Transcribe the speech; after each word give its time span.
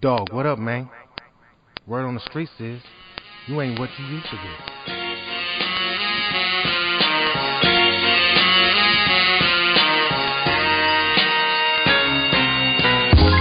Dog, 0.00 0.32
what 0.32 0.46
up, 0.46 0.58
man? 0.58 0.88
Word 1.86 2.06
on 2.06 2.14
the 2.14 2.24
streets 2.24 2.52
is 2.58 2.80
you 3.46 3.60
ain't 3.60 3.78
what 3.78 3.90
you 3.98 4.06
used 4.06 4.24
to 4.24 4.32
be. 4.32 4.48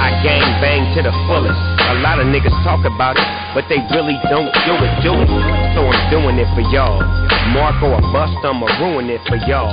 I 0.04 0.12
gang 0.20 0.44
bang 0.60 0.84
to 1.00 1.02
the 1.02 1.16
fullest. 1.32 1.56
A 1.56 2.04
lot 2.04 2.20
of 2.20 2.28
niggas 2.28 2.52
talk 2.68 2.84
about 2.84 3.16
it, 3.16 3.24
but 3.56 3.64
they 3.72 3.80
really 3.96 4.20
don't 4.28 4.52
do 4.68 4.76
it, 4.84 4.92
do 5.00 5.16
it. 5.16 5.32
So 5.80 5.88
I'm 5.88 6.12
doing 6.12 6.44
it 6.44 6.48
for 6.52 6.62
y'all. 6.76 7.00
Marco 7.56 7.88
or 7.88 8.02
bust, 8.12 8.36
I'ma 8.44 8.68
ruin 8.84 9.10
it 9.10 9.22
for 9.32 9.38
y'all. 9.48 9.72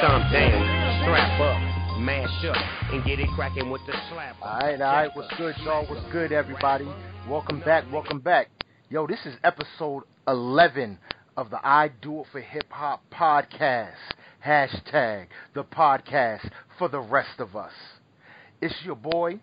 Stomp 0.00 0.32
down, 0.32 0.64
strap 1.04 1.40
up, 1.44 1.71
mash 2.02 2.44
up, 2.46 2.56
and 2.92 3.04
get 3.04 3.20
it 3.20 3.28
cracking 3.36 3.70
with 3.70 3.80
the 3.86 3.92
slap. 4.10 4.34
All 4.42 4.58
right, 4.58 4.80
all 4.80 4.92
right. 4.92 5.10
What's 5.14 5.32
good, 5.36 5.54
y'all? 5.58 5.86
What's 5.86 6.04
good, 6.10 6.32
everybody? 6.32 6.88
Welcome 7.28 7.60
back. 7.60 7.84
Welcome 7.92 8.18
back. 8.18 8.50
Yo, 8.90 9.06
this 9.06 9.20
is 9.24 9.36
episode 9.44 10.02
11 10.26 10.98
of 11.36 11.50
the 11.50 11.64
I 11.64 11.92
Do 12.02 12.22
It 12.22 12.26
for 12.32 12.40
Hip 12.40 12.66
Hop 12.70 13.04
podcast. 13.12 13.94
Hashtag 14.44 15.28
the 15.54 15.62
podcast 15.62 16.50
for 16.76 16.88
the 16.88 16.98
rest 16.98 17.38
of 17.38 17.54
us. 17.54 17.72
It's 18.60 18.74
your 18.84 18.96
boy, 18.96 19.38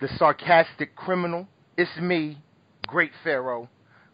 the 0.00 0.08
sarcastic 0.18 0.96
criminal. 0.96 1.46
It's 1.78 1.96
me, 2.00 2.38
Great 2.88 3.12
Pharaoh, 3.22 3.68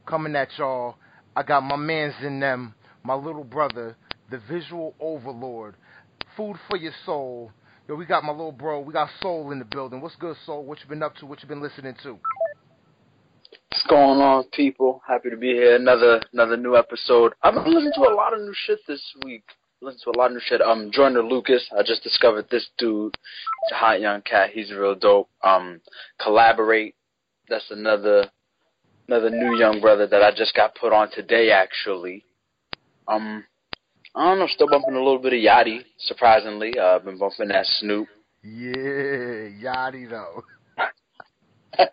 coming 0.04 0.36
at 0.36 0.50
y'all. 0.58 0.96
I 1.34 1.42
got 1.44 1.62
my 1.62 1.76
mans 1.76 2.14
in 2.22 2.40
them, 2.40 2.74
my 3.02 3.14
little 3.14 3.44
brother, 3.44 3.96
the 4.30 4.38
visual 4.50 4.94
overlord. 5.00 5.76
Food 6.36 6.56
for 6.68 6.76
your 6.76 6.92
soul. 7.06 7.52
Yo, 7.90 7.96
we 7.96 8.06
got 8.06 8.22
my 8.22 8.30
little 8.30 8.52
bro. 8.52 8.78
We 8.78 8.92
got 8.92 9.10
Soul 9.20 9.50
in 9.50 9.58
the 9.58 9.64
building. 9.64 10.00
What's 10.00 10.14
good, 10.14 10.36
Soul? 10.46 10.64
What 10.64 10.78
you 10.78 10.88
been 10.88 11.02
up 11.02 11.16
to? 11.16 11.26
What 11.26 11.42
you 11.42 11.48
been 11.48 11.60
listening 11.60 11.96
to? 12.04 12.12
What's 12.12 13.84
going 13.88 14.20
on, 14.20 14.44
people? 14.52 15.02
Happy 15.08 15.28
to 15.28 15.36
be 15.36 15.48
here. 15.48 15.74
Another 15.74 16.22
another 16.32 16.56
new 16.56 16.76
episode. 16.76 17.32
I've 17.42 17.52
been 17.54 17.74
listening 17.74 17.94
to 17.96 18.02
a 18.02 18.14
lot 18.14 18.32
of 18.32 18.42
new 18.42 18.54
shit 18.54 18.78
this 18.86 19.02
week. 19.24 19.42
Listening 19.80 20.02
to 20.04 20.10
a 20.10 20.18
lot 20.20 20.26
of 20.26 20.34
new 20.34 20.40
shit. 20.40 20.62
Um, 20.62 20.92
Joyner 20.92 21.24
Lucas. 21.24 21.68
I 21.76 21.82
just 21.82 22.04
discovered 22.04 22.46
this 22.48 22.68
dude. 22.78 23.18
Hot 23.72 24.00
young 24.00 24.22
cat. 24.22 24.50
He's 24.50 24.70
real 24.70 24.94
dope. 24.94 25.28
Um, 25.42 25.80
collaborate. 26.22 26.94
That's 27.48 27.72
another 27.72 28.30
another 29.08 29.30
new 29.30 29.58
young 29.58 29.80
brother 29.80 30.06
that 30.06 30.22
I 30.22 30.30
just 30.30 30.54
got 30.54 30.76
put 30.76 30.92
on 30.92 31.10
today, 31.10 31.50
actually. 31.50 32.24
Um, 33.08 33.42
I 34.14 34.24
don't 34.24 34.38
know. 34.40 34.46
Still 34.48 34.68
bumping 34.68 34.94
a 34.94 34.98
little 34.98 35.18
bit 35.18 35.32
of 35.32 35.38
Yachty. 35.38 35.84
Surprisingly, 35.98 36.78
uh, 36.78 36.96
I've 36.96 37.04
been 37.04 37.18
bumping 37.18 37.48
that 37.48 37.66
Snoop. 37.78 38.08
Yeah, 38.42 39.50
Yachty 39.62 40.08
though. 40.08 40.42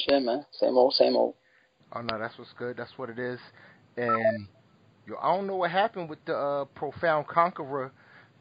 Shit, 0.00 0.22
man. 0.22 0.44
Same 0.52 0.76
old, 0.76 0.92
same 0.94 1.16
old. 1.16 1.34
Oh 1.92 2.00
no, 2.00 2.18
that's 2.18 2.36
what's 2.38 2.52
good. 2.58 2.76
That's 2.76 2.92
what 2.96 3.10
it 3.10 3.18
is. 3.18 3.38
And 3.96 4.46
yo, 5.06 5.16
I 5.20 5.34
don't 5.34 5.46
know 5.46 5.56
what 5.56 5.70
happened 5.70 6.08
with 6.08 6.24
the 6.24 6.36
uh, 6.36 6.64
profound 6.66 7.26
conqueror, 7.26 7.92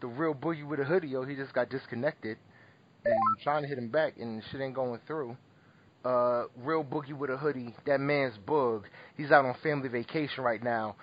the 0.01 0.07
real 0.07 0.33
boogie 0.33 0.67
with 0.67 0.79
a 0.79 0.83
hoodie. 0.83 1.09
Yo, 1.09 1.23
he 1.23 1.35
just 1.35 1.53
got 1.53 1.69
disconnected, 1.69 2.37
and 3.05 3.13
I'm 3.13 3.43
trying 3.43 3.61
to 3.63 3.67
hit 3.67 3.77
him 3.77 3.89
back, 3.89 4.15
and 4.19 4.41
shit 4.51 4.61
ain't 4.61 4.75
going 4.75 4.99
through. 5.07 5.37
Uh, 6.03 6.45
real 6.57 6.83
boogie 6.83 7.17
with 7.17 7.29
a 7.29 7.37
hoodie. 7.37 7.73
That 7.85 7.99
man's 7.99 8.37
bug. 8.45 8.87
He's 9.15 9.31
out 9.31 9.45
on 9.45 9.55
family 9.63 9.87
vacation 9.87 10.43
right 10.43 10.61
now. 10.61 10.95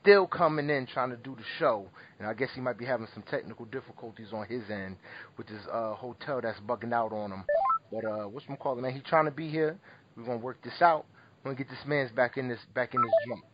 Still 0.00 0.26
coming 0.26 0.70
in 0.70 0.86
trying 0.86 1.10
to 1.10 1.16
do 1.16 1.34
the 1.36 1.44
show, 1.58 1.86
and 2.18 2.26
I 2.26 2.32
guess 2.32 2.48
he 2.54 2.62
might 2.62 2.78
be 2.78 2.86
having 2.86 3.06
some 3.12 3.22
technical 3.30 3.66
difficulties 3.66 4.28
on 4.32 4.46
his 4.46 4.62
end 4.70 4.96
with 5.36 5.48
his 5.48 5.60
uh, 5.70 5.94
hotel 5.94 6.40
that's 6.42 6.58
bugging 6.60 6.94
out 6.94 7.12
on 7.12 7.30
him. 7.30 7.44
But 7.92 8.04
uh, 8.06 8.24
what's 8.24 8.48
my 8.48 8.56
calling, 8.56 8.82
man? 8.82 8.92
He 8.92 9.00
trying 9.00 9.26
to 9.26 9.30
be 9.30 9.50
here. 9.50 9.78
We're 10.16 10.24
gonna 10.24 10.38
work 10.38 10.62
this 10.64 10.80
out. 10.80 11.04
We're 11.44 11.50
gonna 11.52 11.62
get 11.62 11.68
this 11.68 11.86
man's 11.86 12.10
back 12.10 12.38
in 12.38 12.48
this 12.48 12.60
back 12.74 12.94
in 12.94 13.02
this 13.02 13.12
jeep, 13.26 13.44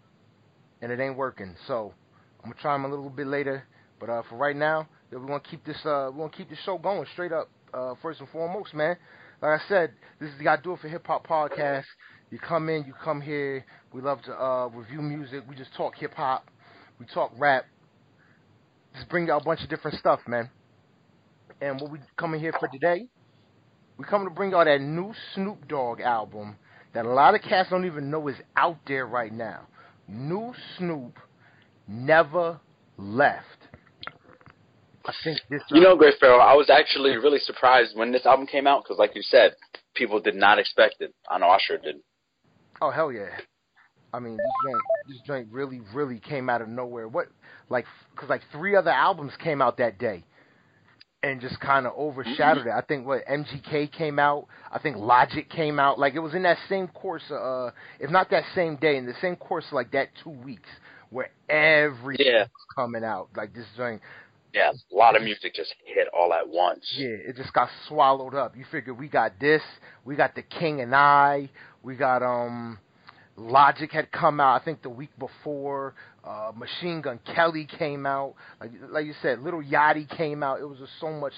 and 0.80 0.92
it 0.92 1.00
ain't 1.00 1.16
working. 1.16 1.56
So 1.66 1.92
I'm 2.44 2.50
gonna 2.50 2.62
try 2.62 2.76
him 2.76 2.84
a 2.84 2.88
little 2.88 3.10
bit 3.10 3.26
later. 3.26 3.64
But 3.98 4.10
uh, 4.10 4.22
for 4.30 4.36
right 4.36 4.56
now, 4.56 4.88
we're 5.10 5.18
gonna 5.18 5.40
keep 5.40 5.64
this 5.64 5.78
uh, 5.84 6.10
we're 6.12 6.26
gonna 6.26 6.30
keep 6.30 6.48
this 6.48 6.58
show 6.64 6.78
going 6.78 7.04
straight 7.12 7.32
up. 7.32 7.50
Uh, 7.74 7.94
first 8.00 8.20
and 8.20 8.28
foremost, 8.30 8.72
man. 8.74 8.96
Like 9.40 9.60
I 9.60 9.68
said, 9.68 9.92
this 10.20 10.30
is 10.30 10.38
the 10.40 10.48
I 10.48 10.56
Do 10.56 10.72
It 10.72 10.80
for 10.80 10.88
Hip 10.88 11.06
Hop 11.06 11.26
podcast. 11.26 11.84
You 12.30 12.38
come 12.38 12.68
in, 12.68 12.84
you 12.84 12.92
come 13.04 13.20
here. 13.20 13.64
We 13.92 14.02
love 14.02 14.20
to 14.22 14.32
uh, 14.32 14.66
review 14.66 15.00
music. 15.00 15.44
We 15.48 15.54
just 15.54 15.72
talk 15.74 15.94
hip 15.94 16.12
hop. 16.14 16.46
We 16.98 17.06
talk 17.06 17.32
rap. 17.38 17.64
Just 18.94 19.08
bring 19.08 19.30
out 19.30 19.42
a 19.42 19.44
bunch 19.44 19.62
of 19.62 19.68
different 19.68 19.96
stuff, 19.98 20.20
man. 20.26 20.50
And 21.60 21.80
what 21.80 21.90
we 21.90 22.00
coming 22.16 22.40
here 22.40 22.52
for 22.58 22.68
today? 22.68 23.06
We 23.96 24.04
coming 24.04 24.28
to 24.28 24.34
bring 24.34 24.52
out 24.54 24.64
that 24.64 24.80
new 24.80 25.14
Snoop 25.34 25.68
Dogg 25.68 26.00
album 26.00 26.56
that 26.92 27.06
a 27.06 27.12
lot 27.12 27.34
of 27.34 27.42
cats 27.42 27.70
don't 27.70 27.86
even 27.86 28.10
know 28.10 28.26
is 28.28 28.36
out 28.56 28.78
there 28.86 29.06
right 29.06 29.32
now. 29.32 29.68
New 30.08 30.52
Snoop 30.76 31.16
never 31.86 32.60
left. 32.96 33.57
I 35.08 35.12
think 35.24 35.40
this. 35.48 35.62
You 35.70 35.80
know, 35.80 35.96
Great 35.96 36.14
Pharaoh, 36.20 36.38
I 36.38 36.52
was 36.54 36.68
actually 36.68 37.16
really 37.16 37.38
surprised 37.38 37.96
when 37.96 38.12
this 38.12 38.26
album 38.26 38.46
came 38.46 38.66
out 38.66 38.84
because, 38.84 38.98
like 38.98 39.14
you 39.14 39.22
said, 39.22 39.54
people 39.94 40.20
did 40.20 40.34
not 40.34 40.58
expect 40.58 40.96
it. 41.00 41.14
I 41.30 41.38
know 41.38 41.48
I 41.48 41.58
sure 41.66 41.78
did. 41.78 41.96
Oh 42.82 42.90
hell 42.90 43.10
yeah! 43.10 43.30
I 44.12 44.20
mean, 44.20 44.36
this 44.36 44.52
joint, 44.64 44.82
this 45.08 45.20
joint 45.26 45.48
really, 45.50 45.80
really 45.94 46.20
came 46.20 46.50
out 46.50 46.60
of 46.60 46.68
nowhere. 46.68 47.08
What, 47.08 47.28
like, 47.70 47.86
because 48.14 48.28
like 48.28 48.42
three 48.52 48.76
other 48.76 48.90
albums 48.90 49.32
came 49.42 49.62
out 49.62 49.78
that 49.78 49.98
day, 49.98 50.24
and 51.22 51.40
just 51.40 51.58
kind 51.58 51.86
of 51.86 51.94
overshadowed 51.96 52.66
it. 52.66 52.72
I 52.72 52.82
think 52.82 53.06
what 53.06 53.24
MGK 53.26 53.90
came 53.90 54.18
out. 54.18 54.46
I 54.70 54.78
think 54.78 54.98
Logic 54.98 55.48
came 55.48 55.80
out. 55.80 55.98
Like 55.98 56.14
it 56.14 56.20
was 56.20 56.34
in 56.34 56.42
that 56.42 56.58
same 56.68 56.86
course, 56.88 57.30
uh, 57.30 57.70
if 57.98 58.10
not 58.10 58.28
that 58.30 58.44
same 58.54 58.76
day, 58.76 58.98
in 58.98 59.06
the 59.06 59.14
same 59.22 59.36
course, 59.36 59.64
like 59.72 59.90
that 59.92 60.08
two 60.22 60.30
weeks 60.30 60.68
where 61.10 61.30
everything 61.48 62.26
Yeah. 62.26 62.42
was 62.42 62.66
coming 62.76 63.02
out. 63.02 63.28
Like 63.34 63.54
this 63.54 63.66
joint, 63.76 64.02
Yeah, 64.54 64.72
a 64.72 64.94
lot 64.96 65.14
of 65.14 65.22
music 65.22 65.54
just 65.54 65.74
hit 65.84 66.08
all 66.12 66.32
at 66.32 66.48
once. 66.48 66.84
Yeah, 66.96 67.08
it 67.08 67.36
just 67.36 67.52
got 67.52 67.68
swallowed 67.86 68.34
up. 68.34 68.56
You 68.56 68.64
figure 68.70 68.94
we 68.94 69.08
got 69.08 69.38
this, 69.38 69.62
we 70.04 70.16
got 70.16 70.34
the 70.34 70.42
King 70.42 70.80
and 70.80 70.94
I, 70.94 71.50
we 71.82 71.96
got 71.96 72.22
um 72.22 72.78
Logic 73.36 73.90
had 73.92 74.10
come 74.10 74.40
out 74.40 74.60
I 74.60 74.64
think 74.64 74.82
the 74.82 74.88
week 74.90 75.10
before, 75.18 75.94
uh 76.24 76.52
Machine 76.56 77.02
Gun 77.02 77.20
Kelly 77.34 77.66
came 77.78 78.06
out. 78.06 78.34
Like 78.60 78.70
like 78.90 79.06
you 79.06 79.14
said, 79.20 79.40
Lil 79.40 79.62
Yachty 79.62 80.08
came 80.16 80.42
out. 80.42 80.60
It 80.60 80.64
was 80.68 80.78
just 80.78 80.92
so 80.98 81.10
much 81.12 81.34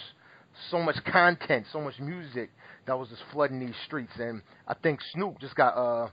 so 0.71 0.81
much 0.81 0.97
content, 1.05 1.67
so 1.73 1.81
much 1.81 1.99
music 1.99 2.51
that 2.87 2.97
was 2.99 3.09
just 3.09 3.23
flooding 3.33 3.59
these 3.61 3.75
streets 3.87 4.13
and 4.19 4.43
I 4.69 4.75
think 4.75 5.01
Snoop 5.15 5.41
just 5.41 5.57
got 5.57 5.77
uh 5.77 6.09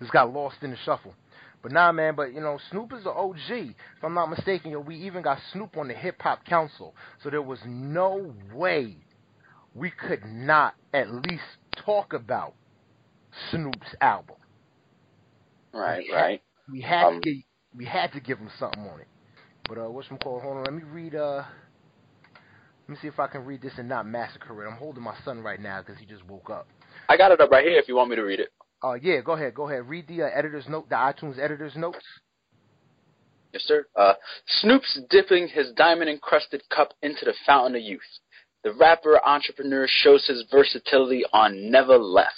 just 0.00 0.12
got 0.12 0.32
lost 0.32 0.56
in 0.62 0.70
the 0.70 0.76
shuffle. 0.84 1.14
But 1.62 1.72
nah, 1.72 1.92
man. 1.92 2.14
But 2.14 2.32
you 2.34 2.40
know, 2.40 2.58
Snoop 2.70 2.92
is 2.92 3.04
an 3.04 3.12
OG. 3.14 3.50
If 3.50 4.04
I'm 4.04 4.14
not 4.14 4.30
mistaken, 4.30 4.70
yo, 4.70 4.80
we 4.80 4.96
even 4.96 5.22
got 5.22 5.38
Snoop 5.52 5.76
on 5.76 5.88
the 5.88 5.94
Hip 5.94 6.20
Hop 6.22 6.44
Council. 6.44 6.94
So 7.22 7.30
there 7.30 7.42
was 7.42 7.58
no 7.66 8.34
way 8.52 8.96
we 9.74 9.90
could 9.90 10.24
not 10.24 10.74
at 10.92 11.10
least 11.10 11.42
talk 11.76 12.12
about 12.12 12.54
Snoop's 13.50 13.94
album. 14.00 14.36
Right, 15.72 16.04
We 16.08 16.14
had- 16.14 16.22
right. 16.22 16.42
We 16.70 16.80
had 16.82 17.06
Um, 17.06 17.20
to 17.22 17.42
we 17.76 17.84
had 17.86 18.12
to 18.12 18.20
give 18.20 18.38
him 18.38 18.50
something 18.58 18.82
on 18.86 19.00
it. 19.00 19.08
But 19.68 19.78
uh, 19.78 19.90
what's 19.90 20.10
my 20.10 20.16
call? 20.18 20.40
Hold 20.40 20.58
on, 20.58 20.64
let 20.64 20.74
me 20.74 20.82
read. 20.82 21.14
Uh, 21.14 21.44
let 22.82 22.88
me 22.88 22.96
see 23.00 23.08
if 23.08 23.18
I 23.18 23.26
can 23.26 23.44
read 23.44 23.60
this 23.62 23.72
and 23.78 23.88
not 23.88 24.06
massacre 24.06 24.64
it. 24.64 24.68
I'm 24.68 24.76
holding 24.76 25.02
my 25.02 25.14
son 25.24 25.42
right 25.42 25.60
now 25.60 25.80
because 25.82 25.98
he 25.98 26.06
just 26.06 26.24
woke 26.26 26.50
up. 26.50 26.66
I 27.08 27.16
got 27.16 27.32
it 27.32 27.40
up 27.40 27.50
right 27.50 27.64
here 27.64 27.78
if 27.78 27.88
you 27.88 27.96
want 27.96 28.10
me 28.10 28.16
to 28.16 28.22
read 28.22 28.40
it. 28.40 28.50
Uh, 28.82 28.94
yeah, 28.94 29.20
go 29.20 29.32
ahead, 29.32 29.54
go 29.54 29.68
ahead. 29.68 29.88
Read 29.88 30.06
the 30.06 30.22
uh, 30.22 30.26
editor's 30.26 30.68
note, 30.68 30.88
the 30.88 30.94
iTunes 30.94 31.38
editor's 31.38 31.74
notes. 31.76 32.04
Yes, 33.52 33.62
sir. 33.64 33.86
Uh, 33.96 34.14
Snoop's 34.46 35.00
dipping 35.10 35.48
his 35.48 35.72
diamond 35.72 36.10
encrusted 36.10 36.62
cup 36.68 36.92
into 37.02 37.24
the 37.24 37.34
fountain 37.46 37.76
of 37.76 37.82
youth. 37.82 38.00
The 38.62 38.72
rapper 38.72 39.20
entrepreneur 39.24 39.86
shows 39.88 40.26
his 40.26 40.44
versatility 40.50 41.24
on 41.32 41.70
Never 41.70 41.96
Left. 41.96 42.34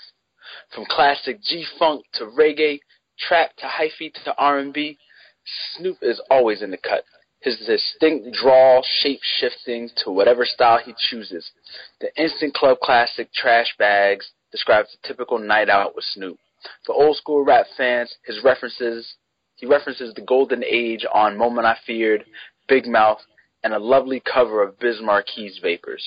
From 0.75 0.85
classic 0.89 1.43
G 1.43 1.65
funk 1.79 2.05
to 2.15 2.25
reggae, 2.25 2.81
trap 3.19 3.51
to 3.57 3.67
hyphy 3.67 4.13
to 4.25 4.35
R&B, 4.37 4.99
Snoop 5.75 5.99
is 6.03 6.21
always 6.31 6.63
in 6.63 6.71
the 6.71 6.77
cut. 6.77 7.05
His 7.41 7.59
distinct 7.67 8.37
drawl, 8.37 8.85
shape 9.01 9.21
shifting 9.23 9.91
to 10.05 10.11
whatever 10.11 10.45
style 10.45 10.79
he 10.79 10.95
chooses. 11.11 11.51
The 12.01 12.15
instant 12.21 12.55
club 12.55 12.79
classic 12.81 13.33
Trash 13.33 13.75
Bags 13.79 14.31
describes 14.53 14.89
a 14.95 15.07
typical 15.07 15.39
night 15.39 15.69
out 15.69 15.95
with 15.95 16.05
Snoop. 16.05 16.39
For 16.85 16.95
old 16.95 17.17
school 17.17 17.45
rap 17.45 17.67
fans, 17.77 18.15
his 18.25 18.43
references 18.45 19.15
he 19.61 19.67
references 19.67 20.15
the 20.15 20.23
golden 20.23 20.65
age 20.65 21.05
on 21.13 21.37
Moment 21.37 21.67
I 21.67 21.77
Feared, 21.87 22.25
Big 22.67 22.87
Mouth, 22.87 23.21
and 23.63 23.75
a 23.75 23.79
lovely 23.79 24.21
cover 24.21 24.63
of 24.63 24.79
Biz 24.79 25.03
Vapors. 25.61 26.03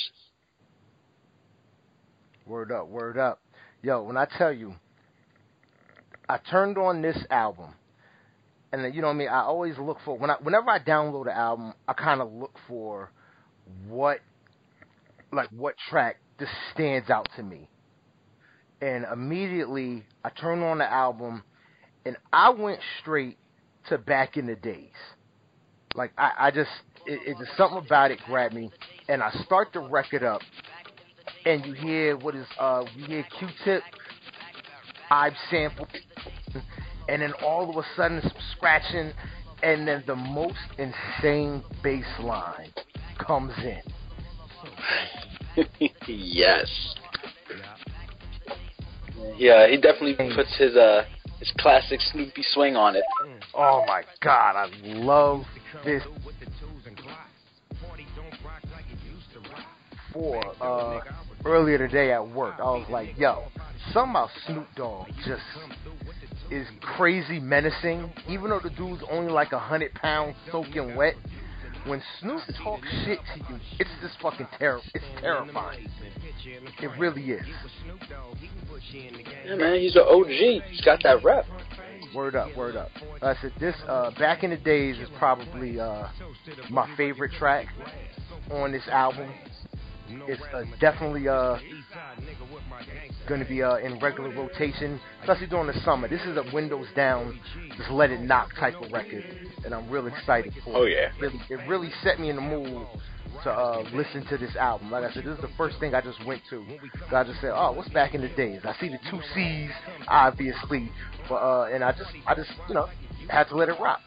Word 2.47 2.71
up, 2.71 2.87
word 2.87 3.19
up. 3.19 3.39
Yo, 3.83 4.01
when 4.01 4.17
I 4.17 4.25
tell 4.25 4.51
you, 4.51 4.73
I 6.27 6.39
turned 6.49 6.79
on 6.79 7.03
this 7.03 7.17
album, 7.29 7.75
and 8.71 8.93
you 8.95 9.01
know 9.01 9.07
what 9.07 9.13
I 9.13 9.17
mean. 9.17 9.27
I 9.29 9.41
always 9.41 9.77
look 9.77 9.99
for 10.03 10.17
when 10.17 10.31
I 10.31 10.35
whenever 10.41 10.71
I 10.71 10.79
download 10.79 11.27
an 11.27 11.37
album, 11.37 11.73
I 11.87 11.93
kind 11.93 12.21
of 12.21 12.33
look 12.33 12.55
for 12.67 13.11
what 13.87 14.19
like 15.31 15.49
what 15.49 15.75
track 15.89 16.17
just 16.39 16.51
stands 16.73 17.11
out 17.11 17.29
to 17.35 17.43
me. 17.43 17.69
And 18.83 19.05
immediately 19.13 20.03
I 20.25 20.29
turned 20.29 20.61
on 20.61 20.79
the 20.79 20.91
album 20.91 21.41
and 22.05 22.17
I 22.33 22.49
went 22.49 22.81
straight 22.99 23.37
to 23.87 23.97
back 23.97 24.35
in 24.35 24.45
the 24.45 24.57
days. 24.57 24.91
Like 25.95 26.11
I, 26.17 26.31
I 26.37 26.51
just 26.51 26.69
it, 27.05 27.21
it 27.25 27.37
just 27.39 27.55
something 27.55 27.77
about 27.77 28.11
it 28.11 28.19
grabbed 28.25 28.53
me 28.53 28.69
and 29.07 29.23
I 29.23 29.31
start 29.45 29.69
the 29.71 29.79
record 29.79 30.23
up 30.23 30.41
and 31.45 31.65
you 31.65 31.71
hear 31.71 32.17
what 32.17 32.35
is 32.35 32.45
uh 32.59 32.83
you 32.97 33.05
hear 33.05 33.25
Q 33.39 33.47
tip 33.63 33.83
Ibe 35.09 35.33
sample 35.49 35.87
and 37.07 37.21
then 37.21 37.31
all 37.41 37.69
of 37.69 37.77
a 37.77 37.87
sudden 37.95 38.21
some 38.21 38.31
scratching 38.57 39.13
and 39.61 39.87
then 39.87 40.03
the 40.05 40.15
most 40.17 40.59
insane 40.77 41.63
bass 41.81 42.03
line 42.19 42.73
comes 43.17 43.53
in. 43.63 43.81
yes. 46.05 46.67
Yeah, 49.37 49.67
he 49.67 49.77
definitely 49.77 50.15
puts 50.35 50.55
his 50.57 50.75
uh 50.75 51.03
his 51.39 51.51
classic 51.59 51.99
Snoopy 52.11 52.43
swing 52.53 52.75
on 52.75 52.95
it. 52.95 53.03
Oh 53.53 53.83
my 53.87 54.03
god, 54.21 54.55
I 54.55 54.69
love 54.83 55.43
this. 55.83 56.03
For 60.13 60.43
uh, 60.61 61.01
earlier 61.43 61.79
today 61.79 62.11
at 62.11 62.27
work, 62.27 62.55
I 62.59 62.63
was 62.65 62.85
like, 62.89 63.17
"Yo, 63.17 63.45
about 63.91 64.29
Snoop 64.45 64.67
Dogg 64.75 65.07
just 65.25 65.41
is 66.51 66.67
crazy 66.81 67.39
menacing. 67.39 68.11
Even 68.29 68.49
though 68.49 68.59
the 68.59 68.69
dude's 68.69 69.03
only 69.09 69.31
like 69.31 69.51
a 69.51 69.59
hundred 69.59 69.93
pounds 69.95 70.35
soaking 70.51 70.95
wet, 70.95 71.15
when 71.85 72.01
Snoop 72.19 72.41
talks 72.63 72.87
shit 73.05 73.19
to 73.33 73.39
you, 73.39 73.59
it's 73.79 73.89
just 74.01 74.19
fucking 74.21 74.47
terrible. 74.57 74.83
It's 74.93 75.05
terrifying. 75.19 75.87
It 76.81 76.91
really 76.97 77.31
is. 77.31 77.45
Yeah, 79.45 79.55
man, 79.55 79.79
he's 79.79 79.95
an 79.95 80.03
OG. 80.07 80.63
He's 80.69 80.81
got 80.81 81.01
that 81.03 81.23
rep. 81.23 81.45
Word 82.13 82.35
up, 82.35 82.55
word 82.55 82.75
up. 82.75 82.89
Like 83.21 83.37
I 83.37 83.41
said 83.41 83.53
this 83.59 83.75
uh, 83.87 84.11
back 84.19 84.43
in 84.43 84.51
the 84.51 84.57
days 84.57 84.97
is 84.97 85.09
probably 85.17 85.79
uh, 85.79 86.07
my 86.69 86.87
favorite 86.95 87.31
track 87.33 87.67
on 88.51 88.71
this 88.71 88.87
album. 88.87 89.31
It's 90.27 90.41
uh, 90.53 90.63
definitely 90.79 91.27
uh, 91.27 91.57
going 93.27 93.39
to 93.39 93.47
be 93.47 93.63
uh, 93.63 93.77
in 93.77 93.99
regular 93.99 94.29
rotation, 94.29 94.99
especially 95.21 95.47
during 95.47 95.67
the 95.67 95.79
summer. 95.81 96.07
This 96.07 96.21
is 96.21 96.37
a 96.37 96.43
windows 96.53 96.87
down, 96.95 97.39
just 97.77 97.89
let 97.89 98.11
it 98.11 98.21
knock 98.21 98.49
type 98.59 98.75
of 98.81 98.91
record, 98.91 99.23
and 99.65 99.73
I'm 99.73 99.89
really 99.89 100.11
excited 100.11 100.53
for. 100.63 100.77
Oh 100.77 100.83
yeah. 100.85 101.09
It 101.09 101.21
really, 101.21 101.41
it 101.49 101.67
really 101.67 101.89
set 102.03 102.19
me 102.19 102.29
in 102.29 102.35
the 102.35 102.41
mood 102.41 102.85
to 103.43 103.51
uh, 103.51 103.83
listen 103.93 104.25
to 104.27 104.37
this 104.37 104.55
album. 104.55 104.91
Like 104.91 105.03
I 105.03 105.13
said, 105.13 105.25
this 105.25 105.35
is 105.35 105.41
the 105.41 105.49
first 105.57 105.79
thing 105.79 105.93
I 105.93 106.01
just 106.01 106.23
went 106.25 106.41
to. 106.49 106.65
So 107.09 107.15
I 107.15 107.23
just 107.23 107.41
said, 107.41 107.51
"Oh, 107.53 107.71
what's 107.71 107.89
back 107.89 108.13
in 108.13 108.21
the 108.21 108.29
days?" 108.29 108.61
I 108.63 108.75
see 108.79 108.89
the 108.89 108.99
two 109.09 109.19
C's, 109.33 109.71
obviously, 110.07 110.91
but 111.27 111.35
uh, 111.35 111.69
and 111.73 111.83
I 111.83 111.91
just, 111.91 112.11
I 112.27 112.35
just, 112.35 112.51
you 112.67 112.75
know, 112.75 112.87
had 113.29 113.45
to 113.49 113.55
let 113.55 113.69
it 113.69 113.79
rock. 113.79 114.01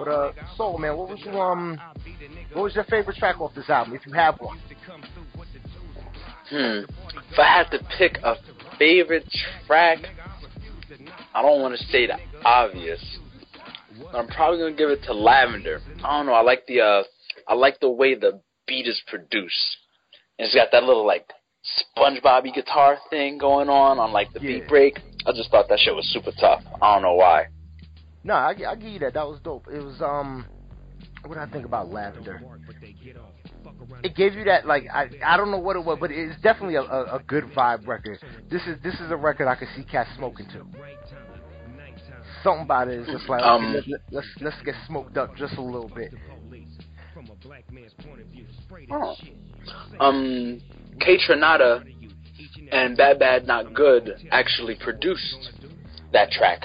But 0.00 0.08
uh, 0.08 0.32
Soul 0.56 0.78
Man, 0.78 0.96
what 0.96 1.10
was 1.10 1.20
your 1.20 1.52
um, 1.52 1.78
what 2.54 2.62
was 2.62 2.74
your 2.74 2.84
favorite 2.84 3.18
track 3.18 3.38
off 3.38 3.54
this 3.54 3.68
album, 3.68 3.94
if 3.94 4.06
you 4.06 4.14
have 4.14 4.40
one? 4.40 4.58
Hmm. 6.48 6.84
If 7.30 7.38
I 7.38 7.44
had 7.44 7.70
to 7.72 7.86
pick 7.98 8.16
a 8.24 8.36
favorite 8.78 9.28
track, 9.66 9.98
I 11.34 11.42
don't 11.42 11.60
want 11.60 11.76
to 11.78 11.84
say 11.88 12.06
the 12.06 12.14
obvious. 12.46 13.18
I'm 14.14 14.26
probably 14.28 14.58
gonna 14.60 14.74
give 14.74 14.88
it 14.88 15.02
to 15.04 15.12
Lavender. 15.12 15.80
I 16.02 16.16
don't 16.16 16.24
know. 16.24 16.32
I 16.32 16.40
like 16.40 16.66
the 16.66 16.80
uh, 16.80 17.02
I 17.46 17.52
like 17.52 17.78
the 17.80 17.90
way 17.90 18.14
the 18.14 18.40
beat 18.66 18.86
is 18.86 19.02
produced. 19.06 19.76
And 20.38 20.46
it's 20.46 20.54
got 20.54 20.68
that 20.72 20.82
little 20.84 21.06
like 21.06 21.30
SpongeBob 21.98 22.54
guitar 22.54 22.96
thing 23.10 23.36
going 23.36 23.68
on 23.68 23.98
on 23.98 24.12
like 24.12 24.32
the 24.32 24.40
Yeah. 24.40 24.60
beat 24.60 24.68
break. 24.68 24.98
I 25.26 25.32
just 25.32 25.50
thought 25.50 25.68
that 25.68 25.78
shit 25.78 25.94
was 25.94 26.06
super 26.10 26.32
tough. 26.40 26.62
I 26.80 26.94
don't 26.94 27.02
know 27.02 27.16
why. 27.16 27.48
No, 28.22 28.34
I, 28.34 28.54
I 28.68 28.74
give 28.74 28.88
you 28.88 28.98
that. 29.00 29.14
That 29.14 29.26
was 29.26 29.40
dope. 29.42 29.66
It 29.72 29.82
was 29.82 30.00
um, 30.02 30.46
what 31.24 31.34
did 31.34 31.42
I 31.42 31.50
think 31.50 31.64
about 31.64 31.90
Lavender? 31.90 32.40
It 34.02 34.14
gave 34.14 34.34
you 34.34 34.44
that 34.44 34.66
like 34.66 34.84
I 34.92 35.08
I 35.24 35.36
don't 35.36 35.50
know 35.50 35.58
what 35.58 35.76
it 35.76 35.84
was, 35.84 35.98
but 36.00 36.10
it's 36.10 36.40
definitely 36.42 36.76
a, 36.76 36.82
a, 36.82 37.16
a 37.16 37.22
good 37.26 37.44
vibe 37.56 37.86
record. 37.86 38.18
This 38.50 38.62
is 38.66 38.76
this 38.82 38.94
is 38.94 39.10
a 39.10 39.16
record 39.16 39.48
I 39.48 39.54
could 39.54 39.68
see 39.76 39.84
cats 39.84 40.10
smoking 40.16 40.46
to. 40.48 40.66
Something 42.42 42.64
about 42.64 42.88
it 42.88 43.00
is 43.00 43.06
just 43.06 43.28
like 43.28 43.42
Um, 43.42 43.74
let's, 43.74 43.86
let's 44.10 44.26
let's 44.40 44.62
get 44.64 44.74
smoked 44.86 45.16
up 45.16 45.36
just 45.36 45.54
a 45.54 45.62
little 45.62 45.90
bit. 45.94 46.14
Oh. 48.90 49.16
Um, 49.98 50.60
KAYTRANADA 50.98 51.84
and 52.72 52.96
Bad 52.96 53.18
Bad 53.18 53.46
Not 53.46 53.74
Good 53.74 54.28
actually 54.30 54.76
produced 54.82 55.52
that 56.12 56.30
track 56.30 56.64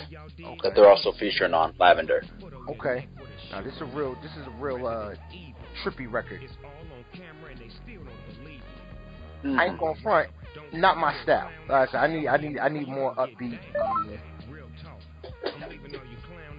that 0.64 0.74
they're 0.76 0.90
also 0.90 1.12
featuring 1.14 1.54
on 1.54 1.74
Lavender. 1.80 2.24
Okay, 2.70 3.08
now 3.52 3.62
this 3.62 3.74
is 3.76 3.82
a 3.82 3.86
real 3.86 4.16
this 4.22 4.32
is 4.32 4.48
a 4.48 4.52
real 4.60 4.86
uh 4.88 5.14
trippy 5.84 6.12
record. 6.12 6.42
Mm. 9.44 9.60
I 9.60 9.66
ain't 9.68 9.80
gonna 9.80 10.00
front, 10.02 10.30
not 10.74 10.98
my 10.98 11.22
style. 11.24 11.52
Like 11.70 11.90
I 11.90 11.92
said, 11.92 11.98
I 11.98 12.08
need 12.08 12.28
I 12.28 12.38
need 12.38 12.58
I 12.60 12.70
need 12.70 12.88
more 12.88 13.14
upbeat. 13.16 13.60
Um, 13.80 14.20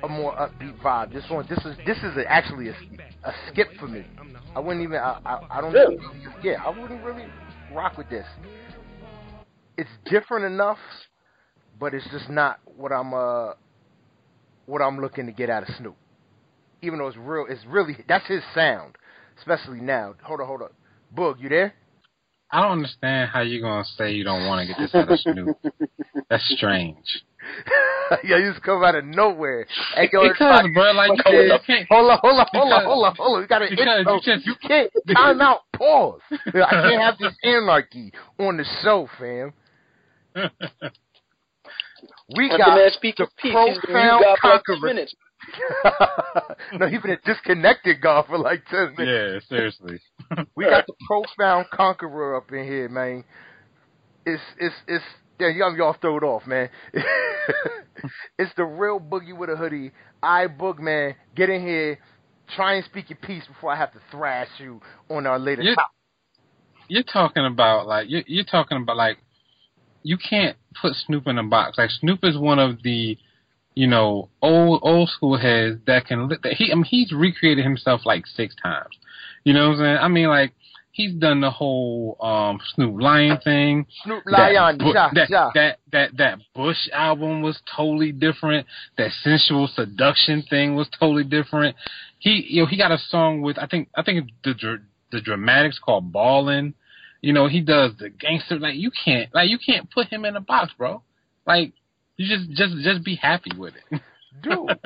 a 0.03 0.09
more 0.09 0.33
upbeat 0.37 0.79
vibe. 0.81 1.13
This 1.13 1.25
one, 1.29 1.47
this 1.49 1.59
is 1.65 1.77
this 1.85 1.97
is 1.99 2.17
a, 2.17 2.31
actually 2.31 2.69
a, 2.69 2.75
a 3.25 3.35
skip 3.49 3.69
for 3.79 3.89
me. 3.89 4.05
I 4.55 4.61
wouldn't 4.61 4.83
even. 4.83 4.99
I 4.99 5.19
I, 5.25 5.59
I 5.59 5.61
don't. 5.61 5.73
Really? 5.73 5.99
Yeah, 6.43 6.63
I 6.65 6.69
wouldn't 6.71 7.03
really 7.03 7.25
rock 7.73 7.99
with 7.99 8.09
this. 8.09 8.27
It's 9.77 9.91
different 10.11 10.45
enough, 10.47 10.79
but 11.79 11.95
it's 11.95 12.09
just 12.11 12.29
not 12.31 12.61
what 12.77 12.93
I'm 12.93 13.13
uh 13.13 13.53
what 14.67 14.83
I'm 14.83 15.01
looking 15.01 15.27
to 15.27 15.33
get 15.33 15.51
out 15.51 15.63
of 15.69 15.75
Snoop. 15.77 15.97
Even 16.83 16.99
though 16.99 17.09
it's 17.09 17.17
real, 17.17 17.47
it's 17.49 17.65
really 17.67 17.97
that's 18.09 18.27
his 18.27 18.43
sound, 18.55 18.97
especially 19.39 19.81
now. 19.81 20.15
Hold 20.23 20.41
on, 20.41 20.47
hold 20.47 20.63
on. 20.63 20.71
Boog, 21.17 21.41
you 21.41 21.49
there? 21.49 21.75
I 22.51 22.63
don't 22.63 22.73
understand 22.73 23.31
how 23.31 23.41
you're 23.41 23.63
gonna 23.63 23.85
say 23.97 24.13
you 24.13 24.25
don't 24.25 24.47
want 24.47 24.61
to 24.61 24.73
get 24.73 24.81
this 24.81 24.95
out 24.95 25.11
of 25.11 25.19
Snoop. 25.21 25.57
That's 26.31 26.45
strange. 26.57 27.25
yeah, 28.25 28.37
you 28.39 28.53
just 28.53 28.63
come 28.63 28.83
out 28.85 28.95
of 28.95 29.05
nowhere. 29.05 29.67
Hey, 29.95 30.09
yo, 30.13 30.29
Because, 30.29 30.67
bro, 30.73 30.93
like 30.93 31.11
you, 31.17 31.23
can't. 31.67 31.89
Hold 31.89 32.11
on, 32.11 32.19
hold 32.21 32.41
on, 32.41 32.47
hold 32.53 32.73
on, 32.73 32.85
hold 32.85 33.05
on, 33.07 33.17
hold 33.17 33.37
on. 33.37 33.43
You 33.43 33.49
gotta 33.49 33.67
because 33.71 33.99
intro. 33.99 34.15
you 34.15 34.21
just- 34.21 34.47
you 34.47 34.55
can't 34.61 34.91
time 35.15 35.41
out. 35.41 35.61
Pause. 35.73 36.21
I 36.31 36.71
can't 36.71 37.03
have 37.03 37.19
this 37.19 37.35
anarchy 37.43 38.13
on 38.39 38.57
the 38.59 38.65
show, 38.83 39.09
fam. 39.19 39.53
We 42.29 42.49
Let 42.51 42.59
got 42.59 42.75
the 42.75 42.81
man 42.81 42.91
speak 42.93 43.17
the 43.17 43.25
his 43.25 43.33
piece. 43.41 43.53
He's 43.53 43.75
been 43.75 43.81
profound 43.85 44.21
mute 44.21 44.39
for 44.41 44.49
like 44.49 44.63
two 44.65 44.73
conqueror. 44.75 45.07
no, 46.81 46.89
he's 46.89 47.01
been 47.01 47.11
a 47.13 47.21
disconnected 47.25 48.01
guy 48.01 48.23
for 48.27 48.39
like 48.39 48.65
ten 48.71 48.95
minutes. 48.97 49.11
yeah, 49.11 49.39
seriously. 49.49 50.01
We 50.57 50.65
got 50.65 50.87
the 50.87 50.95
profound 51.07 51.67
conqueror 51.71 52.37
up 52.37 52.51
in 52.51 52.65
here, 52.65 52.89
man. 52.89 53.25
It's 54.25 54.43
it's 54.59 54.75
it's 54.89 55.05
yeah, 55.39 55.49
y'all 55.49 55.77
y'all 55.77 55.97
throw 56.01 56.17
it 56.17 56.23
off, 56.25 56.47
man. 56.47 56.69
it's 58.39 58.53
the 58.57 58.65
real 58.65 58.99
boogie 58.99 59.37
with 59.37 59.51
a 59.51 59.57
hoodie. 59.57 59.93
I 60.23 60.47
boog 60.47 60.79
man, 60.81 61.15
get 61.37 61.49
in 61.49 61.61
here, 61.61 61.99
try 62.55 62.75
and 62.75 62.85
speak 62.85 63.11
your 63.11 63.19
piece 63.19 63.47
before 63.47 63.73
I 63.73 63.77
have 63.77 63.93
to 63.93 64.01
thrash 64.11 64.49
you 64.59 64.81
on 65.11 65.27
our 65.27 65.39
later 65.39 65.63
Yeah. 65.63 65.75
topic. 65.75 65.93
You're 66.89 67.03
talking 67.03 67.45
about 67.45 67.87
like 67.87 68.09
you're, 68.09 68.23
you're 68.27 68.45
talking 68.45 68.79
about 68.79 68.97
like 68.97 69.19
you 70.07 70.17
can't 70.17 70.57
put 70.81 70.95
Snoop 70.95 71.27
in 71.27 71.37
a 71.37 71.43
box. 71.43 71.79
Like 71.79 71.91
Snoop 71.91 72.21
is 72.23 72.39
one 72.39 72.61
of 72.61 72.83
the 72.85 73.19
you 73.75 73.89
know 73.89 74.29
old 74.41 74.81
old 74.83 75.09
school 75.09 75.37
heads 75.37 75.81
that 75.87 76.07
can 76.07 76.29
that 76.29 76.55
he 76.57 76.71
I 76.71 76.77
mean 76.77 76.85
he's 76.85 77.11
recreated 77.11 77.65
himself 77.65 78.03
like 78.07 78.25
six 78.27 78.55
times. 78.63 78.95
You 79.43 79.53
know 79.53 79.71
what 79.71 79.75
I'm 79.75 79.79
saying? 79.79 79.99
I 80.01 80.09
mean 80.09 80.29
like 80.29 80.53
he's 80.93 81.13
done 81.15 81.41
the 81.41 81.51
whole 81.51 82.17
um 82.21 82.61
Snoop 82.75 83.01
Lion 83.01 83.39
thing. 83.43 83.87
Snoop 84.05 84.23
That 84.27 84.53
Lion, 84.53 84.79
Bu- 84.79 84.95
ja, 84.95 85.11
that, 85.13 85.29
ja. 85.29 85.51
that 85.55 85.79
that 85.91 86.17
that 86.17 86.39
Bush 86.55 86.89
album 86.93 87.43
was 87.43 87.61
totally 87.77 88.13
different. 88.13 88.65
That 88.97 89.11
sensual 89.25 89.69
seduction 89.75 90.45
thing 90.49 90.77
was 90.77 90.89
totally 91.01 91.25
different. 91.25 91.75
He 92.21 92.47
you 92.49 92.63
know 92.63 92.67
he 92.67 92.79
got 92.79 92.93
a 92.93 92.99
song 93.09 93.43
with 93.43 93.59
I 93.59 93.67
think 93.67 93.89
I 93.97 94.03
think 94.03 94.31
the 94.45 94.79
the 95.11 95.21
dramatics 95.21 95.81
called 95.81 96.13
Ballin'. 96.13 96.75
You 97.27 97.33
know 97.33 97.49
he 97.49 97.61
does 97.61 97.91
the 97.99 98.09
gangster 98.09 98.57
like 98.57 98.77
you 98.77 98.93
can't 99.05 99.35
like 99.35 99.51
you 99.51 99.59
can't 99.59 99.91
put 99.91 100.07
him 100.07 100.25
in 100.25 100.37
a 100.37 100.41
box, 100.41 100.73
bro. 100.79 101.03
Like 101.45 101.73
you 102.17 102.29
just 102.29 102.49
just 102.53 102.75
just 102.85 103.05
be 103.05 103.17
happy 103.17 103.51
with 103.59 103.75
it. 103.75 104.01
Dude, 104.45 104.79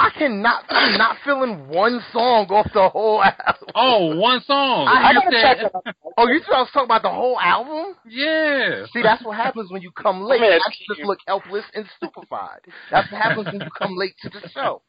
I 0.00 0.10
cannot. 0.18 0.64
I'm 0.68 0.98
not 0.98 1.18
feeling 1.24 1.68
one 1.68 2.00
song 2.12 2.46
off 2.50 2.68
the 2.74 2.88
whole 2.88 3.22
album. 3.22 3.68
oh, 3.76 4.16
one 4.16 4.40
song. 4.42 4.88
I- 4.88 4.92
I 5.02 5.10
You 5.12 5.20
gotta 5.20 5.30
said- 5.30 5.56
check 5.62 5.72
that. 5.84 5.94
Oh, 6.18 6.26
you 6.26 6.40
trying 6.44 6.66
to 6.66 6.72
talk 6.72 6.84
about 6.86 7.02
the 7.02 7.10
whole 7.10 7.38
album? 7.38 7.94
yeah. 8.04 8.86
See, 8.92 9.02
that's 9.02 9.22
what 9.24 9.36
happens 9.36 9.70
when 9.70 9.80
you 9.82 9.92
come 9.92 10.22
late. 10.24 10.40
Man, 10.40 10.54
I 10.60 10.68
just 10.70 10.96
cute. 10.96 11.06
look 11.06 11.20
helpless 11.28 11.64
and 11.74 11.86
stupefied. 11.96 12.62
That's 12.90 13.12
what 13.12 13.22
happens 13.22 13.46
when 13.46 13.60
you 13.60 13.68
come 13.78 13.96
late 13.96 14.14
to 14.22 14.28
the 14.30 14.48
show. 14.48 14.82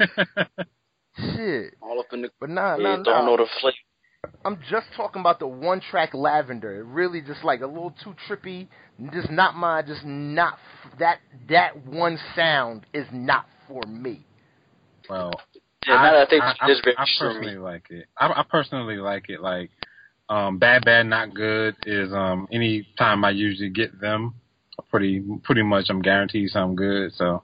Shit. 1.16 1.74
All 1.80 2.00
up 2.00 2.06
in 2.12 2.22
the 2.22 2.30
But 2.40 2.50
nah, 2.50 2.76
yeah, 2.76 2.82
nah, 2.82 2.96
don't 2.96 3.04
nah. 3.04 3.24
know 3.26 3.36
the 3.36 3.46
flavor. 3.60 3.76
I'm 4.44 4.58
just 4.70 4.86
talking 4.96 5.20
about 5.20 5.38
the 5.38 5.46
one 5.46 5.80
track 5.90 6.14
Lavender. 6.14 6.80
It 6.80 6.84
really 6.84 7.20
just 7.20 7.44
like 7.44 7.60
a 7.60 7.66
little 7.66 7.94
too 8.02 8.14
trippy. 8.28 8.68
Just 9.12 9.30
not 9.30 9.54
my. 9.54 9.82
Just 9.82 10.04
not 10.04 10.58
that 10.98 11.18
that 11.48 11.86
one 11.86 12.18
sound 12.34 12.86
is 12.92 13.06
not 13.12 13.46
for 13.68 13.82
me. 13.86 14.24
Well, 15.08 15.32
Yeah, 15.86 15.94
now 15.96 16.12
that 16.12 16.26
I 16.26 16.30
think 16.30 16.42
I, 16.42 16.54
it 16.68 16.72
is 16.72 16.80
very 16.84 16.96
I, 16.96 17.02
I 17.02 17.04
streamy. 17.06 17.34
personally 17.34 17.56
like 17.58 17.90
it. 17.90 18.06
I, 18.16 18.26
I 18.26 18.44
personally 18.48 18.96
like 18.96 19.28
it. 19.28 19.40
Like, 19.40 19.70
um, 20.28 20.58
bad, 20.58 20.84
bad, 20.84 21.06
not 21.06 21.34
good 21.34 21.76
is 21.86 22.12
um 22.12 22.48
any 22.52 22.86
time 22.98 23.24
I 23.24 23.30
usually 23.30 23.70
get 23.70 24.00
them, 24.00 24.34
pretty 24.90 25.22
pretty 25.42 25.62
much 25.62 25.86
I'm 25.88 26.02
guaranteed 26.02 26.50
something 26.50 26.76
good. 26.76 27.12
So, 27.14 27.42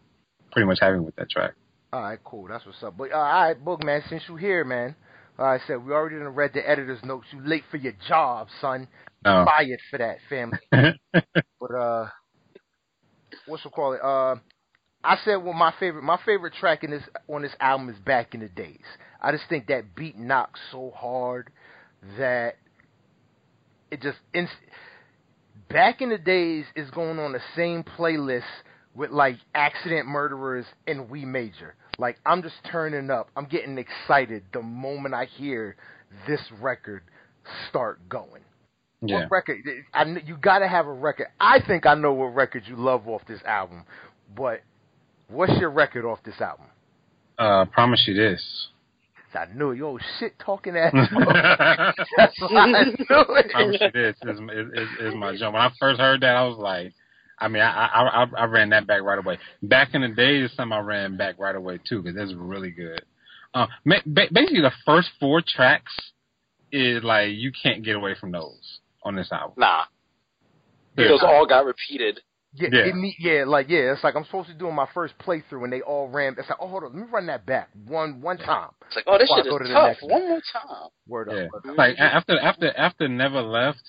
pretty 0.52 0.66
much 0.66 0.78
happy 0.80 0.98
with 0.98 1.16
that 1.16 1.30
track. 1.30 1.54
All 1.92 2.02
right, 2.02 2.18
cool. 2.24 2.48
That's 2.48 2.64
what's 2.66 2.82
up. 2.82 2.96
But 2.96 3.12
uh, 3.12 3.16
all 3.16 3.22
right, 3.22 3.64
Boog 3.64 3.82
man, 3.84 4.02
since 4.08 4.22
you 4.28 4.36
here, 4.36 4.64
man. 4.64 4.94
Like 5.38 5.60
I 5.62 5.66
said 5.66 5.84
we 5.84 5.92
already 5.92 6.16
done 6.16 6.28
read 6.28 6.52
the 6.54 6.68
editor's 6.68 7.02
notes. 7.04 7.26
You 7.32 7.40
late 7.46 7.64
for 7.70 7.76
your 7.76 7.94
job, 8.08 8.48
son. 8.60 8.88
No. 9.24 9.44
Fired 9.44 9.80
for 9.90 9.98
that, 9.98 10.18
family. 10.28 10.58
But 11.58 11.74
uh, 11.74 12.08
what's 13.46 13.64
it 13.64 13.72
call 13.72 13.94
it? 13.94 14.00
Uh, 14.02 14.36
I 15.02 15.16
said 15.24 15.36
well 15.36 15.54
my 15.54 15.72
favorite 15.80 16.02
my 16.02 16.18
favorite 16.24 16.54
track 16.54 16.84
in 16.84 16.90
this 16.90 17.02
on 17.28 17.42
this 17.42 17.54
album 17.60 17.88
is 17.88 17.96
Back 17.98 18.34
in 18.34 18.40
the 18.40 18.48
Days. 18.48 18.84
I 19.20 19.32
just 19.32 19.44
think 19.48 19.68
that 19.68 19.94
beat 19.94 20.18
knocks 20.18 20.60
so 20.70 20.92
hard 20.94 21.50
that 22.18 22.56
it 23.90 24.02
just 24.02 24.18
inst- 24.34 24.52
Back 25.70 26.00
in 26.00 26.10
the 26.10 26.18
Days 26.18 26.64
is 26.74 26.90
going 26.90 27.18
on 27.18 27.32
the 27.32 27.40
same 27.56 27.82
playlist 27.82 28.42
with 28.94 29.10
like 29.10 29.36
Accident 29.54 30.06
Murderers 30.06 30.66
and 30.86 31.08
We 31.08 31.24
Major. 31.24 31.74
Like 31.98 32.18
I'm 32.26 32.42
just 32.42 32.56
turning 32.70 33.10
up. 33.10 33.30
I'm 33.36 33.46
getting 33.46 33.78
excited 33.78 34.44
the 34.52 34.62
moment 34.62 35.14
I 35.14 35.24
hear 35.24 35.76
this 36.26 36.40
record 36.60 37.02
start 37.68 38.06
going. 38.08 38.42
yeah. 39.02 39.20
What 39.20 39.30
record? 39.30 39.58
I, 39.94 40.04
you 40.24 40.36
got 40.36 40.60
to 40.60 40.68
have 40.68 40.86
a 40.86 40.92
record. 40.92 41.28
I 41.40 41.60
think 41.66 41.86
I 41.86 41.94
know 41.94 42.12
what 42.12 42.34
record 42.34 42.64
you 42.66 42.76
love 42.76 43.08
off 43.08 43.22
this 43.28 43.40
album, 43.44 43.84
but 44.36 44.62
what's 45.28 45.58
your 45.58 45.70
record 45.70 46.04
off 46.04 46.18
this 46.24 46.40
album? 46.40 46.66
Uh, 47.38 47.64
promise 47.66 48.02
you 48.06 48.14
this. 48.14 48.42
I 49.34 49.46
knew 49.54 49.72
it. 49.72 49.78
Yo, 49.78 49.98
shit 50.18 50.38
talking 50.38 50.76
ass. 50.76 50.92
That's 52.16 52.34
I 52.42 52.84
knew 52.84 52.94
promise 53.06 53.76
you 53.80 53.90
this 53.92 54.16
is, 54.22 54.38
is, 54.38 54.66
is, 54.72 54.88
is 55.00 55.14
my 55.14 55.36
jump. 55.36 55.54
When 55.54 55.62
I 55.62 55.70
first 55.78 56.00
heard 56.00 56.22
that, 56.22 56.36
I 56.36 56.44
was 56.44 56.56
like, 56.58 56.94
I 57.38 57.48
mean, 57.48 57.62
I, 57.62 57.86
I 57.86 58.22
I 58.24 58.26
I 58.38 58.44
ran 58.44 58.70
that 58.70 58.86
back 58.86 59.02
right 59.02 59.18
away. 59.18 59.38
Back 59.62 59.94
in 59.94 60.00
the 60.02 60.08
day, 60.08 60.36
is 60.40 60.50
something 60.56 60.72
I 60.72 60.80
ran 60.80 61.16
back 61.16 61.38
right 61.38 61.54
away 61.54 61.78
too 61.88 62.02
because 62.02 62.16
that's 62.16 62.32
really 62.34 62.70
good. 62.70 63.02
Uh, 63.54 63.66
basically, 63.84 64.60
the 64.60 64.72
first 64.84 65.08
four 65.20 65.42
tracks 65.46 65.92
is 66.72 67.02
like 67.02 67.30
you 67.34 67.52
can't 67.52 67.82
get 67.84 67.96
away 67.96 68.14
from 68.18 68.32
those 68.32 68.80
on 69.02 69.14
this 69.16 69.30
album. 69.32 69.54
Nah, 69.58 69.84
Yeah. 70.96 71.08
those 71.08 71.22
all 71.22 71.46
got 71.46 71.64
repeated. 71.64 72.20
Yeah, 72.54 72.68
Yeah. 72.72 72.92
me- 72.94 73.16
yeah, 73.18 73.44
like 73.46 73.68
yeah. 73.68 73.92
It's 73.92 74.02
like 74.02 74.14
I'm 74.16 74.24
supposed 74.24 74.48
to 74.48 74.54
do 74.54 74.60
doing 74.60 74.74
my 74.74 74.88
first 74.94 75.12
playthrough, 75.18 75.64
and 75.64 75.72
they 75.72 75.82
all 75.82 76.08
ran. 76.08 76.36
It's 76.38 76.48
like, 76.48 76.58
oh, 76.60 76.68
hold 76.68 76.84
on, 76.84 76.92
let 76.94 76.98
me 77.06 77.12
run 77.12 77.26
that 77.26 77.44
back 77.44 77.68
one 77.86 78.22
one 78.22 78.38
time. 78.38 78.70
It's 78.86 78.96
like, 78.96 79.04
oh, 79.06 79.18
this 79.18 79.30
shit 79.34 79.44
go 79.44 79.58
to 79.58 79.64
is 79.64 79.70
tough. 79.70 79.96
one. 80.00 80.10
One 80.22 80.28
more 80.30 80.40
time. 80.52 80.88
Word 81.06 81.28
Yeah, 81.30 81.44
up. 81.44 81.52
word 81.52 81.70
up. 81.72 81.76
like 81.78 81.98
after 81.98 82.38
after 82.38 82.74
after 82.76 83.08
Never 83.08 83.42
Left, 83.42 83.82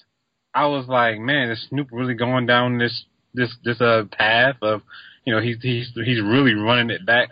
I 0.53 0.65
was 0.67 0.85
like, 0.87 1.17
man, 1.19 1.49
is 1.49 1.65
Snoop 1.69 1.87
really 1.91 2.13
going 2.13 2.45
down 2.45 2.77
this 2.77 3.05
this 3.37 3.55
this 3.63 3.79
uh 3.79 4.03
path 4.11 4.57
of, 4.61 4.81
you 5.25 5.33
know, 5.33 5.41
he's 5.41 5.57
he's 5.61 5.89
he's 5.95 6.21
really 6.21 6.53
running 6.55 6.89
it 6.89 7.05
back. 7.05 7.29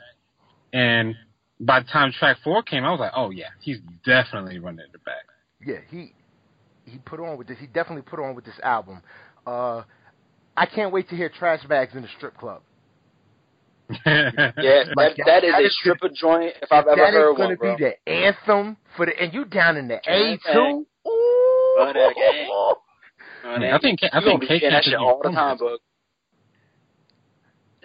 And 0.71 1.15
by 1.59 1.79
the 1.81 1.87
time 1.87 2.11
track 2.17 2.37
four 2.43 2.63
came, 2.63 2.83
I 2.85 2.91
was 2.91 2.99
like, 3.01 3.11
oh 3.15 3.31
yeah, 3.31 3.49
he's 3.59 3.79
definitely 4.05 4.59
running 4.59 4.85
it 4.93 5.03
back. 5.03 5.25
Yeah, 5.65 5.79
he 5.89 6.13
he 6.85 6.97
put 6.99 7.19
on 7.19 7.37
with 7.37 7.47
this. 7.47 7.57
He 7.59 7.67
definitely 7.67 8.03
put 8.03 8.19
on 8.19 8.35
with 8.35 8.45
this 8.45 8.59
album. 8.63 9.01
Uh, 9.45 9.83
I 10.55 10.65
can't 10.65 10.93
wait 10.93 11.09
to 11.09 11.15
hear 11.15 11.29
Trash 11.29 11.65
Bags 11.65 11.95
in 11.95 12.01
the 12.03 12.07
strip 12.17 12.37
club. 12.37 12.61
Yeah, 14.05 14.31
Like, 14.95 15.15
that, 15.17 15.25
that 15.27 15.43
is 15.43 15.51
that 15.51 15.61
a 15.61 15.65
is- 15.65 15.77
stripper 15.79 16.09
joint 16.09 16.53
if 16.61 16.71
I've 16.71 16.87
ever 16.87 16.95
that 16.95 17.13
heard 17.13 17.31
is 17.31 17.37
going 17.37 17.55
to 17.55 17.61
be 17.61 17.83
the 17.83 18.11
anthem 18.11 18.77
for 18.97 19.05
the, 19.05 19.11
and 19.21 19.33
you 19.33 19.45
down 19.45 19.77
in 19.77 19.87
the 19.87 19.97
A 19.97 20.01
Gang, 20.01 20.37
too. 20.53 20.85
Oh, 21.05 21.91
that. 21.93 22.13
Ooh. 22.17 23.51
You 23.53 23.59
know, 23.59 23.75
I 23.75 23.79
think 23.79 23.99
I 24.01 24.05
you 24.05 24.11
gonna 24.11 24.25
think 24.25 24.41
be 24.41 24.47
K 24.47 24.57
hearing 24.59 24.71
Camp 24.71 24.73
that 24.73 24.79
is 24.87 24.91
shit 24.91 24.99
all 24.99 25.19
the 25.21 25.29
time, 25.29 25.57
here. 25.59 25.77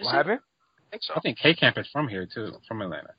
Bug. 0.01 0.05
Is 0.05 0.05
What 0.05 0.13
it? 0.13 0.17
happened? 0.17 0.39
I 0.87 0.89
think 0.91 1.03
so. 1.03 1.13
I 1.15 1.19
think 1.21 1.37
K 1.37 1.53
Camp 1.53 1.77
is 1.77 1.87
from 1.91 2.07
here 2.07 2.27
too, 2.31 2.53
from 2.67 2.81
Atlanta. 2.81 3.11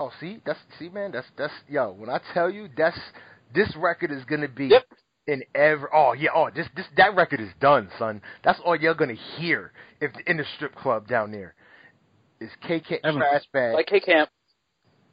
Oh, 0.00 0.10
see, 0.20 0.38
that's 0.46 0.58
see, 0.78 0.88
man, 0.88 1.12
that's 1.12 1.26
that's 1.36 1.52
yo. 1.68 1.92
When 1.92 2.08
I 2.08 2.20
tell 2.32 2.50
you, 2.50 2.68
that's 2.76 2.98
this 3.54 3.74
record 3.76 4.10
is 4.12 4.24
gonna 4.24 4.48
be 4.48 4.66
Yep. 4.68 4.84
in 5.26 5.42
every. 5.54 5.88
Oh 5.92 6.12
yeah, 6.12 6.30
oh 6.34 6.50
this 6.54 6.66
this 6.76 6.86
that 6.96 7.14
record 7.16 7.40
is 7.40 7.50
done, 7.60 7.88
son. 7.98 8.20
That's 8.44 8.60
all 8.64 8.76
you're 8.76 8.94
gonna 8.94 9.14
hear 9.14 9.72
if 10.00 10.12
in 10.26 10.36
the 10.36 10.44
strip 10.56 10.74
club 10.74 11.08
down 11.08 11.32
there. 11.32 11.54
Is 12.40 12.50
K 12.62 12.78
Camp 12.80 13.02
Trash 13.02 13.44
Bag. 13.52 13.74
Like 13.74 13.86
K 13.86 13.98
Camp. 13.98 14.30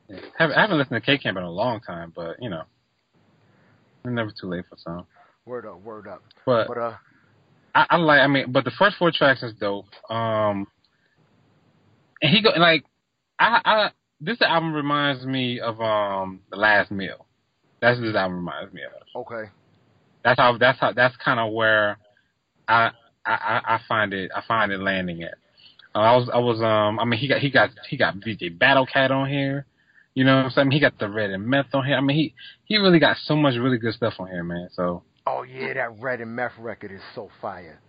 Yeah. 0.08 0.18
I 0.18 0.44
haven't, 0.44 0.58
I 0.58 0.62
haven't 0.62 0.78
listened 0.78 1.02
to 1.02 1.06
K 1.06 1.18
Camp 1.18 1.38
in 1.38 1.44
a 1.44 1.50
long 1.50 1.82
time, 1.82 2.14
but 2.16 2.36
you 2.40 2.50
know, 2.52 2.62
it's 4.04 4.14
never 4.14 4.30
too 4.40 4.48
late 4.48 4.66
for 4.70 4.78
some. 4.78 5.08
word 5.48 5.66
up, 5.66 5.82
word 5.82 6.08
up. 6.08 6.22
But 6.46 6.68
But 6.68 6.78
uh, 6.78 6.94
I, 7.76 7.86
I 7.92 7.98
like. 7.98 8.22
I 8.22 8.28
mean, 8.28 8.52
but 8.52 8.64
the 8.64 8.72
first 8.72 8.96
four 8.98 9.12
tracks 9.12 9.44
is 9.44 9.54
dope. 9.60 9.86
Um, 10.10 10.66
and 12.22 12.32
he 12.32 12.42
go 12.42 12.50
like, 12.58 12.86
I, 13.38 13.62
I 13.66 13.90
this 14.22 14.42
album 14.42 14.74
reminds 14.74 15.26
me 15.26 15.60
of 15.60 15.80
um 15.82 16.40
the 16.50 16.56
Last 16.56 16.90
Meal. 16.90 17.26
That's 17.82 18.00
what 18.00 18.06
this 18.06 18.16
album 18.16 18.38
reminds 18.38 18.74
me 18.74 18.82
of. 18.84 19.22
okay, 19.22 19.52
That's 20.24 20.40
how. 20.40 20.58
That's 20.58 20.80
how. 20.80 20.94
That's 20.94 21.16
kind 21.18 21.40
of 21.40 21.54
where 21.54 22.00
I, 22.68 22.92
I 23.26 23.62
I 23.66 23.80
find 23.88 24.14
it. 24.14 24.32
I 24.34 24.42
find 24.48 24.72
it 24.72 24.80
landing 24.80 25.24
at. 25.24 25.36
Uh, 25.94 26.00
I 26.00 26.16
was 26.16 26.30
I 26.34 26.40
was 26.40 26.62
um. 26.62 27.00
I 27.00 27.06
mean, 27.06 27.20
he 27.20 27.28
got 27.28 27.42
he 27.42 27.52
got 27.52 27.72
he 27.90 27.98
got 27.98 28.16
DJ 28.16 28.58
Battle 28.58 28.86
Cat 28.86 29.12
on 29.12 29.30
here. 29.30 29.66
You 30.14 30.24
know 30.24 30.38
what 30.38 30.46
I'm 30.46 30.52
saying? 30.52 30.72
He 30.72 30.80
got 30.80 30.98
the 30.98 31.10
Red 31.10 31.32
and 31.32 31.46
Meth 31.46 31.74
on 31.74 31.86
here. 31.86 31.98
I 31.98 32.02
mean, 32.02 32.16
he 32.16 32.34
he 32.64 32.78
really 32.78 33.00
got 33.00 33.18
so 33.26 33.36
much 33.36 33.56
really 33.56 33.78
good 33.78 33.94
stuff 33.94 34.14
on 34.18 34.28
here, 34.28 34.46
man. 34.46 34.70
So 34.74 35.04
Oh 35.28 35.44
yeah, 35.44 35.74
that 35.74 36.00
Red 36.00 36.22
and 36.22 36.36
Meth 36.36 36.54
record 36.60 36.92
is 36.92 37.02
so 37.16 37.30
fire. 37.42 37.80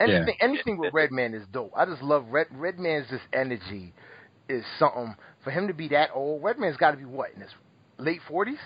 Anything 0.00 0.36
anything 0.40 0.78
with 0.78 0.92
Redman 0.94 1.34
is 1.34 1.42
dope. 1.52 1.72
I 1.76 1.84
just 1.84 2.02
love 2.02 2.26
Red 2.30 2.46
Redman's 2.52 3.10
this 3.10 3.20
energy 3.32 3.92
is 4.48 4.64
something 4.78 5.14
for 5.44 5.50
him 5.50 5.68
to 5.68 5.74
be 5.74 5.88
that 5.88 6.10
old. 6.14 6.42
Redman's 6.42 6.76
got 6.76 6.92
to 6.92 6.96
be 6.96 7.04
what 7.04 7.30
in 7.34 7.40
his 7.40 7.50
late 7.98 8.20
forties. 8.28 8.58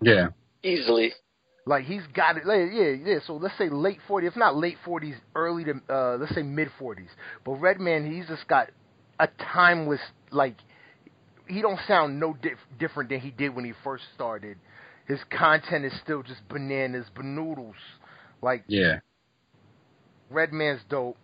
yeah, 0.00 0.28
Easily. 0.62 1.12
Like 1.66 1.84
he's 1.84 2.02
got 2.14 2.36
it. 2.36 2.46
Like, 2.46 2.70
yeah, 2.72 2.90
yeah. 2.90 3.18
So 3.26 3.36
let's 3.36 3.56
say 3.58 3.68
late 3.70 3.98
40s, 4.08 4.28
if 4.28 4.36
not 4.36 4.56
late 4.56 4.76
40s, 4.86 5.14
early 5.34 5.64
to 5.64 5.80
uh, 5.88 6.16
let's 6.18 6.34
say 6.34 6.42
mid 6.42 6.68
40s. 6.80 7.08
But 7.44 7.52
Redman, 7.52 8.10
he's 8.10 8.26
just 8.28 8.46
got 8.48 8.70
a 9.18 9.28
timeless 9.54 10.00
like. 10.30 10.56
He 11.46 11.60
don't 11.60 11.78
sound 11.86 12.18
no 12.18 12.34
dif- 12.40 12.58
different 12.78 13.10
than 13.10 13.20
he 13.20 13.30
did 13.30 13.54
when 13.54 13.66
he 13.66 13.72
first 13.82 14.04
started. 14.14 14.56
His 15.06 15.20
content 15.30 15.84
is 15.84 15.92
still 16.02 16.22
just 16.22 16.46
bananas, 16.48 17.06
banoodles. 17.14 17.74
Like 18.42 18.64
yeah. 18.66 19.00
Redman's 20.30 20.80
dope. 20.88 21.16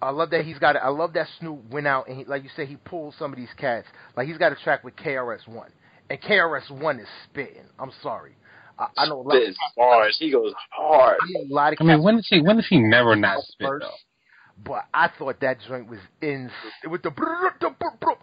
I 0.00 0.10
love 0.10 0.30
that 0.30 0.44
he's 0.44 0.58
got. 0.58 0.76
I 0.76 0.88
love 0.88 1.14
that 1.14 1.26
Snoop 1.40 1.70
went 1.70 1.86
out 1.86 2.08
and 2.08 2.18
he, 2.18 2.24
like 2.24 2.42
you 2.44 2.50
said, 2.54 2.68
he 2.68 2.76
pulled 2.76 3.14
some 3.18 3.32
of 3.32 3.38
these 3.38 3.48
cats. 3.56 3.86
Like 4.16 4.28
he's 4.28 4.36
got 4.38 4.52
a 4.52 4.56
track 4.56 4.84
with 4.84 4.94
KRS 4.96 5.48
One, 5.48 5.70
and 6.10 6.20
KRS 6.20 6.70
One 6.70 7.00
is 7.00 7.08
spitting. 7.24 7.64
I'm 7.78 7.90
sorry. 8.02 8.36
I, 8.78 8.88
I 8.96 9.06
know 9.08 9.20
a 9.20 9.22
lot. 9.22 9.36
Spit 9.36 9.56
bars. 9.76 10.16
He 10.20 10.30
goes 10.30 10.52
hard. 10.70 11.16
I 11.22 11.44
lot 11.48 11.72
of 11.72 11.78
I 11.80 11.84
mean, 11.84 12.02
when 12.02 12.16
did 12.16 12.26
he 12.28 12.40
when 12.40 12.56
did 12.56 12.66
he 12.68 12.78
never 12.78 13.16
not 13.16 13.42
spit 13.42 13.66
first, 13.66 13.86
though? 13.86 14.64
but 14.64 14.84
I 14.92 15.08
thought 15.18 15.40
that 15.40 15.58
joint 15.66 15.88
was 15.88 15.98
in 16.20 16.50
with 16.88 17.02
the. 17.02 17.10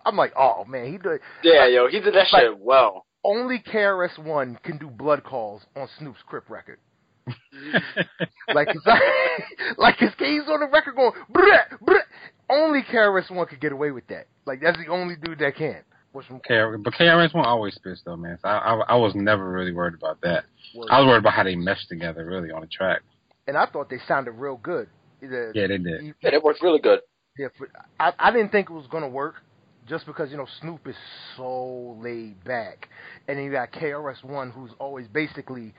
I'm 0.06 0.16
like, 0.16 0.34
oh 0.38 0.66
man, 0.66 0.92
he 0.92 0.98
did. 0.98 1.22
Yeah, 1.44 1.68
yo, 1.68 1.88
he 1.88 2.00
did 2.00 2.14
that 2.14 2.28
Like- 2.32 2.44
shit 2.44 2.60
well. 2.60 3.06
Only 3.24 3.60
KRS 3.60 4.18
One 4.24 4.58
can 4.64 4.78
do 4.78 4.88
blood 4.90 5.24
calls 5.24 5.62
on 5.76 5.88
Snoop's 6.00 6.22
Crip 6.26 6.50
record. 6.50 6.80
Like, 8.54 8.68
it's 8.70 8.86
like, 8.86 9.02
like 9.78 9.98
his 9.98 10.12
he's 10.20 10.42
on 10.50 10.60
the 10.60 10.68
record 10.72 10.96
going, 10.96 11.14
bruh, 11.32 11.80
bruh. 11.82 12.00
Only 12.50 12.82
KRS 12.84 13.32
One 13.32 13.48
could 13.48 13.62
get 13.62 13.72
away 13.72 13.92
with 13.92 14.06
that. 14.08 14.28
Like 14.46 14.60
that's 14.62 14.78
the 14.78 14.88
only 14.92 15.16
dude 15.16 15.40
that 15.40 15.56
can. 15.56 15.78
What's 16.12 16.28
from 16.28 16.40
KR, 16.42 16.76
but 16.78 16.94
KRS 16.94 17.34
One 17.34 17.46
always 17.46 17.74
spits 17.76 18.02
though, 18.06 18.18
man. 18.18 18.38
So 18.42 18.48
I, 18.50 18.58
I 18.58 18.74
I 18.90 18.96
was 18.96 19.14
never 19.16 19.50
really 19.50 19.72
worried 19.72 19.96
about 19.96 20.20
that. 20.22 20.44
I 20.90 21.00
was 21.00 21.08
worried 21.08 21.20
about 21.20 21.34
how 21.34 21.44
they 21.44 21.56
meshed 21.56 21.88
together, 21.90 22.26
really, 22.26 22.52
on 22.52 22.62
the 22.62 22.68
track. 22.68 23.02
and 23.48 23.56
I 23.58 23.66
thought 23.66 23.90
they 23.90 24.00
sounded 24.08 24.32
real 24.34 24.58
good. 24.58 24.90
The- 25.22 25.52
Yeah, 25.56 25.68
they 25.68 25.78
did. 25.78 26.02
he- 26.02 26.14
Yeah, 26.22 26.32
that 26.32 26.44
worked 26.44 26.62
really 26.62 26.80
good. 26.80 27.00
Yeah, 27.40 27.48
for, 27.58 27.68
I, 28.00 28.12
I 28.20 28.32
didn't 28.32 28.52
think 28.52 28.70
it 28.70 28.74
was 28.74 28.86
gonna 28.92 29.08
work, 29.10 29.36
just 29.88 30.06
because 30.06 30.32
you 30.32 30.38
know 30.38 30.48
Snoop 30.62 30.88
is 30.88 30.96
so 31.38 31.98
laid 32.02 32.44
back, 32.44 32.90
and 33.28 33.38
then 33.38 33.46
you 33.46 33.52
got 33.52 33.72
KRS 33.72 34.24
One 34.24 34.52
who's 34.52 34.72
always 34.80 35.08
basically 35.08 35.74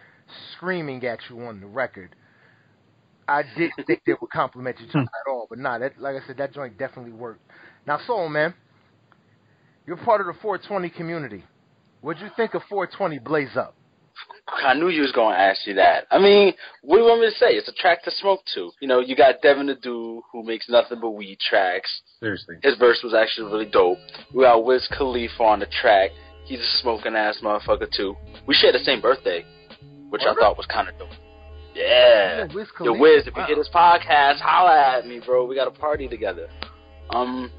screaming 0.57 1.05
at 1.05 1.19
you 1.29 1.41
on 1.43 1.61
the 1.61 1.67
record. 1.67 2.15
I 3.27 3.43
didn't 3.57 3.73
think 3.87 4.03
they 4.07 4.15
would 4.21 4.31
compliment 4.31 4.77
each 4.83 4.91
other 4.91 5.01
hmm. 5.01 5.29
at 5.29 5.31
all, 5.31 5.47
but 5.49 5.59
nah, 5.59 5.79
that 5.79 6.01
like 6.01 6.17
I 6.23 6.27
said, 6.27 6.37
that 6.39 6.53
joint 6.53 6.79
definitely 6.79 7.13
worked. 7.13 7.41
Now, 7.87 7.99
Soul 8.07 8.29
Man, 8.29 8.55
you're 9.87 9.97
part 9.97 10.21
of 10.21 10.27
the 10.27 10.35
420 10.41 10.91
community. 10.91 11.45
What'd 12.01 12.23
you 12.23 12.31
think 12.37 12.55
of 12.55 12.63
420 12.69 13.19
Blaze 13.21 13.57
Up? 13.57 13.75
I 14.47 14.75
knew 14.75 14.89
you 14.89 15.03
was 15.03 15.13
going 15.13 15.35
to 15.35 15.41
ask 15.41 15.67
you 15.67 15.75
that. 15.75 16.05
I 16.11 16.19
mean, 16.19 16.53
what 16.83 16.97
do 16.97 17.03
you 17.03 17.09
want 17.09 17.21
me 17.23 17.29
to 17.31 17.35
say? 17.37 17.53
It's 17.55 17.69
a 17.69 17.73
track 17.73 18.03
to 18.05 18.11
smoke 18.11 18.41
to. 18.55 18.71
You 18.81 18.89
know, 18.89 19.01
you 19.01 19.17
got 19.17 19.41
Devin 19.43 19.67
the 19.67 19.75
Dude, 19.75 20.23
who 20.33 20.43
makes 20.45 20.69
nothing 20.69 21.01
but 21.01 21.11
weed 21.11 21.39
tracks. 21.41 21.91
Seriously. 22.21 22.57
His 22.63 22.77
verse 22.77 23.01
was 23.03 23.15
actually 23.15 23.51
really 23.51 23.71
dope. 23.71 23.99
We 24.35 24.45
got 24.45 24.65
Wiz 24.65 24.87
Khalifa 24.97 25.43
on 25.43 25.61
the 25.61 25.67
track. 25.81 26.11
He's 26.45 26.61
a 26.61 26.67
smoking 26.83 27.15
ass 27.17 27.39
motherfucker 27.43 27.91
too. 27.91 28.15
We 28.47 28.55
share 28.55 28.73
the 28.73 28.79
same 28.81 29.01
birthday, 29.01 29.45
which 30.11 30.23
I 30.29 30.35
thought 30.35 30.57
was 30.59 30.67
kind 30.67 30.89
of 30.89 30.99
dope. 30.99 31.09
Yeah. 31.75 32.45
Wiz 32.55 32.69
Yo, 32.81 32.85
Khalifa. 32.93 33.01
Wiz, 33.01 33.27
if 33.27 33.35
you 33.35 33.41
Wow. 33.41 33.47
hear 33.47 33.57
this 33.57 33.71
podcast, 33.75 34.41
holla 34.41 34.99
at 34.99 35.07
me, 35.07 35.21
bro. 35.25 35.47
We 35.47 35.55
got 35.55 35.69
a 35.69 35.73
party 35.73 36.07
together. 36.07 36.49
Um, 37.11 37.51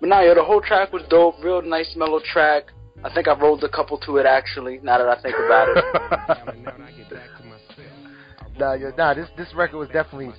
but 0.00 0.08
now, 0.08 0.20
yo, 0.20 0.34
the 0.34 0.44
whole 0.44 0.60
track 0.60 0.92
was 0.92 1.02
dope. 1.08 1.42
Real 1.42 1.62
nice, 1.62 1.94
mellow 1.96 2.20
track. 2.32 2.64
I 3.04 3.14
think 3.14 3.28
I 3.28 3.38
rolled 3.38 3.62
a 3.64 3.68
couple 3.68 3.98
to 3.98 4.16
it 4.16 4.26
actually. 4.26 4.80
Now 4.82 4.98
that 4.98 5.08
I 5.08 5.22
think 5.22 5.36
about 5.36 5.68
it. 5.68 5.84
nah, 8.58 8.72
yo, 8.74 8.92
nah, 8.96 9.14
this 9.14 9.28
this 9.36 9.54
record 9.54 9.78
was 9.78 9.88
definitely 9.88 10.32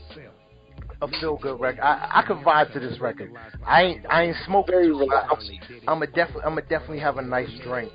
a 1.02 1.08
feel 1.20 1.38
good 1.38 1.60
record. 1.60 1.82
I 1.82 2.22
I 2.22 2.24
could 2.28 2.38
vibe 2.38 2.74
to 2.74 2.80
this 2.80 3.00
record. 3.00 3.32
I 3.66 3.84
ain't 3.84 4.06
I 4.10 4.24
ain't 4.24 4.38
smoking. 4.46 4.74
Very 4.74 4.90
relaxed. 4.90 5.50
I'm 5.88 6.02
a 6.02 6.08
definitely 6.08 6.44
I'm 6.44 6.58
a 6.58 6.62
definitely 6.62 7.00
have 7.00 7.18
a 7.18 7.22
nice 7.22 7.50
drink 7.64 7.92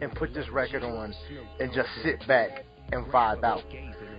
and 0.00 0.12
put 0.14 0.32
this 0.32 0.48
record 0.50 0.82
on 0.82 1.14
and 1.60 1.72
just 1.72 1.88
sit 2.02 2.26
back 2.28 2.64
and 2.92 3.04
vibe 3.06 3.42
out. 3.42 3.62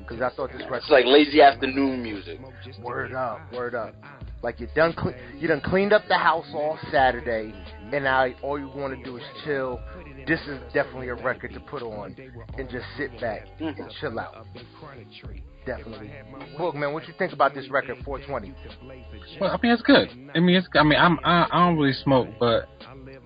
Cause 0.07 0.21
I 0.21 0.29
thought 0.35 0.51
this 0.53 0.61
record 0.61 0.77
It's 0.77 0.89
like 0.89 1.05
lazy 1.05 1.41
afternoon 1.41 2.01
music. 2.01 2.39
Word 2.81 3.13
up, 3.13 3.41
word 3.53 3.75
up. 3.75 3.93
Like 4.41 4.59
you 4.59 4.67
done, 4.75 4.95
you 5.37 5.47
done 5.47 5.61
cleaned 5.61 5.91
up 5.93 6.03
the 6.07 6.17
house 6.17 6.45
all 6.53 6.77
Saturday, 6.91 7.53
and 7.93 8.03
now 8.03 8.27
all 8.41 8.59
you 8.59 8.67
want 8.67 8.97
to 8.97 9.03
do 9.03 9.17
is 9.17 9.23
chill. 9.45 9.79
This 10.27 10.39
is 10.41 10.59
definitely 10.73 11.09
a 11.09 11.15
record 11.15 11.53
to 11.53 11.59
put 11.59 11.81
on 11.81 12.15
and 12.57 12.69
just 12.69 12.85
sit 12.97 13.19
back 13.19 13.47
and 13.59 13.75
mm-hmm. 13.75 13.87
chill 13.99 14.19
out. 14.19 14.45
Definitely. 15.65 16.11
Boog 16.57 16.75
man, 16.75 16.93
what 16.93 17.07
you 17.07 17.13
think 17.19 17.33
about 17.33 17.53
this 17.53 17.69
record, 17.69 17.97
420? 18.05 18.53
Well, 19.39 19.51
I 19.51 19.59
mean, 19.61 19.73
it's 19.73 19.81
good. 19.81 20.09
I 20.33 20.39
mean, 20.39 20.55
it's. 20.55 20.67
I 20.73 20.83
mean, 20.83 20.97
I'm. 20.97 21.19
I, 21.25 21.47
I 21.51 21.65
don't 21.67 21.77
really 21.77 21.93
smoke, 22.03 22.29
but 22.39 22.69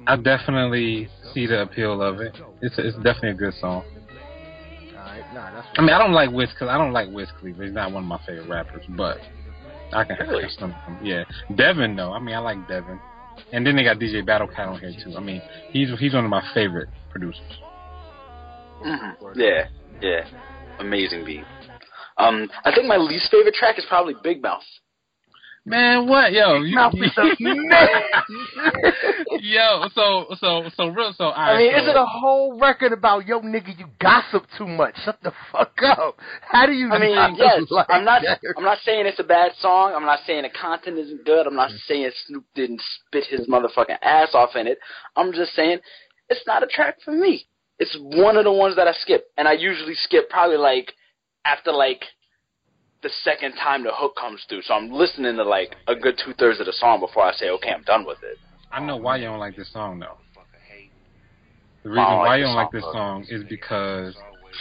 I 0.07 0.15
definitely 0.15 1.07
see 1.33 1.45
the 1.45 1.61
appeal 1.61 2.01
of 2.01 2.19
it. 2.19 2.35
It's. 2.61 2.75
It's 2.79 2.95
definitely 2.97 3.29
a 3.29 3.33
good 3.35 3.53
song. 3.61 3.83
All 3.83 5.03
right, 5.03 5.23
nah, 5.35 5.51
that's. 5.53 5.67
I 5.77 5.81
mean, 5.81 5.91
I 5.91 5.99
don't 5.99 6.13
like 6.13 6.31
Wiz 6.31 6.49
because 6.49 6.67
I 6.67 6.79
don't 6.79 6.93
like 6.93 7.09
Wiz 7.11 7.29
Khalifa. 7.39 7.63
He's 7.63 7.73
not 7.73 7.91
one 7.91 8.03
of 8.03 8.09
my 8.09 8.19
favorite 8.25 8.49
rappers, 8.49 8.85
but 8.89 9.19
I 9.93 10.03
can 10.03 10.17
Really? 10.27 10.43
have 10.43 10.51
some. 10.53 10.73
Yeah, 11.03 11.23
Devin 11.55 11.95
though. 11.95 12.11
I 12.11 12.19
mean, 12.19 12.33
I 12.33 12.39
like 12.39 12.67
Devin, 12.67 12.99
and 13.51 13.65
then 13.65 13.75
they 13.75 13.83
got 13.83 13.97
DJ 13.97 14.23
Battlecat 14.25 14.67
on 14.67 14.79
here 14.79 14.93
too. 15.03 15.15
I 15.15 15.19
mean, 15.19 15.41
he's 15.71 15.89
he's 15.99 16.13
one 16.13 16.23
of 16.25 16.29
my 16.29 16.43
favorite 16.53 16.89
producers. 17.09 17.41
hmm 18.83 19.11
Yeah, 19.35 19.65
yeah. 20.01 20.21
Amazing 20.79 21.25
beat. 21.25 21.45
Um, 22.17 22.49
I 22.65 22.73
think 22.73 22.87
my 22.87 22.97
least 22.97 23.29
favorite 23.31 23.53
track 23.55 23.77
is 23.77 23.85
probably 23.87 24.15
Big 24.23 24.41
Mouth. 24.41 24.63
Man, 25.63 26.07
what, 26.07 26.33
yo? 26.33 26.61
You, 26.61 26.73
Mouth 26.73 26.95
is 26.95 27.11
a 27.17 27.35
man. 27.39 27.87
yo, 29.41 29.87
so 29.93 30.25
so 30.39 30.63
so 30.75 30.87
real. 30.87 31.13
So 31.15 31.25
I 31.25 31.49
alright, 31.49 31.57
mean, 31.59 31.73
so, 31.73 31.83
is 31.83 31.89
it 31.89 31.95
a 31.95 32.05
whole 32.05 32.57
record 32.57 32.93
about 32.93 33.27
yo 33.27 33.41
nigga? 33.41 33.77
You 33.77 33.85
gossip 33.99 34.45
too 34.57 34.65
much. 34.65 34.95
Shut 35.05 35.21
the 35.21 35.31
fuck 35.51 35.77
up. 35.83 36.17
How 36.41 36.65
do 36.65 36.71
you? 36.71 36.89
I 36.89 36.97
mean, 36.97 37.15
not 37.15 37.37
yes, 37.37 37.61
like 37.69 37.85
I'm 37.89 38.03
not. 38.03 38.23
that? 38.23 38.39
I'm 38.57 38.63
not 38.63 38.79
saying 38.83 39.05
it's 39.05 39.19
a 39.19 39.23
bad 39.23 39.51
song. 39.59 39.93
I'm 39.95 40.05
not 40.05 40.21
saying 40.25 40.43
the 40.43 40.49
content 40.49 40.97
isn't 40.97 41.25
good. 41.25 41.45
I'm 41.45 41.55
not 41.55 41.69
saying 41.87 42.09
Snoop 42.25 42.45
didn't 42.55 42.81
spit 43.07 43.25
his 43.29 43.47
motherfucking 43.47 43.97
ass 44.01 44.29
off 44.33 44.55
in 44.55 44.65
it. 44.65 44.79
I'm 45.15 45.31
just 45.31 45.53
saying 45.53 45.77
it's 46.29 46.45
not 46.47 46.63
a 46.63 46.67
track 46.67 46.97
for 47.05 47.11
me. 47.11 47.45
It's 47.77 47.95
one 47.99 48.35
of 48.37 48.45
the 48.45 48.51
ones 48.51 48.75
that 48.77 48.87
I 48.87 48.93
skip, 48.93 49.25
and 49.37 49.47
I 49.47 49.53
usually 49.53 49.93
skip 49.93 50.27
probably 50.27 50.57
like 50.57 50.93
after 51.45 51.71
like 51.71 52.01
the 53.03 53.09
second 53.23 53.53
time 53.53 53.83
the 53.83 53.91
hook 53.93 54.15
comes 54.15 54.43
through. 54.47 54.61
So 54.63 54.73
I'm 54.73 54.91
listening 54.91 55.35
to 55.37 55.43
like 55.43 55.75
a 55.87 55.95
good 55.95 56.19
two 56.23 56.33
thirds 56.33 56.59
of 56.59 56.65
the 56.67 56.73
song 56.73 56.99
before 56.99 57.23
I 57.23 57.33
say, 57.33 57.49
okay, 57.49 57.69
I'm 57.71 57.83
done 57.83 58.05
with 58.05 58.19
it. 58.23 58.37
I 58.71 58.79
know 58.79 58.97
why 58.97 59.17
you 59.17 59.25
don't 59.25 59.39
like 59.39 59.55
this 59.55 59.71
song 59.71 59.99
though. 59.99 60.17
The 61.83 61.89
reason 61.89 62.03
like 62.03 62.17
why 62.27 62.35
you 62.37 62.43
don't 62.43 62.55
like 62.55 62.71
this 62.71 62.83
song 62.91 63.25
is 63.27 63.43
because 63.49 64.15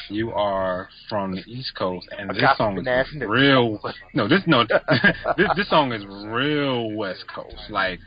you 0.09 0.33
are 0.33 0.89
from 1.09 1.33
the 1.33 1.43
East 1.47 1.75
Coast, 1.77 2.09
and 2.17 2.31
this 2.31 2.57
song 2.57 2.79
is 2.79 2.87
real. 3.27 3.79
No, 4.15 4.27
this 4.27 4.41
no, 4.47 4.65
this 5.37 5.49
this 5.55 5.69
song 5.69 5.93
is 5.93 6.05
real 6.07 6.93
West 6.93 7.25
Coast. 7.33 7.69
Like 7.69 8.01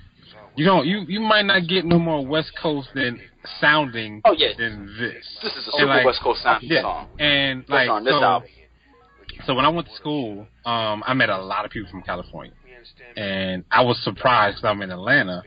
you 0.55 0.65
don't 0.65 0.87
you 0.87 1.05
you 1.07 1.19
might 1.19 1.45
not 1.45 1.67
get 1.67 1.85
no 1.85 1.99
more 1.99 2.25
West 2.25 2.51
Coast 2.61 2.89
than 2.95 3.19
sounding 3.61 4.21
Oh, 4.25 4.33
yeah. 4.33 4.49
than 4.57 4.87
this. 4.99 5.25
This 5.41 5.51
is 5.55 5.67
a 5.67 5.71
And, 5.71 5.71
super 5.71 5.85
like, 5.87 6.05
West 6.05 6.21
Coast 6.23 6.41
sounding 6.41 6.69
Yeah, 6.71 6.81
song. 6.81 7.07
and 7.19 7.61
This 7.61 7.69
like 7.69 7.89
on 7.89 8.03
this 8.03 8.13
so, 8.13 8.23
album. 8.23 8.49
So 9.45 9.53
when 9.53 9.65
I 9.65 9.69
went 9.69 9.87
to 9.87 9.93
school, 9.95 10.47
um, 10.65 11.03
I 11.05 11.13
met 11.13 11.29
a 11.29 11.41
lot 11.41 11.65
of 11.65 11.71
people 11.71 11.89
from 11.89 12.01
California, 12.01 12.53
and 13.17 13.63
I 13.71 13.81
was 13.83 14.01
surprised 14.03 14.57
because 14.57 14.69
I'm 14.69 14.81
in 14.81 14.91
Atlanta 14.91 15.43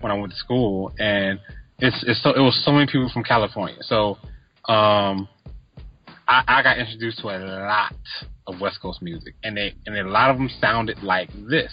when 0.00 0.12
I 0.12 0.14
went 0.14 0.32
to 0.32 0.38
school, 0.38 0.92
and 0.98 1.40
it's 1.78 2.04
it's 2.06 2.22
so 2.22 2.30
it 2.30 2.40
was 2.40 2.60
so 2.64 2.72
many 2.72 2.86
people 2.86 3.10
from 3.12 3.24
California. 3.24 3.76
So, 3.82 4.18
um, 4.68 5.28
I, 6.28 6.42
I 6.46 6.62
got 6.62 6.78
introduced 6.78 7.18
to 7.20 7.28
a 7.28 7.38
lot 7.38 7.94
of 8.46 8.60
West 8.60 8.80
Coast 8.80 9.02
music, 9.02 9.34
and 9.42 9.56
they 9.56 9.74
and 9.86 9.96
a 9.96 10.08
lot 10.08 10.30
of 10.30 10.36
them 10.36 10.50
sounded 10.60 11.02
like 11.02 11.30
this. 11.48 11.72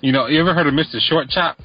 You 0.00 0.12
know, 0.12 0.26
you 0.26 0.40
ever 0.40 0.54
heard 0.54 0.66
of 0.66 0.74
Mr. 0.74 0.98
Short 1.00 1.28
Khop? 1.34 1.56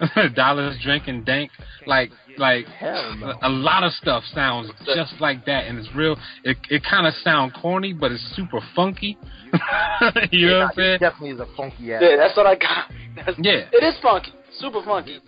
Dollars 0.34 0.78
drinking 0.82 1.24
dank, 1.24 1.50
like 1.86 2.10
like 2.38 2.66
no. 2.80 3.34
a 3.42 3.48
lot 3.48 3.84
of 3.84 3.92
stuff 3.92 4.24
sounds 4.34 4.70
just 4.94 5.14
like 5.20 5.44
that, 5.46 5.66
and 5.66 5.78
it's 5.78 5.88
real. 5.94 6.16
It 6.44 6.56
it 6.70 6.82
kind 6.88 7.06
of 7.06 7.14
sound 7.22 7.52
corny, 7.54 7.92
but 7.92 8.12
it's 8.12 8.22
super 8.36 8.60
funky. 8.74 9.18
you 10.30 10.46
know 10.48 10.58
what 10.58 10.66
I'm 10.66 10.70
saying? 10.76 10.98
definitely 11.00 11.30
is 11.30 11.40
a 11.40 11.46
funky 11.56 11.92
ass. 11.92 12.02
Yeah, 12.02 12.16
that's 12.16 12.36
what 12.36 12.46
I 12.46 12.54
got. 12.54 12.90
That's, 13.16 13.38
Yeah. 13.40 13.68
It 13.72 13.84
is 13.84 13.94
funky. 14.00 14.32
Super 14.58 14.82
funky. 14.82 15.18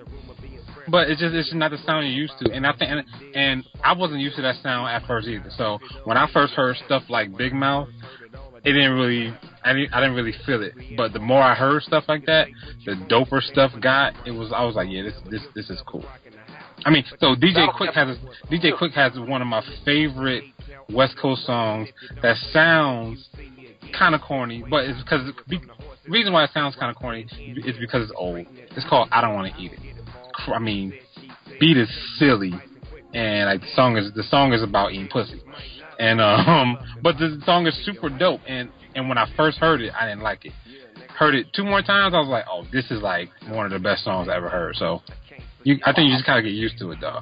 But 0.89 1.11
it's 1.11 1.21
just 1.21 1.35
it's 1.35 1.49
just 1.49 1.57
not 1.57 1.71
the 1.71 1.79
sound 1.79 2.07
you're 2.07 2.17
used 2.17 2.35
to, 2.41 2.51
and 2.53 2.67
I 2.67 2.73
think 2.77 2.91
and, 2.91 3.05
and 3.35 3.65
I 3.85 3.93
wasn't 3.93 4.21
used 4.21 4.37
to 4.37 4.43
that 4.43 4.57
sound 4.63 4.89
at 4.89 5.07
first 5.07 5.29
either. 5.29 5.51
So 5.57 5.79
when 6.05 6.17
I 6.17 6.29
first 6.33 6.55
heard 6.55 6.77
stuff 6.87 7.05
like 7.09 7.37
Big 7.37 7.53
Mouth, 7.53 7.89
it 8.65 8.73
didn't 8.73 8.93
really 8.93 9.35
I 9.65 9.73
didn't 9.73 9.95
I 9.95 10.01
didn't 10.01 10.17
really 10.17 10.35
feel 10.45 10.63
it. 10.63 10.75
But 10.97 11.13
the 11.13 11.19
more 11.19 11.43
I 11.43 11.55
heard 11.55 11.83
stuff 11.83 12.05
like 12.09 12.27
that, 12.27 12.49
the 12.85 12.93
doper 12.93 13.43
stuff 13.43 13.73
got. 13.81 14.15
It 14.27 14.33
was 14.33 14.53
I 14.53 14.65
was 14.65 14.77
like, 14.77 14.89
yeah, 14.91 15.03
this 15.03 15.15
this 15.31 15.43
this 15.55 15.71
is 15.71 15.83
cool. 15.87 16.05
I 16.85 16.91
mean, 16.91 17.05
so 17.21 17.35
DJ 17.35 17.73
Quik 17.75 17.95
has 17.95 18.17
a, 18.17 18.53
DJ 18.53 18.73
Quik 18.77 18.93
has 18.93 19.13
one 19.29 19.41
of 19.41 19.49
my 19.49 19.63
favorite 19.85 20.45
West 20.91 21.17
Coast 21.21 21.47
songs 21.47 21.89
that 22.23 22.37
sounds 22.53 23.29
kind 23.97 24.15
of 24.15 24.21
corny, 24.21 24.65
but 24.69 24.85
it's 24.85 25.01
because 25.03 25.33
the 25.49 25.61
reason 26.09 26.33
why 26.33 26.45
it 26.45 26.51
sounds 26.53 26.75
kind 26.77 26.91
of 26.91 26.97
corny 26.97 27.27
is 27.39 27.77
because 27.79 28.03
it's 28.03 28.13
old. 28.17 28.47
It's 28.77 28.89
called 28.89 29.09
I 29.13 29.21
Don't 29.21 29.35
Want 29.35 29.55
to 29.55 29.63
Eat 29.63 29.73
It. 29.73 29.81
I 30.49 30.59
mean, 30.59 30.93
beat 31.61 31.77
is 31.77 31.89
silly, 32.19 32.53
and 33.15 33.47
like 33.47 33.61
the 33.61 33.69
song 33.75 33.97
is 33.97 34.13
the 34.15 34.25
song 34.25 34.53
is 34.53 34.63
about 34.63 34.93
eating 34.93 35.09
pussy, 35.09 35.41
and 36.03 36.21
um, 36.21 36.79
but 37.03 37.17
the 37.19 37.41
song 37.47 37.67
is 37.67 37.85
super 37.85 38.11
dope. 38.11 38.41
And 38.47 38.71
and 38.95 39.09
when 39.09 39.19
I 39.19 39.27
first 39.37 39.59
heard 39.59 39.81
it, 39.81 39.93
I 39.99 40.09
didn't 40.09 40.23
like 40.23 40.45
it. 40.45 40.53
Heard 41.17 41.35
it 41.35 41.47
two 41.55 41.65
more 41.65 41.83
times, 41.83 42.15
I 42.15 42.19
was 42.19 42.29
like, 42.29 42.45
oh, 42.51 42.65
this 42.73 42.91
is 42.91 43.01
like 43.01 43.29
one 43.49 43.67
of 43.67 43.73
the 43.73 43.79
best 43.79 44.03
songs 44.03 44.29
I 44.29 44.37
ever 44.37 44.49
heard. 44.49 44.75
So, 44.77 45.03
you, 45.63 45.79
I 45.85 45.93
think 45.93 46.09
you 46.09 46.15
just 46.15 46.25
kind 46.25 46.39
of 46.39 46.45
get 46.45 46.55
used 46.55 46.79
to 46.79 46.91
it, 46.91 46.99
though. 47.01 47.21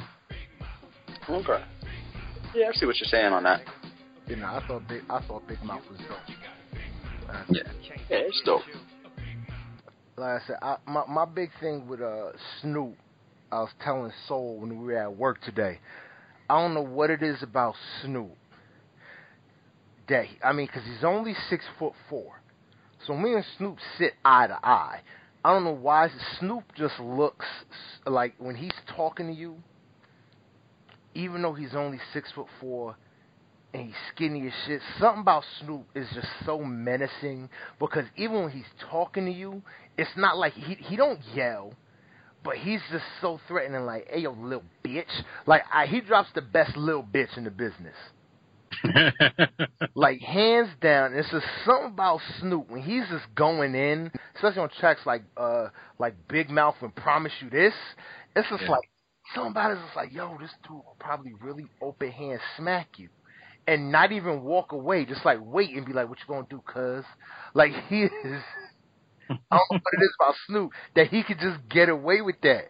Okay. 1.29 1.63
Yeah, 2.55 2.69
I 2.69 2.73
see 2.73 2.87
what 2.87 2.97
you're 2.99 3.09
saying 3.09 3.33
on 3.33 3.43
that. 3.43 3.63
You 4.27 4.37
know, 4.37 4.47
I 4.47 4.65
thought 4.67 4.89
Big, 4.89 5.03
I 5.11 5.21
thought 5.27 5.47
Big 5.47 5.63
Mouth 5.63 5.83
was 5.91 5.99
dope. 5.99 6.19
Uh, 7.29 7.43
Yeah. 7.51 7.63
Yeah, 8.09 8.17
it's 8.19 8.41
dope. 8.45 8.63
Like 10.17 10.43
I 10.43 10.47
said, 10.47 10.57
I, 10.63 10.77
my 10.87 11.05
my 11.07 11.25
big 11.25 11.51
thing 11.61 11.87
with 11.89 12.01
uh 12.01 12.31
Snoop, 12.61 12.95
I 13.53 13.61
was 13.61 13.71
telling 13.83 14.13
Soul 14.29 14.59
when 14.59 14.79
we 14.79 14.85
were 14.85 14.99
at 14.99 15.17
work 15.17 15.41
today. 15.43 15.79
I 16.49 16.61
don't 16.61 16.75
know 16.75 16.83
what 16.83 17.11
it 17.11 17.23
is 17.23 17.43
about 17.43 17.75
Snoop. 18.03 18.37
He, 20.11 20.39
I 20.43 20.53
mean, 20.53 20.67
because 20.67 20.83
he's 20.85 21.05
only 21.05 21.35
six 21.49 21.65
foot 21.79 21.93
four, 22.09 22.43
so 23.07 23.17
me 23.17 23.35
and 23.35 23.45
Snoop 23.57 23.79
sit 23.99 24.15
eye 24.25 24.49
to 24.49 24.59
eye. 24.63 25.01
I 25.45 25.53
don't 25.55 25.65
know 25.65 25.75
why 25.75 26.11
Snoop 26.39 26.65
just 26.77 26.99
looks 27.01 27.47
like 28.05 28.35
when 28.39 28.57
he's 28.57 28.75
talking 28.95 29.29
to 29.29 29.33
you, 29.33 29.57
even 31.15 31.43
though 31.43 31.55
he's 31.55 31.75
only 31.75 31.99
six 32.13 32.31
foot 32.33 32.49
four 32.61 32.97
and 33.73 33.87
he's 33.87 33.95
skinny 34.15 34.47
as 34.47 34.53
shit. 34.67 34.83
Something 34.99 35.23
about 35.23 35.45
Snoop 35.61 35.87
is 35.95 36.09
just 36.15 36.29
so 36.45 36.59
menacing 36.59 37.49
because 37.79 38.05
even 38.17 38.43
when 38.43 38.51
he's 38.51 38.65
talking 38.91 39.27
to 39.27 39.33
you, 39.33 39.63
it's 39.97 40.11
not 40.17 40.37
like 40.37 40.53
he 40.55 40.75
he 40.75 40.97
don't 40.97 41.21
yell, 41.35 41.73
but 42.45 42.57
he's 42.57 42.81
just 42.91 43.05
so 43.21 43.41
threatening. 43.49 43.87
Like, 43.87 44.09
hey, 44.11 44.21
yo, 44.21 44.33
little 44.33 44.65
bitch. 44.85 45.05
Like, 45.47 45.63
I, 45.73 45.87
he 45.87 46.01
drops 46.01 46.31
the 46.35 46.43
best 46.43 46.77
little 46.77 47.05
bitch 47.05 47.37
in 47.37 47.45
the 47.45 47.51
business. 47.51 47.95
Like, 49.95 50.21
hands 50.21 50.69
down, 50.81 51.15
it's 51.15 51.31
just 51.31 51.45
something 51.67 51.89
about 51.93 52.21
Snoop 52.39 52.71
when 52.71 52.81
he's 52.83 53.09
just 53.11 53.25
going 53.35 53.75
in, 53.75 54.11
especially 54.37 54.61
on 54.63 54.71
tracks 54.79 55.01
like 55.05 55.23
uh 55.37 55.69
like 55.99 56.15
Big 56.29 56.49
Mouth 56.49 56.77
and 56.81 56.95
Promise 56.95 57.33
You 57.41 57.51
This. 57.51 57.75
It's 58.37 58.49
just 58.49 58.63
Yeah. 58.63 58.71
like 58.71 58.91
something 59.35 59.51
about 59.51 59.73
it 59.73 59.79
is 59.79 59.97
like, 59.97 60.13
yo, 60.13 60.37
this 60.41 60.51
dude 60.63 60.77
will 60.77 60.97
probably 61.01 61.33
really 61.43 61.67
open 61.83 62.11
hand 62.13 62.41
smack 62.57 62.89
you. 62.99 63.09
And 63.67 63.91
not 63.93 64.13
even 64.13 64.43
walk 64.43 64.73
away, 64.73 65.05
just 65.05 65.25
like 65.25 65.39
wait 65.43 65.71
and 65.77 65.85
be 65.85 65.93
like, 65.93 66.09
"What 66.09 66.19
you 66.19 66.25
gonna 66.29 66.47
do, 66.49 66.63
cuz?" 66.67 67.05
Like 67.55 67.73
he 67.89 68.05
is. 68.05 68.11
I 69.53 69.57
don't 69.57 69.71
know 69.73 69.81
what 69.83 69.95
it 69.95 70.05
is 70.05 70.15
about 70.21 70.35
Snoop 70.47 70.71
that 70.95 71.09
he 71.09 71.23
could 71.25 71.39
just 71.41 71.69
get 71.69 71.89
away 71.89 72.21
with 72.21 72.37
that. 72.43 72.67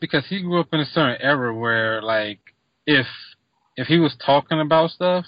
Because 0.00 0.26
he 0.28 0.42
grew 0.42 0.60
up 0.60 0.68
in 0.72 0.80
a 0.80 0.84
certain 0.86 1.20
era 1.20 1.54
where, 1.54 2.02
like, 2.02 2.40
if 2.86 3.06
if 3.76 3.86
he 3.86 3.98
was 3.98 4.14
talking 4.24 4.60
about 4.60 4.90
stuff 4.90 5.24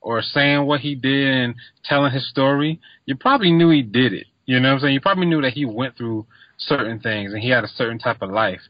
or 0.00 0.22
saying 0.22 0.66
what 0.66 0.80
he 0.80 0.94
did 0.94 1.34
and 1.34 1.54
telling 1.84 2.12
his 2.12 2.28
story, 2.28 2.80
you 3.06 3.16
probably 3.16 3.50
knew 3.50 3.70
he 3.70 3.82
did 3.82 4.12
it. 4.12 4.26
You 4.46 4.60
know 4.60 4.68
what 4.68 4.74
I'm 4.74 4.80
saying? 4.80 4.94
You 4.94 5.00
probably 5.00 5.26
knew 5.26 5.40
that 5.42 5.54
he 5.54 5.64
went 5.64 5.96
through 5.96 6.26
certain 6.58 7.00
things 7.00 7.32
and 7.32 7.42
he 7.42 7.48
had 7.48 7.64
a 7.64 7.68
certain 7.68 7.98
type 7.98 8.20
of 8.20 8.30
life. 8.30 8.60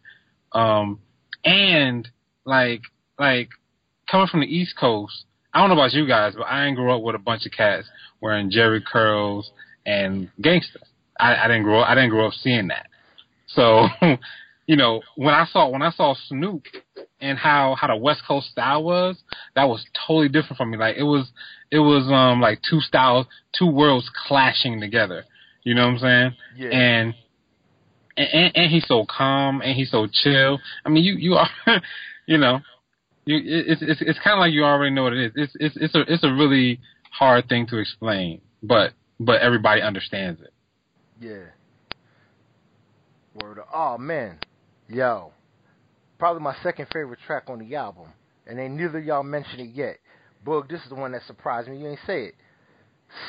Um, 0.53 1.01
and 1.45 2.09
like, 2.45 2.83
like 3.19 3.49
coming 4.11 4.29
from 4.29 4.41
the 4.41 4.47
East 4.47 4.75
Coast, 4.79 5.25
I 5.53 5.61
don't 5.61 5.69
know 5.69 5.75
about 5.75 5.93
you 5.93 6.07
guys, 6.07 6.35
but 6.37 6.47
I 6.47 6.65
didn't 6.65 6.77
grow 6.77 6.97
up 6.97 7.03
with 7.03 7.15
a 7.15 7.19
bunch 7.19 7.47
of 7.47 7.53
cats 7.53 7.87
wearing 8.21 8.51
Jheri 8.51 8.85
curls 8.85 9.51
and 9.85 10.31
gangsters. 10.41 10.83
I, 11.19 11.37
I 11.37 11.49
didn't 11.49 11.65
grow 11.65 11.81
up, 11.81 11.89
I 11.89 11.95
didn't 11.95 12.11
grow 12.11 12.29
up 12.29 12.35
seeing 12.35 12.69
that. 12.69 12.87
So, 13.47 13.87
you 14.66 14.77
know, 14.77 15.03
when 15.16 15.35
I 15.35 15.46
saw 15.46 15.68
when 15.68 15.83
I 15.83 15.90
saw 15.90 16.14
Snoop 16.29 16.64
and 17.20 17.38
how 17.38 17.74
how 17.79 17.88
the 17.88 17.96
West 17.96 18.22
Coast 18.27 18.48
style 18.50 18.83
was, 18.83 19.22
that 19.55 19.64
was 19.64 19.85
totally 20.07 20.29
different 20.29 20.57
from 20.57 20.70
me. 20.70 20.79
Like 20.79 20.96
it 20.96 21.03
was 21.03 21.31
it 21.70 21.81
was 21.81 22.11
um 22.11 22.40
like 22.40 22.61
two 22.68 22.81
styles, 22.81 23.27
two 23.59 23.66
worlds 23.66 24.11
clashing 24.27 24.81
together. 24.81 25.24
You 25.64 25.74
know 25.74 25.87
what 25.87 25.94
I'm 25.94 25.98
saying? 25.98 26.33
Yeah. 26.57 26.70
And 26.70 27.14
and, 28.16 28.53
and 28.55 28.70
he's 28.70 28.87
so 28.87 29.05
calm 29.05 29.61
and 29.61 29.77
he's 29.77 29.90
so 29.90 30.07
chill. 30.07 30.61
I 30.85 30.88
mean, 30.88 31.05
you 31.05 31.14
you 31.16 31.35
are, 31.35 31.48
you 32.27 32.38
know, 32.38 32.61
you 33.24 33.40
it's 33.44 33.83
it's 33.83 34.00
it's 34.00 34.18
kind 34.20 34.35
of 34.35 34.40
like 34.40 34.53
you 34.53 34.64
already 34.64 34.94
know 34.94 35.03
what 35.05 35.12
it 35.12 35.27
is. 35.27 35.33
It's 35.35 35.57
it's 35.59 35.77
it's 35.77 35.94
a 35.94 36.12
it's 36.12 36.24
a 36.24 36.33
really 36.33 36.81
hard 37.11 37.48
thing 37.48 37.66
to 37.68 37.79
explain, 37.79 38.40
but 38.62 38.92
but 39.20 39.40
everybody 39.40 39.83
understands 39.83 40.40
it. 40.40 40.53
Yeah. 41.20 41.46
Word. 43.42 43.59
Of, 43.59 43.64
Oh 43.74 43.98
man, 43.98 44.38
yo, 44.88 45.33
probably 46.18 46.42
my 46.42 46.57
second 46.62 46.87
favorite 46.92 47.18
track 47.27 47.44
on 47.49 47.59
the 47.59 47.75
album, 47.75 48.09
and 48.47 48.59
ain't 48.59 48.75
neither 48.75 48.99
of 48.99 49.05
y'all 49.05 49.23
mentioned 49.23 49.61
it 49.61 49.70
yet. 49.75 49.99
Boog, 50.47 50.68
this 50.68 50.83
is 50.83 50.88
the 50.88 50.94
one 50.94 51.12
that 51.12 51.23
surprised 51.27 51.68
me. 51.68 51.79
You 51.79 51.88
ain't 51.88 52.01
say 52.07 52.25
it. 52.27 52.35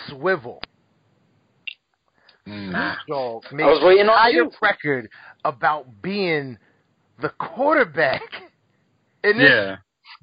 Swivel. 0.07 0.61
Nah. 2.45 2.95
Dog 3.07 3.43
made 3.51 3.63
I 3.63 3.67
was 3.67 3.83
waiting 3.83 4.07
on 4.07 4.31
you. 4.31 4.51
record 4.61 5.09
about 5.43 6.01
being 6.01 6.57
the 7.21 7.29
quarterback. 7.29 8.21
And 9.23 9.39
this 9.39 9.49
Yeah. 9.49 9.77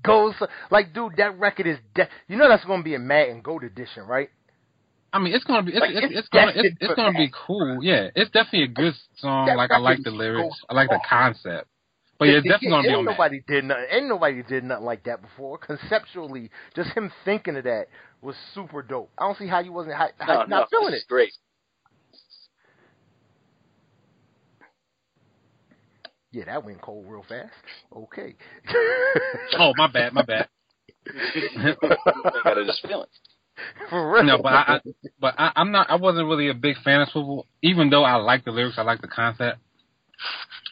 goes 0.05 0.33
like, 0.71 0.95
dude, 0.95 1.17
that 1.17 1.37
record 1.37 1.67
is 1.67 1.77
de- 1.97 2.09
you 2.29 2.37
know 2.37 2.49
that's 2.49 2.65
gonna 2.65 2.85
be 2.85 2.95
a 2.95 3.01
Madden 3.01 3.43
Gold 3.43 3.65
edition, 3.65 4.05
right? 4.07 4.31
I 5.13 5.19
mean, 5.19 5.35
it's 5.35 5.45
gonna 5.45 5.63
be 5.63 5.73
it's 5.73 5.81
Like, 5.81 5.91
it's, 5.91 6.05
it's 6.05 6.19
it's 6.21 6.29
gonna 6.29 6.53
it's, 6.55 6.77
it's 6.81 6.95
gonna 6.95 7.17
be 7.17 7.31
cool. 7.47 7.83
Yeah, 7.83 8.09
it's 8.15 8.31
definitely 8.31 8.65
a 8.65 8.69
good 8.69 8.95
song. 9.19 9.47
That 9.47 9.57
like 9.57 9.71
I 9.71 9.79
like 9.79 10.03
the 10.03 10.11
lyrics. 10.11 10.57
I 10.69 10.75
like 10.75 10.89
the 10.89 10.97
oh. 10.97 11.09
concept. 11.09 11.69
But 12.19 12.29
yeah, 12.29 12.35
it's 12.37 12.47
definitely 12.47 12.69
gonna 12.71 12.83
be 12.83 12.89
ain't 12.89 12.99
on 12.99 13.05
that. 13.05 13.11
nobody 13.13 13.43
did 13.47 13.65
nothing. 13.65 13.85
Ain't 13.91 14.09
nobody 14.09 14.43
did 14.43 14.65
nothing 14.65 14.87
like 14.87 15.05
that 15.05 15.21
before. 15.21 15.59
Conceptually, 15.59 16.51
just 16.75 16.91
him 16.91 17.13
thinking 17.25 17.57
of 17.57 17.65
that 17.65 17.89
was 18.23 18.37
super 18.55 18.83
dope. 18.83 19.11
I 19.19 19.27
don't 19.27 19.37
see 19.37 19.49
how 19.49 19.59
you 19.59 19.73
wasn't 19.73 19.97
how, 19.97 20.09
how 20.19 20.35
No, 20.35 20.43
you 20.43 20.49
no, 20.49 20.57
not 20.61 20.71
feeling 20.71 20.95
it. 20.95 21.03
great. 21.09 21.33
Yeah, 26.31 26.45
that 26.47 26.65
went 26.65 26.81
cold 26.81 27.05
real 27.07 27.25
fast. 27.29 27.53
Okay. 27.95 28.35
Oh, 29.59 29.75
my 29.77 29.87
bad, 29.87 30.15
my 30.15 30.23
bad. 30.23 30.49
I 31.07 31.75
got 32.45 32.57
it 32.57 32.67
just 32.67 32.81
feeling. 32.81 32.83
For 32.83 32.89
real. 32.89 33.07
No, 33.93 34.39
but 34.43 34.53
I, 34.53 34.63
I 34.77 34.81
but 35.21 35.35
I, 35.39 35.53
I'm 35.57 35.71
not. 35.73 35.91
I 35.91 35.97
wasn't 35.97 36.29
really 36.29 36.49
a 36.49 36.55
big 36.55 36.77
fan 36.83 37.01
of 37.01 37.09
Swivel, 37.11 37.47
even 37.63 37.91
though 37.91 38.05
I 38.05 38.17
like 38.17 38.45
the 38.45 38.51
lyrics. 38.51 38.77
I 38.79 38.83
like 38.83 39.01
the 39.01 39.09
concept. 39.09 39.59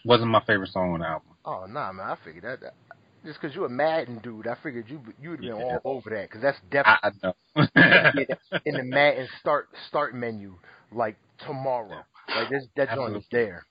Wasn't 0.05 0.31
my 0.31 0.43
favorite 0.47 0.71
song 0.71 0.95
on 0.95 1.01
the 1.01 1.07
album. 1.07 1.29
Oh 1.45 1.67
nah, 1.69 1.93
man. 1.93 2.07
I 2.07 2.17
figured 2.25 2.45
that. 2.45 2.61
that 2.61 2.75
just 3.25 3.41
because 3.41 3.55
you're 3.55 3.67
a 3.67 3.71
Madden 3.71 4.19
dude, 4.23 4.47
I 4.47 4.57
figured 4.63 4.87
you 4.89 5.01
you'd 5.21 5.41
been 5.41 5.49
Yeah. 5.49 5.55
all 5.55 5.81
over 5.85 6.11
that 6.11 6.31
because 6.31 6.41
that's 6.43 6.59
I, 6.73 7.11
definitely 7.13 7.27
I 7.67 8.37
know. 8.53 8.59
in 8.65 8.75
the 8.77 8.85
Madden 8.85 9.29
start 9.41 9.69
start 9.89 10.15
menu 10.15 10.55
like 10.93 11.17
tomorrow. 11.47 12.03
Like 12.35 12.49
this 12.49 12.65
that 12.77 12.89
joint 12.95 13.17
is 13.17 13.25
Absolutely. 13.25 13.27
there. 13.33 13.67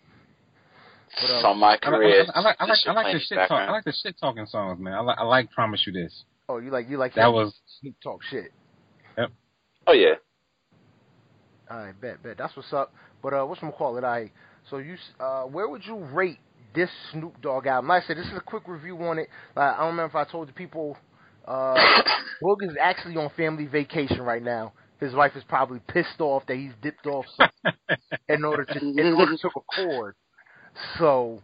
But, 1.21 1.41
From 1.41 1.59
my 1.59 1.73
I, 1.73 1.77
career. 1.77 2.25
I, 2.33 2.39
I, 2.39 2.41
like 2.41 2.55
I 2.59 2.65
like 2.65 2.77
I 2.85 2.91
like 2.91 3.03
playing 3.05 3.17
the 3.17 3.21
shit 3.23 3.37
talk. 3.47 3.51
I 3.51 3.71
like 3.71 3.83
the 3.85 3.93
shit 4.03 4.15
talking 4.19 4.45
songs, 4.45 4.79
man. 4.79 4.93
I 4.93 4.99
like 4.99 5.17
I 5.17 5.23
like 5.23 5.51
Promise 5.51 5.83
You 5.87 5.93
This. 5.93 6.23
oh, 6.47 6.57
you 6.59 6.69
like 6.69 6.87
you 6.89 6.97
like 6.97 7.15
That 7.15 7.33
was 7.33 7.53
Snoop 7.81 7.95
talk 8.03 8.21
shit. 8.29 8.51
Oh 9.89 9.93
yeah. 9.93 10.15
All 11.71 11.79
right, 11.79 11.99
bet, 11.99 12.21
bet. 12.21 12.37
That's 12.37 12.55
what's 12.55 12.71
up. 12.73 12.93
But 13.23 13.33
uh, 13.33 13.43
what's 13.45 13.59
gonna 13.59 13.73
call 13.73 13.97
it? 13.97 14.03
I 14.03 14.29
so 14.69 14.77
you 14.77 14.97
uh, 15.19 15.43
where 15.45 15.67
would 15.67 15.83
you 15.83 15.95
rate 15.95 16.37
this 16.75 16.91
Snoop 17.11 17.41
Dogg 17.41 17.65
album? 17.65 17.87
Like 17.89 18.03
I 18.03 18.07
said, 18.07 18.17
this 18.17 18.27
is 18.27 18.37
a 18.37 18.41
quick 18.41 18.67
review 18.67 18.95
on 18.99 19.17
it. 19.17 19.29
Like, 19.55 19.73
I 19.73 19.77
don't 19.79 19.87
remember 19.87 20.19
if 20.19 20.27
I 20.27 20.29
told 20.29 20.47
the 20.47 20.53
people. 20.53 20.95
Uh, 21.47 21.73
Boog 22.43 22.57
is 22.61 22.75
actually 22.79 23.17
on 23.17 23.31
family 23.35 23.65
vacation 23.65 24.21
right 24.21 24.43
now. 24.43 24.73
His 24.99 25.15
wife 25.15 25.31
is 25.35 25.43
probably 25.47 25.79
pissed 25.87 26.19
off 26.19 26.45
that 26.47 26.57
he's 26.57 26.73
dipped 26.83 27.07
off 27.07 27.25
in 28.29 28.45
order 28.45 28.65
to 28.65 28.79
in 28.79 29.13
order 29.13 29.35
to 29.37 29.49
record. 29.55 30.13
So 30.99 31.41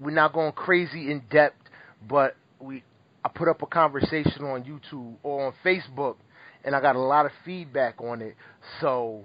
we're 0.00 0.12
not 0.12 0.32
going 0.32 0.52
crazy 0.52 1.10
in 1.10 1.22
depth, 1.30 1.68
but 2.08 2.34
we 2.60 2.82
I 3.22 3.28
put 3.28 3.46
up 3.46 3.60
a 3.60 3.66
conversation 3.66 4.44
on 4.44 4.64
YouTube 4.64 5.16
or 5.22 5.48
on 5.48 5.52
Facebook, 5.62 6.16
and 6.64 6.74
I 6.74 6.80
got 6.80 6.96
a 6.96 7.00
lot 7.00 7.26
of 7.26 7.32
feedback 7.44 8.00
on 8.00 8.22
it. 8.22 8.34
So 8.80 9.24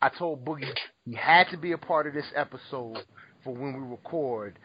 I 0.00 0.08
told 0.08 0.44
Boogie 0.44 0.72
he 1.04 1.14
had 1.14 1.48
to 1.50 1.56
be 1.56 1.72
a 1.72 1.78
part 1.78 2.06
of 2.06 2.14
this 2.14 2.26
episode 2.34 2.98
for 3.44 3.54
when 3.54 3.74
we 3.74 3.88
record 3.88 4.58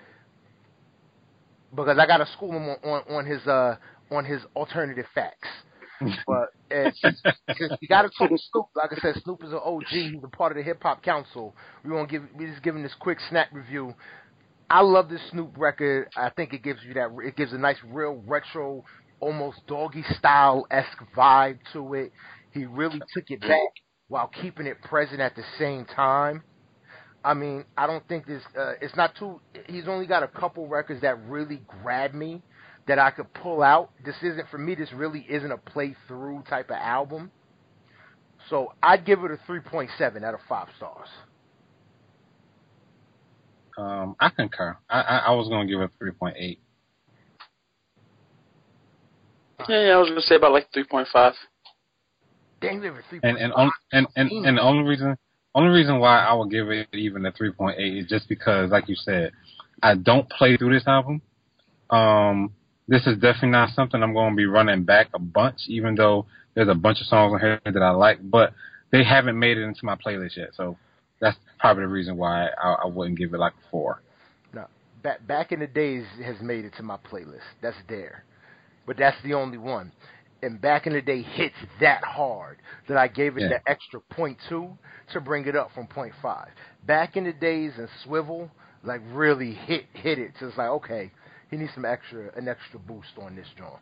because 1.76 1.98
I 2.00 2.06
got 2.08 2.18
to 2.18 2.28
school 2.34 2.52
him 2.52 2.70
on, 2.70 2.78
on, 2.84 3.16
on 3.16 3.26
his 3.26 3.46
uh 3.48 3.76
on 4.12 4.26
his 4.26 4.42
alternative 4.56 5.06
facts. 5.14 5.48
But 6.28 6.50
you 6.72 7.88
got 7.90 8.04
to 8.04 8.10
talk 8.10 8.30
to 8.30 8.38
Snoop, 8.52 8.68
like 8.76 8.92
I 8.94 8.98
said, 9.02 9.16
Snoop 9.24 9.44
is 9.44 9.52
an 9.52 9.60
OG. 9.64 9.84
He's 9.90 10.24
a 10.24 10.28
part 10.28 10.52
of 10.52 10.58
the 10.58 10.64
Hip 10.64 10.82
Hop 10.84 11.04
Council. 11.04 11.56
We 11.84 11.92
want 11.92 12.10
to 12.10 12.20
give 12.20 12.28
we 12.38 12.46
just 12.46 12.62
giving 12.64 12.84
this 12.84 12.94
quick 13.00 13.18
snap 13.30 13.48
review. 13.52 13.96
I 14.70 14.82
love 14.82 15.10
this 15.10 15.22
Snoop 15.32 15.58
record. 15.58 16.10
I 16.16 16.30
think 16.30 16.54
it 16.54 16.62
gives 16.62 16.80
you 16.86 16.94
that. 16.96 17.10
It 17.26 17.36
gives 17.36 17.54
a 17.54 17.58
nice, 17.58 17.78
real 17.86 18.22
retro, 18.28 18.84
almost 19.20 19.66
doggy 19.68 20.04
style 20.18 20.68
esque 20.72 21.04
vibe 21.16 21.60
to 21.74 21.94
it. 21.94 22.12
He 22.52 22.66
really 22.66 23.02
took 23.14 23.30
it 23.30 23.42
back 23.42 23.72
while 24.08 24.28
keeping 24.42 24.66
it 24.68 24.82
present 24.82 25.22
at 25.22 25.36
the 25.36 25.44
same 25.60 25.86
time. 25.86 26.44
I 27.24 27.34
mean, 27.34 27.66
I 27.78 27.88
don't 27.88 28.08
think 28.08 28.26
this. 28.26 28.44
Uh, 28.58 28.74
it's 28.82 28.96
not 28.96 29.16
too. 29.18 29.42
He's 29.68 29.88
only 29.88 30.08
got 30.08 30.24
a 30.24 30.28
couple 30.28 30.68
records 30.68 31.02
that 31.02 31.20
really 31.26 31.62
grab 31.82 32.14
me 32.14 32.42
that 32.88 33.00
I 33.00 33.12
could 33.12 33.34
pull 33.34 33.64
out. 33.64 33.92
This 34.06 34.16
isn't 34.24 34.48
for 34.50 34.58
me. 34.58 34.76
This 34.76 34.94
really 34.94 35.26
isn't 35.30 35.52
a 35.52 35.58
play 35.58 35.96
through 36.08 36.44
type 36.50 36.70
of 36.70 36.78
album. 36.78 37.32
So 38.50 38.74
I'd 38.82 39.06
give 39.06 39.24
it 39.24 39.32
a 39.32 39.40
three 39.46 39.60
point 39.60 39.90
seven 39.98 40.24
out 40.24 40.34
of 40.34 40.40
five 40.48 40.70
stars. 40.78 41.10
um 43.78 44.16
I 44.20 44.30
concur. 44.30 44.78
I 44.90 45.02
I, 45.02 45.18
I 45.18 45.32
was 45.32 45.50
gonna 45.50 45.68
give 45.68 45.82
it 45.82 45.92
three 46.00 46.12
point 46.12 46.38
eight. 46.40 46.62
Yeah, 49.68 49.88
yeah, 49.88 49.94
I 49.94 49.98
was 49.98 50.10
gonna 50.10 50.22
say 50.22 50.36
about 50.36 50.52
like 50.52 50.72
three 50.74 50.84
point 50.84 51.08
five. 51.12 51.34
Dang, 52.62 52.82
give 52.82 52.96
it 52.96 53.04
three 53.10 53.20
And 53.24 53.38
and 53.38 53.54
on, 53.54 53.72
and 53.92 54.08
and 54.16 54.32
and 54.32 54.58
the 54.58 54.62
only 54.62 54.84
reason 54.84 55.18
only 55.56 55.72
reason 55.72 56.00
why 56.00 56.20
I 56.20 56.34
would 56.34 56.52
give 56.52 56.70
it 56.70 56.88
even 56.94 57.26
a 57.26 57.32
three 57.32 57.52
point 57.52 57.80
eight 57.80 57.98
is 57.98 58.08
just 58.08 58.30
because, 58.30 58.72
like 58.72 58.88
you 58.88 58.96
said, 58.96 59.32
I 59.82 59.96
don't 59.96 60.30
play 60.30 60.58
through 60.58 60.74
this 60.74 60.88
album. 60.88 61.22
Um, 61.90 62.54
this 62.88 63.06
is 63.08 63.16
definitely 63.16 63.50
not 63.50 63.70
something 63.70 64.02
I'm 64.02 64.14
going 64.14 64.32
to 64.32 64.36
be 64.36 64.46
running 64.46 64.84
back 64.84 65.08
a 65.14 65.20
bunch, 65.20 65.62
even 65.68 65.96
though 65.96 66.26
there's 66.54 66.70
a 66.70 66.76
bunch 66.76 67.02
of 67.02 67.08
songs 67.08 67.34
on 67.34 67.40
here 67.40 67.62
that 67.66 67.82
I 67.82 67.92
like, 67.92 68.20
but 68.22 68.54
they 68.92 69.04
haven't 69.04 69.38
made 69.38 69.58
it 69.58 69.64
into 69.64 69.86
my 69.86 69.96
playlist 69.96 70.38
yet. 70.38 70.50
So 70.56 70.78
that's 71.20 71.38
probably 71.60 71.84
the 71.84 71.90
reason 71.90 72.18
why 72.18 72.48
I, 72.62 72.74
I 72.84 72.86
wouldn't 72.86 73.18
give 73.18 73.34
it 73.34 73.40
like 73.40 73.54
a 73.54 73.70
four. 73.72 74.02
No, 74.54 74.66
back 75.04 75.26
back 75.28 75.52
in 75.52 75.60
the 75.60 75.68
days 75.68 76.06
has 76.24 76.40
made 76.42 76.66
it 76.66 76.74
to 76.78 76.84
my 76.84 76.98
playlist. 76.98 77.42
That's 77.62 77.78
there, 77.90 78.24
but 78.88 78.98
that's 78.98 79.22
the 79.24 79.36
only 79.36 79.60
one. 79.60 79.92
And 80.42 80.60
back 80.62 80.88
in 80.88 80.94
the 80.94 81.02
day 81.02 81.22
hits 81.22 81.56
that 81.80 82.04
hard 82.04 82.58
that 82.88 82.98
I 82.98 83.08
gave 83.08 83.38
it 83.38 83.42
Yeah. 83.42 83.50
the 83.50 83.70
extra 83.70 84.00
point 84.02 84.40
two 84.50 84.78
to 85.14 85.22
bring 85.22 85.46
it 85.46 85.56
up 85.56 85.72
from 85.74 85.88
point 85.88 86.14
five. 86.22 86.50
Back 86.86 87.18
in 87.18 87.26
the 87.26 87.34
days 87.34 87.74
and 87.78 87.90
swivel 88.04 88.50
like 88.84 89.02
really 89.12 89.54
hit 89.54 89.86
hit 89.94 90.18
it. 90.18 90.32
So 90.40 90.48
it's 90.48 90.58
like 90.58 90.70
okay, 90.70 91.12
he 91.52 91.58
needs 91.58 91.74
some 91.76 91.86
extra 91.86 92.32
an 92.36 92.48
extra 92.48 92.80
boost 92.80 93.18
on 93.22 93.36
this 93.36 93.48
joint. 93.58 93.80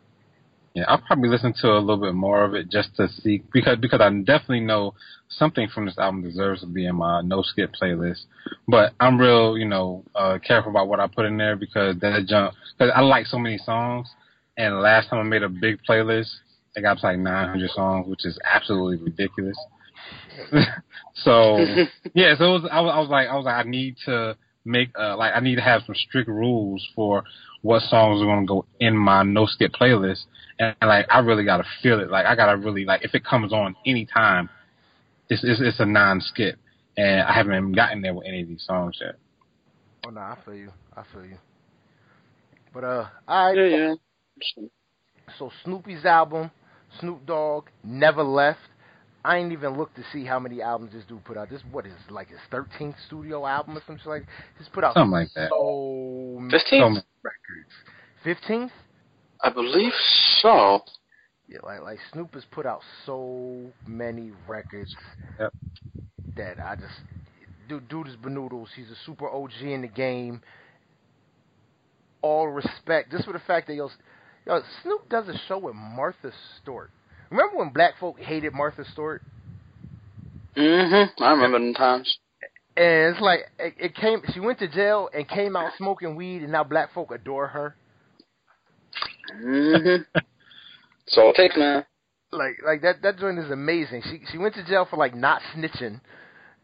Yeah, 0.74 0.84
I'll 0.88 0.98
probably 0.98 1.30
listen 1.30 1.54
to 1.62 1.68
a 1.68 1.78
little 1.78 1.96
bit 1.96 2.12
more 2.14 2.44
of 2.44 2.54
it 2.54 2.70
just 2.70 2.94
to 2.96 3.08
see 3.08 3.42
because 3.52 3.78
because 3.78 4.00
I 4.02 4.10
definitely 4.10 4.60
know 4.60 4.94
something 5.28 5.68
from 5.68 5.86
this 5.86 5.96
album 5.98 6.22
deserves 6.22 6.60
to 6.60 6.66
be 6.66 6.86
in 6.86 6.96
my 6.96 7.22
no 7.22 7.42
skip 7.42 7.72
playlist. 7.80 8.24
But 8.68 8.92
I'm 9.00 9.18
real, 9.18 9.56
you 9.56 9.64
know, 9.66 10.04
uh, 10.14 10.38
careful 10.46 10.70
about 10.70 10.88
what 10.88 11.00
I 11.00 11.06
put 11.06 11.24
in 11.26 11.38
there 11.38 11.56
because 11.56 11.96
that 12.00 12.26
jump 12.26 12.54
because 12.76 12.92
I 12.94 13.00
like 13.00 13.26
so 13.26 13.38
many 13.38 13.56
songs. 13.58 14.08
And 14.56 14.80
last 14.80 15.10
time 15.10 15.18
I 15.18 15.22
made 15.22 15.42
a 15.42 15.48
big 15.48 15.78
playlist, 15.88 16.30
I 16.76 16.80
got 16.80 17.02
like 17.02 17.18
900 17.18 17.70
songs, 17.70 18.08
which 18.08 18.24
is 18.24 18.38
absolutely 18.44 18.96
ridiculous. 18.96 19.56
so 21.14 21.66
yeah, 22.14 22.36
so 22.36 22.44
it 22.44 22.62
was, 22.62 22.68
I 22.70 22.80
was 22.80 22.92
I 22.94 23.00
was 23.00 23.08
like 23.08 23.28
I 23.28 23.36
was 23.36 23.44
like 23.44 23.66
I 23.66 23.68
need 23.68 23.96
to 24.06 24.36
make 24.64 24.90
uh, 24.98 25.16
like 25.16 25.32
I 25.34 25.40
need 25.40 25.56
to 25.56 25.62
have 25.62 25.82
some 25.86 25.94
strict 25.94 26.28
rules 26.28 26.86
for 26.94 27.24
what 27.62 27.82
songs 27.82 28.20
are 28.20 28.26
going 28.26 28.46
to 28.46 28.46
go 28.46 28.66
in 28.80 28.96
my 28.96 29.22
no 29.22 29.46
skip 29.46 29.72
playlist, 29.72 30.24
and, 30.58 30.74
and 30.80 30.88
like 30.88 31.06
I 31.10 31.20
really 31.20 31.44
got 31.44 31.58
to 31.58 31.64
feel 31.82 32.00
it. 32.00 32.10
Like 32.10 32.26
I 32.26 32.34
got 32.34 32.52
to 32.52 32.58
really 32.58 32.84
like 32.84 33.04
if 33.04 33.14
it 33.14 33.24
comes 33.24 33.52
on 33.52 33.74
anytime, 33.86 34.48
it's 35.28 35.42
it's, 35.44 35.60
it's 35.60 35.80
a 35.80 35.86
non 35.86 36.20
skip, 36.20 36.58
and 36.96 37.22
I 37.22 37.32
haven't 37.32 37.54
even 37.54 37.72
gotten 37.72 38.02
there 38.02 38.14
with 38.14 38.26
any 38.26 38.42
of 38.42 38.48
these 38.48 38.64
songs 38.66 38.98
yet. 39.00 39.16
Oh 40.06 40.10
no, 40.10 40.20
I 40.20 40.36
feel 40.44 40.54
you. 40.54 40.72
I 40.96 41.02
feel 41.12 41.24
you. 41.24 41.38
But 42.72 42.84
uh, 42.84 43.06
all 43.26 43.46
right. 43.46 43.56
Yeah, 43.56 43.76
yeah. 43.76 43.94
So 45.38 45.50
Snoopy's 45.64 46.04
album, 46.04 46.50
Snoop 47.00 47.26
Dogg, 47.26 47.66
Never 47.82 48.22
Left. 48.22 48.58
I 49.24 49.38
ain't 49.38 49.50
even 49.52 49.76
looked 49.76 49.96
to 49.96 50.04
see 50.12 50.24
how 50.24 50.38
many 50.38 50.62
albums 50.62 50.92
this 50.92 51.02
dude 51.08 51.24
put 51.24 51.36
out. 51.36 51.50
This 51.50 51.60
what 51.72 51.84
is 51.84 51.92
like 52.10 52.28
his 52.28 52.38
thirteenth 52.50 52.94
studio 53.08 53.44
album 53.44 53.76
or 53.76 53.82
something 53.86 54.06
like. 54.06 54.24
He's 54.56 54.68
put 54.68 54.84
out 54.84 54.94
Something 54.94 55.10
like 55.10 55.28
that. 55.34 55.48
so 55.50 56.36
many 56.38 56.50
Fifteenth, 56.58 57.04
records. 57.24 57.72
Fifteenth. 58.22 58.70
I 59.42 59.50
believe 59.50 59.92
so. 60.40 60.80
Yeah, 61.48 61.58
like 61.64 61.80
like 61.82 61.98
Snoop 62.12 62.34
has 62.34 62.44
put 62.52 62.66
out 62.66 62.80
so 63.04 63.66
many 63.86 64.30
records 64.46 64.94
Yep. 65.40 65.52
that 66.36 66.60
I 66.60 66.76
just 66.76 66.94
dude 67.68 67.88
dude 67.88 68.06
is 68.06 68.16
benoodles. 68.16 68.68
He's 68.76 68.90
a 68.90 68.96
super 69.04 69.28
OG 69.28 69.60
in 69.62 69.82
the 69.82 69.88
game. 69.88 70.40
All 72.22 72.48
respect, 72.48 73.10
just 73.10 73.24
for 73.24 73.32
the 73.32 73.40
fact 73.40 73.66
that 73.68 73.74
yo, 73.74 73.88
yo 74.46 74.60
Snoop 74.82 75.08
does 75.08 75.28
a 75.28 75.38
show 75.48 75.58
with 75.58 75.74
Martha 75.74 76.32
Stewart. 76.62 76.90
Remember 77.30 77.58
when 77.58 77.70
black 77.70 77.94
folk 77.98 78.18
hated 78.20 78.52
Martha 78.52 78.84
Stewart? 78.92 79.22
Mm-hmm. 80.56 81.22
I 81.22 81.30
remember 81.32 81.58
them 81.58 81.74
times. 81.74 82.18
And 82.76 83.14
it's 83.14 83.20
like 83.20 83.40
it, 83.58 83.74
it 83.78 83.94
came. 83.94 84.22
She 84.32 84.40
went 84.40 84.58
to 84.60 84.68
jail 84.68 85.08
and 85.14 85.28
came 85.28 85.56
out 85.56 85.72
smoking 85.78 86.14
weed, 86.16 86.42
and 86.42 86.52
now 86.52 86.62
black 86.64 86.92
folk 86.94 87.10
adore 87.10 87.48
her. 87.48 87.74
Mm-hmm. 89.42 90.02
That's 90.14 91.18
all 91.18 91.30
it 91.30 91.36
takes, 91.36 91.56
man. 91.56 91.84
like 92.32 92.56
like 92.64 92.82
that 92.82 93.02
that 93.02 93.18
joint 93.18 93.38
is 93.38 93.50
amazing. 93.50 94.02
She 94.04 94.20
she 94.30 94.38
went 94.38 94.54
to 94.54 94.64
jail 94.66 94.86
for 94.88 94.96
like 94.96 95.14
not 95.14 95.40
snitching 95.54 96.00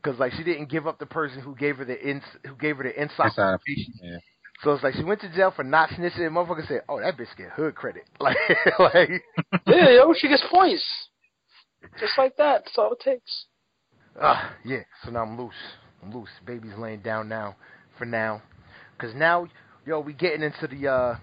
because 0.02 0.18
like 0.18 0.32
she 0.32 0.42
didn't 0.44 0.68
give 0.70 0.86
up 0.86 0.98
the 0.98 1.06
person 1.06 1.40
who 1.40 1.54
gave 1.56 1.76
her 1.76 1.84
the 1.84 2.00
ins 2.08 2.22
who 2.46 2.54
gave 2.56 2.76
her 2.76 2.82
the 2.84 3.00
inside 3.00 3.26
Inside, 3.26 3.52
information. 3.54 3.94
yeah. 4.02 4.18
So 4.62 4.72
it's 4.72 4.84
like 4.84 4.94
she 4.94 5.02
went 5.04 5.20
to 5.22 5.34
jail 5.34 5.52
for 5.54 5.64
not 5.64 5.90
snitching. 5.90 6.26
And 6.26 6.36
motherfucker 6.36 6.66
said, 6.66 6.82
"Oh, 6.88 7.00
that 7.00 7.16
bitch 7.16 7.36
get 7.36 7.50
hood 7.50 7.74
credit." 7.74 8.04
Like 8.20 8.36
like 8.78 9.10
Yeah, 9.66 9.90
yo, 9.90 10.14
she 10.16 10.28
gets 10.28 10.44
points. 10.50 10.84
Just 11.98 12.16
like 12.16 12.36
that. 12.36 12.62
That's 12.64 12.78
all 12.78 12.92
it 12.92 13.00
takes. 13.00 13.46
ah 14.20 14.54
yeah. 14.64 14.82
So 15.04 15.10
now 15.10 15.22
I'm 15.22 15.36
loose. 15.36 15.54
I'm 16.02 16.14
loose. 16.14 16.30
Baby's 16.46 16.76
laying 16.78 17.00
down 17.00 17.28
now 17.28 17.56
for 17.98 18.04
now, 18.04 18.42
because 18.96 19.14
now 19.14 19.48
yo 19.84 20.00
we 20.00 20.12
getting 20.12 20.42
into 20.42 20.68
the 20.68 20.88
uh 20.88 21.16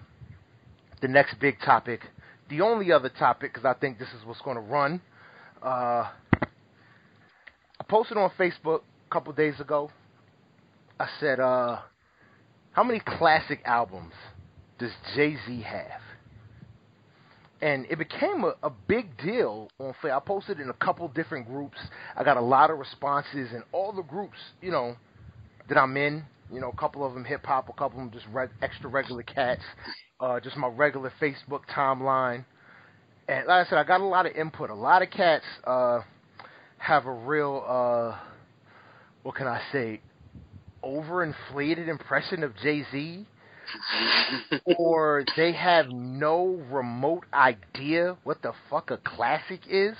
the 1.00 1.08
next 1.08 1.38
big 1.40 1.58
topic. 1.64 2.02
The 2.50 2.60
only 2.60 2.92
other 2.92 3.08
topic, 3.08 3.52
because 3.54 3.64
I 3.64 3.78
think 3.78 3.98
this 3.98 4.08
is 4.08 4.24
what's 4.24 4.40
going 4.40 4.56
to 4.56 4.62
run. 4.62 5.00
Uh, 5.62 6.08
I 6.42 7.84
posted 7.88 8.16
on 8.16 8.30
Facebook 8.38 8.80
a 9.08 9.12
couple 9.12 9.32
days 9.32 9.60
ago. 9.60 9.90
I 10.98 11.06
said, 11.20 11.38
uh, 11.38 11.78
how 12.72 12.84
many 12.84 13.00
classic 13.00 13.60
albums 13.64 14.14
does 14.78 14.92
Jay 15.14 15.36
Z 15.46 15.62
have? 15.62 16.00
And 17.62 17.84
it 17.90 17.98
became 17.98 18.44
a, 18.44 18.54
a 18.62 18.70
big 18.70 19.18
deal 19.18 19.68
on 19.78 19.94
Facebook. 20.02 20.16
I 20.16 20.20
posted 20.20 20.60
in 20.60 20.70
a 20.70 20.74
couple 20.74 21.06
different 21.08 21.46
groups. 21.46 21.76
I 22.16 22.24
got 22.24 22.38
a 22.38 22.40
lot 22.40 22.70
of 22.70 22.78
responses, 22.78 23.52
and 23.52 23.62
all 23.72 23.92
the 23.92 24.02
groups, 24.02 24.38
you 24.62 24.70
know, 24.70 24.96
that 25.68 25.76
I'm 25.76 25.96
in, 25.96 26.24
you 26.50 26.60
know, 26.60 26.70
a 26.70 26.76
couple 26.76 27.04
of 27.04 27.12
them 27.12 27.24
hip 27.24 27.44
hop, 27.44 27.68
a 27.68 27.72
couple 27.72 28.00
of 28.00 28.10
them 28.10 28.10
just 28.12 28.26
reg- 28.32 28.50
extra 28.62 28.88
regular 28.88 29.22
cats, 29.22 29.62
uh, 30.20 30.40
just 30.40 30.56
my 30.56 30.68
regular 30.68 31.12
Facebook 31.20 31.60
timeline. 31.74 32.44
And 33.28 33.46
like 33.46 33.66
I 33.66 33.70
said, 33.70 33.78
I 33.78 33.84
got 33.84 34.00
a 34.00 34.04
lot 34.04 34.26
of 34.26 34.34
input. 34.34 34.70
A 34.70 34.74
lot 34.74 35.02
of 35.02 35.10
cats 35.10 35.44
uh, 35.64 36.00
have 36.78 37.06
a 37.06 37.12
real, 37.12 37.64
uh, 37.68 38.18
what 39.22 39.34
can 39.34 39.46
I 39.46 39.60
say, 39.70 40.00
overinflated 40.84 41.88
impression 41.88 42.42
of 42.42 42.56
Jay 42.56 42.84
Z, 42.92 43.26
or 44.78 45.24
they 45.36 45.52
have 45.52 45.88
no 45.90 46.60
remote 46.70 47.24
idea 47.32 48.16
what 48.24 48.42
the 48.42 48.52
fuck 48.68 48.90
a 48.90 48.96
classic 48.98 49.60
is. 49.68 49.96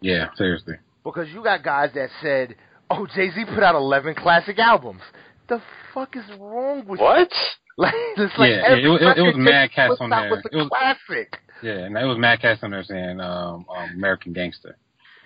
Yeah, 0.00 0.28
seriously. 0.36 0.74
Because 1.04 1.28
you 1.30 1.42
got 1.42 1.62
guys 1.62 1.90
that 1.94 2.10
said, 2.22 2.54
"Oh, 2.90 3.06
Jay 3.14 3.30
Z 3.30 3.44
put 3.54 3.62
out 3.62 3.74
eleven 3.74 4.14
classic 4.14 4.58
albums." 4.58 5.02
The 5.48 5.60
fuck 5.92 6.14
is 6.16 6.24
wrong 6.38 6.86
with 6.86 7.00
you? 7.00 7.04
What? 7.04 7.30
Like, 7.78 7.94
it's 8.18 8.36
like 8.38 8.50
Yeah, 8.50 8.74
it- 8.74 8.84
it- 8.84 9.18
it 9.18 9.22
was 9.22 9.34
mad 9.38 9.70
cats 9.74 9.94
on 10.00 10.10
there. 10.10 10.28
was 10.28 10.44
a 10.44 10.48
It 10.52 10.56
was- 10.56 10.68
classic. 10.68 11.38
Yeah, 11.62 11.78
and 11.86 11.96
it 11.96 12.04
was 12.04 12.18
Mad 12.18 12.40
Cats 12.40 12.62
on 12.62 12.72
there 12.72 12.82
saying 12.82 13.20
um, 13.20 13.64
um, 13.74 13.90
American 13.94 14.34
Gangster. 14.34 14.76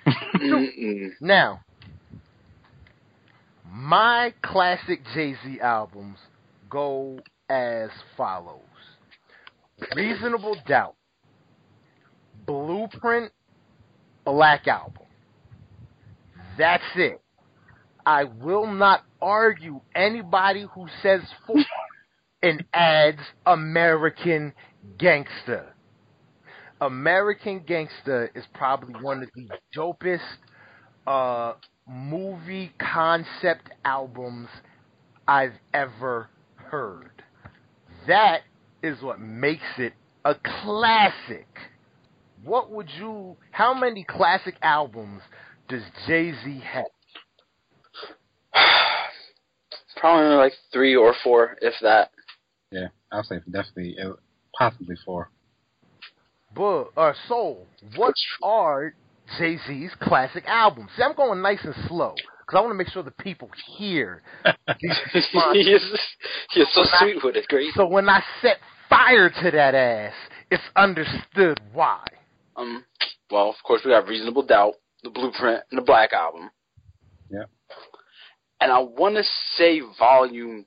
Now, 1.21 1.61
my 3.75 4.33
classic 4.41 5.01
Jay 5.15 5.35
Z 5.45 5.59
albums 5.61 6.19
go 6.71 7.19
as 7.49 7.91
follows 8.17 8.61
Reasonable 9.97 10.57
Doubt, 10.69 10.95
Blueprint, 12.47 13.33
Black 14.25 14.69
Album. 14.69 15.03
That's 16.57 16.85
it. 16.95 17.21
I 18.07 18.25
will 18.25 18.69
not 18.69 19.03
argue 19.21 19.81
anybody 19.93 20.67
who 20.73 20.87
says 21.03 21.23
four 21.45 21.57
and 22.45 22.65
adds 22.73 23.19
American 23.45 24.53
Gangster. 24.99 25.75
American 26.81 27.65
Gangster 27.67 28.31
is 28.37 28.45
probably 28.55 28.95
one 29.03 29.25
of 29.25 29.31
the 29.35 29.49
dopest 29.77 30.21
uh, 31.09 31.55
movie 31.87 32.73
concept 32.79 33.71
albums 33.85 34.49
I've 35.27 35.55
ever 35.73 36.29
heard. 36.57 37.23
That 38.07 38.41
is 38.83 39.01
what 39.03 39.21
makes 39.21 39.63
it 39.79 39.95
a 40.25 40.35
classic. 40.63 41.47
What 42.45 42.71
would 42.71 42.91
you? 42.99 43.37
How 43.51 43.75
many 43.75 44.05
classic 44.05 44.57
albums 44.63 45.23
does 45.69 45.83
Jay 46.07 46.33
Z 46.33 46.61
have? 46.61 46.85
Probably 49.97 50.37
like 50.37 50.53
three 50.73 50.95
or 50.95 51.15
four, 51.23 51.57
if 51.63 51.75
that. 51.81 52.11
Yeah, 52.71 52.89
I'll 53.11 53.23
say 53.23 53.37
definitely, 53.51 53.97
uh, 53.99 54.15
possibly 54.59 54.97
four. 55.05 55.31
But 56.55 56.89
uh, 56.97 57.13
Soul, 57.29 57.67
what 57.97 58.15
are 58.43 58.95
Jay 59.39 59.59
Z's 59.67 59.93
classic 60.01 60.45
album. 60.47 60.89
See, 60.97 61.03
I'm 61.03 61.15
going 61.15 61.41
nice 61.43 61.61
and 61.65 61.75
slow 61.89 62.15
because 62.15 62.59
I 62.59 62.61
want 62.61 62.71
to 62.71 62.75
make 62.75 62.89
sure 62.89 63.03
the 63.03 63.11
people 63.11 63.49
hear. 63.77 64.23
these 64.81 64.97
responses. 65.15 65.67
you're, 65.67 65.81
you're 66.55 66.67
so 66.73 66.83
sweet 66.99 67.25
with 67.25 67.37
it, 67.37 67.47
great. 67.49 67.73
so 67.75 67.87
when 67.87 68.09
I 68.09 68.23
set 68.43 68.59
fire 68.89 69.31
to 69.31 69.51
that 69.51 69.75
ass, 69.75 70.13
it's 70.51 70.63
understood 70.77 71.61
why. 71.73 72.05
Um, 72.57 72.85
well, 73.31 73.49
of 73.49 73.57
course, 73.65 73.81
we 73.85 73.91
got 73.91 74.07
Reasonable 74.07 74.43
Doubt, 74.45 74.75
The 75.03 75.11
Blueprint, 75.11 75.63
and 75.71 75.79
The 75.79 75.85
Black 75.85 76.13
Album. 76.13 76.51
Yeah. 77.31 77.45
And 78.61 78.71
I 78.71 78.79
want 78.79 79.17
to 79.17 79.25
say 79.57 79.81
Volume 79.99 80.65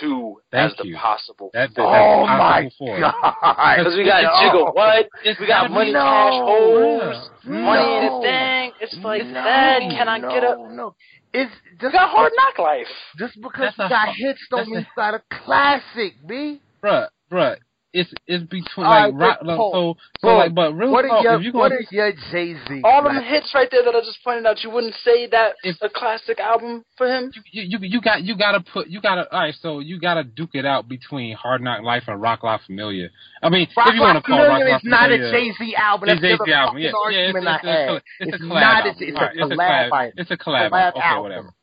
2 0.00 0.36
Thank 0.50 0.72
as 0.72 0.76
the 0.78 0.92
possible. 0.94 1.50
That, 1.54 1.74
that, 1.74 1.82
oh 1.82 2.26
that's 2.26 2.38
my 2.38 2.62
possible 2.64 2.72
four. 2.78 3.00
god! 3.00 3.76
Because 3.78 3.96
we 3.96 4.04
got 4.04 4.22
No. 4.22 4.30
Jigga 4.30 4.74
What? 4.74 5.08
It's 5.24 5.40
We 5.40 5.46
got 5.46 5.70
Money 5.70 5.90
be- 5.90 5.94
Cash 5.94 6.32
oh, 6.34 6.38
No. 6.40 7.00
Holes. 7.12 7.30
No. 7.44 7.58
Money 7.60 7.96
in 7.96 8.06
No. 8.06 8.18
a 8.18 8.22
Thing. 8.22 8.72
It's 8.80 8.94
like 9.04 9.24
no, 9.26 9.32
that. 9.34 9.80
Can 9.80 10.08
I 10.08 10.18
no, 10.18 10.28
get 10.30 10.44
up? 10.44 10.58
No, 10.70 10.94
it's 11.32 11.52
just 11.80 11.82
We 11.84 11.92
got 11.92 12.10
Hard 12.10 12.32
Knock 12.36 12.58
Life. 12.58 12.86
Just 13.18 13.34
because 13.40 13.72
That's 13.76 13.78
you 13.78 13.84
a- 13.84 13.88
got 13.88 14.14
hits 14.16 14.40
don't 14.50 14.68
mean 14.68 14.76
a- 14.78 14.80
you 14.80 14.86
got 14.96 15.14
a 15.14 15.22
classic, 15.44 16.14
b. 16.26 16.60
Bruh, 16.82 17.08
bruh, 17.30 17.56
it's 17.94 18.12
it's 18.26 18.44
between 18.44 18.86
like 18.86 19.14
right, 19.14 19.14
rock. 19.14 19.38
like, 19.42 19.56
so 19.56 19.96
so 20.20 20.28
Paul, 20.28 20.36
like, 20.38 20.54
but 20.54 20.74
real 20.74 20.90
what 20.92 21.04
are 21.06 21.08
talk, 21.08 21.24
your 21.24 21.34
if 21.36 21.42
you 21.42 21.52
what 21.52 21.70
gonna 21.70 21.80
are 21.80 21.94
your 21.94 22.12
Jay 22.30 22.54
Z? 22.68 22.82
All 22.84 23.02
them 23.02 23.22
hits 23.24 23.50
right 23.54 23.68
there 23.70 23.82
that 23.82 23.94
I 23.94 24.00
just 24.00 24.22
pointed 24.22 24.44
out, 24.46 24.62
you 24.62 24.70
wouldn't 24.70 24.94
say 25.02 25.26
that 25.28 25.54
If- 25.62 25.78
a 25.80 25.88
classic 25.88 26.38
album 26.38 26.84
for 26.96 27.06
him? 27.06 27.32
you, 27.50 27.62
you 27.62 27.78
you 27.80 28.00
got 28.02 28.22
you 28.22 28.36
gotta 28.36 28.60
put 28.60 28.88
you 28.88 29.00
gotta 29.00 29.32
all 29.32 29.40
right. 29.40 29.54
So 29.62 29.78
you 29.80 29.98
gotta 29.98 30.22
duke 30.24 30.50
it 30.54 30.66
out 30.66 30.86
between 30.88 31.34
Hard 31.34 31.62
Knock 31.62 31.82
Life 31.82 32.04
and 32.08 32.20
Roc 32.20 32.42
La 32.44 32.58
Familia. 32.66 33.08
I 33.42 33.48
mean, 33.48 33.66
Rock 33.76 33.88
if 33.88 33.94
you 33.94 34.00
want 34.02 34.16
to 34.16 34.22
call 34.22 34.38
Rock 34.38 34.48
Familia 34.58 34.72
La 34.72 34.76
is 34.76 34.82
not 34.84 35.10
a 35.10 35.18
Jay 35.32 35.52
Z 35.58 35.74
album. 35.76 36.08
It's 36.10 36.20
That's 36.20 36.38
the 36.38 36.44
Jay-Z 36.44 36.52
album. 36.52 36.74
fucking 36.74 36.82
Yeah, 36.82 36.90
yeah, 37.10 37.28
it's, 37.28 37.36
argument 37.36 37.46
it's, 37.48 37.64
I 37.64 37.70
had. 37.70 37.88
it's, 37.88 38.04
it's, 38.20 38.34
It's 38.34 38.42
a 38.42 38.44
collab 38.44 38.60
not 38.60 38.84
a- 38.84 38.88
album. 38.88 38.96
it's 39.00 39.16
a 39.16 39.20
Right, 39.20 39.32
it's 39.34 39.40
a 39.40 39.56
collab 39.56 39.58
collab. 39.58 39.90
album. 39.90 40.12
It's 40.18 40.30
a 40.30 40.36
collab. 40.36 40.70
Collab 40.70 40.72
album. 40.94 41.02
Okay, 41.02 41.20
whatever. 41.22 41.54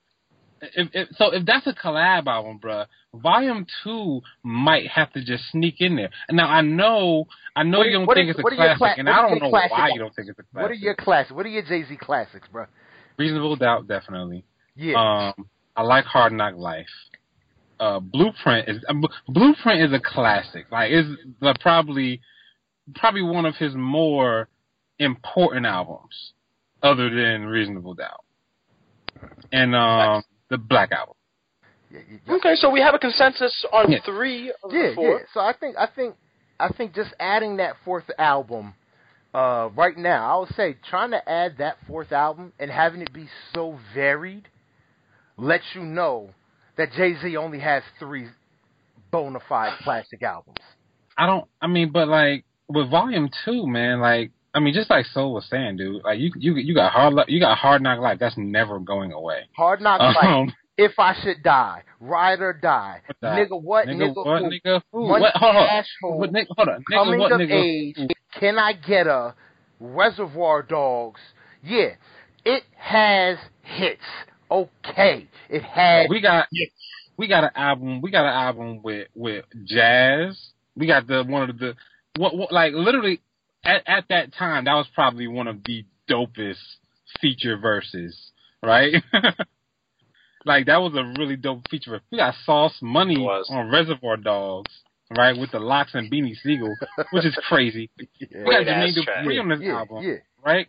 If, 0.61 0.89
if, 0.93 1.09
so 1.17 1.33
if 1.33 1.45
that's 1.45 1.67
a 1.67 1.73
collab 1.73 2.27
album, 2.27 2.59
bruh, 2.63 2.85
Volume 3.13 3.65
Two 3.83 4.21
might 4.43 4.87
have 4.87 5.11
to 5.13 5.23
just 5.23 5.43
sneak 5.51 5.75
in 5.79 5.95
there. 5.95 6.09
Now 6.31 6.47
I 6.47 6.61
know, 6.61 7.27
I 7.55 7.63
know 7.63 7.79
What 7.79 7.87
you 7.87 7.93
don't 7.93 8.13
think 8.13 8.29
it's 8.29 8.39
a 8.39 8.41
what 8.41 8.53
are 8.53 8.55
your 8.55 8.77
classic, 8.77 8.95
cla- 8.95 8.95
and 8.97 9.09
I 9.09 9.29
don't 9.29 9.41
know 9.41 9.49
classic 9.49 9.71
why 9.71 9.89
you 9.89 9.99
don't 9.99 10.15
think 10.15 10.29
it's 10.29 10.39
a 10.39 10.43
classic. 10.43 10.61
What 10.61 10.71
are 10.71 10.73
your 10.73 10.95
classics? 10.95 11.35
What 11.35 11.45
are 11.45 11.49
your 11.49 11.63
Jay 11.63 11.83
Z 11.87 11.97
classics, 11.97 12.47
bro? 12.51 12.65
Reasonable 13.17 13.55
Doubt, 13.55 13.87
definitely. 13.87 14.45
Yeah. 14.75 15.33
Um, 15.37 15.47
I 15.75 15.83
like 15.83 16.05
Hard 16.05 16.33
Knock 16.33 16.55
Life. 16.55 16.87
Uh, 17.79 17.99
Blueprint 17.99 18.69
is 18.69 18.83
uh, 18.87 18.93
Blueprint 19.27 19.81
is 19.81 19.93
a 19.93 19.99
classic. 19.99 20.65
Like, 20.71 20.91
is 20.91 21.05
the 21.41 21.53
probably 21.59 22.21
probably 22.95 23.23
one 23.23 23.45
of 23.45 23.55
his 23.55 23.75
more 23.75 24.47
important 24.99 25.65
albums, 25.65 26.33
other 26.81 27.09
than 27.09 27.45
Reasonable 27.45 27.93
Doubt, 27.93 28.23
and 29.51 29.75
um, 29.75 30.23
the 30.49 30.57
Black 30.57 30.91
Album. 30.91 31.15
yeah, 31.91 31.99
yeah, 32.09 32.17
yeah. 32.27 32.33
Okay, 32.35 32.55
so 32.55 32.69
we 32.69 32.79
have 32.81 32.93
a 32.95 32.99
consensus 32.99 33.65
on 33.71 33.91
Yeah. 33.91 33.99
three 34.05 34.51
of 34.63 34.71
Yeah, 34.73 34.89
the 34.89 34.95
four. 34.95 35.19
yeah. 35.19 35.25
So 35.33 35.39
I 35.39 35.53
think 35.53 35.75
I 35.77 35.87
think 35.87 36.15
I 36.59 36.69
think 36.69 36.93
just 36.93 37.13
adding 37.19 37.57
that 37.57 37.75
fourth 37.83 38.09
album 38.17 38.73
uh, 39.33 39.69
right 39.75 39.97
now, 39.97 40.35
I 40.35 40.39
would 40.39 40.55
say 40.55 40.77
trying 40.89 41.11
to 41.11 41.29
add 41.29 41.57
that 41.57 41.77
fourth 41.87 42.11
album 42.13 42.53
and 42.59 42.71
having 42.71 43.01
it 43.01 43.11
be 43.13 43.27
so 43.53 43.77
varied 43.93 44.47
lets 45.37 45.65
you 45.73 45.81
know 45.83 46.29
that 46.77 46.91
Jay 46.93 47.15
Z 47.21 47.35
only 47.35 47.59
has 47.59 47.83
three 47.99 48.27
bona 49.11 49.39
fide 49.49 49.77
classic 49.83 50.23
albums. 50.23 50.57
I 51.17 51.25
don't. 51.25 51.45
I 51.61 51.67
mean, 51.67 51.91
but 51.91 52.07
like 52.07 52.45
with 52.67 52.89
Volume 52.89 53.29
Two, 53.43 53.67
man, 53.67 53.99
like 53.99 54.31
I 54.55 54.61
mean, 54.61 54.73
just 54.73 54.89
like 54.89 55.05
Soul 55.07 55.33
was 55.33 55.45
saying, 55.49 55.75
dude, 55.75 56.03
like 56.03 56.17
you 56.17 56.31
you 56.37 56.55
you 56.55 56.73
got 56.73 56.93
hard 56.93 57.13
you 57.27 57.41
got 57.41 57.57
Hard 57.57 57.81
Knock 57.81 57.99
Life. 57.99 58.19
That's 58.19 58.37
never 58.37 58.79
going 58.79 59.11
away. 59.11 59.41
Hard 59.55 59.81
Knock 59.81 59.99
Life, 59.99 60.17
Um, 60.23 60.53
If 60.77 60.97
I 60.97 61.13
Should 61.23 61.41
Die, 61.43 61.83
Ride 62.01 62.41
or 62.41 62.51
Die? 62.53 63.01
Nigga 63.23 63.61
What, 63.61 63.87
nigga, 63.87 64.13
Nigga, 64.13 64.25
what, 64.25 64.41
Who, 64.41 64.49
nigga, 64.49 64.81
who? 64.91 65.01
What? 65.07 65.33
Hold 65.35 65.55
on. 65.55 65.67
Cash 65.67 65.87
Hole, 66.01 66.19
What, 66.19 66.33
nigga, 66.33 66.47
hold 66.55 66.67
on. 66.69 66.83
Nigga, 66.91 66.95
Coming 66.95 67.19
what, 67.19 67.31
of 67.31 67.39
nigga? 67.39 67.51
Age, 67.53 68.09
Can 68.39 68.57
I 68.57 68.73
Get 68.73 69.07
a 69.07 69.35
Reservoir 69.79 70.63
Dogs? 70.63 71.19
Yeah, 71.63 71.91
it 72.45 72.63
has 72.77 73.37
hits. 73.63 74.01
Okay, 74.51 75.27
it 75.49 75.63
has. 75.63 76.07
We 76.09 76.21
got 76.21 76.47
we 77.17 77.27
got 77.27 77.43
an 77.43 77.51
album. 77.55 78.01
We 78.01 78.11
got 78.11 78.25
an 78.25 78.33
album 78.33 78.81
with 78.83 79.07
with 79.15 79.45
jazz. 79.65 80.39
We 80.75 80.87
got 80.87 81.07
the 81.07 81.23
one 81.23 81.49
of 81.49 81.57
the 81.57 81.75
what, 82.17 82.37
what 82.37 82.51
like 82.51 82.73
literally 82.73 83.21
at 83.65 83.83
at 83.87 84.05
that 84.09 84.33
time 84.33 84.65
that 84.65 84.73
was 84.73 84.87
probably 84.93 85.27
one 85.27 85.47
of 85.47 85.63
the 85.65 85.85
dopest 86.09 86.57
feature 87.19 87.57
verses, 87.57 88.31
right? 88.63 88.93
like 90.45 90.67
that 90.67 90.81
was 90.81 90.93
a 90.95 91.19
really 91.19 91.35
dope 91.35 91.67
feature. 91.69 92.01
We 92.11 92.17
got 92.17 92.35
Sauce 92.45 92.77
Money 92.81 93.17
on 93.17 93.71
Reservoir 93.71 94.17
Dogs, 94.17 94.71
right, 95.15 95.37
with 95.37 95.51
the 95.51 95.59
LOX 95.59 95.91
and 95.93 96.11
Beanie 96.11 96.35
Sigel, 96.41 96.75
which 97.11 97.25
is 97.25 97.37
crazy. 97.47 97.89
yeah, 97.97 98.27
We 98.45 98.51
got 98.51 98.63
Great 98.63 98.67
Jermaine 98.67 98.89
ass. 98.89 99.25
Dupri 99.25 99.39
on 99.39 99.49
this 99.49 99.59
yeah, 99.61 99.77
album 99.77 100.03
yeah. 100.03 100.15
right? 100.45 100.67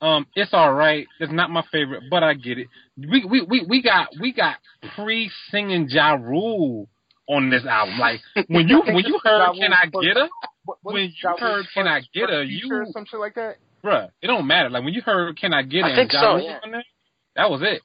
Um, 0.00 0.26
it's 0.34 0.52
all 0.52 0.72
right. 0.74 1.06
It's 1.20 1.32
not 1.32 1.50
my 1.50 1.62
favorite, 1.70 2.04
but 2.10 2.24
I 2.24 2.34
get 2.34 2.58
it. 2.58 2.66
We 2.96 3.24
we 3.24 3.42
we, 3.42 3.64
we 3.68 3.82
got 3.82 4.08
we 4.20 4.32
got 4.32 4.56
pre 4.96 5.30
singing 5.50 5.86
Ja 5.88 6.14
Rule 6.14 6.88
on 7.34 7.50
this 7.50 7.64
album. 7.66 7.98
Like 7.98 8.20
when 8.48 8.68
you 8.68 8.82
when 8.86 9.04
you 9.04 9.18
heard 9.24 9.54
Can 9.58 9.72
I 9.72 9.86
Get 9.86 10.16
Her, 10.16 10.28
What, 10.64 10.78
what 10.82 10.94
when 10.94 11.04
is 11.04 11.14
you 11.22 11.34
heard 11.38 11.66
Can 11.74 11.86
I 11.88 12.00
Get 12.14 12.30
Her, 12.30 12.42
you- 12.42 12.60
feature 12.62 12.82
or 12.82 12.86
some 12.92 13.04
shit 13.10 13.20
like 13.20 13.34
that. 13.34 13.56
bruh, 13.84 14.08
it 14.20 14.26
don't 14.26 14.46
matter. 14.46 14.70
Like 14.70 14.84
when 14.84 14.94
you 14.94 15.02
heard 15.02 15.36
Can 15.38 15.52
I 15.52 15.62
Get 15.62 15.84
Her, 15.84 15.90
I 15.92 15.94
think 15.96 16.12
so, 16.12 16.36
yeah. 16.36 16.58
on 16.64 16.82
that 17.36 17.50
was 17.50 17.62
it. 17.62 17.80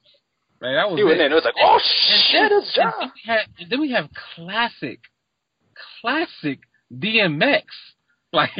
Right, 0.60 0.74
that 0.74 0.90
was 0.90 0.98
He 0.98 1.04
went 1.04 1.20
it. 1.20 1.26
in. 1.26 1.32
It 1.32 1.34
was 1.36 1.44
like, 1.44 1.54
oh 1.60 1.74
And 1.74 2.22
shit, 2.30 2.50
then- 2.50 2.58
it's 2.60 2.76
Ja. 2.76 2.90
and 3.00 3.00
then 3.00 3.10
we 3.14 3.22
have- 3.32 3.48
and 3.60 3.70
then 3.70 3.80
we 3.80 3.90
have 3.92 4.08
classic, 4.34 5.00
classic 6.00 6.60
DMX. 6.94 7.62
Like 8.30 8.50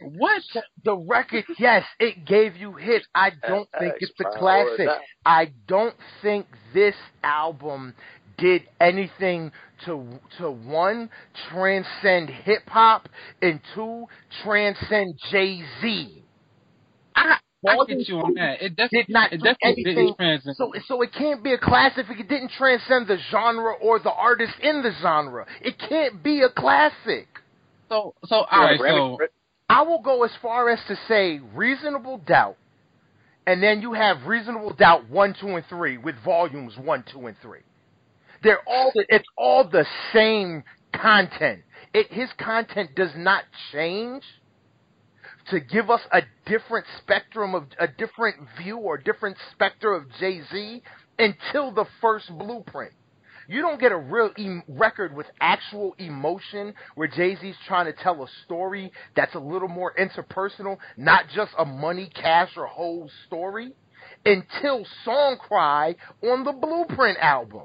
what? 0.00 0.42
The 0.84 0.96
record, 0.96 1.44
yes, 1.56 1.84
it 2.00 2.24
gave 2.24 2.56
you 2.56 2.72
hits. 2.72 3.06
I 3.14 3.30
don't 3.46 3.68
think 3.78 3.94
it's 4.00 4.10
a 4.20 4.26
X-Power, 4.26 4.40
classic. 4.74 4.88
I 5.24 5.52
don't 5.68 5.94
think 6.20 6.46
this 6.74 6.96
album 7.22 7.94
did 8.38 8.62
anything 8.80 9.52
to 9.86 10.06
to 10.38 10.50
one 10.50 11.10
transcend 11.50 12.30
hip 12.30 12.68
hop 12.68 13.08
and 13.42 13.60
two 13.74 14.06
transcend 14.44 15.18
Jay 15.30 15.62
Z. 15.82 16.24
I 17.16 17.38
I 17.66 17.76
Volume 17.76 17.98
get 17.98 18.08
you 18.08 18.18
on 18.20 18.34
that. 18.34 18.62
It 18.62 18.76
Did 18.92 19.06
not 19.08 19.32
it 19.32 19.42
definitely 19.42 19.86
anything. 19.86 20.14
transcend. 20.16 20.56
So 20.56 20.72
so 20.86 21.02
it 21.02 21.12
can't 21.14 21.42
be 21.44 21.52
a 21.54 21.58
classic 21.58 22.06
if 22.10 22.20
it 22.20 22.28
didn't 22.28 22.52
transcend 22.58 23.08
the 23.08 23.18
genre 23.30 23.74
or 23.82 23.98
the 24.00 24.12
artist 24.12 24.54
in 24.62 24.82
the 24.82 24.92
genre. 25.02 25.46
It 25.62 25.78
can't 25.78 26.22
be 26.22 26.42
a 26.42 26.50
classic. 26.50 27.28
So 27.90 28.14
so 28.26 28.36
all 28.36 28.46
You 28.50 28.60
want 28.60 28.72
right. 28.72 28.80
a 28.80 28.82
Grammy 28.82 29.02
So? 29.18 29.18
I 29.70 29.82
will 29.82 30.00
go 30.02 30.24
as 30.24 30.32
far 30.42 30.70
as 30.70 30.80
to 30.88 30.96
say 31.08 31.40
reasonable 31.54 32.18
doubt, 32.18 32.56
and 33.46 33.62
then 33.62 33.82
you 33.82 33.94
have 33.94 34.26
reasonable 34.26 34.74
doubt 34.74 35.08
one, 35.10 35.34
two, 35.40 35.48
and 35.56 35.66
three 35.68 35.98
with 35.98 36.16
volumes 36.24 36.74
one, 36.78 37.04
two, 37.12 37.26
and 37.26 37.36
three. 37.42 37.60
They're 38.42 38.66
all 38.66 38.92
the, 38.94 39.04
it's 39.08 39.28
all 39.36 39.68
the 39.68 39.86
same 40.12 40.64
content. 40.94 41.62
It 41.94 42.12
his 42.12 42.28
content 42.38 42.94
does 42.94 43.12
not 43.16 43.44
change 43.72 44.24
to 45.50 45.60
give 45.60 45.90
us 45.90 46.00
a 46.12 46.22
different 46.46 46.86
spectrum 46.98 47.54
of 47.54 47.64
a 47.78 47.86
different 47.86 48.36
view 48.58 48.78
or 48.78 48.96
different 48.96 49.36
specter 49.52 49.92
of 49.92 50.04
Jay 50.18 50.40
Z 50.50 50.82
until 51.18 51.72
the 51.72 51.86
first 52.00 52.30
blueprint. 52.38 52.92
You 53.48 53.60
don't 53.60 53.80
get 53.80 53.92
a 53.92 53.96
real 53.96 54.30
record 54.68 55.14
with 55.14 55.26
actual 55.40 55.94
emotion 55.98 56.74
where 56.94 57.08
Jay 57.08 57.36
Z's 57.36 57.56
trying 57.66 57.86
to 57.86 57.92
tell 57.92 58.22
a 58.22 58.28
story 58.44 58.92
that's 59.16 59.34
a 59.34 59.40
little 59.40 59.68
more 59.68 59.92
interpersonal, 59.98 60.78
not 60.96 61.24
just 61.34 61.50
a 61.58 61.64
money, 61.64 62.10
cash, 62.14 62.50
or 62.56 62.66
whole 62.66 63.10
story, 63.26 63.72
until 64.24 64.86
Song 65.04 65.36
Cry 65.38 65.96
on 66.22 66.44
the 66.44 66.52
Blueprint 66.52 67.18
album. 67.18 67.62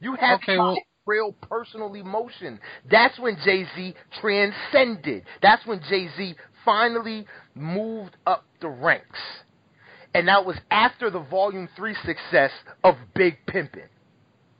You 0.00 0.14
have 0.14 0.40
Okay, 0.40 0.56
well- 0.58 0.78
real 1.06 1.32
personal 1.32 1.94
emotion. 1.94 2.60
That's 2.90 3.18
when 3.18 3.38
Jay 3.42 3.64
Z 3.74 3.94
transcended. 4.20 5.24
That's 5.40 5.64
when 5.66 5.80
Jay 5.88 6.08
Z 6.16 6.34
finally 6.64 7.26
moved 7.54 8.16
up 8.26 8.44
the 8.60 8.68
ranks. 8.68 9.18
And 10.14 10.28
that 10.28 10.44
was 10.44 10.56
after 10.70 11.10
the 11.10 11.20
Volume 11.20 11.68
3 11.76 11.94
success 12.04 12.50
of 12.84 12.96
Big 13.14 13.38
Pimpin'. 13.46 13.88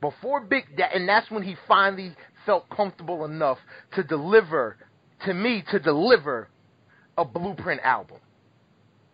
Before 0.01 0.41
Big, 0.41 0.65
and 0.95 1.09
that's 1.09 1.31
when 1.31 1.43
he 1.43 1.57
finally 1.67 2.15
felt 2.47 2.69
comfortable 2.71 3.25
enough 3.25 3.59
to 3.95 4.03
deliver, 4.03 4.77
to 5.27 5.35
me, 5.35 5.65
to 5.71 5.79
deliver 5.79 6.49
a 7.17 7.25
Blueprint 7.25 7.81
album. 7.83 8.19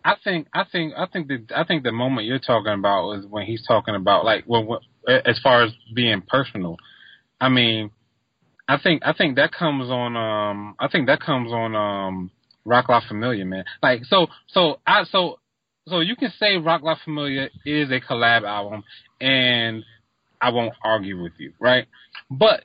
I 0.05 0.17
think 0.23 0.49
I 0.53 0.65
think 0.71 0.93
I 0.97 1.07
think 1.07 1.29
the 1.29 1.47
I 1.57 1.65
think 1.65 1.83
the 1.83 1.91
moment 1.93 2.27
you're 2.27 2.39
talking 2.39 2.75
about 2.75 3.13
is 3.13 3.27
when 3.27 3.47
he's 3.47 3.67
talking 3.67 3.95
about 3.95 4.27
like 4.27 4.45
when, 4.45 4.67
when 4.67 4.81
as 5.09 5.39
far 5.43 5.63
as 5.65 5.73
being 5.95 6.23
personal. 6.23 6.77
I 7.41 7.49
mean, 7.49 7.91
I 8.69 8.79
think 8.79 9.03
I 9.05 9.13
think 9.13 9.37
that 9.37 9.53
comes 9.53 9.91
on 9.91 10.17
um 10.17 10.77
I 10.79 10.89
think 10.89 11.07
that 11.07 11.21
comes 11.21 11.53
on 11.53 11.75
um 11.75 12.31
Roc 12.65 12.89
La 12.89 13.01
Familia, 13.07 13.45
man. 13.45 13.65
Like 13.83 14.05
so 14.05 14.29
so 14.49 14.81
I 14.87 15.05
so 15.05 15.39
so 15.87 16.01
you 16.01 16.17
can 16.17 16.33
say 16.39 16.57
Roc 16.57 16.83
La 16.83 16.97
Familia 17.05 17.51
is 17.67 17.91
a 17.91 18.01
collab 18.01 18.45
album 18.45 18.85
and 19.21 19.85
I 20.41 20.51
won't 20.51 20.75
argue 20.83 21.23
with 21.23 21.33
you, 21.39 21.53
right? 21.61 21.87
But 22.31 22.65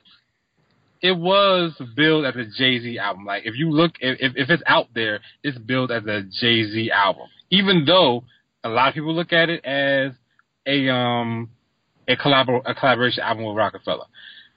it 1.02 1.12
was 1.12 1.72
billed 1.96 2.26
as 2.26 2.36
a 2.36 2.44
Jay 2.44 2.78
Z 2.78 2.98
album. 2.98 3.24
Like 3.24 3.44
if 3.46 3.56
you 3.56 3.70
look, 3.70 3.92
if 4.00 4.32
if 4.36 4.50
it's 4.50 4.62
out 4.66 4.88
there, 4.94 5.20
it's 5.42 5.58
billed 5.58 5.90
as 5.90 6.04
a 6.04 6.22
Jay 6.22 6.64
Z 6.64 6.90
album. 6.90 7.26
Even 7.50 7.84
though 7.84 8.24
a 8.64 8.68
lot 8.68 8.88
of 8.88 8.94
people 8.94 9.14
look 9.14 9.32
at 9.32 9.48
it 9.48 9.64
as 9.64 10.12
a 10.66 10.88
um 10.88 11.50
a 12.10 12.16
collabor 12.16 12.60
a 12.64 12.74
collaboration 12.74 13.22
album 13.22 13.44
with 13.44 13.56
Roc-A-Fella. 13.56 14.06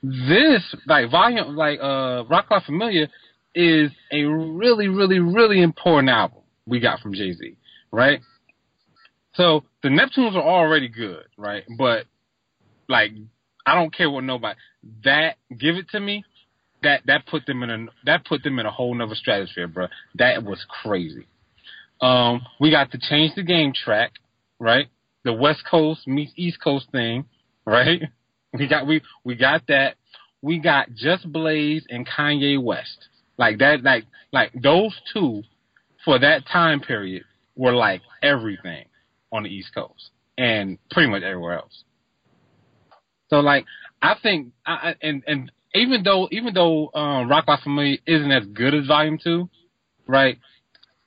This 0.02 0.76
like 0.86 1.10
volume 1.10 1.56
like 1.56 1.80
uh 1.80 2.26
Roc 2.30 2.52
La 2.52 2.60
Familia 2.66 3.10
is 3.56 3.92
a 4.12 4.24
really 4.24 4.88
really 4.88 5.20
really 5.20 5.62
important 5.62 6.10
album 6.10 6.40
we 6.66 6.80
got 6.80 7.00
from 7.00 7.14
Jay 7.14 7.34
Z, 7.34 7.56
right? 7.92 8.20
So 9.36 9.64
the 9.82 9.90
Neptunes 9.90 10.36
are 10.36 10.44
already 10.44 10.90
good, 10.90 11.26
right? 11.38 11.64
But 11.78 12.06
like 12.90 13.12
I 13.66 13.76
don't 13.76 13.96
care 13.96 14.10
what 14.10 14.24
nobody 14.24 14.56
that 15.04 15.38
give 15.50 15.76
it 15.76 15.90
to 15.92 16.00
me 16.00 16.24
that 16.84 17.02
that 17.06 17.26
put 17.26 17.46
them 17.46 17.64
in 17.64 17.70
a 17.70 17.86
that 18.06 18.26
put 18.26 18.44
them 18.44 18.60
in 18.60 18.66
a 18.66 18.72
whole 18.72 18.94
nother 18.94 19.16
stratosphere, 19.16 19.68
bro. 19.68 19.88
That 20.16 20.44
was 20.44 20.66
crazy. 20.84 21.28
Um, 22.02 22.42
we 22.60 22.70
got 22.70 22.92
to 22.92 23.00
change 23.00 23.34
the 23.36 23.44
game 23.44 23.72
track, 23.74 24.12
right? 24.60 24.88
The 25.24 25.34
West 25.34 25.64
Coast 25.70 26.06
meets 26.06 26.34
East 26.36 26.58
Coast 26.62 26.88
thing, 26.92 27.26
right? 27.66 28.02
We 28.54 28.68
got 28.68 28.86
we 28.86 29.02
we 29.24 29.36
got 29.36 29.68
that. 29.68 29.96
We 30.42 30.60
got 30.60 30.94
Just 30.94 31.32
Blaze 31.32 31.86
and 31.90 32.08
Kanye 32.08 32.62
West. 32.62 33.08
Like 33.38 33.60
that, 33.60 33.84
like 33.84 34.06
like 34.32 34.52
those 34.62 34.94
two 35.14 35.44
for 36.06 36.20
that 36.20 36.46
time 36.52 36.82
period 36.82 37.24
were 37.56 37.74
like 37.74 38.02
everything 38.22 38.86
on 39.32 39.44
the 39.44 39.50
East 39.50 39.74
Coast 39.74 40.12
and 40.38 40.78
pretty 40.92 41.10
much 41.10 41.24
everywhere 41.24 41.58
else. 41.58 41.84
So 43.30 43.40
like 43.40 43.66
I 44.02 44.16
think 44.22 44.54
I, 44.66 44.96
and 45.02 45.24
and 45.26 45.52
even 45.74 46.04
though 46.04 46.28
even 46.32 46.54
though 46.54 46.92
um, 46.94 47.30
Roc 47.30 47.48
La 47.48 47.58
Familia 47.64 47.98
isn't 48.06 48.32
as 48.32 48.46
good 48.48 48.76
as 48.76 48.86
Volume 48.86 49.18
Two, 49.24 49.50
right? 50.08 50.38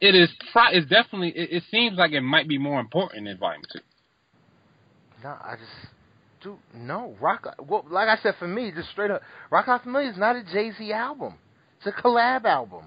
It 0.00 0.14
is 0.14 0.30
pro- 0.52 0.72
it's 0.72 0.88
definitely 0.88 1.28
it, 1.30 1.52
it 1.52 1.62
seems 1.70 1.96
like 1.96 2.12
it 2.12 2.22
might 2.22 2.48
be 2.48 2.59
more 2.59 2.80
important 2.80 3.26
than 3.26 3.38
Volume 3.38 3.62
Two. 3.72 3.80
No, 5.22 5.30
I 5.30 5.57
just 5.57 5.92
dude, 6.47 6.59
no 6.74 7.16
Rock. 7.20 7.47
Well, 7.68 7.84
like 7.90 8.09
I 8.09 8.22
said, 8.22 8.34
for 8.38 8.47
me, 8.47 8.72
just 8.74 8.90
straight 8.90 9.11
up, 9.11 9.22
Roc 9.51 9.66
La 9.66 9.78
Familia 9.78 10.11
is 10.11 10.16
not 10.16 10.36
a 10.36 10.44
Jay 10.44 10.70
Z 10.78 10.92
album. 10.92 11.34
It's 11.78 11.86
a 11.86 12.03
collab 12.03 12.44
album. 12.44 12.84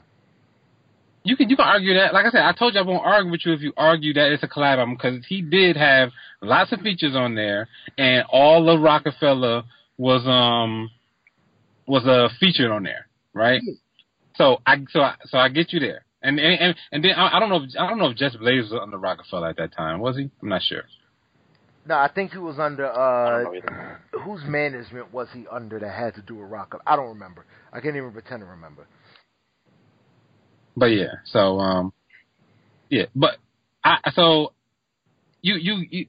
You 1.23 1.35
can 1.35 1.49
you 1.49 1.57
can 1.57 1.65
argue 1.65 1.93
that. 1.95 2.13
Like 2.13 2.25
I 2.25 2.31
said, 2.31 2.41
I 2.41 2.53
told 2.53 2.73
you 2.73 2.79
I 2.79 2.83
won't 2.83 3.05
argue 3.05 3.31
with 3.31 3.41
you 3.45 3.53
if 3.53 3.61
you 3.61 3.73
argue 3.75 4.13
that 4.13 4.31
it's 4.31 4.43
a 4.43 4.47
collab 4.47 4.77
album 4.77 4.95
because 4.95 5.25
he 5.27 5.41
did 5.41 5.75
have 5.75 6.09
lots 6.41 6.71
of 6.71 6.79
features 6.79 7.15
on 7.15 7.35
there, 7.35 7.67
and 7.97 8.23
all 8.31 8.69
of 8.69 8.81
Roc-A-Fella 8.81 9.65
was 9.97 10.25
um 10.25 10.89
was 11.85 12.05
uh, 12.05 12.29
featured 12.39 12.71
on 12.71 12.83
there, 12.83 13.07
right? 13.33 13.61
So 14.35 14.61
I 14.65 14.77
so 14.91 15.01
I, 15.01 15.15
so 15.25 15.37
I 15.37 15.49
get 15.49 15.73
you 15.73 15.81
there, 15.81 16.05
and 16.23 16.39
and 16.39 16.61
and, 16.61 16.75
and 16.93 17.03
then 17.03 17.11
I, 17.11 17.35
I 17.35 17.39
don't 17.41 17.49
know 17.49 17.63
if 17.63 17.69
I 17.77 17.89
don't 17.89 17.99
know 17.99 18.09
if 18.09 18.15
Just 18.15 18.39
Blaze 18.39 18.71
was 18.71 18.79
under 18.81 18.97
Roc-A-Fella 18.97 19.49
at 19.49 19.57
that 19.57 19.75
time, 19.75 19.99
was 19.99 20.15
he? 20.15 20.29
I'm 20.41 20.47
not 20.47 20.61
sure. 20.61 20.83
No, 21.89 21.95
I 21.95 22.07
think 22.07 22.33
he 22.33 22.37
was 22.37 22.59
under 22.59 22.85
uh 22.85 23.45
whose 24.23 24.43
management 24.43 25.11
was 25.11 25.27
he 25.33 25.47
under 25.51 25.79
that 25.79 25.91
had 25.91 26.13
to 26.13 26.21
do 26.21 26.39
a 26.39 26.45
Rock? 26.45 26.75
Up? 26.75 26.83
I 26.85 26.95
don't 26.95 27.09
remember. 27.09 27.47
I 27.73 27.79
can't 27.79 27.95
even 27.95 28.11
pretend 28.11 28.41
to 28.41 28.45
remember. 28.45 28.85
But 30.77 30.91
yeah, 30.91 31.13
so 31.25 31.59
um, 31.59 31.91
yeah, 32.91 33.05
but 33.15 33.37
I 33.83 33.97
so 34.13 34.53
you 35.41 35.55
you, 35.55 35.85
you 35.89 36.05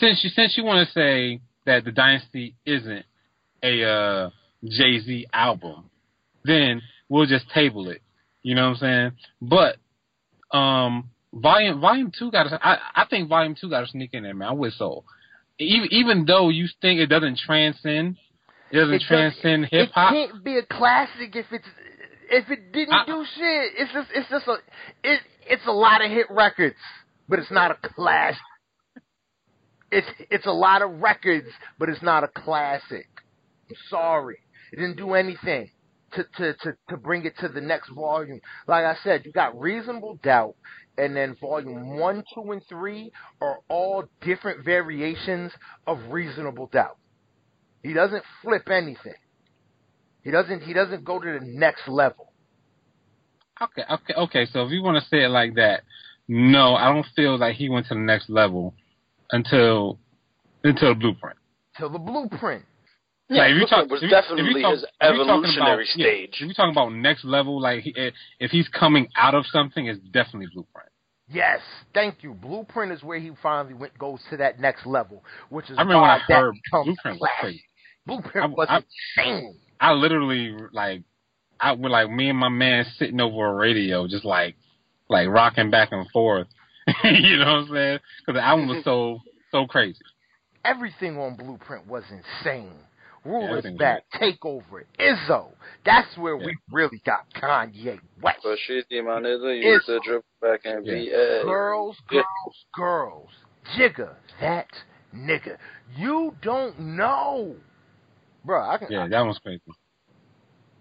since 0.00 0.18
you 0.24 0.30
since 0.30 0.56
you 0.56 0.64
want 0.64 0.84
to 0.84 0.92
say 0.92 1.40
that 1.64 1.84
the 1.84 1.92
Dynasty 1.92 2.56
isn't 2.66 3.04
a 3.62 3.84
uh, 3.84 4.30
Jay 4.64 4.98
Z 4.98 5.26
album, 5.32 5.90
then 6.44 6.82
we'll 7.08 7.26
just 7.26 7.48
table 7.50 7.88
it. 7.88 8.02
You 8.42 8.56
know 8.56 8.70
what 8.70 8.82
I'm 8.82 9.12
saying? 9.12 9.12
But 9.40 10.58
um, 10.58 11.10
volume 11.34 11.80
volume 11.80 12.12
two 12.16 12.30
got. 12.30 12.46
I, 12.62 12.78
I 12.94 13.04
think 13.08 13.28
volume 13.28 13.54
two 13.60 13.70
got 13.70 13.80
to 13.80 13.86
sneak 13.86 14.10
in 14.12 14.22
there, 14.22 14.34
man. 14.34 14.48
I'm 14.48 14.58
with 14.58 14.74
Soul. 14.74 15.04
Even 15.58 15.88
even 15.92 16.24
though 16.24 16.48
you 16.48 16.66
think 16.80 17.00
it 17.00 17.06
doesn't 17.06 17.38
transcend, 17.38 18.16
it 18.70 18.76
doesn't 18.76 18.94
It 18.94 19.02
transcend 19.06 19.66
hip 19.70 19.90
hop. 19.94 20.12
It 20.12 20.30
can't 20.30 20.44
be 20.44 20.58
a 20.58 20.66
classic 20.66 21.34
if 21.34 21.46
it's 21.50 21.66
if 22.30 22.50
it 22.50 22.72
didn't 22.72 22.94
I- 22.94 23.06
do 23.06 23.24
shit. 23.36 23.72
It's 23.78 23.92
just 23.92 24.08
it's 24.14 24.28
just 24.30 24.46
a 24.48 24.56
it 25.02 25.20
it's 25.46 25.66
a 25.66 25.72
lot 25.72 26.04
of 26.04 26.10
hit 26.10 26.26
records, 26.30 26.76
but 27.28 27.38
it's 27.38 27.50
not 27.50 27.70
a 27.70 27.76
classic. 27.94 28.40
It's 29.90 30.08
it's 30.30 30.46
a 30.46 30.52
lot 30.52 30.82
of 30.82 31.00
records, 31.00 31.48
but 31.78 31.88
it's 31.88 32.02
not 32.02 32.24
a 32.24 32.28
classic. 32.28 33.06
I'm 33.70 33.76
sorry, 33.88 34.38
it 34.72 34.76
didn't 34.76 34.96
do 34.96 35.14
anything 35.14 35.70
to 36.14 36.24
to 36.36 36.54
to 36.54 36.76
to 36.88 36.96
bring 36.96 37.24
it 37.24 37.34
to 37.38 37.48
the 37.48 37.60
next 37.60 37.90
volume. 37.90 38.40
Like 38.66 38.84
I 38.84 38.96
said, 39.04 39.24
you 39.24 39.32
got 39.32 39.58
reasonable 39.58 40.18
doubt. 40.22 40.56
And 40.96 41.16
then 41.16 41.36
volume 41.40 41.98
one, 41.98 42.22
two, 42.34 42.52
and 42.52 42.62
three 42.68 43.10
are 43.40 43.58
all 43.68 44.04
different 44.22 44.64
variations 44.64 45.52
of 45.86 45.98
reasonable 46.10 46.68
doubt. 46.72 46.98
He 47.82 47.92
doesn't 47.92 48.22
flip 48.42 48.68
anything. 48.70 49.14
He 50.22 50.30
doesn't. 50.30 50.62
He 50.62 50.72
doesn't 50.72 51.04
go 51.04 51.18
to 51.20 51.38
the 51.38 51.44
next 51.44 51.88
level. 51.88 52.32
Okay, 53.60 53.82
okay, 53.90 54.14
okay. 54.14 54.46
So 54.52 54.64
if 54.64 54.70
you 54.70 54.82
want 54.82 55.02
to 55.02 55.08
say 55.08 55.24
it 55.24 55.28
like 55.28 55.54
that, 55.56 55.82
no, 56.28 56.74
I 56.74 56.92
don't 56.92 57.06
feel 57.14 57.38
like 57.38 57.56
he 57.56 57.68
went 57.68 57.86
to 57.88 57.94
the 57.94 58.00
next 58.00 58.30
level 58.30 58.74
until 59.30 59.98
until 60.62 60.94
the 60.94 61.00
Blueprint. 61.00 61.38
Till 61.76 61.90
the 61.90 61.98
blueprint. 61.98 62.64
Yeah, 63.30 63.38
like, 63.42 63.50
if 63.50 63.54
you 63.54 63.60
Blueprint 63.60 63.70
talk, 63.70 63.90
was 63.90 64.02
if 64.02 64.10
you- 64.10 64.16
if 64.16 64.22
definitely 64.24 64.54
you 64.60 64.62
talk- 64.62 64.72
his 64.74 64.82
if 64.84 64.90
you're 65.00 65.10
talking 65.10 65.30
evolutionary 65.30 65.72
about- 65.84 65.96
yeah, 65.96 66.06
stage. 66.06 66.34
if 66.34 66.40
you're 66.46 66.54
talking 66.54 66.72
about 66.72 66.92
next 66.92 67.24
level, 67.24 67.60
like 67.60 67.84
if 67.86 68.50
he's 68.50 68.68
coming 68.68 69.08
out 69.16 69.34
of 69.34 69.46
something, 69.46 69.86
it's 69.86 69.98
definitely 70.00 70.48
Blueprint. 70.52 70.88
Yes, 71.28 71.62
thank 71.94 72.22
you. 72.22 72.34
Blueprint 72.34 72.92
is 72.92 73.02
where 73.02 73.18
he 73.18 73.30
finally 73.42 73.72
went 73.72 73.96
goes 73.98 74.22
to 74.28 74.36
that 74.36 74.60
next 74.60 74.84
level, 74.84 75.24
which 75.48 75.70
is 75.70 75.78
I 75.78 75.82
remember 75.82 76.02
when 76.02 76.08
why 76.10 76.16
I 76.16 76.22
that 76.28 76.38
heard 76.38 76.54
becomes 76.64 76.84
Blueprint 76.86 77.20
was 77.20 77.30
crazy. 77.40 77.64
Blueprint 78.06 78.44
I- 78.44 78.46
was 78.48 78.66
I- 78.68 78.82
insane. 79.16 79.58
I 79.80 79.92
literally 79.92 80.54
like, 80.72 81.02
I 81.58 81.72
would 81.72 81.90
like 81.90 82.10
me 82.10 82.28
and 82.28 82.38
my 82.38 82.50
man 82.50 82.84
sitting 82.98 83.20
over 83.22 83.46
a 83.46 83.54
radio, 83.54 84.06
just 84.06 84.26
like, 84.26 84.54
like 85.08 85.28
rocking 85.28 85.70
back 85.70 85.92
and 85.92 86.06
forth. 86.10 86.46
you 87.04 87.38
know 87.38 87.46
what 87.46 87.60
I'm 87.62 87.68
saying? 87.68 87.98
Because 88.18 88.38
the 88.38 88.44
album 88.44 88.68
was 88.68 88.84
so 88.84 89.20
so 89.50 89.66
crazy. 89.66 89.98
Everything 90.62 91.18
on 91.18 91.36
Blueprint 91.36 91.86
was 91.86 92.04
insane. 92.10 92.72
Rule 93.24 93.44
is 93.44 93.50
everything 93.58 93.76
back, 93.78 94.02
take 94.18 94.44
over 94.44 94.80
it. 94.80 94.86
Izzo. 94.98 95.48
That's 95.84 96.16
where 96.18 96.36
we 96.36 96.56
really 96.70 97.00
got 97.06 97.24
Kanye 97.34 97.98
West. 98.22 98.40
But 98.42 98.58
shit, 98.66 98.86
my 98.90 99.20
nigga, 99.20 99.56
you 99.56 99.60
It's- 99.60 99.72
used 99.74 99.86
to 99.86 100.00
drip 100.04 100.24
back 100.42 100.60
and 100.64 100.84
be 100.84 101.10
uh, 101.12 101.42
Girls, 101.44 101.96
Yeah. 102.10 102.22
girls, 102.22 102.64
girls. 102.74 103.30
Jigga, 103.78 104.14
that 104.40 104.68
nigga. 105.14 105.56
You 105.96 106.36
don't 106.42 106.78
know. 106.78 107.56
Bro, 108.44 108.68
I 108.68 108.76
can 108.76 108.92
Yeah, 108.92 109.08
that 109.08 109.20
one's 109.22 109.38
crazy. 109.38 109.62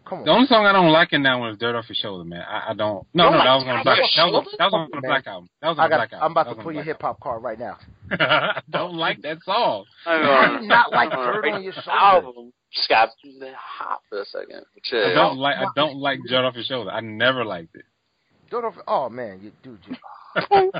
Come 0.06 0.20
on. 0.20 0.26
The 0.26 0.32
only 0.32 0.47
song 0.47 0.66
I 0.66 0.72
don't 0.72 0.91
like 0.91 1.14
in 1.14 1.24
that 1.24 1.36
one 1.39 1.51
is 1.51 1.58
"Dirt 1.58 1.76
Off 1.76 1.86
Your 1.89 1.95
Shoulder," 1.95 2.24
man. 2.26 2.41
I, 2.41 2.72
I 2.72 2.74
don't. 2.74 3.06
No, 3.14 3.24
Don't 3.26 3.34
no, 3.34 3.38
that 3.43 3.56
was 3.56 3.64
on 3.64 3.76
Dirt 3.78 3.84
Black. 3.84 3.99
Off 3.99 4.10
That 4.16 4.32
was, 4.32 4.56
that 4.58 4.66
was 4.66 4.74
on 4.74 4.89
the 4.91 5.01
Black 5.08 5.28
album. 5.28 5.49
That 5.62 5.70
was 5.70 5.78
on 5.80 5.84
I 5.84 5.88
the 5.88 5.89
got. 5.89 5.97
Black 5.97 6.14
album. 6.14 6.26
I'm 6.26 6.32
about 6.32 6.56
to 6.58 6.64
pull 6.64 6.72
your 6.74 6.84
hip 6.84 7.01
hop 7.01 7.20
card 7.20 7.43
right 7.43 7.60
now. 7.60 7.78
I 8.12 8.62
don't 8.70 8.95
like 8.95 9.22
that 9.24 9.38
song. 9.43 9.86
I 10.06 10.60
do 10.62 10.68
not 10.68 10.91
like 10.91 11.12
Dirt 11.12 11.45
on 11.47 11.64
Your 11.64 11.74
Shoulder? 11.74 11.91
Album. 11.91 12.54
Just 12.74 12.89
got 12.89 13.10
hot 13.56 13.99
for 14.10 14.22
a 14.22 14.26
second. 14.26 14.64
I 14.93 15.14
don't 15.14 15.38
like. 15.38 15.56
I 15.58 15.66
don't 15.76 15.97
like 15.97 16.20
"Dirt 16.28 16.45
Off 16.45 16.56
Your 16.56 16.64
Shoulder." 16.64 16.91
I 16.91 16.99
never 17.01 17.45
liked 17.45 17.76
it. 17.76 17.86
Dirt 18.49 18.66
off. 18.66 18.76
Oh 18.88 19.10
man, 19.10 19.39
you 19.41 19.51
dude. 19.64 19.80
You, 19.88 19.95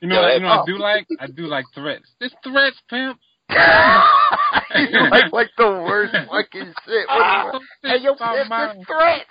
You 0.00 0.08
know, 0.08 0.22
what, 0.22 0.34
you 0.34 0.40
know, 0.40 0.48
what 0.48 0.58
I 0.58 0.60
Oh. 0.60 0.64
do 0.66 0.78
like. 0.78 1.06
I 1.20 1.26
do 1.26 1.46
like 1.46 1.64
threats. 1.74 2.04
This 2.20 2.32
threats, 2.42 2.76
pimp. 2.88 3.18
You 3.50 3.56
like 5.10 5.32
like 5.32 5.50
the 5.56 5.66
worst 5.68 6.14
fucking 6.30 6.72
shit. 6.84 7.06
What 7.08 7.54
is 7.54 7.60
it? 7.82 7.88
Hey, 7.88 7.98
yo, 8.02 8.14
Stop 8.16 8.36
it's 8.38 8.86
threats. 8.86 9.30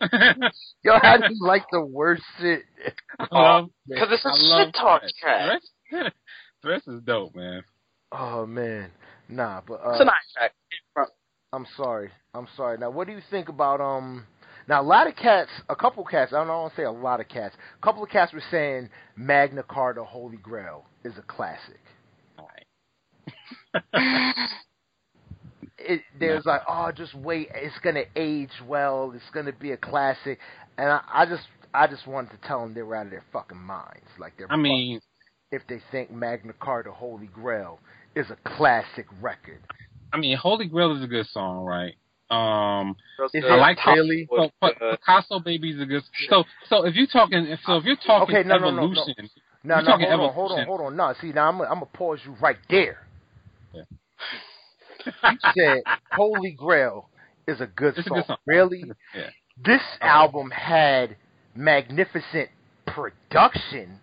Yo, 0.84 0.98
how 1.00 1.16
do 1.16 1.24
you 1.30 1.46
like 1.46 1.64
the 1.70 1.84
worst 1.84 2.22
shit? 2.40 2.62
I 3.18 3.26
love 3.32 3.70
Because 3.86 4.08
it's 4.10 4.24
a 4.24 4.28
I 4.28 4.64
shit 4.64 4.74
talk 4.74 5.00
threats. 5.00 5.14
track. 5.20 5.62
Threats, 5.90 6.16
threats 6.62 6.86
is 6.88 7.02
dope, 7.02 7.34
man. 7.34 7.62
Oh 8.12 8.46
man, 8.46 8.90
nah, 9.28 9.60
but 9.66 9.80
It's 9.86 10.00
uh, 10.00 10.02
a 10.02 10.06
nice 10.06 10.32
track. 10.36 10.52
I'm 11.52 11.66
sorry. 11.76 12.10
I'm 12.34 12.48
sorry. 12.56 12.78
Now, 12.78 12.90
what 12.90 13.06
do 13.06 13.12
you 13.12 13.20
think 13.30 13.48
about 13.48 13.80
um? 13.80 14.26
Now, 14.66 14.80
a 14.80 14.82
lot 14.82 15.06
of 15.06 15.14
cats, 15.14 15.50
a 15.68 15.76
couple 15.76 16.02
cats. 16.04 16.32
I 16.32 16.38
don't 16.38 16.48
want 16.48 16.72
to 16.72 16.76
say 16.76 16.84
a 16.84 16.90
lot 16.90 17.20
of 17.20 17.28
cats. 17.28 17.54
A 17.80 17.84
couple 17.84 18.02
of 18.02 18.08
cats 18.08 18.32
were 18.32 18.42
saying 18.50 18.88
Magna 19.14 19.62
Carta, 19.62 20.02
Holy 20.02 20.38
Grail, 20.38 20.84
is 21.04 21.12
a 21.18 21.22
classic. 21.22 21.78
All 23.74 23.80
right. 23.94 24.48
It, 25.78 26.02
there's 26.18 26.46
like, 26.46 26.62
oh, 26.68 26.92
just 26.92 27.14
wait, 27.14 27.48
it's 27.54 27.78
gonna 27.82 28.04
age 28.16 28.50
well. 28.66 29.12
It's 29.14 29.24
gonna 29.32 29.52
be 29.52 29.72
a 29.72 29.76
classic. 29.76 30.38
And 30.78 30.88
I, 30.90 31.00
I 31.12 31.26
just, 31.26 31.42
I 31.74 31.86
just 31.86 32.06
wanted 32.06 32.30
to 32.30 32.46
tell 32.46 32.60
them 32.62 32.74
they 32.74 32.82
were 32.82 32.96
out 32.96 33.06
of 33.06 33.10
their 33.10 33.24
fucking 33.32 33.58
minds. 33.58 34.06
Like 34.18 34.34
they're 34.38 34.50
I 34.50 34.56
mean, 34.56 35.00
if 35.50 35.62
they 35.68 35.80
think 35.90 36.10
Magna 36.10 36.52
Carta, 36.54 36.90
Holy 36.90 37.26
Grail 37.26 37.80
is 38.14 38.26
a 38.30 38.36
classic 38.56 39.06
record. 39.20 39.60
I 40.12 40.18
mean, 40.18 40.36
Holy 40.36 40.66
Grail 40.66 40.96
is 40.96 41.02
a 41.02 41.06
good 41.08 41.26
song, 41.26 41.64
right? 41.64 41.94
Um, 42.30 42.96
Is 43.34 43.44
I 43.44 43.54
it 43.54 43.58
like 43.58 43.78
how- 43.78 43.94
so, 43.94 44.50
but 44.60 44.78
Picasso 44.78 45.40
Baby 45.40 45.72
is 45.72 45.80
a 45.80 45.86
good. 45.86 46.02
So, 46.28 46.44
so 46.68 46.86
if 46.86 46.94
you're 46.94 47.06
talking, 47.08 47.56
so 47.66 47.76
if 47.76 47.84
you're 47.84 47.96
talking 47.96 48.34
Okay, 48.36 48.48
no, 48.48 48.56
no, 48.58 48.70
no, 48.70 48.86
no. 48.86 48.86
evolution, 48.86 49.30
No, 49.64 49.74
You're 49.76 49.84
no, 49.84 49.90
talking 49.90 50.06
hold 50.06 50.20
on, 50.20 50.34
hold 50.34 50.52
on, 50.52 50.66
hold 50.66 50.80
on. 50.80 50.96
No, 50.96 51.14
see, 51.20 51.32
now 51.32 51.48
I'm, 51.48 51.60
I'm 51.60 51.68
gonna 51.74 51.86
pause 51.86 52.20
you 52.24 52.34
right 52.40 52.56
there. 52.70 53.03
Yeah. 53.74 53.82
You 55.30 55.38
said 55.54 55.82
Holy 56.12 56.52
Grail 56.52 57.08
is 57.46 57.60
a 57.60 57.66
good 57.66 57.94
It's 57.96 58.06
a 58.06 58.10
song. 58.10 58.18
good 58.18 58.26
song. 58.26 58.36
Really? 58.46 58.84
Yeah. 59.14 59.30
This 59.64 59.82
album 60.00 60.50
had 60.50 61.16
magnificent 61.54 62.50
production. 62.86 64.00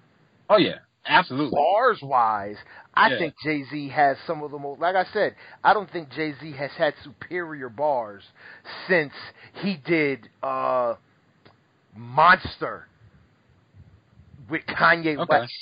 oh 0.49 0.57
yeah, 0.57 0.79
Absolutely. 1.05 1.57
bars 1.57 1.99
wise, 2.01 2.57
I 2.93 3.09
Yeah. 3.09 3.17
think 3.17 3.35
Jay 3.43 3.63
Z 3.69 3.89
has 3.89 4.17
some 4.27 4.43
of 4.43 4.51
the 4.51 4.59
most. 4.59 4.79
Like 4.79 4.95
I 4.95 5.05
said, 5.13 5.35
I 5.63 5.73
don't 5.73 5.89
think 5.91 6.09
Jay 6.11 6.33
Z 6.39 6.51
has 6.53 6.71
had 6.77 6.93
superior 7.03 7.69
bars 7.69 8.23
since 8.87 9.13
he 9.61 9.77
did 9.77 10.29
uh 10.43 10.95
Monster 11.95 12.87
with 14.49 14.61
Kanye 14.65 15.17
Okay. 15.17 15.27
West 15.27 15.53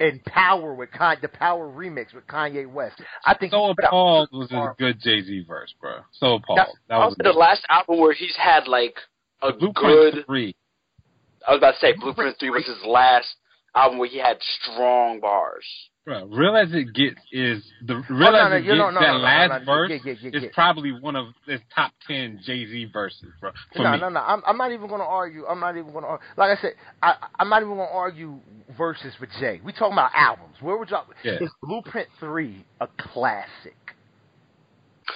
and 0.00 0.24
Power 0.24 0.74
with 0.74 0.90
Kanye, 0.90 1.20
the 1.20 1.28
Power 1.28 1.68
remix 1.68 2.14
with 2.14 2.26
Kanye 2.26 2.70
West. 2.70 3.00
I 3.26 3.34
think 3.34 3.52
So 3.52 3.68
he 3.68 3.74
put 3.74 3.84
out 3.84 3.88
appalled 3.88 4.28
was 4.32 4.50
a 4.52 4.74
good 4.78 5.00
Jay 5.00 5.22
Z 5.22 5.44
verse, 5.46 5.74
bro. 5.80 6.00
So 6.12 6.34
appalled. 6.34 6.58
That- 6.58 6.68
That 6.88 6.98
was 6.98 7.16
the 7.18 7.32
last 7.32 7.64
album 7.68 7.98
where 8.00 8.12
he's 8.12 8.36
had 8.36 8.68
like 8.68 8.96
a 9.42 9.52
Blueprint 9.52 10.14
good. 10.14 10.26
three. 10.26 10.54
I 11.46 11.52
was 11.52 11.58
about 11.58 11.72
to 11.72 11.78
say 11.78 11.92
Blueprint 11.94 12.36
Three 12.38 12.50
was 12.50 12.66
his 12.66 12.84
last 12.84 13.28
album 13.78 13.98
where 13.98 14.08
he 14.08 14.18
had 14.18 14.38
strong 14.62 15.20
bars. 15.20 15.64
Bro, 16.04 16.24
real 16.26 16.56
as 16.56 16.72
it 16.72 16.94
gets 16.94 17.20
is 17.32 17.62
the 17.86 17.96
Oh, 17.96 18.04
real 18.08 18.32
no, 18.32 18.38
as 18.46 18.62
it 18.62 18.64
gets. 18.64 18.78
no, 18.78 18.92
that 18.94 19.16
last 19.20 19.64
verse 19.66 19.90
is 20.06 20.44
probably 20.54 20.90
one 20.92 21.16
of 21.16 21.26
his 21.46 21.60
top 21.74 21.92
ten 22.06 22.40
Jay 22.46 22.64
Z 22.64 22.86
verses, 22.94 23.26
bro. 23.40 23.50
No, 23.76 23.92
me. 23.92 23.98
no, 23.98 24.08
no. 24.08 24.20
I'm, 24.20 24.42
I'm 24.46 24.56
not 24.56 24.72
even 24.72 24.88
going 24.88 25.00
to 25.02 25.06
argue. 25.06 25.44
I'm 25.44 25.60
not 25.60 25.76
even 25.76 25.92
going 25.92 26.04
to. 26.04 26.08
Argue. 26.12 26.26
like 26.38 26.56
I 26.56 26.62
said, 26.62 26.72
I, 27.02 27.14
I'm 27.38 27.50
not 27.50 27.60
even 27.62 27.74
going 27.74 27.86
to 27.88 27.94
argue 27.94 28.38
verses 28.78 29.12
with 29.20 29.28
Jay. 29.38 29.60
We 29.62 29.72
talking 29.72 29.92
about 29.92 30.12
albums. 30.14 30.56
Where 30.62 30.78
would 30.78 30.88
y'all? 30.88 31.04
Yeah. 31.22 31.42
Is 31.42 31.50
Blueprint 31.62 32.08
Three 32.18 32.64
a 32.80 32.88
classic? 32.96 33.76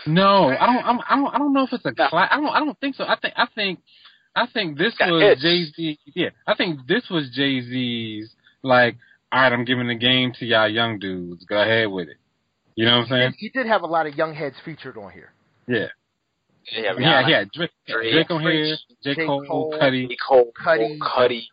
No, 0.06 0.48
I 0.48 0.66
don't. 0.66 0.84
I'm, 0.84 1.00
I 1.08 1.16
don't. 1.16 1.34
I 1.34 1.38
don't 1.38 1.52
know 1.54 1.64
if 1.64 1.72
it's 1.72 1.84
a 1.86 1.92
No. 1.96 2.08
class. 2.08 2.28
I 2.30 2.36
don't. 2.36 2.48
I 2.50 2.58
don't 2.58 2.78
think 2.80 2.96
so. 2.96 3.04
I 3.04 3.16
think. 3.20 3.34
I 3.36 3.46
think. 3.54 3.78
I 4.34 4.46
think 4.46 4.76
this 4.78 4.94
was. 5.00 5.38
Jay 5.40 5.64
Z. 5.64 5.98
Yeah, 6.14 6.30
I 6.46 6.54
think 6.54 6.80
this 6.86 7.08
was 7.10 7.30
Jay 7.34 7.60
Z's. 7.62 8.30
Like, 8.62 8.96
all 9.30 9.40
right, 9.42 9.52
I'm 9.52 9.64
giving 9.64 9.88
the 9.88 9.94
game 9.94 10.32
to 10.38 10.46
y'all 10.46 10.68
young 10.68 10.98
dudes. 10.98 11.44
Go 11.44 11.60
ahead 11.60 11.90
with 11.90 12.08
it. 12.08 12.16
You 12.74 12.86
know 12.86 12.98
what 12.98 13.02
I'm 13.04 13.08
saying? 13.08 13.34
He 13.38 13.48
did 13.50 13.66
have 13.66 13.82
a 13.82 13.86
lot 13.86 14.06
of 14.06 14.14
young 14.14 14.34
heads 14.34 14.56
featured 14.64 14.96
on 14.96 15.10
here. 15.12 15.32
Yeah. 15.66 15.86
Yeah, 16.70 16.92
Yeah, 16.98 17.28
yeah. 17.28 17.44
Drake, 17.52 17.70
Drake, 17.86 18.12
Drake 18.12 18.30
on 18.30 18.40
here. 18.42 18.76
J. 19.02 19.14
J. 19.14 19.26
Cole, 19.26 19.44
Cole, 19.46 19.74
Cudi. 19.80 20.08
J. 20.08 20.16
Cole, 20.26 20.52
Cudi. 20.64 20.98
Cuddy. 21.00 21.48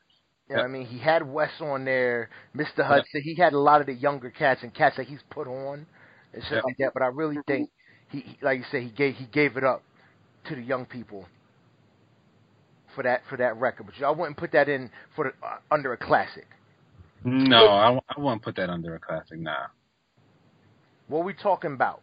You 0.50 0.56
know 0.56 0.62
what 0.64 0.66
I 0.66 0.72
mean? 0.72 0.86
He 0.86 0.98
had 0.98 1.28
Wes 1.32 1.52
on 1.60 1.86
there, 1.86 2.30
Mr. 2.56 2.84
Hudson. 2.86 3.22
He 3.24 3.36
had 3.36 3.54
a 3.54 3.60
lot 3.60 3.82
of 3.82 3.88
the 3.88 3.94
younger 3.94 4.30
cats 4.32 4.62
and 4.64 4.74
cats 4.74 4.98
that 4.98 5.06
he's 5.08 5.20
put 5.30 5.48
on 5.48 5.86
and 6.34 6.44
shit 6.44 6.54
Yeah. 6.54 6.62
like 6.64 6.78
that. 6.78 6.94
But 6.94 7.04
I 7.04 7.08
really 7.08 7.38
think 7.48 7.70
he, 8.10 8.22
he, 8.22 8.38
like 8.42 8.58
you 8.60 8.66
said, 8.72 8.82
he 8.84 8.90
gave 8.90 9.16
he 9.16 9.26
gave 9.26 9.58
it 9.58 9.64
up 9.64 9.84
to 10.48 10.56
the 10.56 10.62
young 10.62 10.86
people 10.86 11.28
for 12.96 13.04
that 13.04 13.22
for 13.30 13.38
that 13.38 13.58
record. 13.58 13.86
But 13.86 13.98
y'all 13.98 14.16
wouldn't 14.16 14.38
put 14.38 14.52
that 14.54 14.68
in 14.70 14.90
for 15.16 15.26
the, 15.26 15.46
uh, 15.48 15.58
under 15.72 15.94
a 15.94 15.98
classic. 15.98 16.48
No, 17.24 17.68
I, 17.68 18.00
I 18.16 18.20
wouldn't 18.20 18.42
put 18.42 18.56
that 18.56 18.70
under 18.70 18.96
a 18.96 19.00
classic. 19.00 19.40
Nah. 19.40 19.68
What 21.08 21.26
we 21.26 21.34
talking 21.34 21.74
about? 21.74 22.02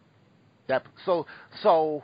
That 0.68 0.84
so 1.04 1.26
so 1.62 2.02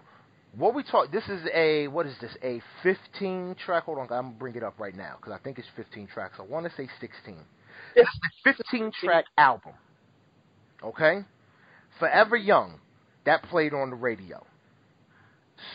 what 0.56 0.74
we 0.74 0.82
talk. 0.82 1.10
This 1.10 1.24
is 1.28 1.42
a 1.54 1.88
what 1.88 2.06
is 2.06 2.14
this? 2.20 2.34
A 2.42 2.62
15 2.82 3.56
track. 3.64 3.84
Hold 3.84 3.98
on, 3.98 4.04
I'm 4.04 4.08
gonna 4.08 4.30
bring 4.38 4.54
it 4.54 4.62
up 4.62 4.78
right 4.78 4.94
now 4.94 5.16
because 5.16 5.32
I 5.32 5.42
think 5.42 5.58
it's 5.58 5.68
15 5.76 6.08
tracks. 6.08 6.36
I 6.38 6.42
want 6.42 6.66
to 6.66 6.72
say 6.76 6.88
16. 7.00 7.36
It's 7.96 8.08
a 8.46 8.52
15 8.52 8.92
track 9.02 9.24
album. 9.36 9.72
Okay, 10.82 11.24
Forever 11.98 12.36
Young, 12.36 12.80
that 13.24 13.42
played 13.44 13.72
on 13.72 13.90
the 13.90 13.96
radio. 13.96 14.44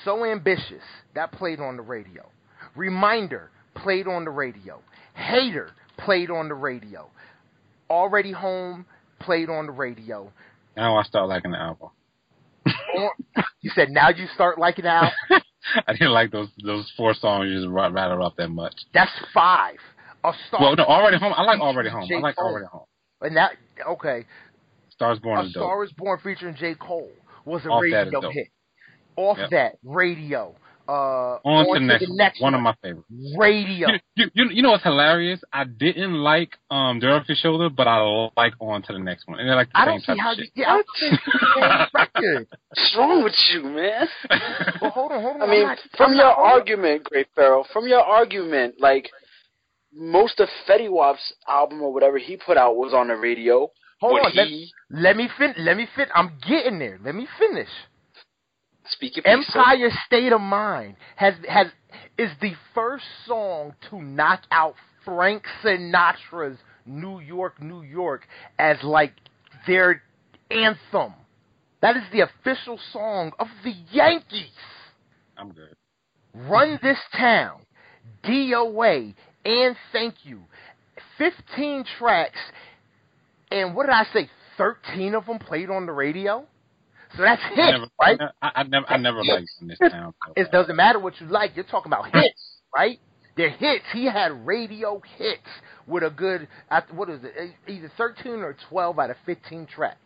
So 0.04 0.26
Ambitious, 0.26 0.84
that 1.16 1.32
played 1.32 1.60
on 1.60 1.78
the 1.78 1.84
radio. 1.84 2.30
Reminder, 2.76 3.52
played 3.76 4.08
on 4.08 4.26
the 4.26 4.32
radio. 4.32 4.82
Hater, 5.16 5.72
played 5.98 6.30
on 6.30 6.50
the 6.50 6.56
radio. 6.56 7.10
Already 7.90 8.32
Home, 8.32 8.86
played 9.20 9.50
on 9.50 9.66
the 9.68 9.72
radio. 9.72 10.32
Now 10.76 10.98
I 10.98 11.04
start 11.04 11.28
liking 11.28 11.52
the 11.52 11.58
album. 11.60 11.90
You 13.62 13.72
said 13.76 13.90
now 13.90 14.10
you 14.10 14.28
start 14.34 14.58
liking 14.58 14.84
the 14.86 14.90
album. 14.92 15.12
I 15.88 15.94
didn't 15.94 16.12
like 16.12 16.32
those 16.32 16.48
those 16.64 16.92
four 16.98 17.14
songs 17.14 17.50
you 17.50 17.56
just 17.60 17.68
ra- 17.70 17.88
rattled 17.90 18.22
off 18.22 18.36
that 18.38 18.50
much. 18.50 18.74
That's 18.94 19.12
five. 19.34 19.76
A 20.24 20.32
star. 20.48 20.62
Well, 20.62 20.76
no, 20.76 20.84
already 20.86 21.18
home. 21.18 21.34
I 21.36 21.44
like 21.44 21.60
already 21.60 21.90
home. 21.90 22.10
I 22.12 22.20
like 22.20 22.36
Cole. 22.36 22.48
already 22.50 22.66
home. 22.66 22.86
And 23.22 23.36
that 23.38 23.52
okay. 23.88 24.26
Stars 24.90 25.20
Born 25.20 25.40
A 25.40 25.44
is. 25.44 25.52
Star 25.52 25.84
is 25.84 25.92
Born 25.94 26.20
featuring 26.24 26.56
J. 26.56 26.76
Cole 26.76 27.12
was 27.46 27.66
a 27.66 27.70
Off 27.70 27.84
radio 27.84 28.30
hit. 28.32 28.48
Off 29.16 29.38
Yep. 29.38 29.50
that 29.52 29.72
radio. 29.84 30.56
Uh, 30.88 31.40
On, 31.44 31.66
to 31.66 31.80
the 31.80 32.08
next, 32.16 32.40
one. 32.42 32.54
one 32.54 32.56
of 32.56 32.62
my 32.62 32.74
favorites. 32.82 33.08
radio. 33.38 33.90
You, 34.16 34.30
you, 34.34 34.50
you 34.52 34.62
know 34.62 34.72
what's 34.72 34.84
hilarious? 34.84 35.42
I 35.52 35.66
didn't 35.66 36.14
like 36.16 36.52
um 36.72 37.00
Dirt 37.00 37.12
Off 37.22 37.28
Your 37.28 37.36
Shoulder, 37.36 37.70
but 37.70 37.88
I 37.88 37.98
like 38.38 38.54
On 38.62 38.82
to 38.84 38.94
the 38.94 39.00
Next 39.00 39.28
one. 39.28 39.40
And 39.40 39.48
they're 39.50 39.56
like 39.56 39.70
the 39.72 39.78
I 39.80 39.82
same 39.82 39.88
don't 39.92 40.00
see 40.02 40.06
type 40.08 40.18
how 40.20 40.32
of 40.32 40.38
you. 40.38 40.44
shit. 40.46 40.52
Yeah, 40.56 40.70
I 40.70 40.74
don't 40.76 40.88
think 41.00 41.14
it's 41.14 41.24
the 41.34 41.56
same 41.56 41.88
record. 41.94 42.48
What's 42.70 42.96
wrong 42.98 43.24
with 43.24 43.36
you, 43.54 43.64
man? 43.64 44.08
Well, 44.82 44.92
hold 44.92 45.12
on, 45.12 45.22
hold 45.22 45.36
on. 45.38 45.42
I 45.42 45.52
mean, 45.52 45.64
not, 45.64 45.78
from 45.98 46.12
I'm 46.12 46.18
your 46.18 46.26
not, 46.28 46.38
argument, 46.40 47.04
Great 47.06 47.28
Pharaoh, 47.36 47.66
from 47.74 47.88
your 47.88 48.02
argument, 48.02 48.76
like 48.80 49.10
most 49.94 50.40
of 50.40 50.48
Fetty 50.70 50.90
Wap's 50.90 51.34
album 51.48 51.82
or 51.82 51.92
whatever 51.94 52.18
he 52.18 52.38
put 52.38 52.58
out 52.58 52.76
was 52.76 52.94
on 52.94 53.08
the 53.08 53.16
radio. 53.16 53.72
Hold 54.00 54.14
when 54.14 54.26
on. 54.26 54.32
Let, 54.36 54.48
let 54.92 55.18
me 55.18 55.28
fin. 55.38 55.54
Let 55.58 55.76
me 55.78 55.88
fin. 55.96 56.06
I'm 56.14 56.34
getting 56.48 56.78
there. 56.80 57.00
Let 57.04 57.16
me 57.16 57.28
finish. 57.40 57.70
Speak 58.92 59.16
your 59.16 59.24
piece. 59.24 59.46
Empire 59.56 59.90
State 60.06 60.32
of 60.32 60.42
Mind 60.42 60.96
has 61.16 61.34
has 61.48 61.68
is 62.18 62.32
the 62.42 62.54
first 62.74 63.06
song 63.26 63.74
to 63.90 64.02
knock 64.02 64.44
out 64.52 64.76
Frank 65.06 65.44
Sinatra's 65.64 66.58
New 66.86 67.20
York, 67.20 67.62
New 67.62 67.82
York 67.82 68.28
as 68.60 68.78
like 68.84 69.14
their 69.66 70.02
anthem. 70.50 71.14
That 71.82 71.96
is 71.96 72.04
the 72.12 72.22
official 72.22 72.80
song 72.92 73.32
of 73.40 73.48
the 73.64 73.74
Yankees. 73.92 74.50
I'm 75.38 75.52
good. 75.52 75.76
Run 76.34 76.80
This 76.82 76.98
Town, 77.16 77.62
DOA, 78.24 79.14
and 79.46 79.76
Thank 79.92 80.16
You. 80.24 80.42
15 81.18 81.86
tracks, 81.98 82.40
and 83.52 83.76
what 83.76 83.86
did 83.86 83.94
I 83.94 84.06
say? 84.14 84.30
13 84.58 85.16
of 85.16 85.26
them 85.26 85.40
played 85.40 85.70
on 85.70 85.86
the 85.86 85.92
radio? 85.92 86.46
So 87.18 87.24
that's 87.24 87.41
I 87.43 87.49
hits, 87.49 87.72
never, 87.72 87.88
right? 87.99 88.22
I, 88.41 88.51
I 88.55 88.63
never, 88.63 88.89
I 88.89 88.97
never 88.97 89.24
liked 89.24 89.49
this 89.61 89.80
town. 89.91 90.13
It 90.36 90.51
doesn't 90.51 90.76
matter 90.76 90.99
what 90.99 91.20
you 91.20 91.28
like. 91.28 91.55
You're 91.55 91.65
talking 91.65 91.91
about 91.91 92.05
hits, 92.13 92.39
right? 92.76 92.99
They're 93.36 93.49
hits. 93.49 93.84
He 93.91 94.05
had 94.05 94.45
radio 94.45 95.01
hits 95.18 95.41
with 95.88 96.03
a 96.03 96.09
good, 96.09 96.47
I- 96.70 96.84
what 96.91 97.09
is 97.09 97.20
it, 97.24 97.51
either 97.68 97.91
13 97.97 98.34
or 98.41 98.55
12 98.70 98.99
out 98.99 99.09
of 99.09 99.18
15 99.26 99.65
tracks. 99.68 99.97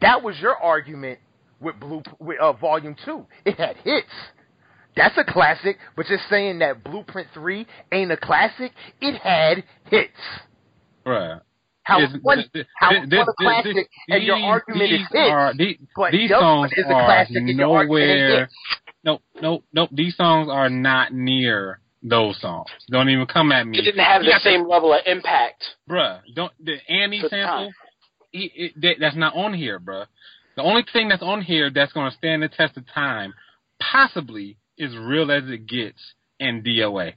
That 0.00 0.22
was 0.22 0.38
your 0.38 0.56
argument 0.56 1.18
with 1.60 1.80
Blue, 1.80 2.02
with 2.18 2.38
uh, 2.40 2.52
Volume 2.52 2.94
2. 3.04 3.26
It 3.46 3.56
had 3.58 3.76
hits. 3.78 4.06
That's 4.96 5.16
a 5.18 5.24
classic, 5.24 5.78
but 5.94 6.06
just 6.06 6.24
saying 6.30 6.58
that 6.60 6.82
Blueprint 6.84 7.28
3 7.34 7.66
ain't 7.92 8.12
a 8.12 8.16
classic, 8.16 8.72
it 9.00 9.18
had 9.20 9.64
hits. 9.90 10.12
Bruh. 11.04 11.40
How 11.86 12.00
Is- 12.00 12.16
one, 12.22 12.38
th- 12.38 12.52
th- 12.52 12.66
how 12.76 12.90
th- 12.90 13.00
one 13.02 13.08
this- 13.10 13.28
a 13.28 13.32
classic, 13.40 13.74
this- 13.76 13.86
and 14.08 14.22
your 14.24 14.36
these- 14.36 14.44
argument 14.44 14.90
these 14.90 15.00
is 15.02 15.06
hits. 15.12 15.30
Are, 15.30 15.54
these, 15.54 15.76
these 16.10 16.30
songs 16.30 16.72
is 16.76 16.84
a 16.84 16.92
are 16.92 17.04
classic, 17.06 17.36
and 17.36 17.48
your 17.48 17.76
argument 17.76 18.10
is 18.10 18.20
nowhere. 18.20 18.40
hits. 18.40 18.54
Nope, 19.04 19.22
nope, 19.40 19.64
nope. 19.72 19.90
These 19.92 20.16
songs 20.16 20.48
are 20.50 20.68
not 20.68 21.12
near 21.12 21.78
those 22.02 22.40
songs. 22.40 22.66
Don't 22.90 23.08
even 23.08 23.26
come 23.26 23.52
at 23.52 23.66
me. 23.68 23.78
It 23.78 23.82
didn't 23.82 24.04
have 24.04 24.22
You 24.22 24.30
the 24.30 24.32
got 24.32 24.42
same 24.42 24.66
level 24.68 24.92
of 24.92 25.00
impact. 25.06 25.62
bruh. 25.88 26.20
Don't 26.34 26.52
the 26.58 26.78
Annie 26.90 27.22
the 27.22 27.28
sample? 27.28 27.72
He, 28.32 28.50
it, 28.54 28.80
that, 28.80 28.96
that's 28.98 29.16
not 29.16 29.36
on 29.36 29.54
here, 29.54 29.78
bruh. 29.78 30.06
The 30.56 30.62
only 30.62 30.84
thing 30.92 31.08
that's 31.08 31.22
on 31.22 31.40
here 31.40 31.70
that's 31.70 31.92
going 31.92 32.10
to 32.10 32.16
stand 32.16 32.42
the 32.42 32.48
test 32.48 32.76
of 32.76 32.84
time, 32.92 33.32
possibly, 33.80 34.56
is 34.76 34.96
"Real 34.96 35.30
as 35.30 35.44
It 35.48 35.66
Gets" 35.66 36.14
and 36.40 36.64
DOA. 36.64 37.12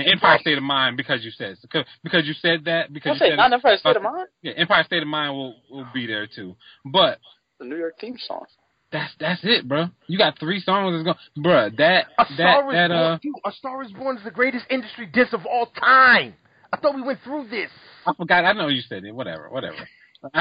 And 0.00 0.12
Empire 0.12 0.32
Right. 0.32 0.40
State 0.40 0.56
of 0.58 0.64
Mind 0.64 0.96
because 0.96 1.24
you 1.24 1.30
said 1.30 1.56
because, 1.62 1.84
because 2.02 2.26
you 2.26 2.34
said 2.34 2.64
that 2.64 2.92
because 2.92 3.10
I 3.10 3.14
you 3.14 3.18
say 3.18 3.28
said 3.30 3.36
not 3.36 3.52
Empire 3.52 3.76
State 3.78 3.96
of 3.96 4.02
Mind, 4.02 4.28
yeah, 4.42 4.52
Empire 4.56 4.84
State 4.84 5.02
of 5.02 5.08
Mind 5.08 5.32
will 5.32 5.56
will 5.70 5.86
be 5.92 6.06
there 6.06 6.26
too. 6.26 6.56
But 6.84 7.18
the 7.58 7.66
New 7.66 7.76
York 7.76 7.94
theme 8.00 8.16
song. 8.26 8.44
that's 8.92 9.12
that's 9.20 9.40
it, 9.44 9.68
bro. 9.68 9.86
You 10.06 10.18
got 10.18 10.38
three 10.38 10.60
songs 10.60 10.94
that's 10.94 11.04
going, 11.04 11.44
bruh. 11.46 11.76
That 11.76 12.06
A 12.18 12.24
that 12.24 12.34
Star 12.34 12.70
is 12.70 12.74
that 12.74 12.88
Born, 12.88 12.92
uh, 12.92 13.18
dude, 13.22 13.34
A 13.44 13.52
Star 13.52 13.82
is 13.82 13.92
Born 13.92 14.16
is 14.18 14.24
the 14.24 14.30
greatest 14.30 14.64
industry 14.70 15.06
diss 15.12 15.28
of 15.32 15.44
all 15.46 15.66
time. 15.66 16.34
I 16.72 16.76
thought 16.76 16.94
we 16.94 17.02
went 17.02 17.18
through 17.24 17.48
this. 17.48 17.70
I 18.06 18.14
forgot. 18.14 18.44
I 18.44 18.52
know 18.52 18.68
you 18.68 18.80
said 18.88 19.04
it. 19.04 19.14
Whatever, 19.14 19.48
whatever. 19.50 19.76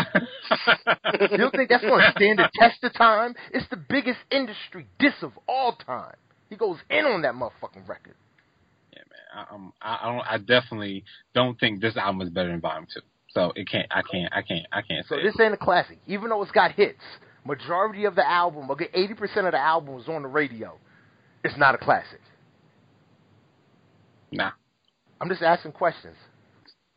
You 1.31 1.37
don't 1.37 1.51
think 1.51 1.69
that's 1.69 1.83
going 1.83 2.01
to 2.01 2.11
stand 2.15 2.39
the 2.39 2.49
test 2.59 2.83
of 2.83 2.93
time? 2.93 3.33
It's 3.53 3.67
the 3.69 3.77
biggest 3.77 4.19
industry 4.31 4.87
diss 4.99 5.13
of 5.21 5.31
all 5.47 5.73
time. 5.73 6.15
He 6.49 6.55
goes 6.55 6.77
in 6.89 7.05
on 7.05 7.21
that 7.21 7.33
motherfucking 7.33 7.87
record. 7.87 8.15
Yeah, 9.33 9.35
man. 9.35 9.45
I, 9.51 9.55
um, 9.55 9.73
I, 9.81 9.99
I 10.01 10.11
don't. 10.11 10.27
I 10.27 10.37
definitely 10.37 11.03
don't 11.33 11.59
think 11.59 11.81
this 11.81 11.97
album 11.97 12.21
is 12.21 12.29
better 12.29 12.49
than 12.49 12.61
Volume 12.61 12.87
Two. 12.93 13.01
So 13.29 13.51
it 13.55 13.67
can't. 13.69 13.87
I 13.91 14.01
can't. 14.01 14.31
I 14.33 14.41
can't. 14.41 14.65
I 14.71 14.81
can't 14.81 15.05
So 15.07 15.15
say. 15.15 15.23
this 15.23 15.35
it. 15.39 15.41
ain't 15.43 15.53
a 15.53 15.57
classic, 15.57 15.99
even 16.07 16.29
though 16.29 16.41
it's 16.41 16.51
got 16.51 16.71
hits. 16.73 16.99
Majority 17.45 18.05
of 18.05 18.15
the 18.15 18.27
album, 18.29 18.69
okay, 18.71 18.89
eighty 18.93 19.13
percent 19.13 19.45
of 19.47 19.53
the 19.53 19.59
album 19.59 19.95
was 19.95 20.07
on 20.07 20.23
the 20.23 20.27
radio. 20.27 20.77
It's 21.43 21.57
not 21.57 21.73
a 21.73 21.77
classic. 21.77 22.19
Nah. 24.31 24.51
I'm 25.21 25.29
just 25.29 25.41
asking 25.41 25.71
questions. 25.71 26.15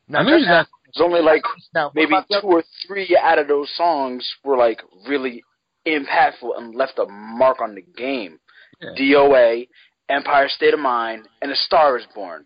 Now, 0.09 0.21
I 0.21 0.23
know 0.25 0.37
you 0.37 0.47
now, 0.47 0.61
asked 0.61 0.71
There's 0.95 1.05
only 1.05 1.23
like 1.23 1.43
Now, 1.75 1.91
maybe 1.95 2.13
two 2.31 2.47
or 2.47 2.63
three 2.87 3.17
out 3.21 3.39
of 3.39 3.49
those 3.49 3.71
songs 3.77 4.29
were 4.45 4.57
like 4.57 4.81
really 5.09 5.43
impactful 5.87 6.57
and 6.59 6.75
left 6.75 6.99
a 6.99 7.07
mark 7.07 7.61
on 7.61 7.75
the 7.75 7.83
game. 7.97 8.39
Yeah. 8.81 8.91
DOA, 8.99 9.69
Empire 10.13 10.49
State 10.49 10.75
of 10.75 10.81
Mind, 10.81 11.27
and 11.41 11.51
A 11.51 11.57
Star 11.57 11.99
Is 11.99 12.07
Born. 12.15 12.45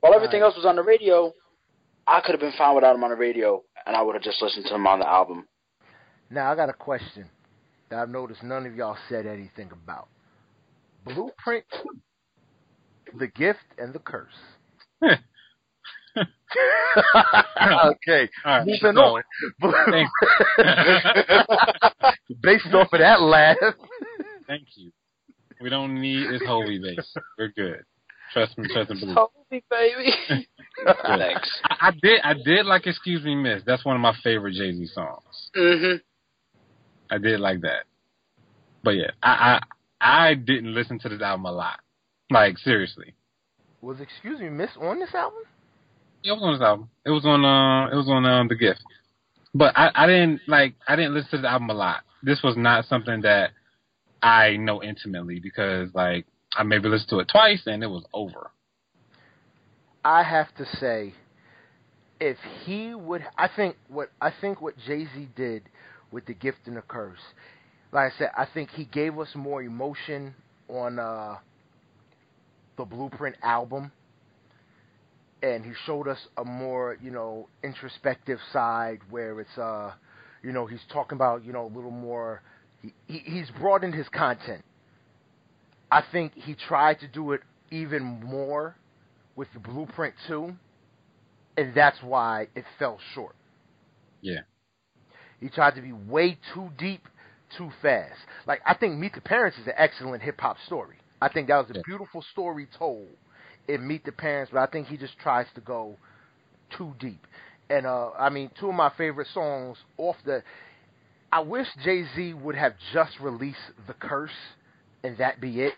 While 0.00 0.14
everything 0.14 0.40
Right. 0.42 0.46
else 0.48 0.56
was 0.56 0.64
on 0.66 0.76
the 0.76 0.82
radio, 0.82 1.32
I 2.06 2.20
could 2.20 2.32
have 2.32 2.40
been 2.40 2.52
fine 2.56 2.74
without 2.74 2.94
him 2.94 3.04
on 3.04 3.10
the 3.10 3.16
radio, 3.16 3.62
and 3.86 3.96
I 3.96 4.02
would 4.02 4.14
have 4.14 4.22
just 4.22 4.40
listened 4.40 4.66
to 4.66 4.74
him 4.74 4.86
on 4.86 5.00
the 5.00 5.08
album. 5.08 5.46
Now 6.30 6.50
I 6.50 6.54
got 6.54 6.68
a 6.68 6.72
question 6.74 7.28
that 7.90 7.98
I've 7.98 8.08
noticed 8.08 8.42
none 8.42 8.64
of 8.66 8.74
y'all 8.76 8.96
said 9.08 9.26
anything 9.26 9.70
about. 9.72 10.08
Blueprint, 11.04 11.64
the 13.14 13.26
gift, 13.28 13.64
and 13.78 13.92
the 13.92 13.98
curse. 13.98 14.34
okay, 15.02 15.18
All 18.44 18.58
right, 18.58 18.66
moving 18.66 18.94
so- 18.94 19.00
on. 19.00 19.22
Thank- 19.90 20.10
Based 22.42 22.66
off 22.74 22.92
of 22.92 22.98
that 23.00 23.20
laugh, 23.20 23.56
Thank 24.46 24.64
you. 24.76 24.90
We 25.60 25.70
don't 25.70 26.00
need 26.00 26.30
this 26.30 26.42
holy 26.46 26.78
base. 26.78 27.16
We're 27.38 27.48
good. 27.48 27.84
Trust 28.32 28.58
me, 28.58 28.68
trust 28.72 28.90
and 28.90 29.00
believe. 29.00 29.16
Hovi 29.16 29.62
Baby. 29.70 30.12
Thanks. 31.06 31.60
I, 31.64 31.88
I 31.88 31.90
did 32.02 32.20
I 32.22 32.34
did 32.34 32.66
like 32.66 32.86
Excuse 32.86 33.24
Me 33.24 33.34
Miss. 33.34 33.62
That's 33.66 33.84
one 33.84 33.96
of 33.96 34.02
my 34.02 34.14
favorite 34.22 34.54
Jay 34.54 34.72
Z 34.72 34.86
songs. 34.94 35.50
hmm 35.54 35.96
I 37.10 37.18
did 37.18 37.40
like 37.40 37.62
that. 37.62 37.84
But 38.84 38.90
yeah, 38.92 39.10
I, 39.22 39.60
I 40.00 40.28
I 40.28 40.34
didn't 40.34 40.74
listen 40.74 40.98
to 41.00 41.08
this 41.08 41.22
album 41.22 41.46
a 41.46 41.52
lot. 41.52 41.80
Like 42.30 42.58
seriously. 42.58 43.14
was 43.80 44.00
excuse 44.00 44.40
me, 44.40 44.50
Miss 44.50 44.70
on 44.80 45.00
this 45.00 45.14
album? 45.14 45.40
It 46.22 46.32
was 46.32 46.42
on 46.42 46.52
this 46.52 46.62
album. 46.62 46.90
It 47.06 47.10
was 47.10 47.24
on 47.24 47.44
uh 47.44 47.88
it 47.90 47.96
was 47.96 48.08
on 48.08 48.24
um 48.26 48.48
The 48.48 48.56
Gift. 48.56 48.82
But 49.54 49.76
I, 49.76 49.90
I 49.94 50.06
didn't 50.06 50.42
like 50.46 50.74
I 50.86 50.94
didn't 50.94 51.14
listen 51.14 51.30
to 51.30 51.38
the 51.38 51.50
album 51.50 51.70
a 51.70 51.74
lot. 51.74 52.02
This 52.22 52.42
was 52.42 52.56
not 52.56 52.84
something 52.84 53.22
that 53.22 53.52
I 54.22 54.56
know 54.56 54.82
intimately 54.82 55.40
because 55.40 55.90
like 55.94 56.26
I 56.56 56.62
maybe 56.62 56.88
listened 56.88 57.10
to 57.10 57.20
it 57.20 57.28
twice 57.28 57.62
and 57.66 57.82
it 57.82 57.88
was 57.88 58.04
over. 58.12 58.50
I 60.04 60.22
have 60.22 60.54
to 60.56 60.64
say, 60.76 61.14
if 62.20 62.38
he 62.64 62.94
would, 62.94 63.24
I 63.36 63.48
think 63.54 63.76
what 63.88 64.10
I 64.20 64.32
think 64.40 64.60
what 64.60 64.74
Jay 64.86 65.04
Z 65.04 65.28
did 65.36 65.62
with 66.10 66.26
the 66.26 66.34
gift 66.34 66.58
and 66.66 66.76
the 66.76 66.82
curse, 66.82 67.18
like 67.92 68.12
I 68.12 68.18
said, 68.18 68.30
I 68.36 68.46
think 68.52 68.70
he 68.70 68.84
gave 68.84 69.18
us 69.18 69.28
more 69.34 69.62
emotion 69.62 70.34
on 70.68 70.98
uh, 70.98 71.36
the 72.76 72.84
Blueprint 72.84 73.36
album, 73.42 73.92
and 75.42 75.64
he 75.64 75.72
showed 75.84 76.08
us 76.08 76.18
a 76.36 76.44
more 76.44 76.96
you 77.02 77.10
know 77.10 77.48
introspective 77.62 78.38
side 78.52 79.00
where 79.10 79.40
it's 79.40 79.58
uh, 79.58 79.92
you 80.42 80.52
know, 80.52 80.66
he's 80.66 80.80
talking 80.92 81.16
about 81.16 81.44
you 81.44 81.52
know 81.52 81.66
a 81.66 81.72
little 81.74 81.90
more. 81.90 82.42
He, 82.82 82.94
he 83.06 83.18
he's 83.18 83.50
broadened 83.50 83.94
his 83.94 84.08
content. 84.08 84.64
I 85.90 86.02
think 86.12 86.34
he 86.34 86.54
tried 86.54 87.00
to 87.00 87.08
do 87.08 87.32
it 87.32 87.42
even 87.70 88.20
more 88.24 88.76
with 89.36 89.48
the 89.52 89.60
Blueprint 89.60 90.14
2, 90.26 90.52
and 91.56 91.74
that's 91.74 92.02
why 92.02 92.48
it 92.54 92.64
fell 92.78 92.98
short. 93.14 93.34
Yeah. 94.22 94.42
He 95.40 95.48
tried 95.48 95.74
to 95.76 95.82
be 95.82 95.92
way 95.92 96.38
too 96.54 96.70
deep, 96.78 97.08
too 97.56 97.70
fast. 97.82 98.18
Like 98.46 98.60
I 98.66 98.74
think 98.74 98.98
Meet 98.98 99.14
the 99.14 99.20
Parents 99.20 99.58
is 99.58 99.66
an 99.66 99.74
excellent 99.76 100.22
hip 100.22 100.40
hop 100.40 100.58
story. 100.66 100.96
I 101.20 101.28
think 101.28 101.48
that 101.48 101.58
was 101.58 101.70
a 101.70 101.74
Yeah. 101.74 101.82
beautiful 101.84 102.22
story 102.22 102.68
told 102.78 103.08
in 103.68 103.86
Meet 103.86 104.04
the 104.04 104.12
Parents, 104.12 104.50
but 104.52 104.60
I 104.60 104.66
think 104.70 104.88
he 104.88 104.96
just 104.96 105.18
tries 105.18 105.46
to 105.54 105.60
go 105.60 105.96
too 106.76 106.94
deep. 106.98 107.26
And 107.70 107.86
uh 107.86 108.10
I 108.18 108.28
mean, 108.30 108.50
two 108.58 108.68
of 108.68 108.74
my 108.74 108.90
favorite 108.96 109.28
songs 109.32 109.78
off 109.98 110.16
the 110.24 110.42
I 111.30 111.40
wish 111.40 111.66
Jay 111.84 112.04
Z 112.16 112.34
would 112.34 112.54
have 112.54 112.74
just 112.92 113.18
released 113.20 113.58
The 113.86 113.94
Curse 113.94 114.30
and 115.04 115.18
that 115.18 115.40
be 115.40 115.62
it. 115.62 115.74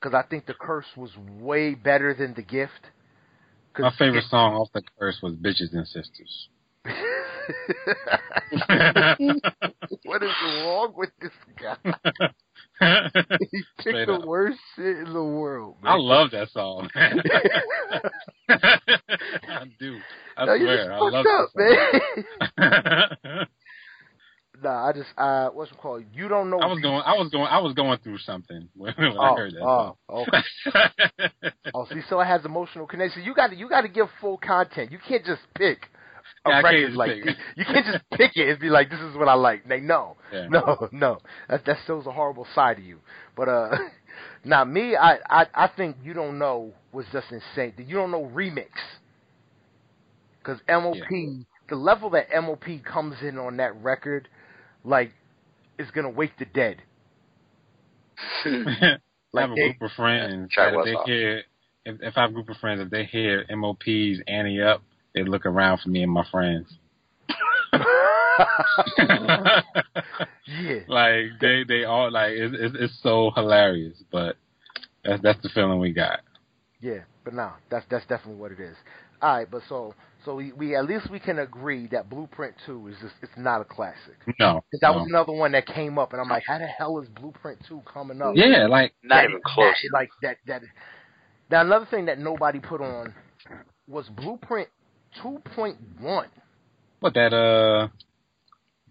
Because 0.00 0.14
I 0.14 0.22
think 0.28 0.46
The 0.46 0.54
Curse 0.54 0.86
was 0.96 1.10
way 1.40 1.74
better 1.74 2.14
than 2.14 2.34
The 2.34 2.42
Gift. 2.42 2.90
My 3.78 3.92
favorite 3.98 4.24
song 4.30 4.54
off 4.54 4.68
the 4.72 4.82
curse 4.98 5.18
was 5.22 5.34
Bitches 5.34 5.74
and 5.74 5.86
Sisters. 5.86 6.48
what 10.04 10.22
is 10.22 10.30
wrong 10.62 10.94
with 10.96 11.10
this 11.20 11.32
guy? 11.60 11.76
He 12.78 13.62
picked 13.78 14.06
the 14.06 14.14
up. 14.14 14.24
worst 14.24 14.58
shit 14.74 14.98
in 14.98 15.12
the 15.12 15.22
world. 15.24 15.76
I 15.82 15.96
love 15.96 16.30
that 16.32 16.50
song. 16.50 16.90
I 16.94 17.08
do. 19.78 19.98
I 20.36 20.44
no, 20.44 20.54
you 20.54 20.66
just 20.66 20.84
swear. 20.84 20.92
I 20.92 20.98
love 20.98 21.24
fucked 21.24 21.26
up, 21.26 21.50
that 21.54 22.22
man. 22.58 22.74
song. 23.38 23.46
nah, 24.62 24.88
I 24.88 24.92
just 24.92 25.08
uh, 25.16 25.48
what's 25.50 25.70
it 25.70 25.78
called? 25.78 26.04
You 26.12 26.28
don't 26.28 26.50
know. 26.50 26.58
I 26.58 26.66
was 26.66 26.80
going. 26.80 27.02
I 27.04 27.14
was 27.14 27.30
going. 27.30 27.46
I 27.46 27.58
was 27.58 27.72
going 27.74 27.98
through 27.98 28.18
something 28.18 28.68
when, 28.76 28.92
when 28.98 29.16
I 29.18 29.30
Oh, 29.30 29.36
heard 29.36 29.52
that. 29.54 29.62
oh, 29.62 29.96
song. 30.08 30.26
okay. 30.28 31.52
Oh, 31.74 31.84
see, 31.90 32.00
so 32.08 32.20
it 32.20 32.26
has 32.26 32.44
emotional 32.44 32.86
connection. 32.86 33.22
You 33.22 33.34
got 33.34 33.48
to 33.48 33.56
you 33.56 33.68
got 33.68 33.82
to 33.82 33.88
give 33.88 34.06
full 34.20 34.38
content. 34.38 34.90
You 34.92 34.98
can't 35.06 35.24
just 35.24 35.42
pick 35.54 35.88
a 36.44 36.50
Yeah, 36.50 36.60
record 36.62 36.94
like 36.94 37.14
pick. 37.14 37.24
you, 37.24 37.34
you 37.56 37.64
can't 37.64 37.86
just 37.86 38.04
pick 38.12 38.36
it 38.36 38.48
and 38.48 38.58
be 38.60 38.68
like, 38.70 38.90
"This 38.90 39.00
is 39.00 39.16
what 39.16 39.28
I 39.28 39.34
like." 39.34 39.64
Like, 39.68 39.82
no, 39.82 40.16
Yeah. 40.32 40.48
no, 40.48 40.88
no. 40.92 41.20
That 41.48 41.64
that 41.66 41.78
shows 41.86 42.06
a 42.06 42.12
horrible 42.12 42.46
side 42.54 42.78
of 42.78 42.84
you. 42.84 42.98
But 43.36 43.48
uh, 43.48 43.76
now 44.44 44.64
me, 44.64 44.96
I, 44.96 45.18
I 45.28 45.46
I 45.54 45.70
think 45.76 45.96
you 46.02 46.14
don't 46.14 46.38
know 46.38 46.72
was 46.92 47.06
just 47.12 47.26
insane. 47.32 47.74
You 47.78 47.96
don't 47.96 48.10
know 48.10 48.30
remix 48.34 48.68
because 50.38 50.60
MOP, 50.68 51.08
the 51.68 51.76
level 51.76 52.10
that 52.10 52.28
MOP 52.32 52.64
comes 52.84 53.16
in 53.22 53.38
on 53.38 53.56
that 53.56 53.74
record, 53.82 54.28
like, 54.84 55.12
is 55.78 55.90
gonna 55.90 56.10
wake 56.10 56.38
the 56.38 56.44
dead. 56.46 56.82
I 59.36 59.40
have 59.40 59.50
a 59.50 59.56
group 59.56 59.80
of 59.82 59.90
friends 59.92 60.50
Try 60.52 60.74
if 60.74 60.82
they 60.82 60.96
hear, 61.04 61.42
if, 61.84 61.96
if 62.00 62.16
I 62.16 62.22
have 62.22 62.30
a 62.30 62.34
group 62.34 62.48
of 62.48 62.56
friends, 62.58 62.80
if 62.80 62.90
they 62.90 63.04
hear 63.04 63.44
MOP's 63.50 64.20
Ante 64.26 64.62
Up, 64.62 64.82
they 65.16 65.24
look 65.24 65.46
around 65.46 65.78
for 65.80 65.88
me 65.88 66.02
and 66.02 66.12
my 66.12 66.24
friends. 66.30 66.68
yeah. 68.98 70.80
like 70.88 71.24
they 71.40 71.64
they 71.66 71.84
all 71.84 72.10
like 72.12 72.32
it's, 72.32 72.54
it's 72.58 72.76
it's 72.78 72.98
so 73.02 73.30
hilarious, 73.34 74.02
but 74.12 74.36
that's 75.04 75.22
that's 75.22 75.42
the 75.42 75.48
feeling 75.48 75.78
we 75.80 75.92
got. 75.92 76.20
Yeah, 76.80 77.00
but 77.24 77.34
no, 77.34 77.52
that's 77.70 77.84
that's 77.90 78.06
definitely 78.06 78.40
what 78.40 78.52
it 78.52 78.60
is. 78.60 78.76
All 79.22 79.36
right, 79.38 79.50
but 79.50 79.62
so 79.68 79.94
so 80.24 80.34
we, 80.36 80.52
we 80.52 80.76
at 80.76 80.84
least 80.84 81.10
we 81.10 81.18
can 81.18 81.38
agree 81.38 81.86
that 81.88 82.10
Blueprint 82.10 82.54
Two 82.66 82.86
is 82.88 82.96
just 83.00 83.14
it's 83.22 83.32
not 83.38 83.62
a 83.62 83.64
classic. 83.64 84.16
No, 84.38 84.62
'Cause 84.70 84.80
that 84.82 84.90
no. 84.92 84.98
was 84.98 85.06
another 85.08 85.32
one 85.32 85.52
that 85.52 85.66
came 85.66 85.98
up, 85.98 86.12
and 86.12 86.20
I'm 86.20 86.28
like, 86.28 86.44
how 86.46 86.58
the 86.58 86.66
hell 86.66 86.98
is 87.00 87.08
Blueprint 87.08 87.58
Two 87.66 87.80
coming 87.90 88.20
up? 88.20 88.34
yeah, 88.36 88.66
like 88.68 88.94
Not 89.02 89.16
That- 89.22 89.30
even 89.30 89.40
close. 89.44 89.74
that- 89.82 89.90
like 89.98 90.10
that 90.22 90.36
that. 90.46 90.62
Now 91.50 91.62
another 91.62 91.86
thing 91.86 92.04
that 92.06 92.18
nobody 92.18 92.58
put 92.60 92.80
on 92.82 93.14
was 93.88 94.06
Blueprint 94.08 94.68
2.1. 95.22 96.26
what 97.00 97.14
that 97.14 97.32
uh 97.32 97.88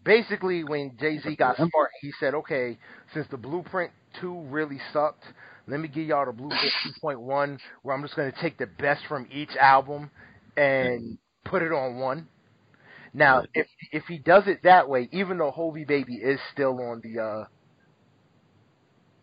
Basically, 0.03 0.63
when 0.63 0.95
Jay 0.99 1.17
Z 1.17 1.35
got 1.35 1.55
smart, 1.55 1.89
he 1.99 2.11
said, 2.19 2.35
"Okay, 2.35 2.77
since 3.11 3.25
the 3.31 3.37
Blueprint 3.37 3.91
2 4.21 4.41
really 4.41 4.79
sucked, 4.93 5.23
let 5.65 5.79
me 5.79 5.87
give 5.87 6.05
y'all 6.05 6.27
the 6.27 6.31
Blueprint 6.31 6.73
2.1, 7.03 7.57
where 7.81 7.95
I'm 7.95 8.03
just 8.03 8.15
going 8.15 8.31
to 8.31 8.39
take 8.39 8.59
the 8.59 8.67
best 8.67 9.01
from 9.07 9.27
each 9.31 9.49
album 9.59 10.11
and 10.55 11.17
put 11.43 11.63
it 11.63 11.71
on 11.71 11.97
one." 11.97 12.27
Now, 13.15 13.45
if 13.55 13.65
if 13.91 14.03
he 14.05 14.19
does 14.19 14.43
it 14.45 14.61
that 14.63 14.87
way, 14.87 15.09
even 15.11 15.39
though 15.39 15.51
Hovi 15.51 15.87
Baby 15.87 16.17
is 16.17 16.39
still 16.53 16.79
on 16.81 17.01
the 17.01 17.19
uh 17.19 17.45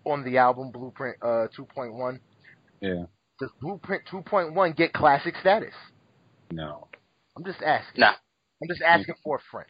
on 0.04 0.24
the 0.24 0.38
album 0.38 0.72
Blueprint 0.72 1.16
uh 1.22 1.46
2.1, 1.56 2.18
yeah 2.80 3.04
does 3.38 3.50
Blueprint 3.60 4.04
2.1 4.10 4.76
get 4.76 4.92
classic 4.92 5.34
status? 5.40 5.74
no. 6.50 6.86
I'm 7.36 7.44
just 7.44 7.62
asking. 7.62 8.00
Nah. 8.00 8.12
I'm 8.62 8.68
just 8.68 8.82
asking 8.82 9.14
for 9.24 9.36
a 9.36 9.40
friend. 9.50 9.66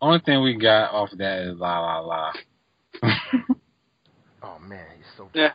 Only 0.00 0.20
thing 0.20 0.42
we 0.42 0.56
got 0.56 0.92
off 0.92 1.12
of 1.12 1.18
that 1.18 1.42
is 1.42 1.58
la 1.58 1.78
la 1.80 1.98
la. 2.00 2.32
Oh 4.44 4.58
man, 4.58 4.84
he's 4.96 5.06
so 5.16 5.28
Yeah. 5.34 5.52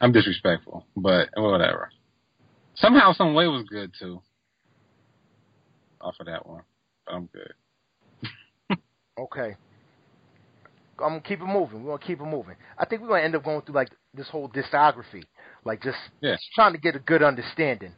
I'm 0.00 0.10
disrespectful, 0.10 0.84
but 0.96 1.28
whatever. 1.36 1.90
Somehow, 2.74 3.12
some 3.12 3.34
way 3.34 3.46
was 3.46 3.62
good 3.70 3.92
too. 3.98 4.20
Off 6.00 6.16
of 6.18 6.26
that 6.26 6.44
one, 6.44 6.62
but 7.06 7.14
I'm 7.14 7.26
good. 7.32 7.52
Okay. 9.18 9.56
I'm 10.98 11.08
gonna 11.10 11.20
keep 11.20 11.40
it 11.40 11.46
moving. 11.46 11.84
We're 11.84 11.96
gonna 11.96 12.06
keep 12.06 12.20
it 12.20 12.24
moving. 12.24 12.56
I 12.78 12.84
think 12.84 13.00
we're 13.02 13.08
gonna 13.08 13.22
end 13.22 13.34
up 13.36 13.44
going 13.44 13.62
through 13.62 13.74
like 13.76 13.90
this 14.12 14.28
whole 14.28 14.48
discography, 14.48 15.22
like 15.64 15.82
just, 15.82 15.98
Yeah. 16.20 16.32
just 16.34 16.50
trying 16.54 16.72
to 16.72 16.78
get 16.78 16.96
a 16.96 16.98
good 16.98 17.22
understanding. 17.22 17.92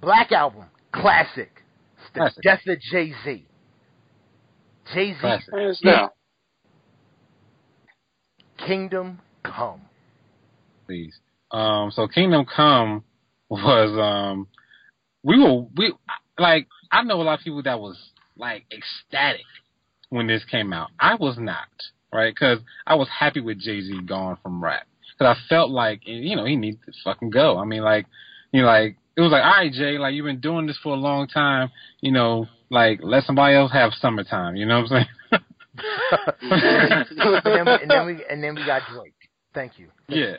Black 0.00 0.32
album, 0.32 0.64
classic. 0.92 1.50
It's 1.98 2.14
the 2.14 2.20
Classic. 2.20 2.42
death 2.42 2.60
of 2.66 2.80
Jay 2.80 3.12
Z. 3.24 3.46
Jay 4.94 5.12
Z, 5.12 5.18
Classic. 5.20 6.10
Kingdom 8.66 9.20
Come. 9.42 9.82
please. 10.86 11.14
Um, 11.50 11.90
so 11.90 12.06
Kingdom 12.06 12.44
Come 12.44 13.04
was 13.48 13.98
um, 13.98 14.48
we 15.22 15.38
were 15.42 15.66
we 15.76 15.94
like 16.38 16.66
I 16.92 17.02
know 17.02 17.20
a 17.20 17.22
lot 17.22 17.38
of 17.38 17.44
people 17.44 17.62
that 17.62 17.80
was 17.80 17.96
like 18.36 18.64
ecstatic 18.72 19.46
when 20.08 20.26
this 20.26 20.44
came 20.44 20.72
out. 20.72 20.90
I 20.98 21.14
was 21.14 21.36
not 21.38 21.68
right 22.12 22.34
because 22.34 22.58
I 22.86 22.94
was 22.96 23.08
happy 23.08 23.40
with 23.40 23.58
Jay 23.60 23.80
Z 23.80 24.00
gone 24.06 24.36
from 24.42 24.62
rap 24.62 24.86
because 25.18 25.36
I 25.36 25.48
felt 25.48 25.70
like 25.70 26.00
you 26.04 26.36
know 26.36 26.44
he 26.44 26.56
needs 26.56 26.78
to 26.86 26.92
fucking 27.04 27.30
go. 27.30 27.58
I 27.58 27.64
mean 27.64 27.82
like 27.82 28.06
you 28.52 28.62
know 28.62 28.68
like 28.68 28.96
it 29.16 29.20
was 29.20 29.32
like 29.32 29.44
all 29.44 29.50
right 29.50 29.72
Jay 29.72 29.98
like 29.98 30.14
you've 30.14 30.26
been 30.26 30.40
doing 30.40 30.66
this 30.66 30.78
for 30.82 30.92
a 30.92 30.96
long 30.96 31.26
time 31.26 31.70
you 32.00 32.12
know 32.12 32.46
like 32.70 33.00
let 33.02 33.24
somebody 33.24 33.56
else 33.56 33.72
have 33.72 33.92
summertime. 33.94 34.56
You 34.56 34.66
know 34.66 34.82
what 34.82 34.92
I'm 34.92 35.06
saying? 35.32 35.42
and, 36.42 37.06
then, 37.44 37.68
and 37.68 37.90
then 37.90 38.06
we 38.06 38.24
and 38.30 38.42
then 38.42 38.54
we 38.54 38.64
got 38.64 38.82
Drake. 38.92 39.12
Thank 39.52 39.78
you. 39.78 39.88
Yeah. 40.08 40.36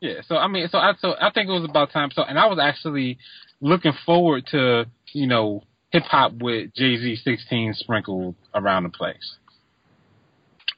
Yeah, 0.00 0.22
so 0.26 0.36
I 0.36 0.48
mean, 0.48 0.66
so 0.68 0.78
I 0.78 0.94
so 0.98 1.14
I 1.20 1.30
think 1.30 1.48
it 1.48 1.52
was 1.52 1.64
about 1.68 1.92
time. 1.92 2.10
So, 2.12 2.24
and 2.24 2.36
I 2.36 2.46
was 2.46 2.58
actually 2.60 3.18
looking 3.60 3.92
forward 4.04 4.46
to 4.50 4.86
you 5.12 5.28
know 5.28 5.62
hip 5.90 6.02
hop 6.02 6.32
with 6.40 6.74
Jay 6.74 6.96
Z 6.96 7.16
sixteen 7.24 7.72
sprinkled 7.74 8.34
around 8.52 8.82
the 8.82 8.88
place. 8.88 9.36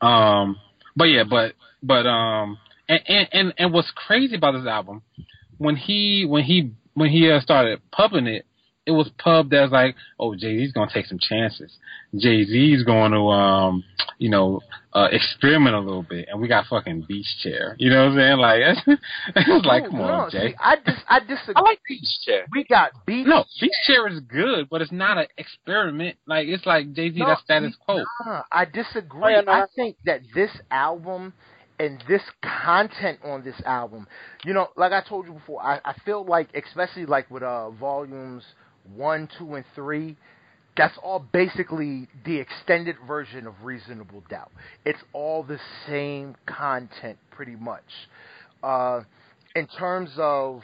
Um, 0.03 0.59
but 0.95 1.05
yeah, 1.05 1.25
but 1.25 1.55
but 1.83 2.07
um, 2.07 2.59
and 2.87 3.01
and 3.09 3.29
and, 3.33 3.55
and 3.57 3.73
what's 3.73 3.91
crazy 3.95 4.37
about 4.37 4.53
this 4.53 4.67
album 4.67 5.01
when 5.57 5.77
he 5.77 6.27
when 6.29 6.45
he 6.45 6.73
when 6.95 7.11
he 7.11 7.31
uh, 7.31 7.41
started 7.41 7.81
pubbing 7.93 8.27
it, 8.27 8.47
it 8.87 8.91
was 8.91 9.11
pubbed 9.19 9.55
as 9.55 9.71
like, 9.71 9.97
oh, 10.21 10.35
Jay 10.35 10.59
Z's 10.59 10.73
gonna 10.73 10.91
take 10.93 11.07
some 11.07 11.19
chances. 11.19 11.73
Jay 12.17 12.45
Z's 12.45 12.83
going 12.83 13.13
to, 13.13 13.19
um, 13.19 13.83
you 14.19 14.29
know, 14.29 14.61
uh, 14.93 15.09
experiment 15.11 15.75
a 15.75 15.81
little 15.81 16.03
bit, 16.03 16.29
and 16.31 16.41
we 16.41 16.47
got 16.47 16.67
fucking 16.67 17.05
Beach 17.09 17.27
Chair. 17.43 17.75
You 17.79 17.91
know 17.91 18.05
what 18.05 18.13
I'm 18.13 18.17
saying? 18.19 18.39
Like, 18.39 18.61
it's 19.37 19.67
like, 19.67 19.85
come 19.91 19.99
no, 19.99 20.05
on, 20.05 20.31
Jay. 20.31 20.51
See, 20.51 20.55
I 20.61 20.77
dis- 20.77 21.05
I 21.09 21.21
disagree. 21.21 21.55
I 21.57 21.61
like 21.63 21.81
Beach 21.89 22.21
Chair. 22.25 22.47
We 22.53 22.65
got 22.65 22.91
Beach. 23.07 23.27
No, 23.27 23.45
Beach 23.61 23.73
Chair 23.87 24.07
is 24.07 24.21
good, 24.21 24.69
but 24.71 24.83
it's 24.83 24.93
not 24.93 25.19
an 25.19 25.27
experiment. 25.39 26.17
Like, 26.27 26.47
it's 26.47 26.67
like 26.67 26.93
Jay 26.93 27.11
Z. 27.11 27.19
No, 27.19 27.27
that's 27.27 27.41
status 27.43 27.75
quo. 27.85 28.05
Nah, 28.27 28.43
I 28.53 28.67
disagree. 28.67 29.23
Oh, 29.25 29.29
yeah, 29.29 29.41
no, 29.41 29.53
I 29.53 29.63
I- 29.63 29.67
think 29.75 29.97
that 30.05 30.21
this 30.35 30.51
album 30.71 31.33
and 31.79 32.03
this 32.09 32.23
content 32.43 33.19
on 33.25 33.43
this 33.43 33.61
album, 33.65 34.07
you 34.45 34.53
know, 34.53 34.69
like 34.77 34.93
I 34.93 35.03
told 35.03 35.27
you 35.27 35.33
before, 35.33 35.63
I, 35.63 35.81
I 35.85 35.95
feel 36.05 36.25
like, 36.25 36.49
especially 36.55 37.07
like 37.07 37.31
with 37.31 37.43
uh 37.43 37.71
volumes 37.71 38.45
one, 38.95 39.29
two, 39.39 39.55
and 39.55 39.65
three, 39.75 40.17
that's 40.77 40.97
all 41.03 41.21
basically 41.33 42.09
the 42.25 42.37
extended 42.37 42.97
version 43.07 43.47
of 43.47 43.55
Reasonable 43.63 44.23
Doubt. 44.29 44.51
It's 44.85 44.99
all 45.13 45.43
the 45.43 45.59
same 45.87 46.37
content, 46.47 47.19
pretty 47.31 47.57
much. 47.57 47.85
Uh, 48.63 49.03
in 49.55 49.67
terms 49.67 50.11
of 50.19 50.63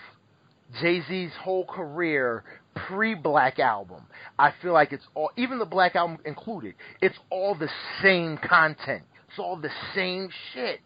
Jay 0.80 1.00
Z's 1.08 1.32
whole 1.40 1.64
career 1.64 2.44
pre 2.74 3.14
Black 3.14 3.58
Album, 3.58 4.06
I 4.38 4.52
feel 4.62 4.72
like 4.72 4.92
it's 4.92 5.06
all, 5.14 5.30
even 5.36 5.58
the 5.58 5.64
Black 5.64 5.94
Album 5.94 6.18
included, 6.24 6.74
it's 7.00 7.18
all 7.30 7.54
the 7.54 7.70
same 8.02 8.36
content. 8.38 9.02
It's 9.28 9.38
all 9.38 9.56
the 9.56 9.70
same 9.94 10.28
shit. 10.52 10.80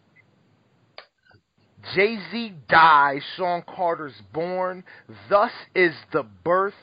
Jay 1.93 2.17
Z 2.31 2.53
dies, 2.67 3.21
Sean 3.35 3.61
Carter's 3.63 4.19
born. 4.33 4.83
Thus 5.29 5.51
is 5.75 5.93
the 6.11 6.23
birth 6.43 6.73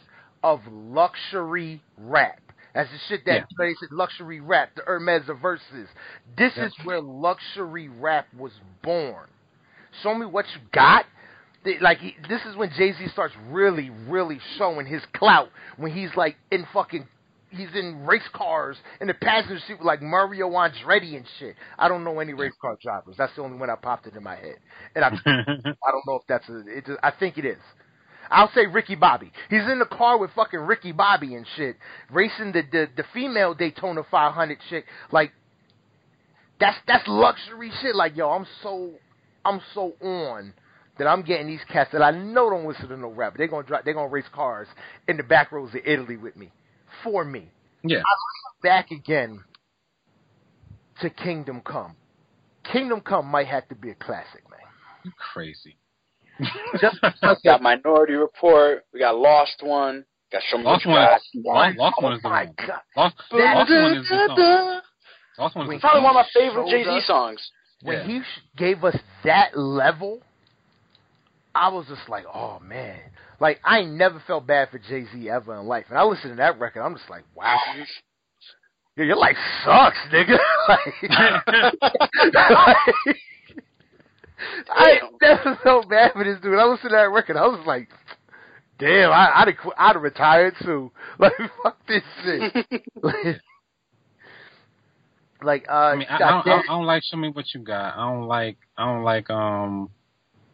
of 0.42 0.61
luxury 0.70 1.82
rap. 1.98 2.40
That's 2.74 2.90
the 2.90 2.98
shit 3.09 3.24
that 3.26 3.32
Yeah. 3.32 3.44
they 3.59 3.74
said 3.74 3.92
luxury 3.92 4.40
rap, 4.40 4.74
the 4.74 4.82
Hermes 4.82 5.28
of 5.28 5.38
verses. 5.40 5.88
This 6.36 6.57
Yeah. 6.57 6.66
is 6.66 6.74
where 6.84 7.00
luxury 7.00 7.88
rap 7.88 8.26
was 8.34 8.53
born. 8.82 9.28
Show 10.03 10.14
me 10.14 10.26
what 10.26 10.46
you 10.55 10.61
got. 10.72 11.07
Like 11.80 11.98
he, 11.98 12.16
this 12.28 12.44
is 12.46 12.57
when 12.57 12.70
Jay 12.70 12.92
Z 12.92 13.09
starts 13.09 13.36
really, 13.50 13.90
really 14.09 14.40
showing 14.57 14.86
his 14.86 15.05
clout 15.12 15.50
when 15.76 15.92
he's 15.92 16.14
like 16.16 16.36
in 16.50 16.64
fucking, 16.72 17.07
he's 17.53 17.68
in 17.74 18.07
race 18.07 18.28
cars 18.32 18.76
in 19.00 19.07
the 19.07 19.14
passenger 19.14 19.61
seat 19.66 19.78
with 19.78 19.86
like 19.86 20.03
Mario 20.03 20.50
Andretti 20.50 21.16
and 21.16 21.26
shit. 21.38 21.55
I 21.78 21.88
don't 21.88 22.05
know 22.05 22.20
any 22.20 22.34
race 22.34 22.53
car 22.61 22.76
drivers. 22.82 23.16
That's 23.16 23.34
the 23.36 23.42
only 23.42 23.59
one 23.59 23.68
that 23.68 23.82
popped 23.82 24.07
it 24.07 24.14
in 24.16 24.22
my 24.22 24.36
head, 24.36 24.57
and 24.94 25.05
I, 25.05 25.09
I 25.26 25.90
don't 25.90 26.07
know 26.07 26.16
if 26.16 26.22
that's 26.28 26.48
a. 26.48 26.62
It 26.66 26.88
I 27.03 27.11
think 27.11 27.38
it 27.38 27.44
is. 27.44 27.59
I'll 28.30 28.50
say 28.55 28.66
Ricky 28.66 28.94
Bobby. 28.94 29.30
He's 29.50 29.62
in 29.62 29.78
the 29.78 29.86
car 29.86 30.18
with 30.18 30.30
fucking 30.34 30.61
Ricky 30.61 30.92
Bobby 30.92 31.34
and 31.34 31.46
shit, 31.57 31.76
racing 32.11 32.53
the 32.53 32.62
the, 32.70 32.88
the 32.96 33.05
female 33.12 33.55
Daytona 33.55 34.03
500 34.11 34.59
chick. 34.70 34.86
Like 35.11 35.32
that's 36.59 36.78
that's 36.86 37.07
luxury 37.07 37.70
shit. 37.82 37.94
Like 37.94 38.16
yo, 38.16 38.30
I'm 38.30 38.46
so 38.62 38.92
I'm 39.44 39.61
so 39.74 39.92
on 40.00 40.55
that 40.98 41.07
I'm 41.07 41.22
getting 41.22 41.46
these 41.46 41.64
cats 41.70 41.90
that 41.92 42.03
I 42.03 42.11
know 42.11 42.50
don't 42.50 42.66
listen 42.66 42.88
to 42.88 42.96
no 42.96 43.09
rap. 43.09 43.34
They're 43.36 43.48
gonna 43.48 43.66
drive, 43.66 43.84
they're 43.84 43.94
gonna 43.94 44.09
race 44.09 44.24
cars 44.32 44.68
in 45.09 45.16
the 45.16 45.22
back 45.22 45.53
roads 45.53 45.74
of 45.74 45.80
Italy 45.84 46.16
with 46.16 46.36
me, 46.36 46.50
for 47.03 47.24
me. 47.24 47.50
yeah. 47.82 47.98
I 47.98 48.03
Back 48.62 48.90
again 48.92 49.42
to 51.00 51.11
Kingdom 51.11 51.61
Come. 51.64 51.96
Kingdom 52.70 53.00
Come 53.00 53.26
might 53.26 53.48
have 53.48 53.68
to 53.70 53.74
be 53.74 53.90
a 53.90 53.94
classic, 53.96 54.48
man. 54.48 54.61
You 55.05 55.11
crazy. 55.32 55.76
Just 56.80 56.96
We 57.03 57.28
got 57.44 57.61
Minority 57.61 58.14
Report. 58.14 58.84
We 58.92 59.00
got 59.00 59.16
Lost 59.18 59.57
One. 59.62 60.05
Got 60.30 60.42
Show 60.48 60.59
Me 60.59 60.64
Lost 60.64 60.86
What 60.86 60.94
You 61.34 61.42
one, 61.42 61.76
Lost, 61.76 61.78
Lost 61.78 61.96
oh 61.98 62.03
one 62.05 62.12
is 62.14 62.22
the 62.22 62.28
oh 62.28 62.30
my 62.30 62.44
one. 62.44 62.55
god. 62.57 62.80
Lost, 62.96 63.16
That- 63.32 63.55
Lost 63.57 63.70
one 63.70 63.96
is 63.96 64.09
the 64.09 64.26
song. 64.28 64.80
Lost 65.38 65.57
one 65.57 65.66
is 65.66 65.72
the 65.76 65.80
Probably 65.80 65.98
song. 65.98 66.05
one 66.05 66.16
of 66.16 66.26
my 66.26 66.26
favorite 66.32 66.70
Jay 66.70 66.84
Z 66.84 67.00
songs. 67.07 67.50
when 67.82 67.96
Yeah. 67.98 68.05
he 68.07 68.20
gave 68.57 68.84
us 68.84 68.96
that 69.24 69.59
level, 69.59 70.22
I 71.55 71.68
was 71.68 71.86
just 71.88 72.09
like, 72.09 72.24
oh 72.32 72.61
man. 72.61 72.98
Like 73.43 73.61
I 73.64 73.80
ain't 73.80 73.95
never 73.95 74.22
felt 74.24 74.47
bad 74.47 74.70
for 74.70 74.78
Jay 74.78 75.05
Z 75.12 75.28
ever 75.28 75.59
in 75.59 75.66
life, 75.66 75.86
and 75.88 75.99
I 75.99 76.05
listen 76.05 76.30
to 76.30 76.36
that 76.36 76.61
record, 76.61 76.80
I'm 76.82 76.95
just 76.95 77.11
like, 77.11 77.24
wow, 77.34 77.59
yeah, 78.97 79.05
your 79.05 79.16
life 79.16 79.36
sucks, 79.64 79.99
nigga. 80.12 80.38
like, 80.68 80.80
I 84.72 84.90
ain't 84.93 85.14
never 85.20 85.59
felt 85.64 85.88
bad 85.88 86.12
for 86.12 86.22
this 86.22 86.38
dude. 86.40 86.57
I 86.57 86.66
listened 86.66 86.90
to 86.90 86.97
that 86.97 87.11
record, 87.11 87.36
I 87.36 87.49
was 87.49 87.66
like, 87.66 87.88
damn, 88.78 89.11
I, 89.11 89.32
I'd 89.34 89.49
have, 89.49 89.57
qu- 89.57 89.72
I'd 89.76 89.95
have 89.95 90.03
retired 90.03 90.55
too. 90.62 90.93
Like 91.18 91.32
fuck 91.64 91.84
this 91.88 92.05
shit. 92.22 92.53
like, 93.03 93.40
like, 95.43 95.66
uh, 95.68 95.72
I 95.72 95.97
mean, 95.97 96.07
I, 96.09 96.14
I, 96.14 96.18
don't, 96.18 96.30
I, 96.30 96.45
don't, 96.45 96.70
I 96.70 96.72
don't 96.74 96.86
like 96.86 97.03
show 97.03 97.16
me 97.16 97.30
what 97.30 97.53
you 97.53 97.61
got. 97.61 97.97
I 97.97 98.09
don't 98.09 98.28
like. 98.28 98.59
I 98.78 98.84
don't 98.84 99.03
like 99.03 99.28
um, 99.30 99.90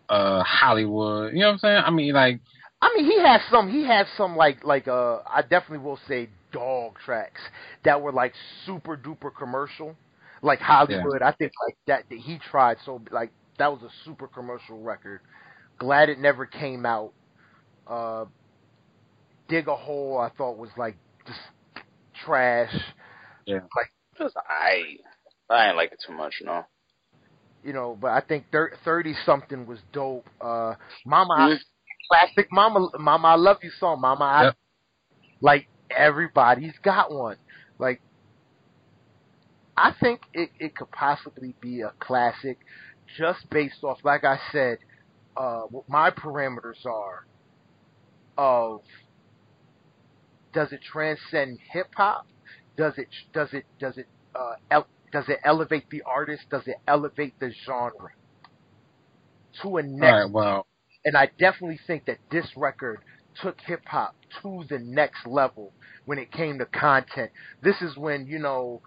uh, 0.08 0.42
Hollywood. 0.42 1.34
You 1.34 1.40
know 1.40 1.48
what 1.48 1.52
I'm 1.52 1.58
saying? 1.58 1.82
I 1.84 1.90
mean, 1.90 2.14
like, 2.14 2.40
I 2.80 2.92
mean, 2.96 3.04
he 3.06 3.18
has 3.20 3.40
some. 3.50 3.68
He 3.70 3.84
has 3.86 4.06
some 4.16 4.36
like 4.36 4.64
like 4.64 4.86
uh. 4.88 5.18
I 5.26 5.42
definitely 5.42 5.78
will 5.78 5.98
say 6.06 6.28
dog 6.52 6.94
tracks 7.04 7.40
that 7.84 8.00
were 8.00 8.12
like 8.12 8.32
super 8.64 8.96
duper 8.96 9.30
commercial, 9.36 9.96
like 10.42 10.60
Hollywood. 10.60 11.22
I 11.22 11.32
think 11.32 11.52
like 11.66 11.76
that, 11.86 12.04
that 12.08 12.18
he 12.18 12.38
tried 12.38 12.76
so 12.84 13.00
like 13.10 13.32
that 13.58 13.72
was 13.72 13.82
a 13.82 13.90
super 14.04 14.28
commercial 14.28 14.80
record. 14.80 15.20
Glad 15.78 16.08
it 16.08 16.18
never 16.18 16.46
came 16.46 16.86
out. 16.86 17.12
Uh, 17.86 18.26
Dig 19.48 19.66
a 19.66 19.74
hole. 19.76 20.18
I 20.18 20.28
thought 20.36 20.56
was 20.58 20.70
like 20.76 20.96
just 21.26 21.38
trash. 22.24 22.72
yeah. 23.46 23.60
It 24.18 24.22
was 24.22 24.32
I. 24.36 24.98
I 25.50 25.68
ain't 25.68 25.76
like 25.76 25.92
it 25.92 26.02
too 26.06 26.12
much, 26.12 26.34
no. 26.44 26.64
You 27.64 27.72
know, 27.72 27.96
but 28.00 28.08
I 28.12 28.20
think 28.20 28.44
thirty 28.84 29.14
something 29.24 29.66
was 29.66 29.78
dope. 29.92 30.26
Uh, 30.40 30.74
Mama, 31.06 31.34
I- 31.34 31.48
Mhm. 31.48 31.58
Classic 32.08 32.48
Mama, 32.50 32.88
Mama, 32.98 33.28
I 33.28 33.34
love 33.34 33.58
you 33.62 33.70
song. 33.78 34.00
Mama, 34.00 34.24
I, 34.24 34.50
like 35.40 35.68
everybody's 35.90 36.74
got 36.82 37.12
one. 37.12 37.36
Like, 37.78 38.00
I 39.76 39.94
think 40.00 40.20
it 40.32 40.50
it 40.58 40.76
could 40.76 40.90
possibly 40.90 41.54
be 41.60 41.82
a 41.82 41.92
classic, 42.00 42.58
just 43.16 43.48
based 43.50 43.84
off, 43.84 43.98
like 44.02 44.24
I 44.24 44.38
said, 44.52 44.78
uh, 45.36 45.62
what 45.70 45.88
my 45.88 46.10
parameters 46.10 46.84
are 46.84 47.26
of 48.36 48.82
does 50.52 50.72
it 50.72 50.80
transcend 50.82 51.58
hip 51.72 51.88
hop? 51.96 52.26
Does 52.76 52.94
it 52.96 53.08
does 53.32 53.48
it 53.52 53.64
does 53.78 53.98
it 53.98 54.06
uh, 54.34 54.54
el- 54.70 54.88
does 55.12 55.24
it 55.28 55.38
elevate 55.44 55.88
the 55.90 56.02
artist? 56.02 56.42
Does 56.50 56.66
it 56.66 56.76
elevate 56.86 57.38
the 57.38 57.52
genre 57.64 58.10
to 59.62 59.76
a 59.76 59.82
next 59.82 60.02
right. 60.02 60.30
Well, 60.30 60.66
and 61.04 61.16
I 61.16 61.30
definitely 61.38 61.80
think 61.86 62.06
that 62.06 62.18
this 62.30 62.46
record 62.56 63.00
took 63.42 63.60
hip 63.60 63.82
hop 63.86 64.16
to 64.42 64.64
the 64.68 64.78
next 64.78 65.26
level 65.26 65.72
when 66.06 66.18
it 66.18 66.32
came 66.32 66.58
to 66.58 66.66
content. 66.66 67.30
This 67.62 67.76
is 67.82 67.96
when, 67.96 68.26
you 68.26 68.38
know, 68.38 68.82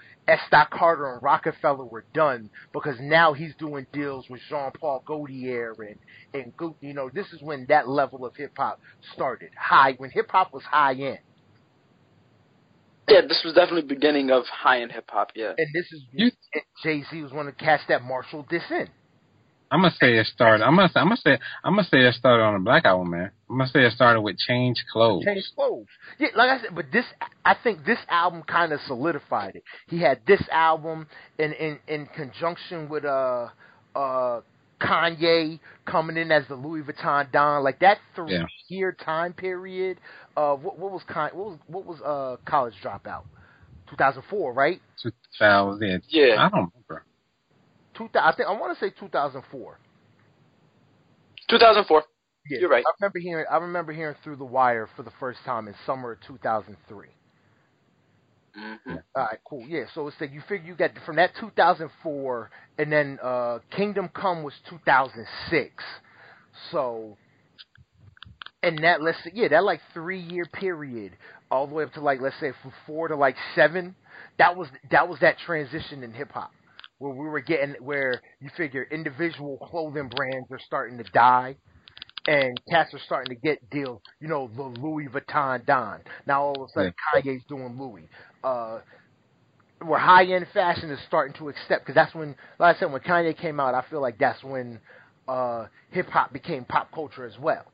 Stock 0.47 0.71
Carter 0.71 1.13
and 1.13 1.23
Roc-A-Fella 1.23 1.85
were 1.85 2.05
done 2.13 2.49
because 2.73 2.95
now 2.99 3.33
he's 3.33 3.53
doing 3.59 3.85
deals 3.93 4.25
with 4.29 4.41
Jean 4.49 4.71
Paul 4.79 5.03
Gaultier 5.05 5.73
and, 5.79 5.97
and 6.33 6.75
you 6.81 6.93
know, 6.93 7.09
this 7.13 7.27
is 7.33 7.41
when 7.41 7.65
that 7.69 7.87
level 7.87 8.25
of 8.25 8.35
hip 8.35 8.53
hop 8.57 8.79
started. 9.13 9.49
High, 9.57 9.93
when 9.97 10.09
hip 10.09 10.29
hop 10.29 10.53
was 10.53 10.63
high 10.63 10.93
end. 10.93 11.19
Yeah, 13.07 13.21
this 13.27 13.41
was 13.43 13.53
definitely 13.53 13.81
the 13.81 13.95
beginning 13.95 14.31
of 14.31 14.45
high 14.45 14.81
end 14.81 14.91
hip 14.91 15.09
hop. 15.09 15.31
Yeah. 15.35 15.53
And 15.57 15.67
this 15.73 15.85
is, 15.91 16.01
You- 16.11 16.31
Jay 16.83 17.03
Z 17.09 17.21
was 17.21 17.31
one 17.31 17.47
of 17.47 17.57
the 17.57 17.63
cats 17.63 17.83
that 17.87 18.01
marshaled 18.03 18.47
this 18.49 18.63
in. 18.69 18.87
I'm 19.71 19.81
gonna 19.81 19.95
say 19.99 20.17
it 20.17 20.27
started. 20.27 20.65
I'm 20.65 20.75
gonna 20.75 20.89
say, 20.89 20.99
I'm 20.99 21.07
gonna 21.07 21.17
say 21.17 21.39
I'm 21.63 21.75
gonna 21.75 21.87
say 21.87 21.99
it 21.99 22.13
started 22.15 22.43
on 22.43 22.55
a 22.55 22.59
Black 22.59 22.83
Album, 22.85 23.11
man. 23.11 23.31
I'm 23.49 23.57
gonna 23.57 23.69
say 23.69 23.85
it 23.85 23.93
started 23.93 24.19
with 24.21 24.37
Change 24.37 24.83
Clothes. 24.91 25.23
Change 25.23 25.45
clothes. 25.55 25.87
Yeah, 26.19 26.27
like 26.35 26.49
I 26.49 26.61
said, 26.61 26.75
but 26.75 26.85
this 26.91 27.05
I 27.45 27.55
think 27.63 27.85
this 27.85 27.99
album 28.09 28.43
kind 28.43 28.73
of 28.73 28.81
solidified 28.85 29.55
it. 29.55 29.63
He 29.87 30.01
had 30.01 30.19
this 30.27 30.41
album 30.51 31.07
in 31.39 31.53
in 31.53 31.79
in 31.87 32.05
conjunction 32.07 32.89
with 32.89 33.05
uh 33.05 33.47
uh 33.95 34.41
Kanye 34.81 35.59
coming 35.85 36.17
in 36.17 36.31
as 36.31 36.43
the 36.49 36.55
Louis 36.55 36.81
Vuitton 36.81 37.31
Don, 37.31 37.63
like 37.63 37.79
that 37.79 37.99
three 38.15 38.33
Yeah. 38.33 38.45
year 38.67 38.91
time 38.91 39.31
period. 39.31 39.99
Uh, 40.35 40.55
what, 40.55 40.77
what 40.79 40.91
was 40.91 41.03
Con- 41.07 41.29
what 41.33 41.47
was 41.51 41.59
what 41.67 41.85
was 41.85 42.01
uh 42.01 42.37
college 42.49 42.73
dropout? 42.83 43.23
2004, 43.89 44.53
right? 44.53 44.81
2000. 45.03 46.03
Yeah. 46.09 46.35
I 46.39 46.49
don't 46.49 46.71
remember. 46.73 47.05
Two, 48.07 48.19
I 48.19 48.33
think 48.35 48.49
I 48.49 48.53
want 48.53 48.77
to 48.77 48.85
say 48.85 48.93
2004. 48.99 49.77
2004. 51.49 52.03
Yeah, 52.49 52.59
You're 52.59 52.69
right. 52.69 52.83
I 52.85 52.91
remember 52.99 53.19
hearing 53.19 53.45
I 53.51 53.57
remember 53.57 53.93
hearing 53.93 54.15
Through 54.23 54.37
the 54.37 54.45
Wire 54.45 54.89
for 54.95 55.03
the 55.03 55.11
first 55.19 55.39
time 55.45 55.67
in 55.67 55.75
summer 55.85 56.13
of 56.13 56.19
2003. 56.27 57.07
hmm 58.55 58.95
All 59.15 59.23
right, 59.23 59.39
cool. 59.47 59.65
Yeah, 59.67 59.83
so 59.93 60.07
it's 60.07 60.17
like 60.19 60.31
you 60.31 60.41
figure 60.49 60.67
you 60.67 60.75
got 60.75 60.91
from 61.05 61.17
that 61.17 61.31
2004, 61.39 62.49
and 62.79 62.91
then 62.91 63.19
uh 63.23 63.59
Kingdom 63.75 64.09
Come 64.13 64.43
was 64.43 64.53
2006. 64.69 65.83
So, 66.71 67.17
and 68.63 68.83
that 68.83 69.01
let's 69.01 69.17
say, 69.23 69.31
yeah, 69.33 69.49
that 69.49 69.63
like 69.63 69.81
three 69.93 70.19
year 70.21 70.45
period, 70.45 71.13
all 71.51 71.67
the 71.67 71.73
way 71.75 71.83
up 71.83 71.93
to 71.93 72.01
like 72.01 72.21
let's 72.21 72.39
say 72.39 72.51
from 72.61 72.73
four 72.87 73.07
to 73.09 73.15
like 73.15 73.35
seven. 73.55 73.95
That 74.39 74.57
was 74.57 74.67
that 74.91 75.07
was 75.09 75.19
that 75.21 75.37
transition 75.45 76.03
in 76.03 76.13
hip 76.13 76.31
hop 76.31 76.51
where 77.01 77.13
we 77.13 77.27
were 77.27 77.41
getting 77.41 77.75
where 77.79 78.21
you 78.39 78.49
figure 78.55 78.87
individual 78.91 79.57
clothing 79.69 80.09
brands 80.15 80.47
are 80.51 80.59
starting 80.65 80.97
to 80.97 81.03
die. 81.11 81.55
And 82.27 82.61
cats 82.69 82.93
are 82.93 82.99
starting 83.07 83.35
to 83.35 83.41
get 83.41 83.67
deals, 83.71 83.99
you 84.19 84.27
know, 84.27 84.47
the 84.55 84.61
Louis 84.61 85.07
Vuitton 85.07 85.65
Don. 85.65 86.01
Now 86.27 86.43
all 86.43 86.63
of 86.63 86.69
a 86.69 86.71
sudden 86.71 86.93
Kanye's 87.15 87.43
doing 87.49 87.75
Louis 87.79 88.07
uh, 88.43 88.79
where 89.83 89.99
high 89.99 90.25
end 90.25 90.45
fashion 90.53 90.91
is 90.91 90.99
starting 91.07 91.33
to 91.39 91.49
accept 91.49 91.83
because 91.85 91.95
that's 91.95 92.13
when, 92.13 92.35
like 92.59 92.75
I 92.75 92.79
said, 92.79 92.91
when 92.91 93.01
Kanye 93.01 93.35
came 93.35 93.59
out, 93.59 93.73
I 93.73 93.83
feel 93.89 94.01
like 94.01 94.19
that's 94.19 94.43
when 94.43 94.79
uh, 95.27 95.65
hip 95.89 96.07
hop 96.09 96.31
became 96.31 96.65
pop 96.65 96.91
culture 96.91 97.25
as 97.25 97.37
well. 97.39 97.65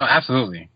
Oh, 0.00 0.06
absolutely. 0.06 0.68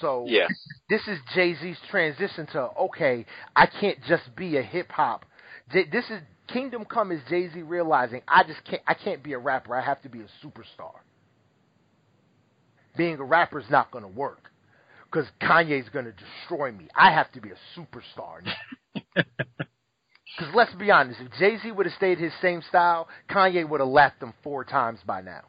So 0.00 0.24
Yeah. 0.26 0.48
this 0.88 1.02
is 1.06 1.18
Jay 1.34 1.54
Z's 1.60 1.76
transition 1.90 2.46
to 2.52 2.70
okay, 2.80 3.26
I 3.54 3.66
can't 3.66 3.98
just 4.08 4.34
be 4.36 4.56
a 4.56 4.62
hip 4.62 4.90
hop. 4.90 5.26
This 5.72 6.04
is 6.10 6.20
Kingdom 6.52 6.84
Come 6.84 7.12
is 7.12 7.20
Jay 7.28 7.48
Z 7.52 7.62
realizing 7.62 8.22
I 8.26 8.42
just 8.44 8.64
can't 8.64 8.82
I 8.86 8.94
can't 8.94 9.22
be 9.22 9.32
a 9.32 9.38
rapper. 9.38 9.74
I 9.74 9.80
have 9.84 10.02
to 10.02 10.08
be 10.08 10.20
a 10.20 10.46
superstar. 10.46 10.94
Being 12.96 13.18
a 13.18 13.24
rapper 13.24 13.60
is 13.60 13.70
not 13.70 13.90
going 13.90 14.02
to 14.02 14.10
work 14.10 14.50
because 15.04 15.26
Kanye's 15.40 15.88
going 15.90 16.06
to 16.06 16.12
destroy 16.12 16.72
me. 16.72 16.88
I 16.94 17.12
have 17.12 17.30
to 17.32 17.40
be 17.40 17.50
a 17.50 17.78
superstar. 17.78 18.42
Because 20.38 20.54
let's 20.54 20.74
be 20.74 20.90
honest, 20.90 21.20
if 21.20 21.32
Jay 21.38 21.58
Z 21.62 21.70
would 21.72 21.86
have 21.86 21.94
stayed 21.96 22.18
his 22.18 22.32
same 22.40 22.62
style, 22.68 23.08
Kanye 23.28 23.68
would 23.68 23.80
have 23.80 23.88
lapped 23.88 24.22
him 24.22 24.32
four 24.42 24.64
times 24.64 25.00
by 25.04 25.20
now. 25.20 25.42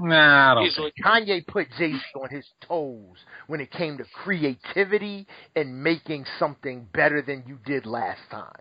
Nah, 0.00 0.52
I 0.52 0.54
don't. 0.54 0.66
Easily. 0.66 0.92
Think. 0.96 1.06
Kanye 1.06 1.46
put 1.46 1.68
Jay 1.78 1.92
Z 1.92 2.00
on 2.20 2.30
his 2.30 2.46
toes 2.66 3.16
when 3.46 3.60
it 3.60 3.70
came 3.70 3.98
to 3.98 4.04
creativity 4.24 5.26
and 5.56 5.82
making 5.82 6.24
something 6.38 6.88
better 6.94 7.22
than 7.22 7.44
you 7.46 7.58
did 7.66 7.86
last 7.86 8.20
time. 8.30 8.52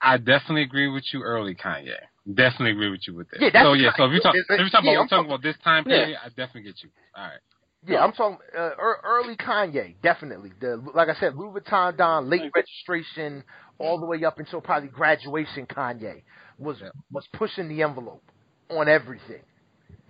I 0.00 0.18
definitely 0.18 0.62
agree 0.62 0.88
with 0.88 1.04
you 1.12 1.22
early, 1.22 1.54
Kanye. 1.54 1.94
Definitely 2.34 2.72
agree 2.72 2.90
with 2.90 3.00
you 3.06 3.14
with 3.14 3.28
that. 3.30 3.40
Yeah, 3.40 3.50
that's 3.52 3.64
so 3.64 3.72
yeah, 3.74 3.90
so 3.96 4.04
if 4.06 4.12
you 4.12 4.20
talk, 4.20 4.34
Kanye. 4.34 4.58
if 4.58 4.60
you 4.60 4.70
talk 4.70 4.84
Yeah, 4.84 4.92
about, 4.92 5.02
I'm 5.02 5.08
talking 5.08 5.26
about 5.26 5.42
this 5.42 5.56
time 5.62 5.84
Yeah. 5.86 5.96
period, 5.96 6.18
I 6.24 6.28
definitely 6.28 6.62
get 6.62 6.82
you. 6.82 6.90
All 7.14 7.24
right. 7.24 7.40
Yeah, 7.86 8.02
I'm 8.02 8.12
talking 8.12 8.38
uh, 8.56 8.70
early 9.04 9.36
Kanye, 9.36 9.94
definitely. 10.02 10.52
The 10.60 10.82
like 10.94 11.08
I 11.08 11.14
said, 11.20 11.36
Louis 11.36 11.60
Vuitton 11.60 11.96
Don, 11.96 12.28
late 12.28 12.50
registration, 12.54 13.44
all 13.78 13.98
the 14.00 14.06
way 14.06 14.24
up 14.24 14.38
until 14.38 14.60
probably 14.60 14.88
graduation. 14.88 15.66
Kanye 15.66 16.22
was 16.58 16.78
Yeah. 16.80 16.88
was 17.12 17.26
pushing 17.32 17.68
the 17.68 17.82
envelope 17.82 18.24
on 18.70 18.88
everything. 18.88 19.42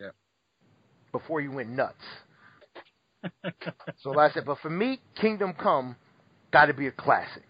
Yeah. 0.01 0.11
Before 1.19 1.41
you 1.41 1.53
went 1.53 1.71
nuts. 1.71 1.95
So 4.03 4.11
like 4.11 4.33
I 4.33 4.35
said, 4.35 4.45
but 4.45 4.59
for 4.59 4.71
me, 4.71 5.01
Kingdom 5.21 5.55
Come 5.61 5.97
got 6.53 6.67
to 6.67 6.75
be 6.75 6.87
a 6.87 6.93
classic. 6.93 7.43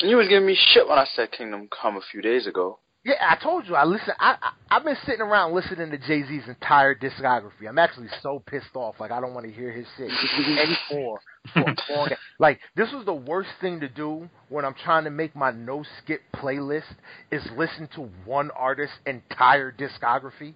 And 0.00 0.10
you 0.10 0.16
was 0.16 0.28
giving 0.28 0.46
me 0.46 0.56
shit 0.72 0.86
when 0.86 0.98
I 0.98 1.06
said 1.14 1.30
Kingdom 1.32 1.68
Come 1.70 1.96
a 1.96 2.00
few 2.10 2.20
days 2.20 2.46
ago. 2.46 2.78
Yeah, 3.04 3.14
I 3.20 3.42
told 3.42 3.66
you. 3.66 3.74
I 3.74 3.84
listen. 3.84 4.12
I, 4.18 4.36
I 4.42 4.76
I've 4.76 4.84
been 4.84 4.96
sitting 5.06 5.22
around 5.22 5.54
listening 5.54 5.90
to 5.92 5.98
Jay 5.98 6.26
Z's 6.26 6.42
entire 6.46 6.94
discography. 6.94 7.68
I'm 7.68 7.78
actually 7.78 8.08
so 8.22 8.42
pissed 8.44 8.74
off. 8.74 8.96
Like 8.98 9.12
I 9.12 9.20
don't 9.20 9.34
want 9.34 9.46
to 9.46 9.52
hear 9.52 9.72
his 9.72 9.86
shit 9.96 10.10
anymore. 10.90 11.20
for 11.54 12.08
a 12.08 12.16
like 12.38 12.60
this 12.76 12.92
was 12.92 13.06
the 13.06 13.14
worst 13.14 13.50
thing 13.60 13.80
to 13.80 13.88
do 13.88 14.28
when 14.50 14.64
I'm 14.64 14.74
trying 14.84 15.04
to 15.04 15.10
make 15.10 15.34
my 15.34 15.52
no 15.52 15.84
skip 16.02 16.20
playlist 16.34 16.92
is 17.30 17.42
listen 17.56 17.88
to 17.94 18.10
one 18.26 18.50
artist's 18.50 18.96
entire 19.06 19.72
discography. 19.72 20.54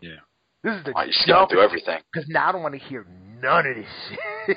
Yeah. 0.00 0.16
This 0.62 0.74
is 0.76 0.84
the 0.84 0.92
Oh, 0.96 1.02
you 1.02 1.12
skipping 1.12 1.46
through 1.50 1.62
everything. 1.62 2.00
because 2.12 2.28
now 2.28 2.48
I 2.48 2.52
don't 2.52 2.62
want 2.62 2.74
to 2.74 2.80
hear 2.80 3.06
none 3.42 3.66
of 3.66 3.76
this 3.76 3.86
shit. 4.46 4.56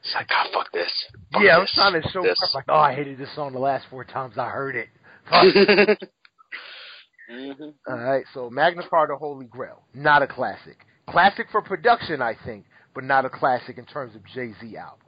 It's 0.00 0.14
like, 0.14 0.28
God, 0.28 0.46
fuck 0.52 0.72
this. 0.72 0.90
Fuck 1.32 1.42
yeah, 1.42 1.56
I'm 1.56 1.62
this. 1.62 1.72
trying 1.74 2.00
to 2.00 2.08
show 2.10 2.22
this. 2.22 2.38
prep 2.38 2.54
like, 2.54 2.64
oh, 2.68 2.78
I 2.78 2.94
hated 2.94 3.18
this 3.18 3.34
song 3.34 3.52
the 3.52 3.58
last 3.58 3.86
four 3.90 4.04
times 4.04 4.38
I 4.38 4.48
heard 4.48 4.76
it. 4.76 4.88
Fuck. 5.28 5.98
hmm 7.30 7.52
All 7.88 7.98
right, 7.98 8.24
so 8.32 8.48
Magna 8.48 8.82
Carta 8.88 9.16
Holy 9.16 9.46
Grail, 9.46 9.82
not 9.94 10.22
a 10.22 10.26
classic. 10.26 10.78
Classic 11.08 11.46
for 11.50 11.60
production, 11.62 12.22
I 12.22 12.34
think, 12.44 12.64
but 12.94 13.04
not 13.04 13.24
a 13.24 13.30
classic 13.30 13.76
in 13.78 13.84
terms 13.86 14.14
of 14.14 14.24
Jay 14.26 14.52
Z 14.60 14.76
albums. 14.76 15.02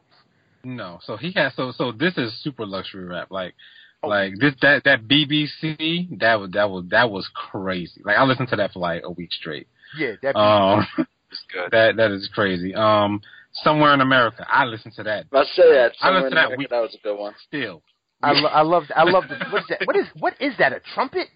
No, 0.64 0.98
so 1.04 1.16
he 1.16 1.32
has 1.36 1.54
so 1.54 1.72
so 1.72 1.92
this 1.92 2.18
is 2.18 2.32
super 2.42 2.66
luxury 2.66 3.04
rap. 3.04 3.28
Like. 3.30 3.54
Like 4.02 4.32
this 4.40 4.54
that 4.62 4.84
that 4.84 5.06
BBC 5.06 6.18
that 6.20 6.40
was 6.40 6.50
that 6.52 6.70
was 6.70 6.84
that 6.90 7.10
was 7.10 7.28
crazy. 7.34 8.00
Like 8.04 8.16
I 8.16 8.24
listened 8.24 8.48
to 8.48 8.56
that 8.56 8.72
for 8.72 8.78
like 8.80 9.02
a 9.04 9.10
week 9.10 9.32
straight. 9.32 9.66
Yeah, 9.98 10.12
that. 10.22 10.36
Um, 10.36 10.86
It's 11.30 11.40
good. 11.52 11.70
that 11.72 11.96
that 11.96 12.10
is 12.10 12.28
crazy. 12.34 12.74
Um, 12.74 13.20
somewhere 13.52 13.92
in 13.94 14.00
America, 14.00 14.46
I 14.48 14.64
listened 14.64 14.94
to 14.96 15.02
that 15.04 15.26
I'll 15.32 15.44
say 15.54 15.70
that. 15.72 15.92
I 16.00 16.06
Somewhere 16.06 16.22
listened 16.22 16.24
in 16.24 16.30
to 16.30 16.34
that 16.34 16.44
America, 16.46 16.58
week. 16.58 16.70
that 16.70 16.80
was 16.80 16.94
a 16.94 17.02
good 17.02 17.18
one. 17.18 17.34
still. 17.46 17.82
I, 18.22 18.32
lo- 18.32 18.48
I 18.50 18.60
love. 18.62 18.82
I 18.94 19.04
love. 19.04 19.24
The, 19.28 19.36
what 19.50 19.60
is 19.62 19.66
that? 19.70 19.80
What 19.86 19.96
is 19.96 20.06
what 20.18 20.34
is 20.40 20.52
that? 20.58 20.72
A 20.74 20.80
trumpet? 20.94 21.28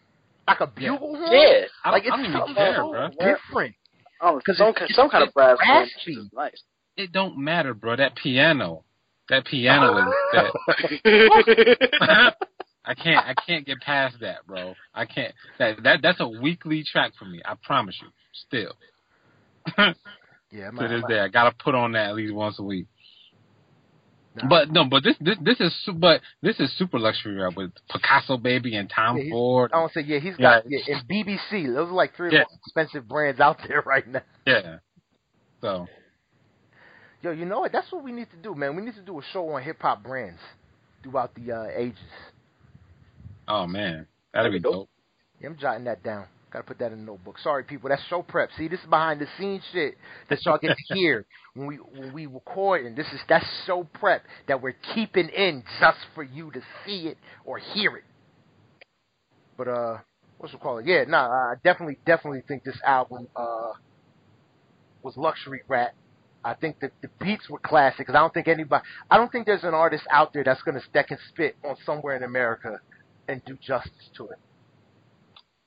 Like 0.46 0.60
a 0.60 0.66
bugle 0.66 0.98
horn? 1.16 1.32
Yeah. 1.32 1.64
I 1.84 1.90
don't, 1.90 1.92
Like 1.92 2.02
I 2.02 2.06
it's 2.06 2.10
don't 2.10 2.20
even 2.20 2.32
something 2.32 2.54
care, 2.54 2.76
so 2.76 2.90
bro. 2.90 3.08
different. 3.08 3.74
Oh, 4.20 4.40
'Cause 4.44 4.56
some, 4.58 4.68
it's- 4.68 4.94
some 4.94 5.08
kind 5.10 5.26
of 5.26 5.32
brass 5.34 5.56
it's 5.60 6.04
band 6.04 6.18
is 6.18 6.30
nice. 6.34 6.62
It 6.96 7.12
don't 7.12 7.38
matter, 7.38 7.72
bro. 7.74 7.96
That 7.96 8.14
piano, 8.16 8.84
that 9.30 9.46
piano 9.46 9.96
is 9.98 10.14
that. 11.04 12.36
I 12.84 12.94
can't 12.94 13.24
I 13.24 13.34
can't 13.46 13.66
get 13.66 13.80
past 13.80 14.16
that, 14.20 14.46
bro. 14.46 14.74
I 14.94 15.06
can't. 15.06 15.34
That 15.58 15.82
that 15.82 16.02
that's 16.02 16.20
a 16.20 16.28
weekly 16.28 16.84
track 16.84 17.12
for 17.18 17.24
me. 17.24 17.40
I 17.44 17.54
promise 17.62 17.96
you. 18.02 18.08
Still. 18.46 18.74
Yeah, 20.50 20.66
to 20.70 20.72
man. 20.72 20.90
this 20.90 21.02
day. 21.08 21.20
I 21.20 21.28
gotta 21.28 21.54
put 21.62 21.74
on 21.74 21.92
that 21.92 22.08
at 22.08 22.14
least 22.14 22.34
once 22.34 22.58
a 22.58 22.62
week. 22.62 22.86
Nah. 24.36 24.48
But 24.48 24.70
no, 24.70 24.84
but 24.84 25.02
this 25.04 25.16
this 25.20 25.36
this 25.40 25.60
is 25.60 25.72
but 25.96 26.20
this 26.42 26.58
is 26.58 26.76
super 26.76 26.98
luxury 26.98 27.36
rap 27.40 27.56
with 27.56 27.70
Picasso 27.90 28.36
Baby 28.36 28.76
and 28.76 28.90
Tom 28.90 29.16
Yeah, 29.16 29.30
Ford. 29.30 29.70
I 29.72 29.78
don't 29.78 29.92
say 29.92 30.02
yeah. 30.02 30.18
He's 30.18 30.36
got 30.36 30.64
Yeah. 30.68 30.80
yeah, 30.86 30.96
and 30.96 31.08
BBC. 31.08 31.72
Those 31.72 31.88
are 31.88 31.92
like 31.92 32.14
three 32.16 32.28
of 32.28 32.32
the 32.32 32.38
most 32.38 32.58
expensive 32.66 33.08
brands 33.08 33.40
out 33.40 33.58
there 33.66 33.82
right 33.86 34.06
now. 34.06 34.22
Yeah. 34.46 34.78
So 35.60 35.86
Yo, 37.22 37.30
you 37.30 37.46
know 37.46 37.60
what? 37.60 37.72
That's 37.72 37.90
what 37.90 38.04
we 38.04 38.12
need 38.12 38.30
to 38.32 38.36
do, 38.36 38.54
man. 38.54 38.76
We 38.76 38.82
need 38.82 38.96
to 38.96 39.00
do 39.00 39.18
a 39.18 39.22
show 39.32 39.48
on 39.50 39.62
hip 39.62 39.80
hop 39.80 40.02
brands 40.02 40.40
throughout 41.02 41.34
the 41.34 41.52
uh, 41.52 41.66
ages. 41.74 41.98
Oh 43.48 43.66
man, 43.66 44.06
that'd 44.32 44.52
be 44.52 44.52
That'd 44.52 44.52
be 44.52 44.58
dope. 44.60 44.72
dope. 44.72 44.90
Yeah, 45.40 45.48
I'm 45.48 45.58
jotting 45.58 45.84
that 45.84 46.02
down. 46.02 46.26
Gotta 46.52 46.64
put 46.66 46.78
that 46.78 46.92
in 46.92 46.98
the 47.00 47.04
notebook. 47.04 47.38
Sorry, 47.40 47.64
people. 47.64 47.88
That's 47.88 48.02
show 48.04 48.22
prep. 48.22 48.48
See, 48.56 48.68
this 48.68 48.78
is 48.78 48.86
behind 48.86 49.20
the 49.20 49.26
scenes 49.38 49.62
shit 49.72 49.96
that 50.30 50.38
y'all 50.46 50.58
get 50.58 50.76
to 50.76 50.94
hear 50.94 51.26
when 51.54 51.66
we 51.66 51.76
when 51.76 52.12
we 52.12 52.26
record, 52.26 52.86
and 52.86 52.96
this 52.96 53.08
is 53.08 53.20
that's 53.28 53.44
show 53.66 53.82
prep 53.94 54.22
that 54.46 54.62
we're 54.62 54.76
keeping 54.94 55.28
in 55.30 55.64
just 55.80 55.98
for 56.14 56.22
you 56.22 56.52
to 56.52 56.60
see 56.86 57.08
it 57.08 57.18
or 57.44 57.58
hear 57.58 57.96
it. 57.96 58.04
But 59.56 59.68
uh, 59.68 59.98
what's 60.38 60.54
it 60.54 60.60
called? 60.60 60.86
Yeah, 60.86 61.04
nah, 61.08 61.28
I 61.28 61.54
definitely 61.64 61.98
definitely 62.06 62.42
think 62.46 62.62
this 62.62 62.78
album 62.86 63.26
uh 63.34 63.72
was 65.02 65.16
luxury 65.16 65.62
rap. 65.66 65.94
I 66.44 66.54
think 66.54 66.78
that 66.80 66.92
the 67.02 67.08
beats 67.20 67.48
were 67.48 67.58
classic 67.58 67.98
because 67.98 68.14
I 68.14 68.20
don't 68.20 68.32
think 68.32 68.48
anybody, 68.48 68.84
I 69.10 69.16
don't 69.16 69.32
think 69.32 69.46
there's 69.46 69.64
an 69.64 69.74
artist 69.74 70.04
out 70.10 70.32
there 70.32 70.44
that's 70.44 70.62
gonna 70.62 70.82
that 70.92 71.08
can 71.08 71.18
spit 71.30 71.56
on 71.64 71.74
somewhere 71.84 72.16
in 72.16 72.22
America 72.22 72.80
and 73.28 73.42
do 73.44 73.56
justice 73.60 74.10
to 74.16 74.28
it. 74.28 74.38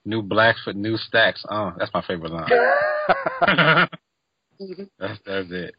New 0.06 0.22
blacks 0.22 0.66
with 0.66 0.76
new 0.76 0.98
stacks. 0.98 1.44
Oh, 1.50 1.74
that's 1.78 1.94
my 1.94 2.02
favorite 2.02 2.32
line. 2.32 2.50
that's 5.00 5.20
that's 5.26 5.52
it. 5.52 5.76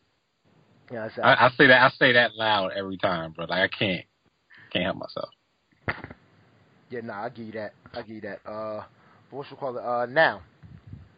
Yeah, 0.93 1.09
I 1.19 1.21
I, 1.21 1.47
I 1.47 1.51
say 1.51 1.67
that 1.67 1.83
I 1.83 1.91
say 1.99 2.13
that 2.13 2.35
loud 2.35 2.73
every 2.77 2.99
time, 2.99 3.33
bro. 3.33 3.47
Like 3.47 3.73
I 3.73 3.77
can't 3.77 4.05
can't 4.71 4.85
help 4.85 4.97
myself. 4.99 5.31
Yeah, 6.91 7.01
nah, 7.03 7.25
I 7.25 7.29
give 7.31 7.47
you 7.47 7.53
that. 7.53 7.73
I 7.95 8.03
give 8.03 8.17
you 8.17 8.21
that. 8.23 8.41
Uh, 8.47 8.85
but 9.31 9.37
what 9.37 9.51
you 9.51 9.57
call 9.57 9.77
it? 9.77 9.85
Uh, 9.85 10.07
now, 10.07 10.43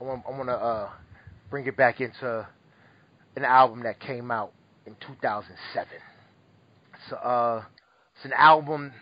I 0.01 0.05
want 0.05 0.25
I 0.27 0.31
want 0.31 0.49
to 0.49 0.55
uh 0.55 0.91
bring 1.51 1.67
it 1.67 1.77
back 1.77 2.01
into 2.01 2.47
an 3.37 3.45
album 3.45 3.83
that 3.83 4.01
came 4.01 4.31
out 4.31 4.53
in 4.87 4.95
2007. 5.01 5.89
So 7.09 7.17
uh, 7.17 7.65
it's 8.17 8.25
an 8.25 8.33
album 8.33 8.93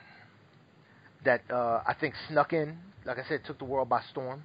that 1.24 1.42
uh, 1.50 1.82
I 1.86 1.94
think 1.98 2.14
snuck 2.28 2.52
in. 2.52 2.78
Like 3.04 3.18
I 3.18 3.28
said, 3.28 3.40
took 3.46 3.58
the 3.58 3.64
world 3.64 3.88
by 3.88 4.02
storm. 4.10 4.44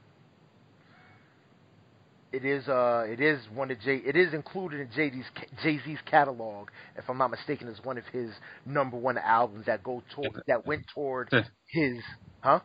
It 2.31 2.45
is 2.45 2.67
uh, 2.67 3.05
it 3.07 3.19
is 3.19 3.39
one 3.53 3.69
of 3.69 3.79
Jay. 3.81 4.01
It 4.03 4.15
is 4.15 4.33
included 4.33 4.79
in 4.79 4.89
Jay 4.95 5.11
Z's 5.11 5.25
Jay 5.61 5.79
Z's 5.85 5.99
catalog, 6.09 6.69
if 6.97 7.07
I'm 7.07 7.19
not 7.19 7.29
mistaken, 7.29 7.67
as 7.67 7.77
one 7.83 7.97
of 7.97 8.05
his 8.11 8.31
number 8.65 8.97
one 8.97 9.19
albums 9.19 9.67
that 9.67 9.83
go 9.83 10.01
toward 10.15 10.41
that 10.47 10.65
went 10.65 10.85
toward 10.93 11.29
his 11.67 11.97
huh. 12.41 12.59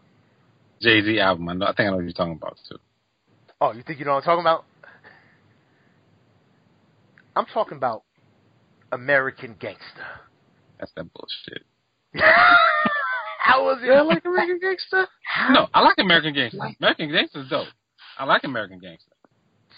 Jay 0.81 1.03
Z 1.03 1.19
album. 1.21 1.49
I, 1.51 1.55
know, 1.55 1.67
I 1.67 1.75
think 1.75 1.81
I 1.81 1.91
know 1.91 1.97
what 1.97 2.05
you're 2.05 2.13
talking 2.13 2.35
about 2.35 2.57
too. 2.67 2.79
Oh, 3.61 3.73
you 3.73 3.83
think 3.83 3.99
you 3.99 4.07
know 4.07 4.13
what 4.13 4.19
I'm 4.19 4.25
talking 4.25 4.41
about? 4.41 4.65
I'm 7.37 7.47
talking 7.47 7.77
about 7.77 8.05
American 8.91 9.55
Gangster. 9.61 10.07
That's 10.79 10.93
that 10.97 11.07
bullshit. 11.13 11.65
How 13.49 13.65
was 13.65 13.79
it? 13.83 13.87
You 13.87 13.93
don't 13.93 14.09
like 14.09 14.25
American 14.27 14.59
Gangster? 14.61 15.07
No, 15.51 15.69
I 15.73 15.81
like 15.81 15.97
American 15.99 16.35
Gangster. 16.35 16.59
American 16.81 17.11
Gangster 17.11 17.41
is 17.41 17.49
dope. 17.49 17.69
I 18.19 18.25
like 18.25 18.45
American 18.45 18.79
Gangster. 18.79 19.11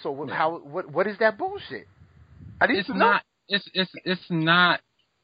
So 0.02 0.10
what, 0.10 0.28
Yeah. 0.28 0.34
how 0.34 0.58
what 0.58 0.90
what 0.90 1.06
is 1.06 1.16
that 1.18 1.38
bullshit? 1.38 1.86
I 2.60 2.66
didn't 2.66 2.80
It's 2.80 2.88
know. 2.88 2.96
not. 2.96 3.22
It's 3.48 3.68
it's 3.72 3.90
it's 4.04 4.26
not. 4.28 4.80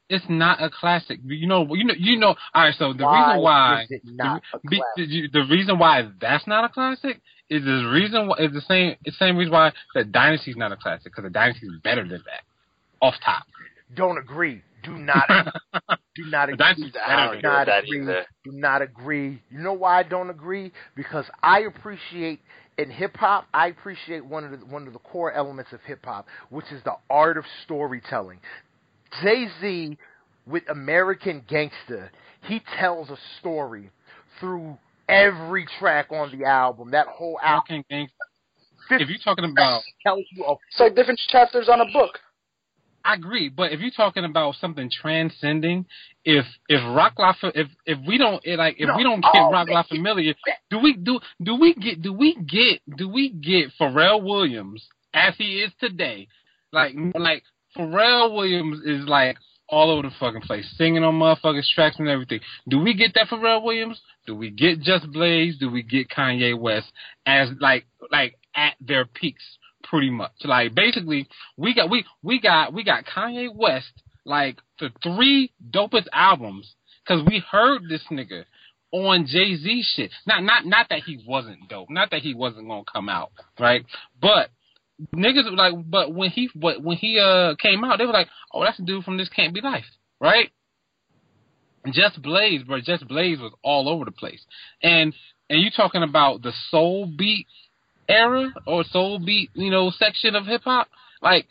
It's 0.09 0.23
not 0.29 0.63
a 0.63 0.69
classic. 0.69 1.19
You 1.25 1.47
know. 1.47 1.67
You 1.75 1.83
know. 1.83 1.93
You 1.97 2.17
know. 2.17 2.35
All 2.53 2.63
right. 2.63 2.73
So 2.77 2.93
the 2.93 3.05
reason 3.05 3.41
why 3.41 3.81
is 3.83 3.91
it 3.91 4.01
not 4.05 4.41
a 4.53 4.59
the, 4.63 5.29
the 5.33 5.45
reason 5.49 5.77
why 5.77 6.09
that's 6.21 6.47
not 6.47 6.63
a 6.63 6.69
classic 6.69 7.19
is 7.49 7.63
the 7.65 7.89
reason 7.93 8.27
why, 8.27 8.37
is 8.39 8.53
the 8.53 8.61
same 8.61 8.95
it's 9.03 9.17
the 9.19 9.25
same 9.25 9.35
reason 9.37 9.51
why 9.51 9.73
the 9.93 10.05
Dynasty's 10.05 10.55
not 10.55 10.71
a 10.71 10.77
classic 10.77 11.11
because 11.11 11.23
the 11.23 11.29
Dynasty's 11.29 11.71
better 11.83 12.03
than 12.03 12.23
that. 12.25 12.43
Off 13.01 13.15
top. 13.25 13.43
Don't 13.95 14.17
agree. 14.17 14.61
Do 14.83 14.97
not 14.97 15.27
do 16.17 16.29
not 16.29 16.47
The 16.47 16.53
agree. 16.53 16.57
Dynasty's 16.57 16.93
I 17.05 17.15
don't 17.15 17.27
agree 17.27 17.41
Do 17.41 17.47
not 17.47 17.65
that 17.67 17.83
agree. 17.83 18.01
either. 18.01 18.25
Do 18.43 18.51
not 18.53 18.81
agree. 18.81 19.41
You 19.49 19.59
know 19.59 19.73
why 19.73 19.99
I 19.99 20.03
don't 20.03 20.29
agree? 20.29 20.71
Because 20.95 21.25
I 21.43 21.61
appreciate 21.61 22.41
in 22.77 22.91
hip 22.91 23.15
hop, 23.17 23.45
I 23.53 23.67
appreciate 23.67 24.25
one 24.25 24.43
of 24.43 24.51
the 24.51 24.65
one 24.65 24.87
of 24.87 24.93
the 24.93 24.99
core 24.99 25.31
elements 25.31 25.71
of 25.73 25.79
hip 25.81 26.03
hop, 26.03 26.27
which 26.49 26.65
is 26.71 26.83
the 26.83 26.95
art 27.09 27.37
of 27.37 27.45
storytelling. 27.63 28.39
Jay 29.21 29.47
Z 29.61 29.97
with 30.45 30.63
American 30.69 31.43
Gangster, 31.47 32.11
he 32.43 32.61
tells 32.79 33.09
a 33.09 33.17
story 33.39 33.89
through 34.39 34.77
every 35.09 35.65
track 35.79 36.07
on 36.11 36.37
the 36.37 36.45
album. 36.45 36.91
That 36.91 37.07
whole 37.07 37.39
album 37.43 37.63
American 37.69 37.85
Gangster. 37.89 38.13
If 38.89 39.09
you're 39.09 39.17
talking 39.23 39.45
about, 39.45 39.81
tells 40.03 40.23
you 40.31 40.45
a 40.45 40.53
It's 40.53 40.79
like 40.79 40.95
different 40.95 41.19
chapters 41.27 41.67
on 41.69 41.81
a 41.81 41.91
book. 41.91 42.19
I 43.07 43.13
agree, 43.13 43.47
but 43.49 43.71
if 43.71 43.79
you're 43.79 43.91
talking 43.91 44.25
about 44.25 44.55
something 44.55 44.89
transcending, 44.91 45.85
if 46.25 46.45
if 46.67 46.81
Roc 46.95 47.13
La 47.17 47.33
if 47.55 47.67
if 47.85 47.97
we 48.05 48.17
don't 48.17 48.41
eh, 48.45 48.55
like 48.57 48.75
if 48.79 48.87
No. 48.87 48.97
we 48.97 49.03
don't 49.03 49.21
get 49.21 49.31
Oh, 49.35 49.51
Roc 49.51 49.69
La. 49.69 49.83
Familiar, 49.83 50.33
do 50.69 50.79
we 50.79 50.93
do 50.97 51.19
do 51.41 51.55
we 51.55 51.73
get 51.73 52.01
do 52.01 52.11
we 52.11 52.35
get 52.35 52.81
do 52.97 53.07
we 53.07 53.29
get 53.29 53.71
Pharrell 53.79 54.21
Williams 54.21 54.85
as 55.13 55.33
he 55.37 55.61
is 55.61 55.71
today? 55.79 56.27
Like 56.73 56.95
like 57.15 57.43
Pharrell 57.77 58.33
Williams 58.35 58.79
is 58.85 59.07
like 59.07 59.37
all 59.69 59.89
over 59.91 60.01
the 60.07 60.13
fucking 60.19 60.41
place, 60.41 60.65
singing 60.77 61.03
on 61.03 61.13
motherfuckers 61.19 61.67
tracks 61.75 61.97
and 61.99 62.07
everything. 62.09 62.39
Do 62.69 62.79
we 62.79 62.93
get 62.93 63.13
that 63.15 63.27
Pharrell 63.27 63.63
Williams? 63.63 64.01
Do 64.25 64.35
we 64.35 64.49
get 64.49 64.81
Just 64.81 65.09
Blaze? 65.11 65.57
Do 65.57 65.69
we 65.69 65.81
get 65.83 66.09
Kanye 66.09 66.59
West 66.59 66.91
as 67.25 67.49
like 67.61 67.85
like 68.11 68.37
at 68.55 68.75
their 68.81 69.05
peaks? 69.05 69.43
Pretty 69.89 70.09
much, 70.09 70.31
like 70.43 70.75
basically, 70.75 71.27
we 71.55 71.73
got 71.73 71.89
we 71.89 72.05
we 72.21 72.41
got 72.41 72.73
we 72.73 72.83
got 72.83 73.05
Kanye 73.05 73.53
West 73.53 73.91
like 74.25 74.57
the 74.79 74.89
three 75.01 75.51
dopest 75.71 76.07
albums 76.11 76.75
because 77.05 77.23
we 77.25 77.41
heard 77.49 77.83
this 77.87 78.03
nigga 78.11 78.43
on 78.91 79.25
Jay 79.25 79.55
Z 79.55 79.83
shit. 79.95 80.11
Not 80.25 80.43
not 80.43 80.65
not 80.65 80.87
that 80.89 81.03
he 81.05 81.23
wasn't 81.25 81.69
dope, 81.69 81.89
not 81.89 82.11
that 82.11 82.21
he 82.21 82.33
wasn't 82.33 82.67
gonna 82.67 82.83
come 82.91 83.09
out, 83.09 83.31
right? 83.59 83.85
But 84.21 84.49
niggas 85.15 85.45
were 85.45 85.55
like, 85.55 85.73
but 85.89 86.13
when 86.13 86.29
he 86.29 86.49
but 86.55 86.83
when 86.83 86.97
he 86.97 87.19
uh 87.19 87.55
came 87.55 87.83
out, 87.83 87.97
they 87.97 88.05
were 88.05 88.13
like, 88.13 88.27
oh, 88.53 88.63
that's 88.63 88.79
a 88.79 88.83
dude 88.83 89.03
from 89.03 89.17
This 89.17 89.29
Can't 89.29 89.53
Be 89.53 89.61
Life, 89.61 89.85
right? 90.19 90.51
Just 91.91 92.21
Blaze, 92.21 92.63
bro. 92.63 92.81
Just 92.81 93.07
Blaze 93.07 93.39
was 93.39 93.53
all 93.63 93.87
over 93.87 94.05
the 94.05 94.11
place, 94.11 94.43
and 94.83 95.13
and 95.49 95.61
you 95.61 95.69
talking 95.71 96.03
about 96.03 96.41
the 96.41 96.51
soul 96.69 97.05
beat 97.05 97.47
era 98.07 98.53
or 98.65 98.83
soul 98.85 99.19
beat, 99.19 99.49
you 99.53 99.69
know, 99.71 99.91
section 99.91 100.35
of 100.35 100.45
hip 100.45 100.61
hop, 100.63 100.87
like 101.21 101.45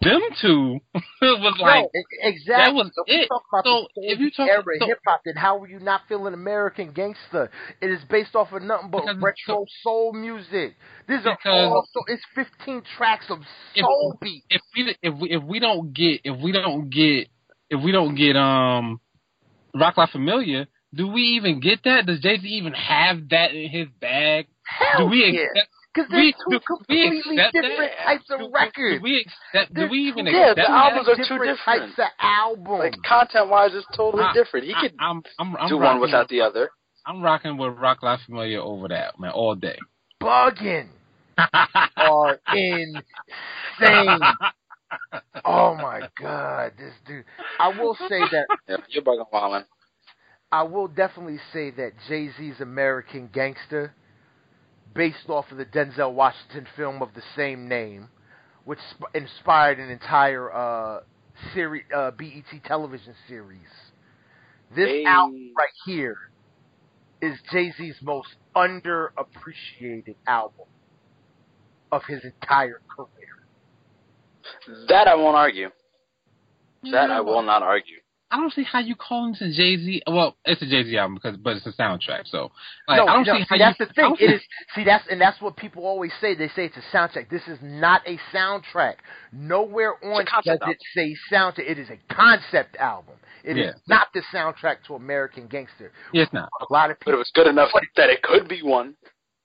them 0.00 0.20
two 0.40 0.78
was 1.22 1.56
like 1.60 1.82
no, 1.84 1.90
exactly. 2.20 2.54
that 2.54 2.72
was 2.72 2.90
So 2.94 3.02
if 3.06 3.16
you 3.16 3.22
it. 3.24 3.26
talk 3.28 3.42
about 3.52 3.64
So, 3.64 3.88
if 3.96 4.18
you 4.20 4.30
talk- 4.30 4.48
era 4.48 4.62
so- 4.78 4.86
hip 4.86 4.98
hop, 5.06 5.22
then 5.24 5.34
how 5.34 5.56
were 5.58 5.66
you 5.68 5.80
not 5.80 6.02
feeling 6.08 6.34
American 6.34 6.92
Gangster? 6.92 7.50
It 7.80 7.90
is 7.90 7.98
based 8.08 8.36
off 8.36 8.52
of 8.52 8.62
nothing 8.62 8.90
but 8.90 9.02
retro 9.20 9.66
soul 9.82 10.12
music. 10.12 10.74
These 11.08 11.26
are 11.26 11.36
all 11.46 11.84
so 11.92 12.00
it's 12.06 12.22
15 12.36 12.82
tracks 12.96 13.26
of 13.28 13.38
If- 13.74 13.82
soul 13.84 14.16
beat. 14.20 14.44
if 14.50 14.60
we 14.76 14.96
if 15.02 15.14
we 15.18 15.30
if 15.30 15.42
we 15.42 15.58
don't 15.58 15.92
get 15.92 16.20
if 16.24 16.40
we 16.40 16.52
don't 16.52 16.88
get 16.88 17.26
if 17.68 17.82
we 17.82 17.90
don't 17.90 18.14
get 18.14 18.36
um 18.36 19.00
Roc 19.74 19.96
La 19.96 20.06
Familia, 20.06 20.68
do 20.94 21.08
we 21.08 21.22
even 21.22 21.58
get 21.58 21.82
that? 21.84 22.06
Does 22.06 22.20
Jay 22.20 22.38
Z 22.38 22.46
even 22.46 22.72
have 22.74 23.30
that 23.30 23.52
in 23.52 23.68
his 23.70 23.88
bag? 24.00 24.46
Hell 24.64 25.06
do 25.06 25.10
we 25.10 25.24
yeah. 25.24 25.40
accept? 25.40 25.70
Because 25.94 26.10
we- 26.10 26.32
they're 26.32 26.32
two 26.32 26.58
do 26.58 26.60
completely 26.66 27.36
different 27.52 27.76
that? 27.78 28.04
types 28.04 28.30
of 28.30 28.40
do- 28.40 28.50
records. 28.52 28.98
Do 28.98 29.02
we 29.02 29.26
accept? 29.52 29.74
Do 29.74 29.88
we 29.90 29.98
even 29.98 30.24
two 30.26 30.30
Yeah, 30.32 30.50
accept 30.52 30.56
the 30.56 30.62
that? 30.62 30.70
albums 30.70 31.08
are 31.08 31.16
two 31.16 31.22
different 31.22 31.58
different. 31.58 31.96
types 31.96 31.98
of 31.98 32.06
albums. 32.20 32.80
Like 32.80 33.02
content 33.02 33.48
wise, 33.48 33.70
it's 33.74 33.86
totally 33.94 34.24
I- 34.24 34.32
different. 34.32 34.66
He 34.66 34.74
I, 34.74 34.80
could 34.80 34.94
I'm 34.98 35.22
I'm 35.38 35.56
I'm 35.56 35.68
do 35.68 35.78
rocking 35.78 35.80
one 35.80 36.00
without 36.00 36.20
with, 36.24 36.28
the 36.30 36.40
other. 36.40 36.70
I'm 37.04 37.20
rocking 37.20 37.56
with 37.58 37.74
Roc 37.76 38.02
La 38.02 38.16
Familia 38.24 38.62
over 38.62 38.88
that 38.88 39.18
man 39.20 39.32
all 39.32 39.54
day. 39.54 39.76
bugging 40.22 40.88
are 41.96 42.38
insane. 42.54 44.20
Oh 45.46 45.74
my 45.74 46.02
god, 46.20 46.72
this 46.78 46.92
dude. 47.06 47.24
I 47.58 47.68
will 47.68 47.94
say 48.08 48.20
that 48.30 48.44
Yeah, 48.68 48.76
you're 48.88 49.02
bugging 49.02 49.24
Wallin. 49.32 49.64
I 50.52 50.62
will 50.64 50.86
definitely 50.86 51.38
say 51.50 51.70
that 51.70 51.92
Jay 52.08 52.28
Z's 52.36 52.60
American 52.60 53.30
Gangster, 53.32 53.94
based 54.94 55.28
off 55.28 55.50
of 55.50 55.58
the 55.58 55.64
Denzel 55.64 56.12
Washington 56.12 56.66
film 56.76 57.02
of 57.02 57.14
the 57.14 57.22
same 57.36 57.68
name, 57.68 58.08
which 58.64 58.78
sp- 58.92 59.10
inspired 59.14 59.78
an 59.78 59.90
entire 59.90 60.52
uh, 60.52 61.00
series, 61.54 61.84
uh, 61.94 62.10
BET 62.12 62.44
television 62.64 63.14
series. 63.28 63.68
This 64.74 64.88
Hey. 64.88 65.04
album 65.06 65.50
right 65.56 65.68
here 65.84 66.16
is 67.20 67.38
Jay 67.50 67.72
Z's 67.76 67.96
most 68.02 68.28
underappreciated 68.56 70.16
album 70.26 70.66
of 71.90 72.02
his 72.08 72.24
entire 72.24 72.80
career. 72.94 73.08
That 74.88 75.08
I 75.08 75.14
won't 75.14 75.36
argue. 75.36 75.70
That 76.90 77.10
I 77.10 77.20
will 77.20 77.42
not 77.42 77.62
argue. 77.62 78.01
I 78.32 78.36
don't 78.36 78.52
see 78.52 78.62
how 78.64 78.78
you 78.80 78.96
call 78.96 79.26
into 79.26 79.52
Jay 79.52 79.76
Z. 79.76 80.02
Well, 80.06 80.36
it's 80.46 80.62
a 80.62 80.66
Jay 80.66 80.82
Z 80.84 80.96
album 80.96 81.14
because, 81.14 81.36
but 81.36 81.56
it's 81.56 81.66
a 81.66 81.72
soundtrack. 81.72 82.22
So, 82.26 82.50
like, 82.88 82.96
no, 82.96 83.06
I 83.06 83.12
don't 83.16 83.26
no, 83.26 83.34
see 83.36 83.44
how 83.48 83.58
that's 83.58 83.78
you. 83.78 83.86
the 83.86 83.92
thing. 83.92 84.04
don't 84.04 84.18
see- 84.74 84.84
that's 84.84 85.04
and 85.10 85.20
that's 85.20 85.40
what 85.40 85.56
people 85.56 85.84
always 85.86 86.10
say. 86.20 86.34
They 86.34 86.48
say 86.48 86.64
it's 86.64 86.76
a 86.76 86.96
soundtrack. 86.96 87.28
This 87.30 87.46
is 87.46 87.58
not 87.62 88.00
a 88.08 88.18
soundtrack. 88.34 88.94
Nowhere 89.32 89.94
on 90.04 90.22
a 90.22 90.24
concept 90.24 90.60
does 90.60 90.70
it 90.70 90.78
say 90.94 91.14
soundtrack. 91.32 91.70
It 91.70 91.78
is 91.78 91.88
a 91.90 91.98
concept 92.14 92.76
album. 92.76 93.14
It 93.44 93.58
is 93.58 93.66
Yeah. 93.66 93.72
not 93.86 94.08
the 94.14 94.22
soundtrack 94.32 94.84
to 94.86 94.94
American 94.94 95.46
Gangster. 95.48 95.92
Yeah, 96.12 96.22
it's 96.22 96.32
not. 96.32 96.48
A 96.60 96.72
lot 96.72 96.90
of 96.90 96.98
But 97.00 97.06
people. 97.06 97.14
it 97.14 97.18
was 97.18 97.30
good 97.34 97.46
enough 97.48 97.70
that 97.96 98.08
it 98.10 98.22
could 98.22 98.48
be 98.48 98.62
one. 98.62 98.94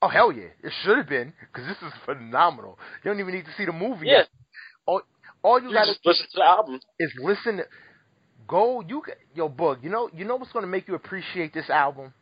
Oh 0.01 0.07
hell 0.07 0.31
yeah, 0.31 0.49
it 0.63 0.71
should 0.83 0.97
have 0.97 1.09
been 1.09 1.33
because 1.39 1.67
this 1.67 1.77
is 1.81 1.93
phenomenal. 2.05 2.77
You 3.03 3.11
don't 3.11 3.19
even 3.19 3.33
need 3.33 3.45
to 3.45 3.53
see 3.57 3.65
the 3.65 3.73
movie. 3.73 4.07
Yeah. 4.07 4.17
yet. 4.19 4.27
All 4.85 5.01
all 5.43 5.59
you 5.61 5.69
You 5.69 5.73
got 5.73 5.85
to 5.85 5.93
just 5.93 6.05
listen 6.05 6.25
to 6.31 6.35
the 6.38 6.43
album. 6.45 6.79
is 6.99 7.11
listen. 7.21 7.57
To, 7.57 7.63
go 8.47 8.81
you 8.81 9.03
yo 9.35 9.49
bug. 9.49 9.79
You 9.83 9.89
know 9.89 10.09
you 10.15 10.25
know 10.25 10.35
what's 10.35 10.51
going 10.51 10.63
to 10.63 10.71
make 10.71 10.87
you 10.87 10.95
appreciate 10.95 11.53
this 11.53 11.69
album. 11.69 12.13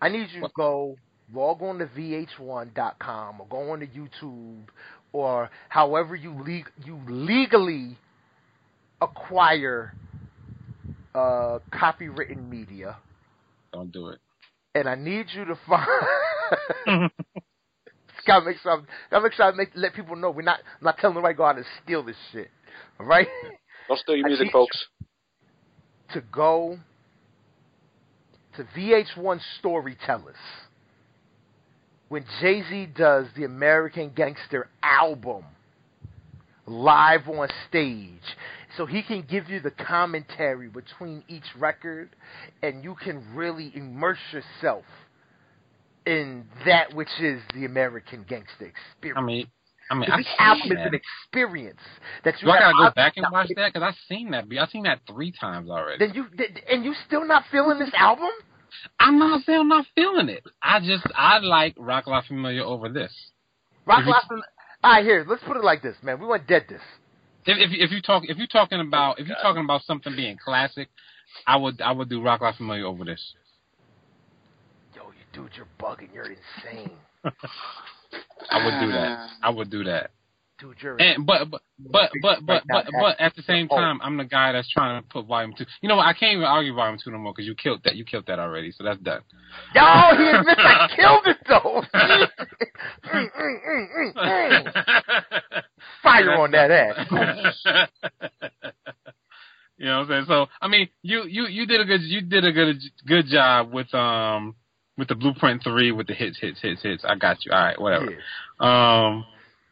I 0.00 0.08
need 0.08 0.28
you 0.32 0.42
to 0.42 0.50
go 0.56 0.96
log 1.32 1.62
on 1.62 1.78
to 1.78 1.86
vh1.com 1.86 3.40
or 3.40 3.46
go 3.48 3.70
on 3.72 3.80
to 3.80 3.86
YouTube 3.86 4.68
or 5.12 5.50
however 5.68 6.14
you 6.14 6.32
le- 6.32 6.86
you 6.86 7.00
legally 7.08 7.96
acquire 9.00 9.94
uh, 11.14 11.58
copywritten 11.72 12.48
media, 12.48 12.96
Don't 13.72 13.92
do 13.92 14.08
it. 14.08 14.18
and 14.74 14.88
I 14.88 14.94
need 14.94 15.26
you 15.34 15.44
to 15.46 15.58
find. 15.66 15.88
gotta 18.26 18.44
make 18.44 18.58
sure, 18.58 18.82
gotta 19.10 19.22
make 19.24 19.32
sure 19.32 19.46
I 19.46 19.52
make 19.52 19.70
let 19.74 19.94
people 19.94 20.16
know 20.16 20.30
we're 20.30 20.42
not 20.42 20.60
I'm 20.80 20.84
not 20.84 20.98
telling 20.98 21.14
the 21.14 21.22
right 21.22 21.36
go 21.36 21.44
out 21.44 21.56
and 21.56 21.66
steal 21.82 22.02
this 22.02 22.16
shit. 22.32 22.50
All 23.00 23.06
right. 23.06 23.26
Don't 23.88 23.98
steal 24.00 24.16
your 24.16 24.28
music, 24.28 24.48
folks. 24.52 24.76
To 26.14 26.22
go 26.32 26.78
to 28.56 28.64
VH1 28.76 29.40
Storytellers 29.58 30.36
when 32.08 32.24
Jay 32.40 32.62
Z 32.68 32.88
does 32.96 33.26
the 33.36 33.44
American 33.44 34.10
Gangster 34.14 34.68
album 34.82 35.44
live 36.66 37.28
on 37.28 37.48
stage. 37.68 38.36
So 38.76 38.86
he 38.86 39.02
can 39.02 39.24
give 39.28 39.48
you 39.48 39.60
the 39.60 39.70
commentary 39.70 40.68
between 40.68 41.24
each 41.28 41.44
record, 41.58 42.10
and 42.62 42.84
you 42.84 42.94
can 43.02 43.24
really 43.34 43.72
immerse 43.74 44.18
yourself 44.32 44.84
in 46.06 46.44
that 46.64 46.94
which 46.94 47.08
is 47.20 47.40
the 47.54 47.64
American 47.64 48.24
Gangster 48.28 48.66
experience. 48.66 49.18
I 49.18 49.22
mean, 49.22 49.46
I 49.90 49.94
mean, 49.94 50.08
this 50.16 50.26
album 50.38 50.62
seen 50.64 50.72
is 50.78 50.86
an 50.86 50.94
experience 50.94 51.80
that 52.24 52.34
you 52.40 52.46
Do 52.46 52.52
I 52.52 52.58
gotta 52.58 52.74
go 52.78 52.90
back 52.94 53.16
and 53.16 53.26
watch 53.32 53.48
that? 53.56 53.72
Because 53.72 53.86
I've 53.86 53.98
seen 54.08 54.30
that. 54.32 54.44
I've 54.60 54.70
seen 54.70 54.84
that 54.84 55.00
three 55.08 55.32
times 55.32 55.70
already. 55.70 56.04
Then 56.04 56.14
you 56.14 56.26
and 56.70 56.84
you 56.84 56.94
still 57.06 57.26
not 57.26 57.44
feeling 57.50 57.78
this 57.78 57.90
album? 57.96 58.28
I'm 59.00 59.18
not 59.18 59.44
saying 59.44 59.60
I'm 59.60 59.68
not 59.68 59.86
feeling 59.94 60.28
it. 60.28 60.44
I 60.62 60.80
just 60.80 61.04
I 61.14 61.38
like 61.38 61.74
Roc 61.78 62.06
La 62.06 62.20
Familia 62.22 62.64
over 62.64 62.88
this. 62.88 63.12
Rock 63.86 64.04
you- 64.04 64.10
Life. 64.10 64.24
All 64.84 64.92
right, 64.92 65.04
here. 65.04 65.24
Let's 65.28 65.42
put 65.42 65.56
it 65.56 65.64
like 65.64 65.82
this, 65.82 65.96
man. 66.02 66.20
We 66.20 66.26
want 66.26 66.46
dead 66.46 66.66
this. 66.68 66.82
If 67.46 67.58
if, 67.58 67.70
if 67.72 67.90
you 67.90 68.02
talk 68.02 68.24
if 68.26 68.36
you're 68.36 68.46
talking 68.46 68.80
about 68.80 69.18
if 69.18 69.26
you're 69.26 69.36
talking 69.42 69.64
about 69.64 69.82
something 69.82 70.14
being 70.14 70.36
classic, 70.42 70.88
I 71.46 71.56
would 71.56 71.80
I 71.80 71.92
would 71.92 72.08
do 72.08 72.22
Roc 72.22 72.42
La 72.42 72.52
Familia 72.52 72.86
over 72.86 73.04
this. 73.04 73.34
Yo, 74.94 75.02
you 75.08 75.24
dude, 75.32 75.50
you're 75.56 75.66
bugging. 75.80 76.12
You're 76.12 76.26
insane, 76.26 76.90
I 78.50 78.64
would 78.64 78.86
do 78.86 78.92
that. 78.92 79.28
I 79.42 79.50
would 79.50 79.70
do 79.70 79.84
that. 79.84 80.10
dude. 80.58 80.76
You're 80.82 80.96
And 81.00 81.26
but 81.26 81.50
but 81.50 81.62
but 81.78 82.10
but 82.20 82.38
but 82.46 82.64
but, 82.68 82.86
but 82.92 83.20
at 83.20 83.34
the 83.34 83.42
same 83.42 83.68
time, 83.68 84.00
I'm 84.02 84.16
the 84.16 84.24
guy 84.24 84.52
that's 84.52 84.68
trying 84.70 85.02
to 85.02 85.08
put 85.08 85.26
volume 85.26 85.54
two. 85.56 85.64
You 85.80 85.88
know 85.88 85.96
what? 85.96 86.06
I 86.06 86.12
can't 86.12 86.32
even 86.32 86.44
argue 86.44 86.74
volume 86.74 86.98
two 87.02 87.10
no 87.10 87.18
more 87.18 87.32
because 87.32 87.46
you 87.46 87.54
killed 87.54 87.80
that. 87.84 87.96
You 87.96 88.04
killed 88.04 88.24
that 88.26 88.38
already, 88.38 88.72
so 88.72 88.84
that's 88.84 89.00
done. 89.00 89.22
Yo, 89.74 89.82
he 90.16 90.30
admits 90.30 90.60
I 90.60 90.88
killed 90.96 91.26
it 91.26 91.38
though. 91.48 91.82
Mm, 93.08 93.30
mm, 93.40 93.56
mm, 93.68 93.86
mm, 93.98 94.72
mm. 94.72 95.62
Fire 96.02 96.32
on 96.32 96.50
that 96.52 96.70
ass. 96.70 97.06
you 99.78 99.86
know 99.86 99.98
what 99.98 100.02
I'm 100.02 100.08
saying? 100.08 100.24
So 100.28 100.46
I 100.60 100.68
mean, 100.68 100.88
you 101.02 101.24
you 101.24 101.46
you 101.46 101.66
did 101.66 101.80
a 101.80 101.84
good 101.84 102.02
you 102.02 102.20
did 102.20 102.44
a 102.44 102.52
good 102.52 102.80
good 103.06 103.26
job 103.26 103.72
with 103.72 103.92
um 103.94 104.56
with 104.98 105.08
the 105.08 105.14
Blueprint 105.14 105.62
three 105.62 105.92
with 105.92 106.08
the 106.08 106.14
hits 106.14 106.38
hits 106.38 106.60
hits 106.60 106.82
hits. 106.82 107.04
I 107.06 107.14
got 107.14 107.44
you. 107.46 107.52
All 107.52 107.58
right, 107.64 107.80
whatever. 107.80 108.08
Yeah. 108.10 109.06
Um, 109.06 109.24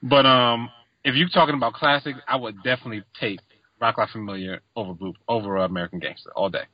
but 0.02 0.24
um, 0.24 0.70
if 1.04 1.14
you're 1.16 1.28
talking 1.28 1.56
about 1.56 1.74
classics, 1.74 2.18
I 2.26 2.36
would 2.36 2.62
definitely 2.62 3.02
take 3.20 3.40
Roc 3.80 3.98
La 3.98 4.06
Familia 4.06 4.60
over 4.76 4.94
Blue 4.94 5.12
over 5.28 5.58
uh, 5.58 5.66
American 5.66 5.98
Gangster 5.98 6.30
all 6.34 6.48
day. 6.48 6.64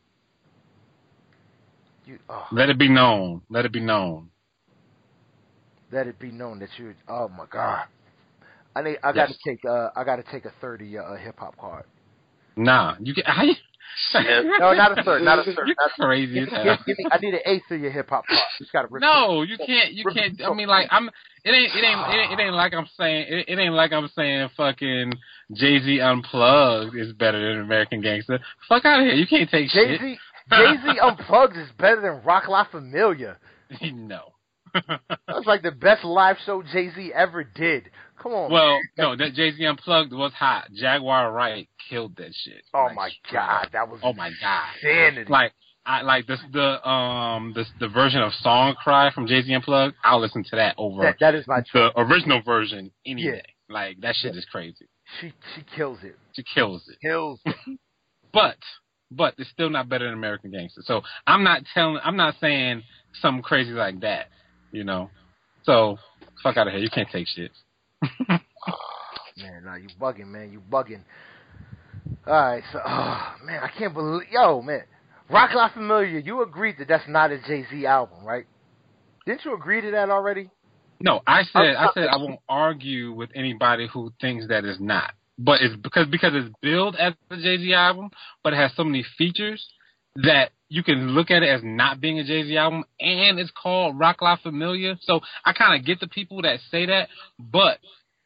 You, 2.04 2.18
oh, 2.28 2.46
Let 2.52 2.68
it 2.68 2.78
be 2.78 2.88
known. 2.88 3.42
Let 3.48 3.64
it 3.64 3.72
be 3.72 3.80
known. 3.80 4.28
let 5.90 6.06
it 6.06 6.18
be 6.18 6.30
known 6.30 6.58
that 6.58 6.68
you. 6.76 6.94
Oh 7.08 7.28
my 7.28 7.46
god. 7.50 7.86
I 8.74 8.82
need. 8.82 8.98
I 9.02 9.12
got 9.12 9.28
to 9.28 9.34
take. 9.46 9.64
Uh, 9.64 9.90
I 9.96 10.04
got 10.04 10.16
to 10.16 10.24
take 10.30 10.44
a 10.44 10.52
thirty 10.60 10.98
uh, 10.98 11.14
hip 11.16 11.38
hop 11.38 11.56
card. 11.58 11.84
Nah, 12.56 12.96
you 13.00 13.14
can. 13.14 13.24
How 13.26 13.44
you, 13.44 13.54
No, 14.14 14.72
not 14.72 14.98
a 14.98 15.02
third. 15.02 15.22
Not 15.22 15.38
a 15.40 15.44
third. 15.44 15.66
You're 15.66 15.76
Not, 15.78 15.90
crazy 15.98 16.34
give, 16.34 16.44
as 16.44 16.52
me, 16.52 16.56
hell. 16.56 16.64
give, 16.64 16.86
give 16.86 16.98
me, 16.98 17.06
I 17.10 17.18
need 17.18 17.34
an 17.34 17.40
eighth 17.44 17.70
of 17.70 17.80
your 17.80 17.90
hip 17.90 18.10
hop 18.10 18.26
card. 18.26 18.38
You 18.58 18.64
just 18.64 18.72
got 18.72 18.82
to 18.82 18.88
rip. 18.88 19.02
No, 19.02 19.42
you 19.42 19.56
can't. 19.58 19.92
You 19.92 20.04
can't. 20.12 20.40
I 20.42 20.54
mean, 20.54 20.68
like 20.68 20.88
I'm. 20.90 21.08
It 21.44 21.50
ain't. 21.50 21.74
It 21.74 21.84
ain't. 21.84 22.00
It 22.00 22.20
ain't, 22.20 22.40
it 22.40 22.42
ain't 22.42 22.54
like 22.54 22.72
I'm 22.74 22.88
saying. 22.98 23.26
It, 23.28 23.48
it 23.48 23.58
ain't 23.58 23.74
like 23.74 23.92
I'm 23.92 24.08
saying 24.16 24.50
fucking 24.56 25.12
Jay 25.52 25.80
Z 25.80 26.00
Unplugged 26.00 26.96
is 26.96 27.12
better 27.12 27.52
than 27.52 27.62
American 27.62 28.00
Gangster. 28.00 28.40
Fuck 28.68 28.84
out 28.84 29.00
of 29.00 29.06
here. 29.06 29.14
You 29.14 29.26
can't 29.26 29.50
take 29.50 29.68
Jay 29.68 29.98
shit. 29.98 30.00
Z. 30.00 30.18
Jay 30.50 30.74
Z 30.84 30.98
Unplugged 31.02 31.56
is 31.56 31.68
better 31.78 32.00
than 32.00 32.22
Roc 32.24 32.48
La 32.48 32.64
Familia. 32.64 33.38
no. 33.92 34.31
That's 34.74 35.46
like 35.46 35.62
the 35.62 35.70
best 35.72 36.04
live 36.04 36.36
show 36.44 36.62
Jay 36.62 36.90
Z 36.94 37.12
ever 37.14 37.44
did. 37.44 37.90
Come 38.22 38.32
on. 38.32 38.50
well, 38.52 38.78
no, 38.98 39.16
that 39.16 39.34
Jay 39.34 39.52
Z 39.52 39.64
Unplugged 39.64 40.12
was 40.12 40.32
hot. 40.32 40.68
Jaguar 40.74 41.32
Wright 41.32 41.68
killed 41.90 42.16
that 42.16 42.32
shit. 42.34 42.62
oh 42.74 42.84
Like, 42.86 42.96
my 42.96 43.10
god, 43.32 43.68
that 43.72 43.88
was 43.88 44.00
Oh 44.02 44.12
my 44.12 44.30
god. 44.40 44.64
insanity. 44.82 45.30
Like 45.30 45.52
I 45.84 46.02
like 46.02 46.26
this 46.26 46.40
the 46.52 46.86
um 46.88 47.52
the 47.54 47.64
the 47.80 47.88
version 47.88 48.20
of 48.22 48.32
Song 48.34 48.74
Cry 48.82 49.10
from 49.12 49.26
Jay 49.26 49.42
Z 49.42 49.52
Unplugged. 49.52 49.96
I'll 50.04 50.20
listen 50.20 50.44
to 50.44 50.56
that 50.56 50.74
over 50.78 51.02
that, 51.02 51.16
that 51.20 51.34
is 51.34 51.46
my 51.46 51.60
choice. 51.60 51.68
the 51.72 51.90
original 52.00 52.40
version 52.42 52.90
any 53.06 53.22
Yeah. 53.22 53.32
day. 53.32 53.42
Like 53.68 54.00
that 54.00 54.14
shit 54.16 54.36
is 54.36 54.44
crazy. 54.50 54.86
She 55.20 55.32
she 55.54 55.64
kills 55.76 55.98
it. 56.02 56.16
She 56.34 56.42
kills 56.44 56.82
it. 56.88 56.98
Kills. 57.00 57.40
it. 57.44 57.56
But 58.32 58.56
but 59.10 59.34
it's 59.36 59.50
still 59.50 59.68
not 59.68 59.90
better 59.90 60.06
than 60.06 60.14
American 60.14 60.50
Gangster. 60.52 60.80
So 60.86 61.02
I'm 61.26 61.44
not 61.44 61.62
telling 61.74 61.98
I'm 62.02 62.16
not 62.16 62.34
saying 62.40 62.82
something 63.20 63.42
crazy 63.42 63.72
like 63.72 64.00
that, 64.00 64.28
you 64.72 64.84
know. 64.84 65.10
So 65.64 65.98
fuck 66.42 66.56
out 66.56 66.66
of 66.66 66.72
here. 66.72 66.82
You 66.82 66.90
can't 66.90 67.08
take 67.10 67.28
shit. 67.28 67.52
Man, 69.38 69.64
no, 69.64 69.74
you 69.74 69.88
bugging, 70.00 70.26
man. 70.26 70.52
You 70.52 70.60
bugging. 70.60 71.00
All 72.26 72.32
right, 72.34 72.62
so 72.72 72.80
oh, 72.84 73.34
man, 73.44 73.62
I 73.62 73.70
can't 73.76 73.94
believe, 73.94 74.28
yo, 74.30 74.60
man, 74.60 74.82
Roc 75.30 75.54
La 75.54 75.70
Familia. 75.70 76.20
You 76.20 76.42
agreed 76.42 76.76
that 76.78 76.88
that's 76.88 77.08
not 77.08 77.30
a 77.30 77.38
Jay 77.38 77.64
Z 77.70 77.86
album, 77.86 78.24
right? 78.24 78.44
Didn't 79.24 79.44
you 79.44 79.54
agree 79.54 79.80
to 79.80 79.90
that 79.92 80.10
already? 80.10 80.50
No, 81.00 81.20
I 81.26 81.42
said 81.44 81.74
I 81.76 81.88
said 81.94 82.08
I 82.08 82.16
won't 82.16 82.40
argue 82.48 83.12
with 83.12 83.30
anybody 83.34 83.88
who 83.92 84.12
thinks 84.20 84.46
that 84.48 84.64
it's 84.64 84.80
not. 84.80 85.12
But 85.38 85.62
it's 85.62 85.74
because 85.76 86.06
because 86.08 86.32
it's 86.34 86.54
billed 86.60 86.94
as 86.96 87.14
a 87.30 87.36
Jay 87.36 87.56
Z 87.56 87.72
album, 87.72 88.10
but 88.44 88.52
it 88.52 88.56
has 88.56 88.72
so 88.76 88.84
many 88.84 89.04
features 89.16 89.66
that 90.16 90.50
you 90.68 90.82
can 90.82 91.10
look 91.10 91.30
at 91.30 91.42
it 91.42 91.48
as 91.48 91.60
not 91.62 92.00
being 92.00 92.18
a 92.18 92.24
Jay 92.24 92.44
Z 92.44 92.56
album, 92.56 92.84
and 92.98 93.38
it's 93.38 93.50
called 93.50 93.98
Roc 93.98 94.22
La 94.22 94.36
Familia. 94.36 94.96
So 95.02 95.20
I 95.44 95.52
kind 95.52 95.78
of 95.78 95.86
get 95.86 96.00
the 96.00 96.08
people 96.08 96.42
that 96.42 96.60
say 96.70 96.86
that, 96.86 97.08
but 97.38 97.78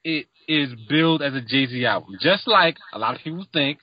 it 0.04 0.26
is 0.48 0.70
billed 0.88 1.22
as 1.22 1.34
a 1.34 1.40
Jay 1.40 1.66
Z 1.66 1.84
album, 1.84 2.16
just 2.20 2.46
like 2.46 2.76
a 2.92 2.98
lot 2.98 3.14
of 3.14 3.22
people 3.22 3.44
think 3.52 3.78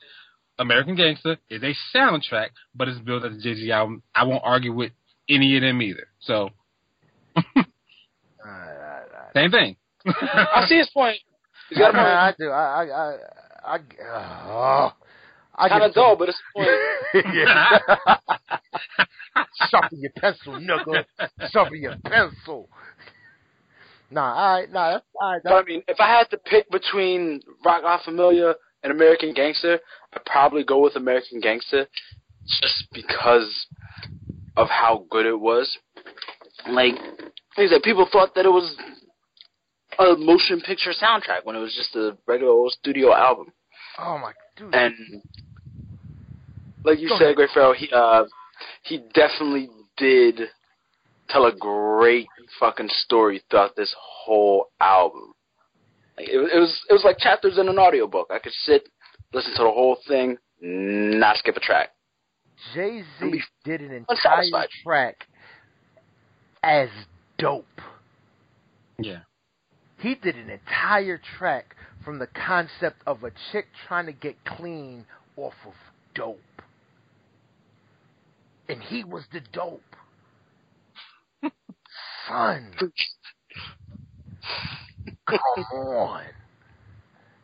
American 0.59 0.95
Gangster 0.95 1.37
is 1.49 1.61
a 1.63 1.73
soundtrack, 1.95 2.49
but 2.75 2.87
it's 2.87 2.99
billed 2.99 3.25
as 3.25 3.35
a 3.37 3.39
Jay 3.41 3.55
Z 3.55 3.71
album. 3.71 4.03
I 4.15 4.23
won't 4.23 4.43
argue 4.45 4.73
with 4.73 4.91
any 5.29 5.55
of 5.57 5.61
them 5.61 5.81
either. 5.81 6.07
So 6.21 6.49
All 7.35 7.41
right, 7.55 7.65
all 8.45 8.51
right, 8.51 9.03
all 9.13 9.19
right. 9.19 9.33
same 9.33 9.51
thing. 9.51 9.75
I 10.05 10.65
see 10.67 10.77
his 10.77 10.89
point. 10.89 11.17
He's 11.69 11.77
got 11.77 11.91
a 11.91 11.93
point. 11.93 12.05
I, 12.05 12.27
I 12.27 12.33
do. 12.37 12.49
I, 12.49 12.83
I, 12.83 13.17
I, 13.65 13.75
I, 13.75 13.79
oh, 14.45 14.91
I 15.55 15.69
Kind 15.69 15.83
of 15.83 15.93
dull, 15.93 16.15
but 16.15 16.29
it's 16.29 16.39
yeah. 17.13 17.77
Sharpen 19.69 19.99
your 20.01 20.11
pencil, 20.17 20.53
nigga. 20.53 21.05
Sharpen 21.51 21.81
your 21.81 21.95
pencil. 22.03 22.69
Nah, 24.09 24.33
all 24.33 24.59
right, 24.59 24.71
nah, 24.71 24.91
that's 24.91 25.05
all 25.19 25.31
right. 25.31 25.41
But 25.43 25.53
I 25.53 25.63
mean, 25.63 25.83
if 25.87 25.99
I 25.99 26.07
had 26.07 26.29
to 26.31 26.37
pick 26.37 26.69
between 26.71 27.41
Roc 27.65 27.83
La 27.83 27.99
Familia 28.03 28.55
and 28.83 28.91
American 28.91 29.33
Gangster, 29.33 29.79
I'd 30.13 30.25
probably 30.25 30.63
go 30.63 30.79
with 30.79 30.95
American 30.95 31.39
Gangster 31.39 31.87
just 32.47 32.87
because 32.91 33.67
of 34.55 34.69
how 34.69 35.05
good 35.09 35.25
it 35.25 35.39
was. 35.39 35.77
Like, 36.69 36.95
I 37.57 37.67
said, 37.67 37.81
people 37.83 38.07
thought 38.11 38.35
that 38.35 38.45
it 38.45 38.49
was 38.49 38.75
a 39.99 40.15
motion 40.17 40.61
picture 40.61 40.91
soundtrack 40.91 41.43
when 41.43 41.55
it 41.55 41.59
was 41.59 41.75
just 41.75 41.95
a 41.95 42.17
regular 42.27 42.51
old 42.51 42.71
studio 42.71 43.13
album. 43.13 43.51
Oh 43.99 44.17
my 44.17 44.31
dude. 44.55 44.73
And 44.73 44.93
like 46.83 46.99
you 46.99 47.09
Go 47.09 47.17
said, 47.17 47.23
ahead. 47.25 47.35
Great 47.35 47.49
Pharaoh, 47.53 47.73
he 47.73 47.89
uh 47.93 48.25
he 48.83 48.99
definitely 49.13 49.69
did 49.97 50.41
tell 51.29 51.45
a 51.45 51.55
great 51.55 52.27
fucking 52.59 52.89
story 52.89 53.41
throughout 53.49 53.75
this 53.75 53.93
whole 53.99 54.67
album. 54.81 55.33
Like 56.17 56.29
it, 56.29 56.37
was- 56.37 56.49
it 56.53 56.59
was 56.59 56.81
it 56.89 56.93
was 56.93 57.03
like 57.03 57.17
chapters 57.17 57.57
in 57.57 57.69
an 57.69 57.77
audiobook. 57.79 58.27
I 58.31 58.39
could 58.39 58.53
sit, 58.63 58.87
listen 59.33 59.51
to 59.55 59.63
the 59.63 59.71
whole 59.71 59.97
thing, 60.07 60.37
not 60.61 61.37
skip 61.37 61.55
a 61.57 61.59
track. 61.59 61.89
Jay 62.73 63.01
Z 63.19 63.29
be 63.31 63.41
did 63.65 63.81
an 63.81 63.91
entire 63.91 64.15
unsatisfied. 64.15 64.69
track 64.83 65.27
as 66.61 66.89
dope. 67.37 67.65
Yeah. 68.99 69.19
He 70.03 70.15
did 70.15 70.35
an 70.35 70.49
entire 70.49 71.17
track 71.37 71.77
from 72.03 72.19
the 72.19 72.27
concept 72.27 72.97
of 73.07 73.23
a 73.23 73.31
chick 73.53 73.67
trying 73.87 74.07
to 74.07 74.11
get 74.11 74.35
clean 74.43 75.05
off 75.37 75.53
of 75.65 75.75
dope. 76.13 76.41
And 78.67 78.83
he 78.83 79.05
was 79.05 79.23
the 79.31 79.39
dope. 79.53 79.81
Son. 82.27 82.73
Come 85.25 85.39
on. 85.71 86.25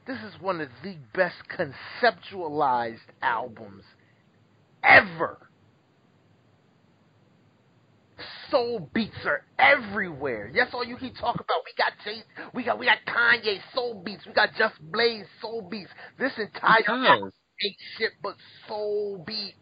This 0.06 0.18
is 0.18 0.42
one 0.42 0.60
of 0.60 0.68
the 0.84 0.98
best 1.16 1.38
conceptualized 1.58 2.98
albums 3.22 3.86
ever. 4.84 5.49
Soul 8.52 8.90
beats 8.94 9.16
are 9.26 9.44
everywhere. 9.60 10.52
That's 10.56 10.74
all 10.74 10.84
you 10.84 10.98
keep 10.98 11.16
talking 11.16 11.42
about. 11.44 11.62
We 11.66 11.74
got 11.78 11.94
Jay, 12.04 12.24
we 12.54 12.64
got 12.64 12.80
we 12.80 12.86
got 12.86 12.98
Kanye 13.08 13.60
soul 13.74 14.02
beats. 14.04 14.26
We 14.26 14.34
got 14.34 14.50
Just 14.58 14.76
Blaze 14.92 15.26
soul 15.42 15.68
beats. 15.70 15.90
This 16.18 16.32
entire 16.38 16.78
Because 16.80 17.06
album 17.08 17.32
ain't 17.64 17.76
shit 17.98 18.12
but 18.24 18.36
soul 18.68 19.24
beats. 19.26 19.56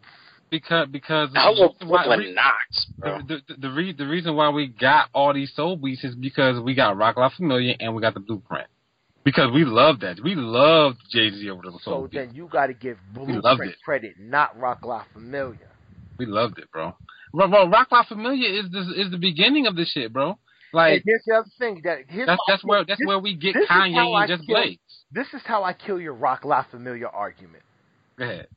because 0.50 0.88
because 0.90 1.28
Hello, 1.34 1.54
the 1.78 1.84
reason 1.84 1.88
why- 1.88 2.06
Brooklyn 2.06 2.34
Knox, 2.34 2.86
bro. 2.98 3.18
the, 3.26 3.38
the, 3.48 3.54
the, 3.58 3.70
re- 3.70 3.92
the 3.92 4.06
reason 4.06 4.34
why 4.36 4.48
we 4.50 4.68
got 4.68 5.08
all 5.12 5.34
these 5.34 5.52
soul 5.54 5.76
beats 5.76 6.04
is 6.04 6.14
because 6.14 6.60
we 6.60 6.74
got 6.74 6.96
Roc 6.96 7.16
La 7.16 7.28
Familia 7.36 7.74
and 7.80 7.94
we 7.94 8.00
got 8.00 8.14
the 8.14 8.20
Blueprint. 8.20 8.68
Because 9.24 9.52
we 9.52 9.64
love 9.64 10.00
that. 10.00 10.18
We 10.22 10.34
love 10.36 10.94
Jay 11.10 11.28
Z 11.30 11.50
over 11.50 11.60
the 11.62 11.72
soul 11.72 11.80
So 11.82 12.02
beats. 12.04 12.14
then 12.14 12.34
you 12.34 12.48
got 12.50 12.68
to 12.68 12.74
give 12.74 12.96
Blueprint 13.12 13.74
credit, 13.84 14.14
not 14.18 14.58
Roc 14.58 14.84
La 14.86 15.04
Familia. 15.12 15.66
We 16.18 16.24
loved 16.24 16.58
it, 16.58 16.70
bro. 16.72 16.96
Bro, 17.32 17.48
bro 17.48 17.68
Roc 17.68 17.90
La 17.92 18.02
Familia 18.04 18.48
is 18.48 18.70
the 18.70 18.80
is 19.00 19.10
the 19.10 19.18
beginning 19.18 19.66
of 19.66 19.76
this 19.76 19.90
shit, 19.92 20.12
bro. 20.12 20.30
And 20.30 20.36
Like 20.72 21.02
here's 21.04 21.22
the 21.26 21.34
other 21.34 21.48
thing 21.58 21.80
that 21.84 21.98
here's 22.08 22.26
that's 22.26 22.40
that's 22.48 22.64
where 22.64 22.84
that's 22.84 22.98
this, 23.00 23.06
where 23.06 23.18
we 23.18 23.34
get 23.34 23.54
this 23.54 23.62
is 23.64 23.68
how 23.68 23.80
Kanye 23.82 24.20
and 24.20 24.28
Just 24.28 24.46
feel- 24.46 24.56
Blaze. 24.56 24.78
This 25.12 25.26
is 25.32 25.40
how 25.44 25.64
I 25.64 25.72
kill 25.72 25.98
your 26.00 26.12
Roc 26.14 26.44
La 26.44 26.64
Familia 26.70 27.06
argument. 27.08 27.62
Go 28.18 28.24
ahead. 28.24 28.48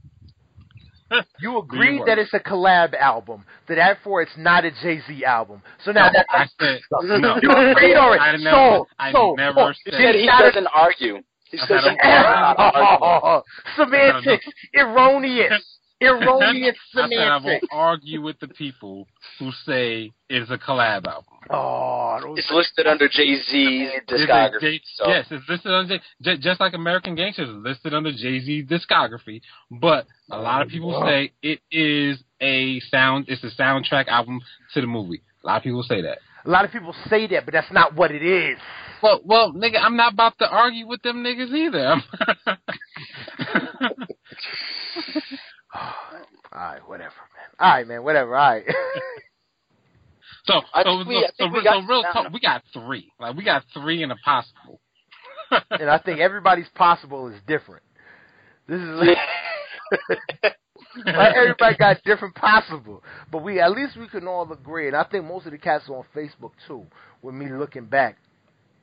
You 1.39 1.57
agree 1.63 2.01
that 2.05 2.17
it's 2.17 2.33
a 2.33 2.39
collab 2.39 2.93
album, 2.95 3.43
so 3.67 3.75
therefore 3.75 4.21
it's 4.21 4.31
not 4.37 4.63
a 4.65 4.71
Jay 4.71 5.01
Z 5.07 5.23
album. 5.25 5.61
So 5.83 5.91
now 5.91 6.09
that 6.11 6.25
I 6.29 6.45
said 6.59 6.79
no. 7.01 7.37
you 7.41 7.49
agreed 7.51 7.95
already. 7.95 8.19
I 8.21 8.37
never, 8.37 8.55
so, 8.55 8.87
I 8.99 9.11
so, 9.11 9.35
never 9.37 9.73
so, 9.73 9.79
He 9.85 9.91
said 9.91 9.99
said 10.01 10.15
he 10.15 10.25
doesn't 10.27 10.67
argue. 10.73 11.17
He 11.45 11.59
I 11.59 11.67
says 11.67 11.83
had 11.83 11.91
he 11.91 11.97
a- 11.97 12.01
does 12.01 12.23
not 12.23 13.01
argue. 13.03 13.43
semantics, 13.75 14.45
erroneous, 14.75 15.77
erroneous 16.01 16.75
I 16.95 17.07
said 17.09 17.17
I 17.19 17.37
won't 17.37 17.63
argue 17.71 18.21
with 18.21 18.39
the 18.39 18.47
people 18.47 19.07
who 19.39 19.51
say 19.65 20.11
it's 20.29 20.49
a 20.51 20.57
collab 20.57 21.05
album. 21.05 21.25
Oh, 21.49 22.35
It's 22.37 22.49
listed 22.51 22.87
under 22.87 23.07
Jay 23.07 23.35
Z's 23.35 23.91
It's 24.07 24.09
a 24.09 24.13
discography. 24.13 24.59
J- 24.59 24.81
So 24.95 25.09
Yes, 25.09 25.25
it's 25.31 25.47
listed 25.49 25.71
under 25.73 25.99
J- 26.21 26.37
just 26.37 26.59
like 26.59 26.73
American 26.73 27.15
Gangsters 27.15 27.49
is 27.49 27.55
listed 27.55 27.93
under 27.93 28.11
Jay 28.11 28.39
Z 28.39 28.65
discography. 28.69 29.41
But 29.69 30.05
a 30.31 30.39
lot 30.39 30.61
of 30.61 30.67
people 30.69 31.03
say 31.05 31.31
it 31.41 31.59
is 31.71 32.23
a 32.41 32.79
sound. 32.91 33.25
It's 33.27 33.43
a 33.43 33.51
soundtrack 33.61 34.07
album 34.07 34.39
to 34.73 34.81
the 34.81 34.87
movie. 34.87 35.21
A 35.43 35.47
lot 35.47 35.57
of 35.57 35.63
people 35.63 35.83
say 35.83 36.01
that. 36.01 36.19
a 36.45 36.49
lot 36.49 36.65
of 36.65 36.71
people 36.71 36.93
say 37.09 37.27
that, 37.27 37.45
but 37.45 37.53
that's 37.53 37.71
not 37.71 37.95
what 37.95 38.11
it 38.11 38.23
is. 38.23 38.57
Well, 39.01 39.19
well, 39.25 39.51
nigga, 39.51 39.81
I'm 39.81 39.95
not 39.97 40.13
about 40.13 40.37
to 40.39 40.47
argue 40.47 40.85
with 40.87 41.01
them 41.01 41.23
niggas 41.23 41.51
either. 41.51 41.95
All 46.53 46.59
right, 46.59 46.81
whatever, 46.87 47.13
man. 47.35 47.49
All 47.59 47.73
right, 47.73 47.87
man, 47.87 48.03
whatever. 48.03 48.35
All 48.35 48.49
right. 48.49 48.65
so, 50.45 50.61
I 50.73 50.83
so, 50.83 50.97
we- 51.07 51.25
so, 51.37 51.45
so, 51.45 51.51
we 51.51 51.59
so 51.59 51.63
got 51.63 51.87
real 51.87 52.03
talk, 52.03 52.33
we 52.33 52.39
got 52.39 52.63
three. 52.73 53.11
Like 53.19 53.35
we 53.35 53.43
got 53.43 53.63
three 53.73 54.03
in 54.03 54.11
a 54.11 54.15
possible. 54.17 54.79
and 55.71 55.89
I 55.89 55.97
think 55.99 56.19
everybody's 56.19 56.69
possible 56.75 57.27
is 57.27 57.35
different. 57.47 57.83
This 58.67 58.79
is 58.79 58.89
like 61.05 61.35
everybody 61.35 61.77
got 61.77 61.97
different 62.03 62.35
possible, 62.35 63.03
but 63.31 63.43
we 63.43 63.59
at 63.59 63.71
least 63.71 63.97
we 63.97 64.07
can 64.07 64.27
all 64.27 64.51
agree, 64.51 64.87
and 64.87 64.95
I 64.95 65.03
think 65.03 65.25
most 65.25 65.45
of 65.45 65.51
the 65.51 65.57
cats 65.57 65.85
on 65.89 66.03
Facebook 66.15 66.51
too. 66.67 66.85
With 67.21 67.35
me 67.35 67.51
looking 67.51 67.85
back, 67.85 68.17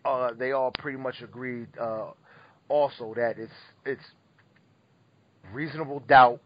uh, 0.05 0.31
they 0.39 0.53
all 0.53 0.73
pretty 0.79 0.99
much 0.99 1.17
agreed 1.23 1.69
uh, 1.81 2.11
also 2.69 3.15
that 3.17 3.39
it's 3.39 3.53
it's 3.85 4.05
reasonable 5.53 6.01
doubt, 6.01 6.41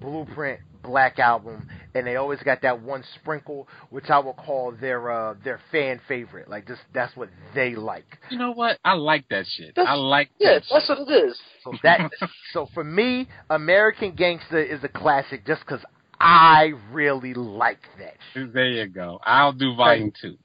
blueprint, 0.00 0.60
black 0.82 1.18
album, 1.18 1.68
and 1.94 2.06
they 2.06 2.16
always 2.16 2.40
got 2.42 2.62
that 2.62 2.80
one 2.82 3.02
sprinkle, 3.16 3.68
which 3.90 4.08
I 4.08 4.18
will 4.18 4.34
call 4.34 4.72
their 4.72 5.10
uh, 5.10 5.34
their 5.44 5.60
fan 5.72 6.00
favorite. 6.08 6.48
Like 6.48 6.66
just 6.66 6.80
that's 6.94 7.16
what 7.16 7.28
they 7.54 7.74
like. 7.74 8.18
You 8.30 8.38
know 8.38 8.52
what? 8.52 8.78
I 8.84 8.94
like 8.94 9.28
that 9.30 9.46
shit. 9.46 9.74
That's- 9.74 9.88
I 9.90 9.94
like 9.94 10.30
yeah, 10.38 10.54
that 10.54 10.62
that's 10.70 10.86
shit. 10.86 10.98
what 10.98 11.08
it 11.08 11.26
is. 11.28 11.40
So 11.64 11.72
that 11.82 12.10
so 12.52 12.68
for 12.74 12.84
me, 12.84 13.28
American 13.50 14.12
Gangster 14.14 14.62
is 14.62 14.82
a 14.84 14.88
classic 14.88 15.46
just 15.46 15.60
because 15.62 15.80
I 16.20 16.72
really 16.92 17.34
like 17.34 17.80
that. 17.98 18.14
Shit. 18.32 18.52
There 18.54 18.68
you 18.68 18.86
go. 18.86 19.18
I'll 19.24 19.52
do 19.52 19.74
volume 19.74 20.12
two. 20.20 20.36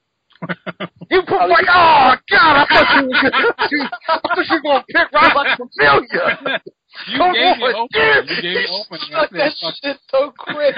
You 1.08 1.22
put 1.22 1.48
like, 1.48 1.66
oh 1.68 2.14
god, 2.28 2.56
I 2.56 2.66
thought 2.68 2.96
you 3.00 3.06
were 3.06 3.30
gonna, 3.30 3.90
I 4.08 4.18
thought 4.18 4.48
you 4.50 4.56
were 4.56 4.60
gonna 4.62 4.84
pick 4.88 5.12
Rob 5.12 5.36
like 5.36 5.58
Familia. 5.78 6.60
you 7.08 7.18
Come 7.18 7.32
gave 7.32 7.56
me 7.58 7.64
on, 7.64 7.74
open. 7.74 8.26
dude. 8.26 8.36
You 8.36 8.42
gave 8.42 8.54
me 8.54 8.66
open. 8.70 8.98
and 9.06 9.14
I 9.16 9.20
Fuck 9.20 9.30
said, 9.30 9.38
that 9.40 9.52
fuck 9.60 9.74
shit 9.82 9.98
so 10.10 10.32
quick. 10.38 10.74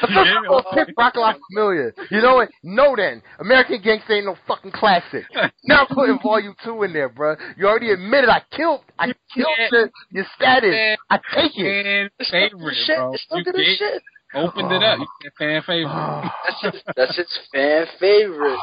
I 0.00 0.06
thought 0.06 0.26
you 0.26 0.50
were 0.50 0.62
gonna 0.62 0.86
pick 0.86 0.94
Roc 0.98 1.14
La 1.16 1.34
Familia. 1.50 1.92
You 2.10 2.20
know 2.20 2.34
what? 2.36 2.48
No 2.62 2.96
then. 2.96 3.22
American 3.38 3.80
Gangster 3.82 4.14
ain't 4.14 4.26
no 4.26 4.36
fucking 4.46 4.72
classic. 4.72 5.24
Now 5.64 5.84
I'm 5.88 5.94
putting 5.94 6.18
volume 6.22 6.54
two 6.64 6.82
in 6.84 6.92
there, 6.94 7.10
bro. 7.10 7.36
You 7.58 7.66
already 7.68 7.90
admitted 7.90 8.30
I 8.30 8.40
killed 8.56 8.80
I 8.98 9.06
killed 9.34 9.46
your, 9.70 9.90
your 10.10 10.24
status. 10.34 10.74
I 11.10 11.18
take 11.34 11.52
it. 11.56 12.10
fan 12.18 12.28
favorite, 12.30 12.74
shit. 12.86 12.96
bro. 12.96 13.12
It's 13.12 13.22
still 13.24 13.38
You 13.38 13.44
good 13.44 13.54
as 13.56 13.60
gave- 13.66 13.76
shit. 13.76 14.02
Opened 14.34 14.72
it 14.72 14.82
up. 14.82 14.98
You 14.98 15.06
oh. 15.06 15.30
fan 15.38 15.62
favorite. 15.66 16.30
That's 16.44 16.64
its, 16.64 16.82
that's 16.96 17.18
its 17.18 17.38
fan 17.52 17.86
favorite. 17.98 18.58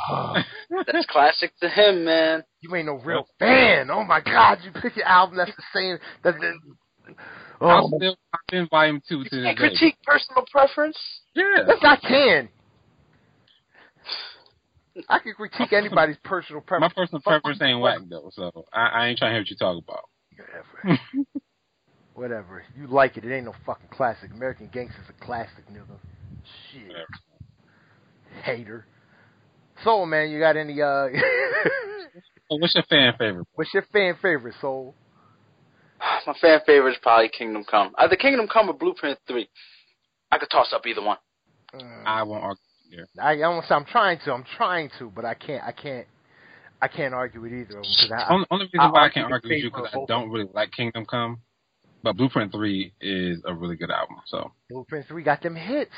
That's 0.92 1.06
classic 1.08 1.52
to 1.62 1.70
him, 1.70 2.06
man. 2.06 2.44
You 2.62 2.76
ain't 2.76 2.88
no 2.88 2.96
real 2.96 3.28
fan. 3.40 3.90
Oh 3.90 4.04
my 4.04 4.22
God, 4.22 4.60
you 4.64 4.72
pick 4.82 4.96
your 4.96 5.06
album 5.06 5.38
that's 5.38 5.56
the 5.56 5.64
same. 5.74 5.98
That, 6.24 6.36
that, 6.40 7.16
I'll 7.62 7.90
oh, 7.92 7.98
still 7.98 8.16
pop 8.32 8.42
in 8.52 8.68
volume 8.68 9.02
two 9.08 9.24
to 9.24 9.36
You 9.36 9.42
this 9.42 9.44
can't 9.46 9.58
critique 9.58 9.98
personal 10.06 10.46
preference. 10.52 10.98
Yeah. 11.34 11.66
yes, 11.68 11.78
I 11.82 11.96
can. 11.98 12.50
I 15.10 15.20
can 15.20 15.34
critique 15.34 15.74
anybody's 15.74 16.18
personal 16.24 16.62
preference. 16.62 16.94
My 16.96 17.02
personal 17.02 17.22
preference 17.22 17.62
ain't 17.62 17.80
whack 17.80 18.00
though, 18.10 18.30
so 18.34 18.66
I, 18.74 18.88
I 18.88 19.08
ain't 19.08 19.20
trying 19.20 19.32
to 19.32 19.34
hear 19.36 19.42
what 19.42 19.50
you 19.50 19.58
talk 19.58 19.84
about. 19.84 20.10
Whatever. 22.16 22.36
Whatever. 22.36 22.64
You 22.78 22.88
like 22.88 23.18
it. 23.18 23.26
It 23.26 23.36
ain't 23.36 23.46
no 23.46 23.54
fucking 23.66 23.90
classic. 23.92 24.32
American 24.34 24.70
Gangster's 24.74 25.06
a 25.10 25.26
classic, 25.26 25.66
nigga. 25.72 25.98
Shit. 26.72 26.88
Whatever. 26.88 27.08
Hater. 28.44 28.86
Soul 29.84 30.06
man, 30.06 30.30
you 30.30 30.40
got 30.40 30.56
any, 30.56 30.82
uh, 30.82 31.08
So 32.50 32.58
what's 32.58 32.74
your 32.76 32.84
fan 32.90 33.14
favorite? 33.20 33.48
what's 33.56 33.74
your 33.74 33.86
fan 33.92 34.16
favorite, 34.22 34.56
Soul? 34.62 34.96
My 36.26 36.34
fan 36.42 36.60
favorite 36.66 36.92
is 36.92 36.98
probably 37.02 37.30
Kingdom 37.30 37.66
Come. 37.70 37.94
Either 37.98 38.16
Kingdom 38.16 38.48
Come 38.48 38.70
or 38.70 38.74
Blueprint 38.74 39.20
3. 39.28 39.48
I 40.32 40.38
could 40.38 40.50
toss 40.50 40.72
up 40.74 40.86
either 40.86 41.02
one. 41.02 41.18
Mm. 41.74 42.04
I 42.06 42.24
won't 42.24 42.44
argue 42.44 42.62
here. 42.90 43.08
I, 43.22 43.32
I 43.32 43.38
don't, 43.38 43.64
I'm 43.70 43.86
trying 43.86 44.20
to. 44.26 44.34
I'm 44.34 44.46
trying 44.58 44.90
to, 45.00 45.10
but 45.10 45.26
I 45.26 45.34
can't. 45.34 45.64
I 45.64 45.72
can't. 45.72 46.08
I 46.82 46.88
can't 46.88 47.14
argue 47.14 47.42
with 47.42 47.52
either 47.54 47.80
of 47.80 47.84
them 47.84 47.84
because 47.84 48.12
I, 48.12 48.34
Only, 48.34 48.46
only 48.52 48.66
reason 48.66 48.80
I 48.82 48.92
why 48.92 49.06
I 49.06 49.10
can't 49.10 49.32
argue 49.32 49.50
with 49.50 49.64
you 49.64 49.72
because 49.72 49.88
I 49.94 49.98
don't 50.08 50.30
really 50.30 50.50
like 50.54 50.72
Kingdom 50.72 51.06
Come, 51.06 51.40
but 52.06 52.16
Blueprint 52.18 52.52
Three 52.52 52.94
is 53.02 53.42
a 53.46 53.54
really 53.54 53.76
good 53.76 53.90
album. 53.90 54.18
So 54.28 54.52
Blueprint 54.70 55.08
Three 55.08 55.24
got 55.24 55.42
them 55.42 55.56
hits. 55.56 55.92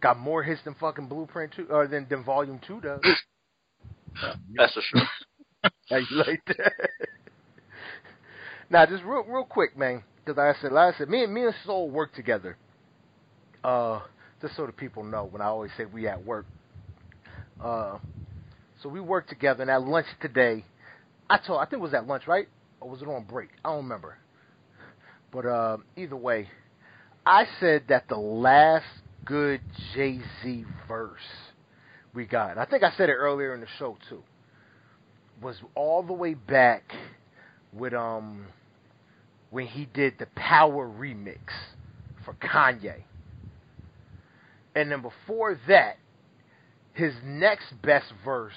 Got 0.00 0.20
more 0.20 0.44
hits 0.44 0.60
than 0.64 0.74
fucking 0.74 1.08
Blueprint 1.08 1.52
Two, 1.56 1.66
or 1.68 1.88
than 1.88 2.06
than 2.08 2.22
Volume 2.22 2.60
Two 2.64 2.80
does. 2.80 3.00
That's 4.54 4.72
for 4.72 4.80
sure. 4.82 5.02
How 5.90 5.96
you 5.96 6.06
like 6.16 6.42
that? 6.46 6.72
now, 8.70 8.86
just 8.86 9.02
real 9.02 9.24
real 9.24 9.44
quick, 9.44 9.76
man, 9.76 10.04
because 10.24 10.36
like 10.36 10.56
I 10.56 10.62
said, 10.62 10.70
like 10.70 10.94
I 10.94 10.98
said, 10.98 11.08
me 11.08 11.24
and 11.24 11.34
me 11.34 11.42
and 11.42 11.54
Soul 11.66 11.90
work 11.90 12.14
together. 12.14 12.56
Uh, 13.64 14.00
just 14.40 14.54
so 14.54 14.66
the 14.66 14.72
people 14.72 15.02
know, 15.02 15.24
when 15.24 15.42
I 15.42 15.46
always 15.46 15.72
say 15.76 15.86
we 15.86 16.06
at 16.06 16.24
work. 16.24 16.46
Uh, 17.60 17.98
so 18.80 18.88
we 18.88 19.00
work 19.00 19.26
together, 19.28 19.62
and 19.62 19.70
at 19.72 19.82
lunch 19.82 20.06
today, 20.20 20.64
I 21.28 21.38
told 21.44 21.58
I 21.58 21.64
think 21.64 21.80
it 21.80 21.82
was 21.82 21.94
at 21.94 22.06
lunch, 22.06 22.28
right? 22.28 22.46
Or 22.80 22.90
was 22.90 23.02
it 23.02 23.08
on 23.08 23.24
break? 23.24 23.50
I 23.64 23.70
don't 23.70 23.82
remember. 23.82 24.18
But 25.32 25.46
uh, 25.46 25.78
either 25.96 26.16
way, 26.16 26.48
I 27.24 27.46
said 27.58 27.84
that 27.88 28.08
the 28.08 28.18
last 28.18 28.84
good 29.24 29.60
Jay 29.94 30.20
Z 30.42 30.64
verse 30.86 31.20
we 32.14 32.26
got, 32.26 32.58
I 32.58 32.66
think 32.66 32.82
I 32.82 32.92
said 32.96 33.08
it 33.08 33.14
earlier 33.14 33.54
in 33.54 33.60
the 33.60 33.66
show 33.78 33.96
too, 34.10 34.22
was 35.40 35.56
all 35.74 36.02
the 36.02 36.12
way 36.12 36.34
back 36.34 36.84
with 37.72 37.94
um 37.94 38.46
when 39.50 39.66
he 39.66 39.86
did 39.86 40.14
the 40.18 40.26
Power 40.36 40.86
remix 40.86 41.38
for 42.24 42.34
Kanye. 42.34 43.02
And 44.74 44.90
then 44.90 45.02
before 45.02 45.58
that, 45.68 45.96
his 46.94 47.12
next 47.24 47.72
best 47.82 48.12
verse 48.24 48.52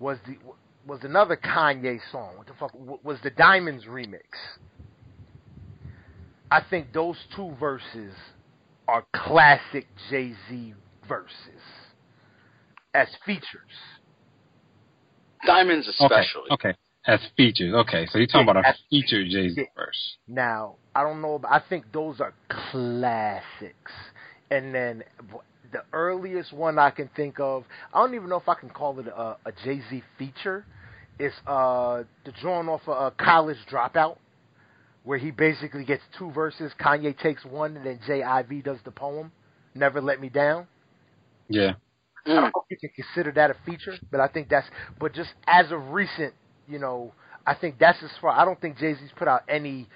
was 0.00 0.18
the 0.26 0.36
was 0.86 1.00
another 1.02 1.36
Kanye 1.36 2.00
song. 2.10 2.36
What 2.36 2.46
the 2.48 2.54
fuck 2.54 2.72
was 3.04 3.18
the 3.22 3.30
Diamonds 3.30 3.84
remix? 3.84 4.22
I 6.50 6.60
think 6.68 6.92
those 6.92 7.16
two 7.34 7.54
verses 7.58 8.14
are 8.88 9.04
classic 9.14 9.86
Jay 10.10 10.34
Z 10.48 10.74
verses 11.08 11.62
as 12.94 13.08
features. 13.26 13.44
Diamonds 15.46 15.88
especially. 15.88 16.50
okay, 16.52 16.74
as 17.06 17.20
features. 17.36 17.74
Okay, 17.74 18.06
so 18.06 18.18
you're 18.18 18.26
talking 18.26 18.46
Yeah, 18.46 18.52
about 18.52 18.64
a 18.66 18.74
feature 18.88 19.24
Jay 19.24 19.48
Z 19.50 19.54
yeah. 19.58 19.64
verse. 19.76 20.16
Now, 20.28 20.76
I 20.94 21.02
don't 21.02 21.20
know, 21.20 21.38
but 21.38 21.50
I 21.50 21.60
think 21.68 21.84
those 21.92 22.20
are 22.20 22.32
classics. 22.48 23.92
And 24.50 24.74
then 24.74 25.02
the 25.72 25.82
earliest 25.92 26.52
one 26.52 26.78
I 26.78 26.90
can 26.90 27.10
think 27.16 27.40
of, 27.40 27.64
I 27.92 27.98
don't 27.98 28.14
even 28.14 28.28
know 28.28 28.36
if 28.36 28.48
I 28.48 28.54
can 28.54 28.70
call 28.70 28.98
it 29.00 29.06
a, 29.08 29.36
a 29.44 29.52
Jay 29.64 29.82
Z 29.90 30.02
feature. 30.18 30.64
It's 31.18 31.34
uh, 31.46 32.04
the 32.24 32.32
drawing 32.40 32.68
off 32.68 32.82
of 32.86 33.12
uh, 33.12 33.14
College 33.22 33.58
Dropout 33.70 34.16
where 35.04 35.18
he 35.18 35.30
basically 35.30 35.84
gets 35.84 36.02
two 36.18 36.30
verses. 36.32 36.72
Kanye 36.80 37.16
takes 37.16 37.44
one, 37.44 37.76
and 37.76 37.86
then 37.86 38.00
J. 38.06 38.22
Ivy 38.22 38.62
does 38.62 38.78
the 38.84 38.90
poem. 38.90 39.30
Never 39.74 40.00
let 40.00 40.20
me 40.20 40.28
down. 40.28 40.66
Yeah. 41.48 41.74
Mm. 42.26 42.30
I 42.30 42.34
don't 42.34 42.42
know 42.44 42.64
if 42.68 42.82
you 42.82 42.88
can 42.88 43.04
consider 43.04 43.32
that 43.32 43.50
a 43.50 43.56
feature, 43.66 43.94
but 44.10 44.20
I 44.20 44.28
think 44.28 44.48
that's. 44.48 44.66
But 44.98 45.12
just 45.12 45.30
as 45.46 45.70
of 45.70 45.90
recent, 45.90 46.32
you 46.66 46.78
know, 46.78 47.12
I 47.46 47.54
think 47.54 47.78
that's 47.78 48.02
as 48.02 48.10
far. 48.20 48.30
I 48.30 48.44
don't 48.44 48.60
think 48.60 48.78
Jay 48.78 48.94
Z's 48.94 49.10
put 49.16 49.28
out 49.28 49.42
any 49.48 49.88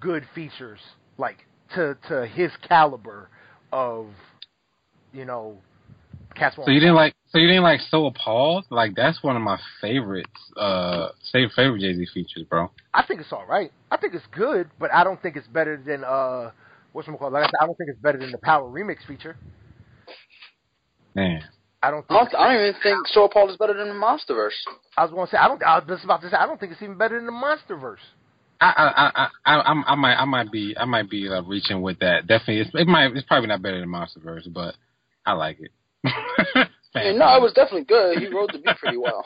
good 0.00 0.26
features 0.34 0.80
like 1.18 1.46
to 1.74 1.96
to 2.08 2.26
his 2.26 2.50
caliber 2.66 3.28
of, 3.72 4.06
you 5.12 5.24
know, 5.26 5.58
cats. 6.34 6.56
So 6.56 6.70
you 6.70 6.80
didn't 6.80 6.94
like. 6.94 7.14
So 7.30 7.38
you 7.38 7.46
didn't 7.46 7.62
like 7.62 7.80
So 7.90 8.06
Appalled? 8.06 8.66
Like 8.70 8.94
that's 8.94 9.22
one 9.22 9.36
of 9.36 9.42
my 9.42 9.58
favorites. 9.80 10.30
Uh, 10.56 11.08
favorite 11.32 11.52
favorite 11.54 11.80
Jay 11.80 11.94
Z 11.94 12.06
features, 12.12 12.44
bro. 12.48 12.70
I 12.92 13.04
think 13.06 13.20
it's 13.20 13.32
all 13.32 13.46
right. 13.46 13.72
I 13.90 13.96
think 13.96 14.14
it's 14.14 14.26
good, 14.36 14.68
but 14.78 14.92
I 14.92 15.04
don't 15.04 15.20
think 15.22 15.36
it's 15.36 15.46
better 15.48 15.76
than 15.76 16.04
uh, 16.04 16.50
what's 16.92 17.08
it 17.08 17.18
called? 17.18 17.32
Like 17.32 17.44
I 17.44 17.46
said, 17.46 17.58
I 17.62 17.66
don't 17.66 17.76
think 17.78 17.90
it's 17.90 18.00
better 18.00 18.18
than 18.18 18.32
the 18.32 18.38
Power 18.38 18.68
remix 18.68 19.06
feature. 19.06 19.36
Man. 21.14 21.42
I 21.82 21.90
don't 21.90 22.04
I 22.10 22.14
don't, 22.14 22.34
I 22.34 22.52
don't 22.52 22.62
even 22.68 22.80
think 22.82 23.06
So 23.08 23.24
Appalled 23.24 23.50
is 23.50 23.56
better 23.56 23.74
than 23.74 23.88
the 23.88 23.94
Monsterverse. 23.94 24.50
I 24.96 25.02
was 25.04 25.12
going 25.12 25.26
to 25.26 25.30
say 25.30 25.38
I 25.38 25.48
don't. 25.48 25.62
I 25.62 25.78
was 25.78 25.84
just 25.88 26.04
about 26.04 26.20
to 26.22 26.30
say 26.30 26.36
I 26.36 26.46
don't 26.46 26.60
think 26.60 26.72
it's 26.72 26.82
even 26.82 26.98
better 26.98 27.16
than 27.16 27.26
the 27.26 27.32
MonsterVerse. 27.32 27.96
I 28.60 28.66
I 28.76 28.86
I 28.92 29.28
I 29.46 29.60
I'm- 29.60 29.84
I 29.86 29.94
might 29.94 30.16
I 30.16 30.24
might 30.26 30.52
be 30.52 30.74
I 30.78 30.84
might 30.84 31.08
be 31.08 31.28
uh, 31.28 31.42
reaching 31.42 31.80
with 31.80 31.98
that. 32.00 32.26
Definitely, 32.26 32.58
it's, 32.58 32.70
it 32.74 32.86
might 32.86 33.16
it's 33.16 33.26
probably 33.26 33.48
not 33.48 33.62
better 33.62 33.80
than 33.80 33.88
Monsterverse, 33.88 34.52
but 34.52 34.74
I 35.24 35.32
like 35.32 35.60
it. 35.60 35.70
I 36.04 36.68
mean, 36.94 37.18
no, 37.18 37.36
it 37.36 37.42
was 37.42 37.52
definitely 37.54 37.84
good. 37.84 38.18
He 38.18 38.28
rode 38.28 38.50
the 38.52 38.58
beat 38.58 38.76
pretty 38.78 38.96
well. 38.96 39.24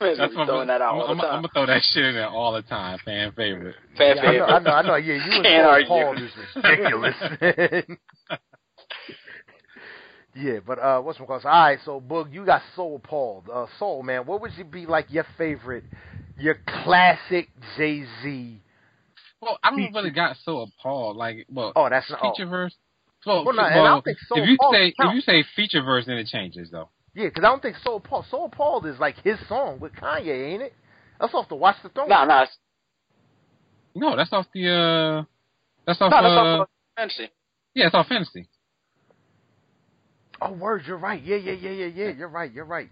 That's 0.00 0.16
gonna 0.16 0.20
what 0.20 0.30
be 0.30 0.34
throwing 0.46 0.68
that 0.68 0.80
out 0.80 0.92
I'm, 0.92 1.16
the 1.18 1.24
I'm. 1.24 1.30
I'm 1.36 1.42
gonna 1.42 1.48
throw 1.52 1.66
that 1.66 1.82
shit 1.92 2.04
in 2.04 2.14
there 2.14 2.28
all 2.28 2.52
the 2.52 2.62
time. 2.62 2.98
Fan 3.04 3.32
favorite. 3.32 3.74
Fan 3.96 4.16
Yeah, 4.16 4.22
I 4.22 4.24
know, 4.24 4.30
favorite. 4.30 4.46
I 4.46 4.58
know, 4.60 4.70
I 4.70 4.82
know. 4.82 4.94
Yeah, 4.96 5.14
you 5.14 5.32
and 5.32 5.44
Can't 5.44 5.64
Paul 5.64 5.70
argue. 5.70 5.88
Paul 5.88 6.16
is 6.22 6.30
ridiculous. 6.56 7.14
yeah, 10.36 10.58
but 10.66 10.78
uh, 10.78 11.00
what's 11.00 11.18
my 11.18 11.26
cause? 11.26 11.44
All 11.44 11.50
right, 11.50 11.78
so 11.84 12.00
Boog, 12.00 12.32
you 12.32 12.46
got 12.46 12.62
So 12.76 12.94
Appalled. 12.94 13.48
Uh, 13.52 13.66
Soul 13.78 14.02
man, 14.02 14.24
what 14.24 14.40
would 14.40 14.52
you 14.56 14.64
be 14.64 14.86
like 14.86 15.06
your 15.10 15.26
favorite, 15.36 15.84
your 16.38 16.56
classic 16.84 17.48
Jay 17.76 18.04
Z? 18.22 18.62
Well, 19.40 19.58
I 19.62 19.70
don't 19.70 19.92
really 19.94 20.10
got 20.10 20.36
so 20.44 20.60
appalled. 20.60 21.16
Like, 21.16 21.46
well, 21.52 21.72
Oh, 21.76 21.88
that's 21.88 22.08
not. 22.10 22.20
Oh. 22.22 22.30
feature 22.32 22.48
verse. 22.48 22.74
Well, 23.26 23.44
Well, 23.44 23.54
no, 23.54 23.62
and 23.64 23.74
I 23.74 23.76
well, 23.82 23.92
don't 23.94 24.04
think 24.04 24.18
Soul 24.28 24.38
if 24.42 24.48
you 24.48 24.56
Paul 24.58 24.72
say 24.72 24.92
counts. 24.98 25.10
if 25.10 25.14
you 25.14 25.20
say 25.20 25.44
feature 25.56 25.82
verse, 25.82 26.06
then 26.06 26.16
it 26.18 26.26
changes 26.28 26.70
though. 26.70 26.88
Yeah, 27.14 27.26
because 27.26 27.44
I 27.44 27.48
don't 27.48 27.60
think 27.62 27.76
So 27.82 27.96
Appalled. 27.96 28.26
So 28.30 28.44
Appalled 28.44 28.86
is 28.86 28.98
like 28.98 29.16
his 29.24 29.38
song 29.48 29.80
with 29.80 29.92
Kanye, 29.94 30.52
ain't 30.52 30.62
it? 30.62 30.72
That's 31.20 31.34
off 31.34 31.48
the 31.48 31.56
Watch 31.56 31.76
the 31.82 31.88
Throne. 31.88 32.08
Nah, 32.08 32.24
nah, 32.24 32.46
No, 33.94 34.16
that's 34.16 34.32
off 34.32 34.46
the. 34.54 34.68
uh 34.70 35.24
That's 35.86 36.00
off. 36.00 36.10
nah, 36.10 36.22
that's 36.22 36.32
uh, 36.32 36.38
off 36.38 36.60
of 36.60 36.68
Fantasy. 36.96 37.28
yeah, 37.74 37.86
it's 37.86 37.94
off 37.94 38.06
fantasy. 38.06 38.48
Oh, 40.40 40.52
word, 40.52 40.82
you're 40.86 40.96
right. 40.96 41.22
Yeah, 41.22 41.36
yeah, 41.36 41.52
yeah, 41.52 41.70
yeah, 41.70 41.86
yeah. 41.86 42.08
You're 42.10 42.28
right. 42.28 42.52
You're 42.52 42.64
right. 42.64 42.88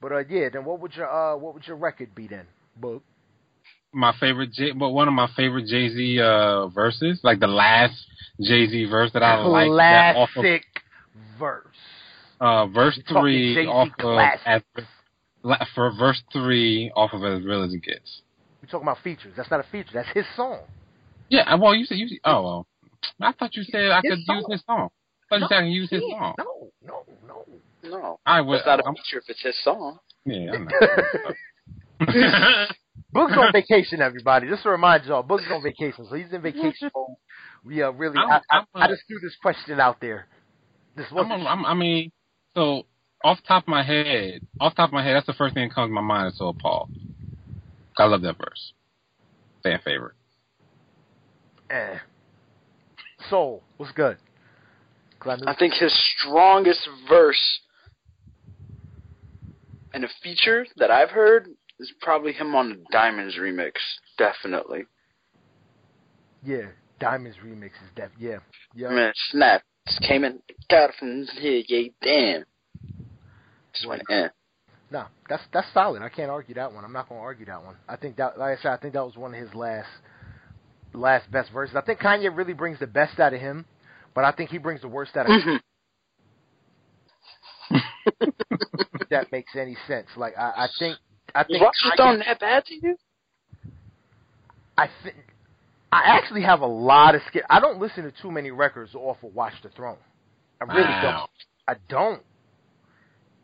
But 0.00 0.12
uh, 0.12 0.18
yeah. 0.28 0.48
Then 0.52 0.64
what 0.64 0.80
would 0.80 0.94
your 0.96 1.08
uh, 1.08 1.36
what 1.36 1.54
would 1.54 1.66
your 1.66 1.76
record 1.76 2.14
be 2.14 2.26
then, 2.26 2.46
Boog? 2.80 3.02
My 3.92 4.12
favorite, 4.20 4.52
J, 4.52 4.72
but 4.72 4.90
one 4.90 5.08
of 5.08 5.14
my 5.14 5.28
favorite 5.36 5.66
Jay 5.66 5.88
Z 5.88 6.20
uh 6.20 6.66
verses, 6.68 7.20
like 7.22 7.40
the 7.40 7.46
last 7.48 7.94
Jay 8.40 8.66
Z 8.68 8.84
verse 8.90 9.10
that 9.12 9.22
I 9.22 9.42
like. 9.42 9.70
that 9.78 10.16
off 10.16 10.30
of, 10.36 10.42
Classic 10.42 10.64
verse. 11.38 11.66
uh, 12.40 12.66
verse 12.66 12.98
You're 13.08 13.20
three 13.20 13.54
Jay-Z 13.54 13.68
off 13.68 13.88
of 13.98 14.18
as, 14.46 14.62
for 15.74 15.90
verse 15.98 16.22
three 16.32 16.90
off 16.94 17.12
of 17.12 17.24
as 17.24 17.42
real 17.44 17.64
as 17.64 17.74
it 17.74 17.82
gets. 17.82 18.22
We're 18.62 18.68
talking 18.68 18.86
about 18.86 18.98
features. 19.02 19.32
That's 19.36 19.50
not 19.50 19.58
a 19.60 19.66
feature. 19.70 19.90
That's 19.94 20.08
his 20.14 20.24
song. 20.36 20.60
Yeah, 21.28 21.52
well, 21.56 21.74
you 21.74 21.84
said 21.84 21.98
you. 21.98 22.08
Oh, 22.24 22.42
well, 22.42 22.66
I 23.20 23.32
thought 23.32 23.56
you 23.56 23.64
said 23.64 23.90
I 23.90 24.00
His 24.02 24.24
could 24.26 24.34
use 24.34 24.46
his 24.50 24.62
song. 24.66 24.88
I 25.30 25.38
thought 25.38 25.40
you 25.40 25.46
said 25.48 25.56
I 25.56 25.60
can 25.62 25.70
use 25.70 25.90
his 25.90 26.02
song. 26.02 26.34
No, 26.38 26.70
no, 26.86 27.04
no. 27.26 27.44
No, 27.82 28.20
I 28.26 28.42
was. 28.42 28.58
it's 28.58 28.66
not 28.66 28.80
a 28.80 28.86
I'm, 28.86 28.94
feature 28.94 29.18
if 29.18 29.24
it's 29.28 29.42
his 29.42 29.56
song. 29.64 29.98
yeah, 30.26 30.52
I 30.52 30.58
know. 30.58 30.70
Boog's 33.12 33.32
on 33.36 33.52
vacation, 33.52 34.00
everybody. 34.00 34.48
Just 34.48 34.62
to 34.64 34.70
remind 34.70 35.04
y'all, 35.04 35.22
Boog's 35.22 35.44
on 35.50 35.62
vacation, 35.62 36.06
so 36.08 36.14
he's 36.14 36.32
in 36.32 36.42
vacation 36.42 36.90
mode. 36.96 37.16
We 37.64 37.82
uh, 37.82 37.90
really, 37.90 38.16
I'm- 38.18 38.40
I, 38.50 38.56
I, 38.56 38.58
I'm 38.58 38.66
I 38.82 38.86
a- 38.86 38.88
just 38.88 39.02
threw 39.08 39.18
this 39.20 39.36
question 39.42 39.80
out 39.80 40.00
there. 40.00 40.26
This 40.96 41.06
I'm, 41.10 41.16
wasn't. 41.16 41.46
I'm, 41.46 41.64
I 41.66 41.74
mean, 41.74 42.10
so 42.54 42.84
off 43.22 43.38
the 43.38 43.46
top 43.46 43.64
of 43.64 43.68
my 43.68 43.82
head, 43.82 44.40
off 44.60 44.72
the 44.74 44.76
top 44.76 44.90
of 44.90 44.94
my 44.94 45.04
head, 45.04 45.14
that's 45.16 45.26
the 45.26 45.32
first 45.34 45.54
thing 45.54 45.68
that 45.68 45.74
comes 45.74 45.88
to 45.90 45.92
my 45.94 46.00
mind 46.00 46.28
is 46.32 46.38
So 46.38 46.48
Appalled. 46.48 46.90
I 47.98 48.04
love 48.04 48.22
that 48.22 48.38
verse. 48.38 48.72
Fan 49.62 49.78
favorite. 49.84 50.14
eh. 51.70 51.98
Soul, 53.28 53.62
what's 53.76 53.92
good? 53.92 54.16
I 55.26 55.36
I 55.46 55.54
think 55.54 55.74
his 55.74 55.92
strongest 56.18 56.88
verse 57.08 57.60
and 59.92 60.02
a 60.04 60.08
feature 60.22 60.64
that 60.76 60.90
I've 60.90 61.10
heard 61.10 61.48
is 61.80 61.92
probably 62.00 62.32
him 62.32 62.54
on 62.54 62.68
the 62.70 62.84
Diamonds 62.92 63.36
remix. 63.38 63.72
Definitely. 64.18 64.84
yeah, 66.44 66.66
Diamonds 66.98 67.36
remix 67.44 67.66
is 67.66 67.90
def. 67.96 68.10
Yeah, 68.18 68.38
yeah. 68.74 68.88
Man, 68.90 69.12
snap. 69.30 69.62
Just 69.86 70.02
came 70.02 70.24
in, 70.24 70.40
got 70.68 70.90
it 70.90 70.96
from 70.98 71.26
here, 71.40 71.62
yeah, 71.66 71.88
damn. 72.02 72.44
Just 73.72 73.88
went 73.88 74.02
in. 74.10 74.30
No, 74.92 75.04
that's 75.28 75.42
that's 75.52 75.66
solid. 75.72 76.02
I 76.02 76.08
can't 76.08 76.30
argue 76.30 76.54
that 76.56 76.72
one. 76.72 76.84
I'm 76.84 76.92
not 76.92 77.08
going 77.08 77.20
to 77.20 77.24
argue 77.24 77.46
that 77.46 77.64
one. 77.64 77.76
I 77.88 77.96
think 77.96 78.16
that, 78.16 78.38
like 78.38 78.58
I 78.58 78.62
said, 78.62 78.72
I 78.72 78.76
think 78.76 78.94
that 78.94 79.04
was 79.04 79.16
one 79.16 79.32
of 79.34 79.40
his 79.40 79.54
last, 79.54 79.88
last 80.92 81.30
best 81.30 81.50
verses. 81.52 81.76
I 81.76 81.80
think 81.80 82.00
Kanye 82.00 82.36
really 82.36 82.52
brings 82.52 82.78
the 82.80 82.86
best 82.88 83.18
out 83.20 83.32
of 83.32 83.40
him, 83.40 83.64
but 84.14 84.24
I 84.24 84.32
think 84.32 84.50
he 84.50 84.58
brings 84.58 84.80
the 84.80 84.88
worst 84.88 85.16
out 85.16 85.26
of 85.30 85.32
him. 85.42 85.60
Mhm. 87.70 87.82
if 89.00 89.08
that 89.10 89.30
makes 89.32 89.54
any 89.56 89.76
sense. 89.86 90.08
Like 90.16 90.36
I, 90.36 90.64
I 90.64 90.68
think, 90.78 90.98
I 91.34 91.38
Was 91.40 91.46
think, 91.48 91.62
Roger 91.62 91.72
Kanye- 91.84 91.94
Stone 91.94 92.18
that 92.26 92.40
bad 92.40 92.64
to 92.66 92.74
you? 92.74 92.96
I 94.78 94.88
think, 95.02 95.16
I 95.92 96.02
actually 96.04 96.42
have 96.42 96.60
a 96.60 96.66
lot 96.66 97.14
of 97.14 97.22
skip. 97.28 97.44
I 97.50 97.60
don't 97.60 97.78
listen 97.80 98.04
to 98.04 98.12
too 98.22 98.30
many 98.30 98.50
records 98.50 98.94
off 98.94 99.18
of 99.22 99.34
Watch 99.34 99.54
the 99.62 99.68
Throne. 99.70 99.98
I 100.60 100.64
really 100.64 100.82
Wow. 100.88 101.28
don't. 101.66 101.76
I 101.76 101.80
don't. 101.88 102.22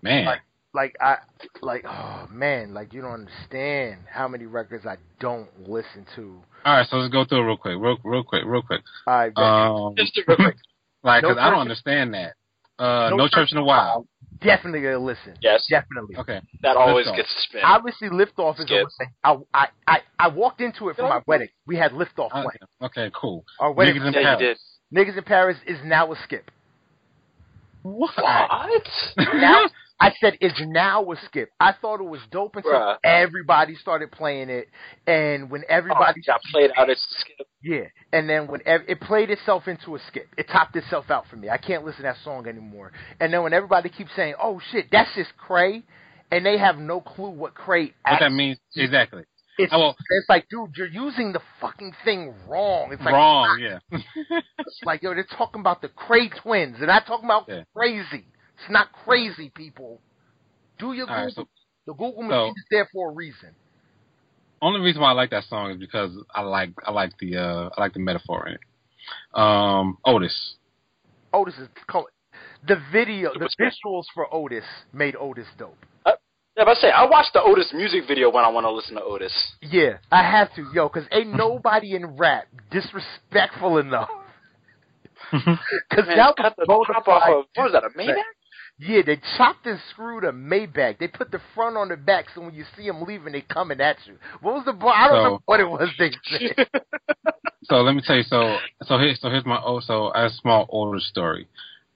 Man. 0.03 0.25
Like- 0.27 0.41
Like 0.75 0.95
I, 1.01 1.17
like 1.63 1.87
oh 1.89 2.27
man, 2.31 2.75
like 2.75 2.93
you 2.93 3.01
don't 3.01 3.13
understand 3.27 4.01
how 4.13 4.29
many 4.29 4.45
records 4.45 4.85
I 4.85 4.97
don't 5.21 5.49
listen 5.67 6.05
to. 6.17 6.43
All 6.67 6.75
right, 6.77 6.87
so 6.91 6.99
let's 6.99 7.11
go 7.11 7.25
through 7.25 7.39
it 7.41 7.45
real 7.47 7.57
quick, 7.57 7.77
real, 7.81 7.97
real 8.05 8.23
quick, 8.23 8.43
real 8.45 8.61
quick. 8.61 8.83
I 9.07 9.29
Um, 9.37 9.95
Just 9.97 10.15
real 10.29 10.37
quick. 10.37 10.57
like, 11.03 11.23
No 11.23 11.31
'cause 11.31 11.39
I 11.41 11.49
don't 11.49 11.61
understand 11.61 12.13
that. 12.13 12.35
Uh, 12.79 13.09
No 13.09 13.17
no, 13.17 13.25
Church 13.25 13.33
church 13.33 13.53
in 13.53 13.57
the 13.57 13.65
wild. 13.65 14.07
Definitely 14.41 14.83
gonna 14.83 14.99
listen. 14.99 15.35
Yes. 15.41 15.67
Definitely. 15.71 16.17
Okay. 16.17 16.41
That 16.63 16.77
always 16.77 17.07
Liftoff. 17.07 17.17
gets 17.17 17.45
spin. 17.49 17.61
Obviously, 17.65 18.09
Liftoff 18.09 18.59
is. 18.61 18.67
Skip. 18.67 18.87
A, 19.25 19.29
I, 19.29 19.37
I 19.55 19.67
I 19.87 19.99
I 20.19 20.29
walked 20.29 20.61
into 20.61 20.89
it 20.89 20.97
for 20.97 21.03
my 21.03 21.21
wedding. 21.27 21.49
We 21.67 21.77
had 21.77 21.93
Liftoff 21.93 22.29
Uh, 22.33 22.43
playing. 22.43 22.59
okay, 22.83 23.11
cool. 23.15 23.45
Our 23.61 23.73
wedding. 23.73 23.97
Niggas 23.97 24.07
in 24.09 24.13
yeah, 24.15 24.37
Paris. 24.37 24.59
did. 24.93 24.99
Niggas 24.99 25.19
in 25.19 25.25
Paris 25.25 25.57
is 25.67 25.79
now 25.85 26.13
a 26.13 26.17
skip. 26.25 26.51
What? 27.83 28.11
What? 28.17 28.83
Now 29.17 29.67
I 29.99 30.13
said 30.21 30.37
it's 30.41 30.61
now 30.67 31.11
a 31.11 31.17
skip. 31.27 31.51
I 31.59 31.73
thought 31.81 32.01
it 32.01 32.05
was 32.07 32.21
dope 32.31 32.57
until 32.57 32.73
Bruh. 32.73 32.97
everybody 33.03 33.75
started 33.77 34.11
playing 34.13 34.51
it, 34.51 34.69
and 35.07 35.51
when 35.51 35.63
Oh, 35.63 35.73
everybody 35.75 36.21
got 36.27 36.41
played 36.53 36.71
out. 36.77 36.91
It's 36.91 37.07
skip. 37.21 37.47
yeah, 37.63 37.85
and 38.13 38.29
then 38.29 38.47
when 38.47 38.61
ev- 38.67 38.85
it 38.89 39.01
played 39.01 39.31
itself 39.31 39.69
into 39.69 39.95
a 39.95 39.99
skip, 40.09 40.29
it 40.37 40.49
topped 40.49 40.77
itself 40.77 41.11
out 41.11 41.27
for 41.29 41.37
me. 41.37 41.49
I 41.49 41.57
can't 41.57 41.83
listen 41.85 41.99
to 41.99 42.03
that 42.05 42.19
song 42.25 42.47
anymore. 42.47 42.93
And 43.21 43.33
then 43.33 43.43
when 43.43 43.55
everybody 43.55 43.89
keeps 43.89 44.11
saying, 44.15 44.35
"Oh 44.43 44.61
shit, 44.71 44.89
that's 44.93 45.15
just 45.15 45.35
Cray," 45.39 45.83
and 46.31 46.45
they 46.45 46.59
have 46.59 46.77
no 46.77 47.01
clue 47.01 47.31
what 47.31 47.55
Cray 47.55 47.95
what 48.07 48.21
that 48.21 48.33
means 48.33 48.59
exactly. 48.75 49.25
It's, 49.59 49.73
Oh, 49.75 49.79
well, 49.79 49.97
it's 50.11 50.29
like, 50.29 50.47
dude, 50.51 50.77
you're 50.77 50.87
using 50.87 51.33
the 51.33 51.41
fucking 51.63 51.95
thing 52.05 52.35
wrong. 52.47 52.93
It's 52.93 53.01
like, 53.03 53.15
wrong. 53.15 53.59
Ah. 53.59 53.79
Yeah. 53.91 53.99
It's 54.59 54.81
like, 54.85 55.03
yo, 55.03 55.15
they're 55.15 55.25
talking 55.39 55.61
about 55.63 55.81
the 55.81 55.89
Kray 55.89 56.29
twins. 56.43 56.77
They're 56.79 56.87
not 56.87 57.07
talking 57.07 57.25
about 57.25 57.45
Yeah. 57.49 57.63
crazy. 57.75 58.27
It's 58.59 58.71
not 58.71 58.89
crazy, 59.05 59.51
people. 59.55 60.01
Do 60.79 60.93
your 60.93 61.09
All 61.09 61.15
Google. 61.17 61.25
right, 61.25 61.33
so 61.35 61.49
the 61.87 61.93
Google 61.93 62.15
so- 62.23 62.23
machine 62.29 62.55
is 62.57 62.65
there 62.71 62.89
for 62.93 63.11
a 63.11 63.13
reason. 63.13 63.51
only 64.63 64.81
reason 64.81 65.01
why 65.03 65.11
I 65.11 65.13
like 65.13 65.31
that 65.31 65.45
song 65.45 65.71
is 65.73 65.77
because 65.79 66.11
I 66.35 66.41
like 66.43 66.71
I 66.87 66.91
like 66.91 67.13
the 67.19 67.37
uh 67.37 67.71
I 67.77 67.81
like 67.81 67.93
the 67.93 68.01
metaphor 68.01 68.47
in 68.49 68.55
it. 68.55 68.61
Um, 69.35 69.99
Otis. 70.05 70.55
Otis 71.33 71.55
is 71.59 71.69
co- 71.89 72.09
the 72.67 72.77
video, 72.91 73.31
the 73.39 73.49
visuals 73.61 74.05
for 74.15 74.33
Otis 74.35 74.65
made 74.93 75.15
Otis 75.17 75.47
dope. 75.59 75.77
Yeah, 76.07 76.65
but 76.65 76.69
I 76.69 76.75
say 76.81 76.91
I 76.91 77.05
watched 77.05 77.35
the 77.35 77.43
Otis 77.43 77.71
music 77.75 78.05
video 78.09 78.31
when 78.31 78.43
I 78.45 78.49
want 78.49 78.65
to 78.65 78.71
listen 78.71 78.95
to 78.95 79.03
Otis. 79.03 79.33
Yeah, 79.61 79.99
I 80.11 80.23
have 80.23 80.53
to, 80.55 80.67
yo, 80.75 80.89
because 80.89 81.07
ain't 81.13 81.37
nobody 81.37 81.95
in 81.95 82.17
rap 82.17 82.47
disrespectful 82.71 83.79
enough. 83.79 84.09
Because 85.33 86.07
Man, 86.07 86.17
that 86.17 86.35
cut 86.37 86.55
was 86.67 86.87
the 86.89 86.95
top 86.95 87.09
off 87.09 87.23
of 87.29 87.45
what 87.55 87.65
was 87.65 87.73
that? 87.73 87.85
A 87.85 87.91
Maybach? 87.91 88.23
Yeah, 88.79 89.01
they 89.07 89.19
chopped 89.39 89.65
and 89.67 89.79
screwed 89.91 90.25
a 90.25 90.33
Maybach. 90.33 90.99
They 90.99 91.09
put 91.09 91.31
the 91.31 91.41
front 91.55 91.77
on 91.79 91.89
the 91.89 91.97
back, 91.97 92.27
so 92.35 92.43
when 92.43 92.55
you 92.55 92.65
see 92.77 92.87
them 92.87 93.03
leaving, 93.03 93.33
they 93.33 93.41
coming 93.41 93.81
at 93.81 93.97
you. 94.07 94.17
What 94.43 94.55
was 94.55 94.65
the? 94.67 94.75
bo- 94.75 94.89
I 94.89 95.09
don't 95.09 95.17
So- 95.17 95.29
know 95.31 95.41
what 95.47 95.61
it 95.61 95.69
was 95.69 95.89
they 95.99 96.11
said. 96.57 96.69
So 97.65 97.77
let 97.77 97.95
me 97.95 98.03
tell 98.07 98.17
you. 98.17 98.23
So 98.25 98.59
so 98.83 98.99
here 98.99 99.15
so 99.19 99.29
here's 99.31 99.47
my 99.47 99.61
oh 99.65 99.81
so 99.81 100.09
a 100.15 100.29
small 100.41 100.67
older 100.69 101.01
story. 101.01 101.49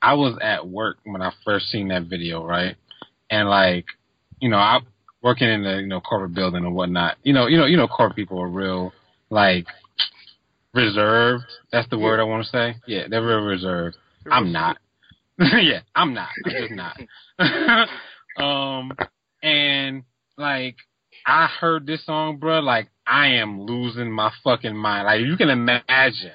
I 0.03 0.15
was 0.15 0.37
at 0.41 0.67
work 0.67 0.97
when 1.05 1.21
I 1.23 1.31
first 1.45 1.67
seen 1.69 1.89
that 1.89 2.05
video, 2.05 2.43
right? 2.45 2.75
And 3.31 3.49
like, 3.49 3.85
you 4.41 4.49
know, 4.49 4.57
I 4.57 4.81
working 5.23 5.49
in 5.49 5.63
the 5.63 5.77
you 5.83 5.87
know 5.87 6.01
corporate 6.01 6.35
building 6.35 6.65
and 6.65 6.75
whatnot. 6.75 7.19
You 7.23 7.35
know, 7.35 7.47
you 7.47 7.59
know, 7.59 7.67
you 7.67 7.77
know, 7.77 7.87
corporate 7.89 8.17
people 8.17 8.41
are 8.41 8.49
real 8.49 8.93
like 9.29 9.67
reserved. 10.73 11.45
That's 11.73 11.89
the 11.91 11.99
word 11.99 12.21
I 12.21 12.25
want 12.25 12.45
to 12.45 12.51
say. 12.51 12.77
Yeah, 12.87 13.07
they're 13.09 13.25
real 13.25 13.41
reserved. 13.41 13.97
I'm 14.31 14.51
not. 14.53 14.79
yeah, 15.63 15.81
I'm 15.95 16.13
not. 16.13 16.29
I'm 16.45 16.53
just 16.53 16.73
not. 16.73 17.01
um, 18.43 18.93
and 19.43 20.03
like 20.37 20.77
I 21.27 21.47
heard 21.47 21.87
this 21.87 22.05
song, 22.05 22.37
bro. 22.37 22.61
Like 22.61 22.89
I 23.07 23.29
am 23.35 23.63
losing 23.63 24.11
my 24.11 24.31
fucking 24.45 24.77
mind. 24.77 25.07
Like 25.07 25.23
you 25.23 25.37
can 25.39 25.49
imagine, 25.49 26.33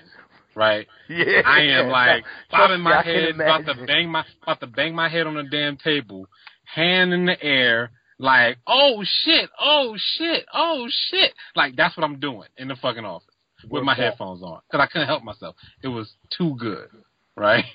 right? 0.56 0.88
Yeah, 1.08 1.42
I 1.46 1.62
am 1.62 1.90
like 1.90 2.24
bobbing 2.50 2.82
my 2.82 3.04
head, 3.04 3.36
about 3.36 3.66
to 3.66 3.86
bang 3.86 4.10
my 4.10 4.26
about 4.42 4.60
to 4.62 4.68
bang 4.68 4.96
my 4.96 5.08
head 5.08 5.28
on 5.28 5.36
the 5.36 5.44
damn 5.44 5.78
table, 5.78 6.28
hand 6.64 7.14
in 7.14 7.28
the 7.28 7.42
air, 7.44 7.92
like 8.18 8.58
oh 8.66 9.04
shit, 9.04 9.52
oh 9.60 9.96
shit, 10.18 10.46
oh 10.52 10.88
shit. 11.12 11.32
Like 11.56 11.76
that's 11.76 11.96
what 11.96 12.04
I'm 12.04 12.20
doing 12.20 12.50
in 12.58 12.70
the 12.70 12.76
fucking 12.76 13.06
office 13.06 13.28
with 13.70 13.84
my 13.84 13.94
headphones 13.94 14.42
on 14.42 14.62
because 14.70 14.84
I 14.84 14.92
couldn't 14.92 15.08
help 15.08 15.24
myself. 15.24 15.56
It 15.84 15.90
was 15.90 16.12
too 16.36 16.56
good, 16.60 16.90
right? 17.36 17.66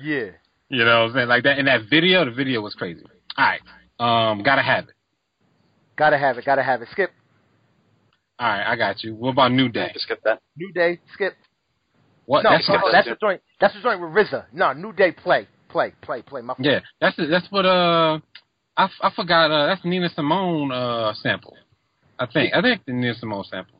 Yeah. 0.00 0.30
You 0.72 0.86
know 0.86 1.02
what 1.02 1.08
I'm 1.10 1.12
saying? 1.14 1.28
Like 1.28 1.44
that 1.44 1.58
in 1.58 1.66
that 1.66 1.82
video, 1.90 2.24
the 2.24 2.30
video 2.30 2.62
was 2.62 2.74
crazy. 2.74 3.04
All 3.36 3.44
right. 3.44 3.60
Um, 4.30 4.42
gotta 4.42 4.62
have 4.62 4.84
it. 4.88 4.94
Gotta 5.96 6.16
have 6.16 6.38
it. 6.38 6.46
Gotta 6.46 6.62
have 6.62 6.80
it. 6.80 6.88
Skip. 6.92 7.10
All 8.38 8.48
right, 8.48 8.66
I 8.72 8.74
got 8.76 9.04
you. 9.04 9.14
What 9.14 9.30
about 9.32 9.52
New 9.52 9.68
Day? 9.68 9.90
can 9.92 10.00
skip 10.00 10.20
that. 10.24 10.40
New 10.56 10.72
Day. 10.72 10.98
Skip. 11.12 11.34
What? 12.24 12.42
no, 12.44 12.50
that's 12.50 12.66
no, 12.70 12.76
no, 12.76 12.80
what- 12.84 12.92
that's 12.92 13.06
the 13.06 13.16
joint. 13.20 13.42
That's 13.60 13.74
the 13.74 13.80
joint 13.82 14.00
with 14.00 14.10
RZA. 14.12 14.46
No, 14.54 14.72
New 14.72 14.94
Day. 14.94 15.12
Play, 15.12 15.46
play, 15.68 15.92
play, 16.00 16.22
play. 16.22 16.40
My 16.40 16.54
fault. 16.54 16.64
yeah. 16.66 16.80
That's 17.02 17.16
that's 17.18 17.46
what 17.50 17.66
uh, 17.66 18.18
I, 18.78 18.88
I 19.02 19.10
forgot. 19.14 19.50
Uh, 19.50 19.66
that's 19.66 19.84
Nina 19.84 20.08
Simone 20.08 20.72
uh 20.72 21.12
sample. 21.22 21.54
I 22.18 22.24
think 22.26 22.54
I 22.54 22.62
think 22.62 22.80
the 22.86 22.92
Nina 22.94 23.14
Simone 23.14 23.44
sample. 23.44 23.78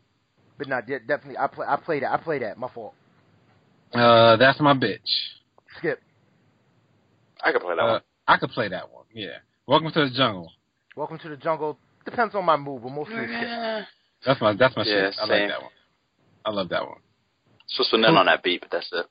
But 0.59 0.69
no, 0.69 0.81
de- 0.82 1.01
definitely. 1.01 1.39
I 1.39 1.47
play. 1.47 1.66
I 1.66 1.77
play 1.77 2.01
that. 2.01 2.12
I 2.12 2.19
play 2.19 2.39
that. 2.40 2.59
My 2.59 2.69
fault. 2.69 2.93
Uh, 3.94 4.36
that's 4.36 4.60
my 4.60 4.74
bitch. 4.74 4.98
Skip. 7.43 7.48
I 7.48 7.52
could 7.52 7.62
play 7.62 7.74
that 7.77 7.82
Uh, 7.82 7.93
one. 7.93 8.01
I 8.28 8.36
could 8.39 8.51
play 8.51 8.69
that 8.69 8.90
one. 8.93 9.05
Yeah. 9.12 9.39
Welcome 9.66 9.93
to 9.93 10.09
the 10.09 10.14
jungle. 10.16 10.51
Welcome 10.97 11.19
to 11.20 11.28
the 11.28 11.36
jungle. 11.36 11.78
Depends 12.05 12.35
on 12.35 12.44
my 12.44 12.56
mood, 12.56 12.82
but 12.82 12.90
mostly 12.90 13.14
it's 13.16 13.32
skip. 13.32 13.89
That's 14.27 14.40
my 14.40 14.55
that's 14.55 14.77
my 14.77 14.85
Yeah, 14.85 15.10
shit. 15.10 15.19
I 15.20 15.27
like 15.27 15.48
that 15.48 15.62
one. 15.62 15.70
I 16.44 16.51
love 16.51 16.69
that 16.69 16.82
one. 16.86 16.98
Supposed 17.66 17.90
to 17.90 17.97
in 17.97 18.05
on 18.05 18.27
that 18.27 18.43
beat, 18.44 18.60
but 18.60 18.70
that's 18.70 18.89
it. 18.93 19.06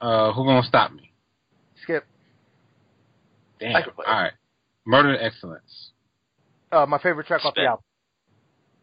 Uh, 0.00 0.32
who 0.32 0.44
gonna 0.44 0.64
stop 0.64 0.92
me? 0.92 1.12
Skip. 1.84 2.04
Damn. 3.60 3.76
I 3.76 3.82
could 3.82 3.94
play 3.94 4.06
All 4.08 4.20
right. 4.22 4.32
Murder 4.86 5.16
Excellence. 5.20 5.90
Uh, 6.72 6.84
my 6.86 6.98
favorite 6.98 7.26
track 7.28 7.44
off 7.44 7.54
the 7.54 7.62
album. 7.62 7.84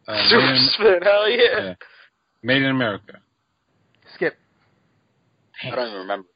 Uh, 0.07 0.17
Super 0.29 0.53
in, 0.53 0.69
spin, 0.71 0.99
hell 1.03 1.29
yeah. 1.29 1.37
yeah. 1.59 1.73
Made 2.43 2.61
in 2.61 2.69
America. 2.69 3.19
Skip. 4.15 4.37
I 5.65 5.75
don't 5.75 5.87
even 5.87 5.99
remember. 5.99 6.27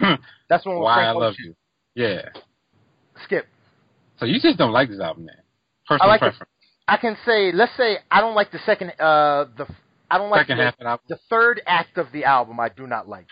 That's 0.48 0.64
one 0.66 0.78
Why 0.78 0.96
Frank 0.96 1.08
I 1.08 1.12
love 1.12 1.32
Ocean. 1.34 1.54
you. 1.94 2.04
Yeah. 2.04 2.22
Skip. 3.24 3.46
So 4.18 4.26
you 4.26 4.40
just 4.40 4.58
don't 4.58 4.72
like 4.72 4.88
this 4.88 5.00
album, 5.00 5.26
then? 5.26 5.36
Personal 5.86 6.08
I 6.08 6.12
like 6.12 6.20
preference. 6.20 6.50
I 6.86 6.96
can 6.96 7.16
say, 7.26 7.52
let's 7.52 7.76
say, 7.76 7.98
I 8.10 8.20
don't 8.20 8.34
like 8.34 8.50
the 8.50 8.58
second. 8.64 8.90
Uh, 8.98 9.46
the 9.56 9.66
I 10.10 10.16
don't 10.18 10.30
like 10.30 10.42
Second 10.46 10.58
the, 10.58 10.64
half 10.64 10.74
of 10.74 10.78
the 10.80 10.86
album. 10.88 11.04
the 11.08 11.18
third 11.28 11.60
act 11.66 11.98
of 11.98 12.06
the 12.12 12.24
album. 12.24 12.58
I 12.60 12.68
do 12.70 12.86
not 12.86 13.08
like. 13.08 13.26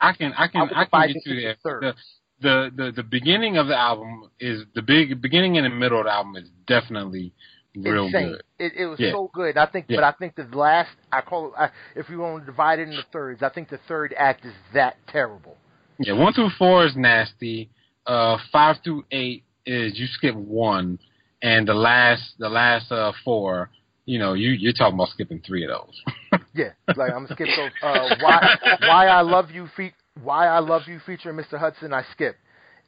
I 0.00 0.12
can 0.12 0.32
I 0.34 0.44
I 0.44 0.48
can 0.48 0.68
I, 0.74 0.84
divide 0.84 1.06
can 1.06 1.14
get 1.14 1.26
you 1.26 1.32
into 1.32 1.42
there. 1.42 1.56
thirds. 1.62 1.98
The, 2.40 2.70
the 2.76 2.84
the 2.84 2.92
the 2.92 3.02
beginning 3.02 3.56
of 3.56 3.68
the 3.68 3.76
album 3.76 4.30
is 4.38 4.62
the 4.74 4.82
big 4.82 5.20
beginning 5.22 5.56
and 5.56 5.64
the 5.66 5.70
middle 5.70 5.98
of 5.98 6.04
the 6.06 6.12
album 6.12 6.36
is 6.36 6.48
definitely 6.66 7.32
real 7.74 8.06
Insane. 8.06 8.28
good. 8.32 8.42
It, 8.58 8.72
it 8.76 8.86
was 8.86 8.98
Yeah. 9.00 9.12
so 9.12 9.30
good. 9.32 9.56
I 9.56 9.66
think, 9.66 9.86
Yeah. 9.88 9.96
but 9.98 10.04
I 10.04 10.12
think 10.12 10.34
the 10.36 10.44
last. 10.56 10.90
I 11.10 11.20
call 11.22 11.48
it. 11.48 11.52
I, 11.56 11.70
if 11.96 12.08
we 12.10 12.16
want 12.16 12.42
to 12.44 12.46
divide 12.50 12.78
it 12.80 12.88
into 12.88 13.04
thirds, 13.12 13.42
I 13.42 13.48
think 13.48 13.70
the 13.70 13.78
third 13.88 14.14
act 14.18 14.44
is 14.44 14.52
that 14.74 14.96
terrible. 15.08 15.56
Yeah, 16.00 16.14
one 16.14 16.32
through 16.32 16.50
four 16.58 16.86
is 16.86 16.96
nasty. 16.96 17.68
Uh, 18.06 18.38
five 18.50 18.76
through 18.82 19.04
eight 19.10 19.44
is 19.66 19.98
you 19.98 20.06
skip 20.06 20.34
one, 20.34 20.98
and 21.42 21.68
the 21.68 21.74
last 21.74 22.22
the 22.38 22.48
last 22.48 22.90
uh 22.90 23.12
four, 23.22 23.70
you 24.06 24.18
know, 24.18 24.32
you 24.32 24.50
you're 24.50 24.72
talking 24.72 24.94
about 24.94 25.08
skipping 25.10 25.42
three 25.46 25.64
of 25.64 25.70
those. 25.70 26.40
Yeah, 26.54 26.70
like 26.96 27.12
I'm 27.12 27.24
gonna 27.24 27.34
skip 27.34 27.48
those. 27.54 27.70
Uh, 27.82 28.16
why? 28.20 28.56
Why 28.86 29.06
I 29.08 29.20
love 29.20 29.50
you? 29.50 29.68
Fe- 29.76 29.94
why 30.22 30.46
I 30.48 30.58
love 30.58 30.82
you? 30.88 30.98
Featuring 31.06 31.36
Mr. 31.36 31.58
Hudson. 31.58 31.92
I 31.92 32.02
skip. 32.12 32.36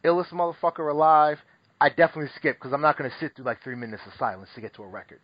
Illest 0.05 0.33
motherfucker 0.33 0.91
alive. 0.91 1.39
I 1.81 1.89
definitely 1.91 2.31
skip 2.37 2.57
because 2.57 2.73
I'm 2.73 2.81
not 2.81 2.97
gonna 2.97 3.11
sit 3.21 3.37
through 3.37 3.45
like 3.45 3.63
three 3.63 3.77
minutes 3.77 4.03
of 4.07 4.13
silence 4.19 4.49
to 4.55 4.61
get 4.61 4.75
to 4.77 4.83
a 4.83 4.89
record. 4.89 5.21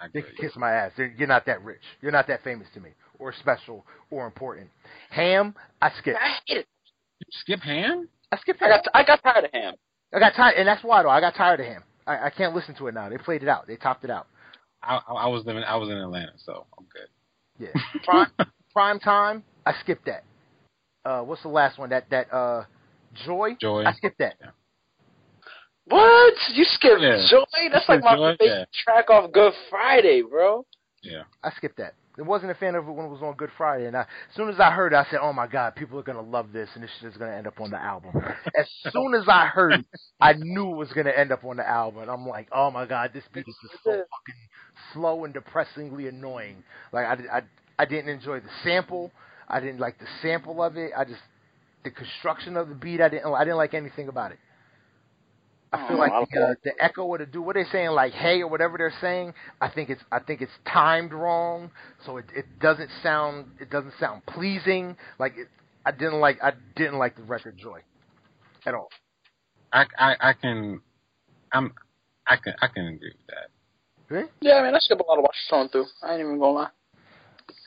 I 0.00 0.06
They 0.14 0.22
agree. 0.22 0.32
can 0.36 0.48
kiss 0.48 0.56
my 0.56 0.72
ass. 0.72 0.92
They're, 0.96 1.14
you're 1.16 1.28
not 1.28 1.46
that 1.46 1.62
rich. 1.62 1.82
You're 2.00 2.12
not 2.12 2.26
that 2.28 2.42
famous 2.42 2.66
to 2.74 2.80
me, 2.80 2.90
or 3.18 3.32
special, 3.32 3.84
or 4.10 4.26
important. 4.26 4.70
Ham, 5.10 5.54
I 5.82 5.90
skip. 5.98 6.16
I 6.16 6.38
hate 6.46 6.58
it. 6.58 6.66
Skip 7.30 7.60
ham? 7.60 8.08
I 8.32 8.36
skip 8.38 8.56
I 8.60 8.66
ham. 8.68 8.80
got 8.84 8.94
I 8.94 9.04
got 9.04 9.22
tired 9.22 9.44
of 9.44 9.50
him. 9.52 9.74
I 10.14 10.18
got 10.18 10.34
tired, 10.34 10.54
and 10.56 10.66
that's 10.68 10.82
why 10.84 11.02
though. 11.02 11.10
I 11.10 11.20
got 11.20 11.34
tired 11.34 11.60
of 11.60 11.66
him. 11.66 11.82
I, 12.06 12.26
I 12.26 12.30
can't 12.30 12.54
listen 12.54 12.74
to 12.76 12.86
it 12.86 12.94
now. 12.94 13.08
They 13.08 13.18
played 13.18 13.42
it 13.42 13.48
out. 13.48 13.66
They 13.66 13.76
topped 13.76 14.04
it 14.04 14.10
out. 14.10 14.26
I, 14.82 15.00
I 15.08 15.12
I 15.12 15.26
was 15.26 15.44
living 15.44 15.64
I 15.64 15.76
was 15.76 15.88
in 15.88 15.96
Atlanta, 15.96 16.32
so 16.36 16.66
I'm 16.78 16.86
good. 16.92 17.08
Yeah. 17.58 17.82
Prime, 18.04 18.48
prime 18.72 19.00
time. 19.00 19.42
I 19.64 19.72
skipped 19.80 20.06
that. 20.06 20.22
Uh, 21.04 21.22
what's 21.22 21.42
the 21.42 21.48
last 21.48 21.78
one? 21.78 21.90
That 21.90 22.08
that 22.10 22.32
uh, 22.32 22.64
Joy. 23.24 23.56
Joy. 23.60 23.84
I 23.84 23.92
skipped 23.92 24.18
that. 24.18 24.34
What? 25.88 26.34
You 26.52 26.64
skipped 26.64 27.00
Yeah. 27.00 27.24
Joy? 27.30 27.44
That's 27.72 27.88
You 27.88 27.94
like 27.94 28.04
my 28.04 28.14
Joy? 28.16 28.36
favorite 28.38 28.68
track 28.84 29.08
off 29.10 29.30
Good 29.32 29.52
Friday, 29.70 30.22
bro. 30.22 30.66
Yeah. 31.02 31.22
I 31.44 31.50
skipped 31.52 31.76
that. 31.78 31.94
I 32.18 32.22
wasn't 32.22 32.50
a 32.50 32.54
fan 32.54 32.74
of 32.74 32.88
it 32.88 32.90
when 32.90 33.06
it 33.06 33.10
was 33.10 33.22
on 33.22 33.34
Good 33.34 33.50
Friday, 33.56 33.86
and 33.86 33.96
I, 33.96 34.02
as 34.02 34.36
soon 34.36 34.48
as 34.48 34.58
I 34.58 34.70
heard 34.70 34.92
it, 34.92 34.96
I 34.96 35.04
said, 35.10 35.20
"Oh 35.22 35.32
my 35.32 35.46
God, 35.46 35.74
people 35.76 35.98
are 35.98 36.02
gonna 36.02 36.22
love 36.22 36.52
this, 36.52 36.68
and 36.74 36.82
this 36.82 36.90
shit 36.98 37.10
is 37.10 37.16
gonna 37.16 37.34
end 37.36 37.46
up 37.46 37.60
on 37.60 37.70
the 37.70 37.78
album." 37.78 38.12
as 38.58 38.66
soon 38.92 39.14
as 39.14 39.28
I 39.28 39.46
heard 39.46 39.74
it, 39.80 39.86
I 40.20 40.32
knew 40.34 40.72
it 40.72 40.76
was 40.76 40.92
gonna 40.92 41.10
end 41.10 41.32
up 41.32 41.44
on 41.44 41.56
the 41.56 41.68
album, 41.68 42.02
and 42.02 42.10
I'm 42.10 42.26
like, 42.26 42.48
"Oh 42.52 42.70
my 42.70 42.86
God, 42.86 43.10
this 43.12 43.24
beat 43.32 43.46
is 43.46 43.56
just 43.62 43.82
so 43.84 43.90
fucking 43.90 44.40
slow 44.92 45.24
and 45.24 45.34
depressingly 45.34 46.08
annoying." 46.08 46.62
Like 46.92 47.06
I, 47.06 47.38
I, 47.38 47.42
I 47.78 47.84
didn't 47.84 48.08
enjoy 48.10 48.40
the 48.40 48.50
sample. 48.64 49.12
I 49.48 49.60
didn't 49.60 49.80
like 49.80 49.98
the 49.98 50.08
sample 50.22 50.62
of 50.62 50.76
it. 50.76 50.92
I 50.96 51.04
just 51.04 51.20
the 51.84 51.90
construction 51.90 52.56
of 52.56 52.68
the 52.68 52.74
beat. 52.74 53.00
I 53.00 53.08
didn't. 53.08 53.32
I 53.32 53.44
didn't 53.44 53.58
like 53.58 53.74
anything 53.74 54.08
about 54.08 54.32
it. 54.32 54.38
I 55.76 55.88
feel 55.88 55.98
Oh, 55.98 56.00
like 56.00 56.12
I 56.12 56.24
the, 56.32 56.40
uh, 56.40 56.54
the 56.64 56.72
echo 56.84 57.12
of 57.14 57.20
the 57.20 57.26
do 57.26 57.42
what 57.42 57.54
they 57.54 57.64
saying 57.72 57.90
like 57.90 58.12
hey 58.12 58.40
or 58.42 58.48
whatever 58.48 58.78
they're 58.78 58.92
saying. 59.00 59.34
I 59.60 59.68
think 59.68 59.90
it's 59.90 60.02
I 60.12 60.20
think 60.20 60.40
it's 60.42 60.52
timed 60.72 61.12
wrong, 61.12 61.70
so 62.04 62.16
it 62.18 62.26
it 62.34 62.46
doesn't 62.60 62.90
sound 63.02 63.46
it 63.60 63.70
doesn't 63.70 63.94
sound 64.00 64.24
pleasing. 64.26 64.96
Like 65.18 65.34
it, 65.36 65.48
I 65.84 65.92
didn't 65.92 66.20
like 66.20 66.38
I 66.42 66.52
didn't 66.76 66.98
like 66.98 67.16
the 67.16 67.22
record 67.22 67.58
Joy 67.58 67.80
at 68.66 68.74
all. 68.74 68.88
I 69.72 69.86
I 69.98 70.16
I 70.20 70.32
can 70.34 70.80
I'm 71.52 71.74
I 72.26 72.36
can 72.36 72.54
I 72.62 72.68
can 72.68 72.86
agree 72.86 73.12
with 73.16 73.26
that. 73.28 73.50
Really? 74.08 74.28
Yeah, 74.40 74.56
I 74.56 74.62
mean, 74.64 74.74
I 74.74 74.78
skip 74.80 75.00
a 75.00 75.04
lot 75.06 75.18
of 75.18 75.22
watch 75.22 75.36
song 75.48 75.68
through. 75.70 75.86
I 76.02 76.12
ain't 76.12 76.20
even 76.20 76.38
gonna 76.38 76.52
lie. 76.52 76.70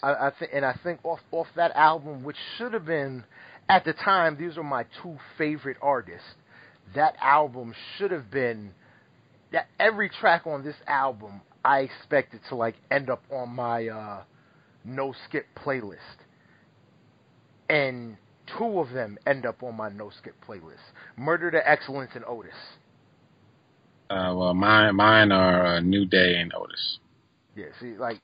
I, 0.03 0.27
I 0.27 0.31
think 0.37 0.51
and 0.53 0.65
I 0.65 0.77
think 0.83 0.99
off 1.03 1.19
off 1.31 1.47
that 1.55 1.71
album, 1.75 2.23
which 2.23 2.37
should 2.57 2.73
have 2.73 2.85
been 2.85 3.23
at 3.69 3.85
the 3.85 3.93
time, 3.93 4.37
these 4.39 4.57
were 4.57 4.63
my 4.63 4.85
two 5.01 5.17
favorite 5.37 5.77
artists. 5.81 6.27
That 6.95 7.15
album 7.21 7.73
should 7.97 8.11
have 8.11 8.31
been 8.31 8.71
that 9.51 9.67
every 9.79 10.09
track 10.09 10.45
on 10.45 10.63
this 10.63 10.75
album 10.87 11.41
I 11.63 11.79
expected 11.79 12.41
to 12.49 12.55
like 12.55 12.75
end 12.89 13.09
up 13.09 13.23
on 13.31 13.49
my 13.49 13.87
uh 13.87 14.23
no 14.85 15.13
skip 15.27 15.45
playlist. 15.55 15.97
And 17.69 18.17
two 18.57 18.79
of 18.79 18.89
them 18.91 19.17
end 19.27 19.45
up 19.45 19.61
on 19.61 19.75
my 19.75 19.89
no 19.89 20.09
skip 20.17 20.35
playlist. 20.47 20.93
Murder 21.17 21.51
to 21.51 21.69
Excellence 21.69 22.11
and 22.15 22.25
Otis. 22.25 22.51
Uh, 24.09 24.33
well, 24.35 24.53
mine 24.53 24.95
mine 24.95 25.31
are 25.31 25.65
uh, 25.65 25.79
New 25.81 26.05
Day 26.05 26.35
and 26.37 26.51
Otis. 26.55 26.99
Yeah, 27.55 27.65
see, 27.79 27.95
like 27.97 28.19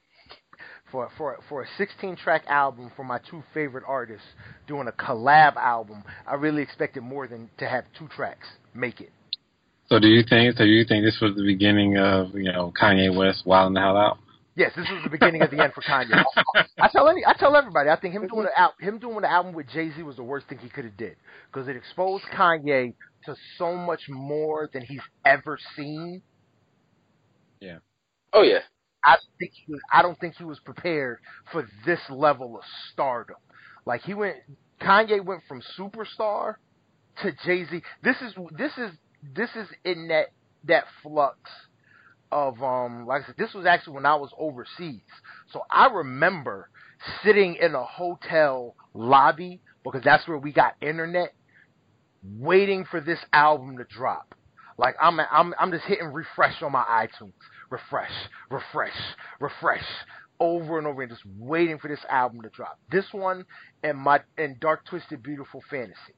for 0.95 1.09
for 1.17 1.39
for 1.49 1.63
a 1.63 1.67
16 1.77 2.15
track 2.15 2.43
album 2.47 2.89
for 2.95 3.03
my 3.03 3.19
two 3.29 3.43
favorite 3.53 3.83
artists 3.85 4.25
doing 4.65 4.87
a 4.87 4.91
collab 4.93 5.57
album, 5.57 6.03
I 6.25 6.35
really 6.35 6.61
expected 6.61 7.03
more 7.03 7.27
than 7.27 7.49
to 7.57 7.67
have 7.67 7.83
two 7.97 8.07
tracks 8.07 8.47
make 8.73 9.01
it. 9.01 9.11
So 9.89 9.99
do 9.99 10.07
you 10.07 10.23
think? 10.27 10.55
So 10.57 10.63
do 10.63 10.69
you 10.69 10.85
think 10.85 11.03
this 11.03 11.17
was 11.21 11.35
the 11.35 11.43
beginning 11.43 11.97
of 11.97 12.33
you 12.33 12.51
know 12.51 12.71
Kanye 12.81 13.15
West 13.15 13.45
wilding 13.45 13.73
the 13.73 13.81
hell 13.81 13.97
out? 13.97 14.19
Yes, 14.55 14.71
this 14.77 14.87
was 14.89 15.03
the 15.03 15.09
beginning 15.09 15.41
of 15.41 15.51
the 15.51 15.61
end 15.61 15.73
for 15.73 15.81
Kanye. 15.81 16.23
I 16.79 16.87
tell 16.87 17.09
any, 17.09 17.25
I 17.25 17.33
tell 17.33 17.57
everybody, 17.57 17.89
I 17.89 17.99
think 17.99 18.13
him 18.13 18.25
doing 18.27 18.43
the 18.45 18.57
al- 18.57 18.75
him 18.79 18.99
doing 18.99 19.19
the 19.19 19.29
album 19.29 19.53
with 19.53 19.67
Jay 19.67 19.91
Z 19.93 20.01
was 20.01 20.15
the 20.15 20.23
worst 20.23 20.47
thing 20.47 20.59
he 20.59 20.69
could 20.69 20.85
have 20.85 20.95
did 20.95 21.17
because 21.51 21.67
it 21.67 21.75
exposed 21.75 22.23
Kanye 22.33 22.93
to 23.25 23.35
so 23.57 23.75
much 23.75 24.07
more 24.07 24.69
than 24.71 24.81
he's 24.81 25.01
ever 25.25 25.59
seen. 25.75 26.21
Yeah. 27.59 27.79
Oh 28.31 28.43
yeah. 28.43 28.59
I 29.05 29.17
think 29.39 29.51
he 29.53 29.71
was. 29.71 29.81
I 29.93 30.01
don't 30.01 30.19
think 30.19 30.35
he 30.35 30.43
was 30.43 30.59
prepared 30.59 31.19
for 31.51 31.67
this 31.85 31.99
level 32.09 32.57
of 32.57 32.63
stardom. 32.91 33.37
Like 33.85 34.01
he 34.01 34.13
went, 34.15 34.37
Kanye 34.81 35.23
went 35.23 35.43
from 35.47 35.61
superstar 35.77 36.55
to 37.21 37.31
Jay 37.45 37.65
Z. 37.65 37.81
This 38.03 38.17
is 38.21 38.33
this 38.57 38.71
is 38.77 38.91
this 39.35 39.49
is 39.55 39.67
in 39.85 40.07
that 40.07 40.27
that 40.65 40.85
flux 41.03 41.37
of 42.31 42.61
um. 42.63 43.05
Like 43.05 43.23
I 43.23 43.25
said, 43.27 43.35
this 43.37 43.53
was 43.53 43.65
actually 43.67 43.93
when 43.93 44.05
I 44.07 44.15
was 44.15 44.31
overseas, 44.39 45.01
so 45.53 45.61
I 45.71 45.87
remember 45.87 46.69
sitting 47.23 47.55
in 47.61 47.75
a 47.75 47.83
hotel 47.83 48.75
lobby 48.95 49.61
because 49.83 50.01
that's 50.03 50.27
where 50.27 50.39
we 50.39 50.51
got 50.51 50.73
internet, 50.81 51.33
waiting 52.23 52.85
for 52.89 52.99
this 52.99 53.19
album 53.31 53.77
to 53.77 53.83
drop. 53.83 54.33
Like 54.79 54.95
I'm 54.99 55.19
I'm 55.19 55.53
I'm 55.59 55.71
just 55.71 55.85
hitting 55.85 56.07
refresh 56.07 56.61
on 56.63 56.71
my 56.71 56.83
iTunes 56.83 57.33
refresh, 57.69 58.11
refresh, 58.49 58.97
refresh 59.39 59.85
over 60.39 60.77
and 60.77 60.87
over 60.87 61.01
and 61.01 61.11
just 61.11 61.25
waiting 61.37 61.77
for 61.77 61.87
this 61.87 62.03
album 62.09 62.41
to 62.41 62.49
drop. 62.49 62.79
This 62.91 63.05
one 63.11 63.45
and 63.83 63.97
my 63.97 64.21
and 64.37 64.59
Dark 64.59 64.85
Twisted 64.85 65.23
Beautiful 65.23 65.63
Fantasy. 65.69 66.15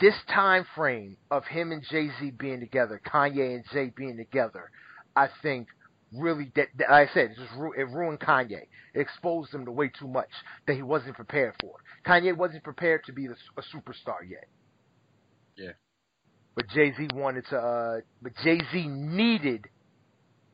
This 0.00 0.14
time 0.32 0.64
frame 0.74 1.18
of 1.30 1.44
him 1.44 1.72
and 1.72 1.84
Jay 1.90 2.08
Z 2.18 2.32
being 2.38 2.60
together, 2.60 3.00
Kanye 3.06 3.54
and 3.54 3.64
Jay 3.70 3.92
being 3.94 4.16
together, 4.16 4.70
I 5.14 5.28
think 5.42 5.68
really 6.16 6.50
that, 6.56 6.68
that 6.78 6.90
like 6.90 7.10
I 7.10 7.14
said, 7.14 7.30
it 7.32 7.36
just 7.36 7.52
ru- 7.56 7.74
it 7.74 7.88
ruined 7.90 8.20
Kanye. 8.20 8.62
It 8.94 9.00
exposed 9.00 9.52
him 9.52 9.64
to 9.66 9.72
way 9.72 9.88
too 9.88 10.08
much 10.08 10.30
that 10.66 10.74
he 10.74 10.82
wasn't 10.82 11.16
prepared 11.16 11.54
for. 11.60 11.74
Kanye 12.06 12.36
wasn't 12.36 12.64
prepared 12.64 13.04
to 13.04 13.12
be 13.12 13.26
the, 13.26 13.36
a 13.56 13.62
superstar 13.62 14.28
yet. 14.28 14.46
Yeah. 15.56 15.72
But 16.60 16.68
Jay 16.68 16.92
Z 16.94 17.08
wanted 17.14 17.46
to. 17.48 17.56
Uh, 17.56 18.00
but 18.20 18.32
Jay 18.44 18.60
Z 18.70 18.86
needed 18.86 19.66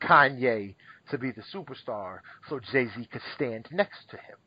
Kanye 0.01 0.75
to 1.11 1.17
be 1.17 1.31
the 1.31 1.43
superstar, 1.53 2.19
so 2.47 2.61
Jay 2.71 2.87
Z 2.95 3.09
could 3.11 3.21
stand 3.35 3.67
next 3.71 4.09
to 4.11 4.15
him. 4.15 4.37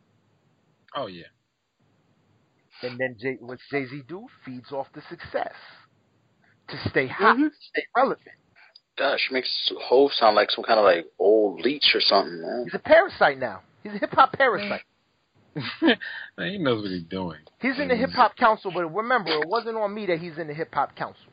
Oh 0.97 1.07
yeah. 1.07 1.27
And 2.83 2.99
then 2.99 3.15
Jay, 3.21 3.37
what 3.41 3.59
Jay 3.71 3.85
Z 3.87 4.03
do? 4.09 4.27
Feeds 4.43 4.73
off 4.73 4.87
the 4.95 5.03
success 5.11 5.53
to 6.69 6.89
stay 6.89 7.07
hot, 7.07 7.37
Mhm. 7.37 7.51
stay 7.61 7.83
relevant. 7.95 8.37
Gosh, 8.97 9.29
makes 9.31 9.71
Hove 9.83 10.15
sound 10.15 10.37
like 10.37 10.51
some 10.51 10.65
kind 10.65 10.79
of 10.79 10.87
like 10.87 11.05
old 11.19 11.61
leech 11.61 11.95
or 11.95 12.01
something, 12.01 12.41
man. 12.41 12.65
He's 12.65 12.75
a 12.75 12.79
parasite 12.79 13.39
now. 13.39 13.61
He's 13.83 13.93
a 13.93 13.99
hip 13.99 14.13
hop 14.15 14.33
parasite. 14.33 14.85
Man, 15.83 15.99
he 16.53 16.59
knows 16.59 16.81
what 16.83 16.91
he's 16.91 17.03
doing. 17.03 17.41
He's 17.61 17.79
in 17.79 17.89
the 17.89 17.97
hip 17.97 18.11
hop 18.11 18.37
council, 18.37 18.71
but 18.73 18.87
remember, 18.95 19.31
it 19.31 19.49
wasn't 19.49 19.77
on 19.77 19.93
me 19.93 20.07
that 20.07 20.21
he's 20.21 20.39
in 20.39 20.47
the 20.47 20.55
hip 20.55 20.73
hop 20.73 20.95
council. 20.97 21.27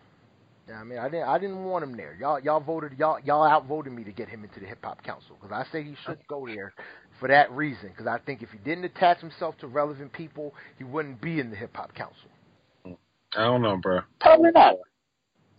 Yeah, 0.68 0.82
I 0.82 0.84
mean, 0.84 1.00
I 1.00 1.10
didn't, 1.10 1.28
I 1.28 1.38
didn't 1.38 1.64
want 1.64 1.84
him 1.84 1.96
there. 1.96 2.18
Y'all, 2.20 2.40
y'all 2.40 2.60
voted, 2.60 2.98
y'all, 2.98 3.20
y'all 3.22 3.46
outvoted 3.46 3.94
me 3.94 4.04
to 4.04 4.12
get 4.12 4.28
him 4.28 4.44
into 4.44 4.60
the 4.60 4.66
hip 4.66 4.80
hop 4.84 5.02
council 5.04 5.38
because 5.42 5.56
I 5.56 5.72
say 5.72 5.84
he 5.84 5.96
should 6.06 6.20
go 6.28 6.46
there 6.46 6.74
for 7.20 7.30
that 7.30 7.52
reason. 7.52 7.90
Because 7.90 8.08
I 8.08 8.18
think 8.20 8.42
if 8.42 8.50
he 8.50 8.58
didn't 8.58 8.84
attach 8.84 9.20
himself 9.20 9.58
to 9.60 9.68
relevant 9.68 10.12
people, 10.12 10.54
he 10.78 10.84
wouldn't 10.84 11.22
be 11.22 11.40
in 11.40 11.50
the 11.50 11.56
hip 11.56 11.76
hop 11.76 11.94
council. 11.96 12.30
I 12.86 13.44
don't 13.44 13.62
know, 13.62 13.78
bro. 13.78 14.02
Probably 14.20 14.52
not. 14.52 14.76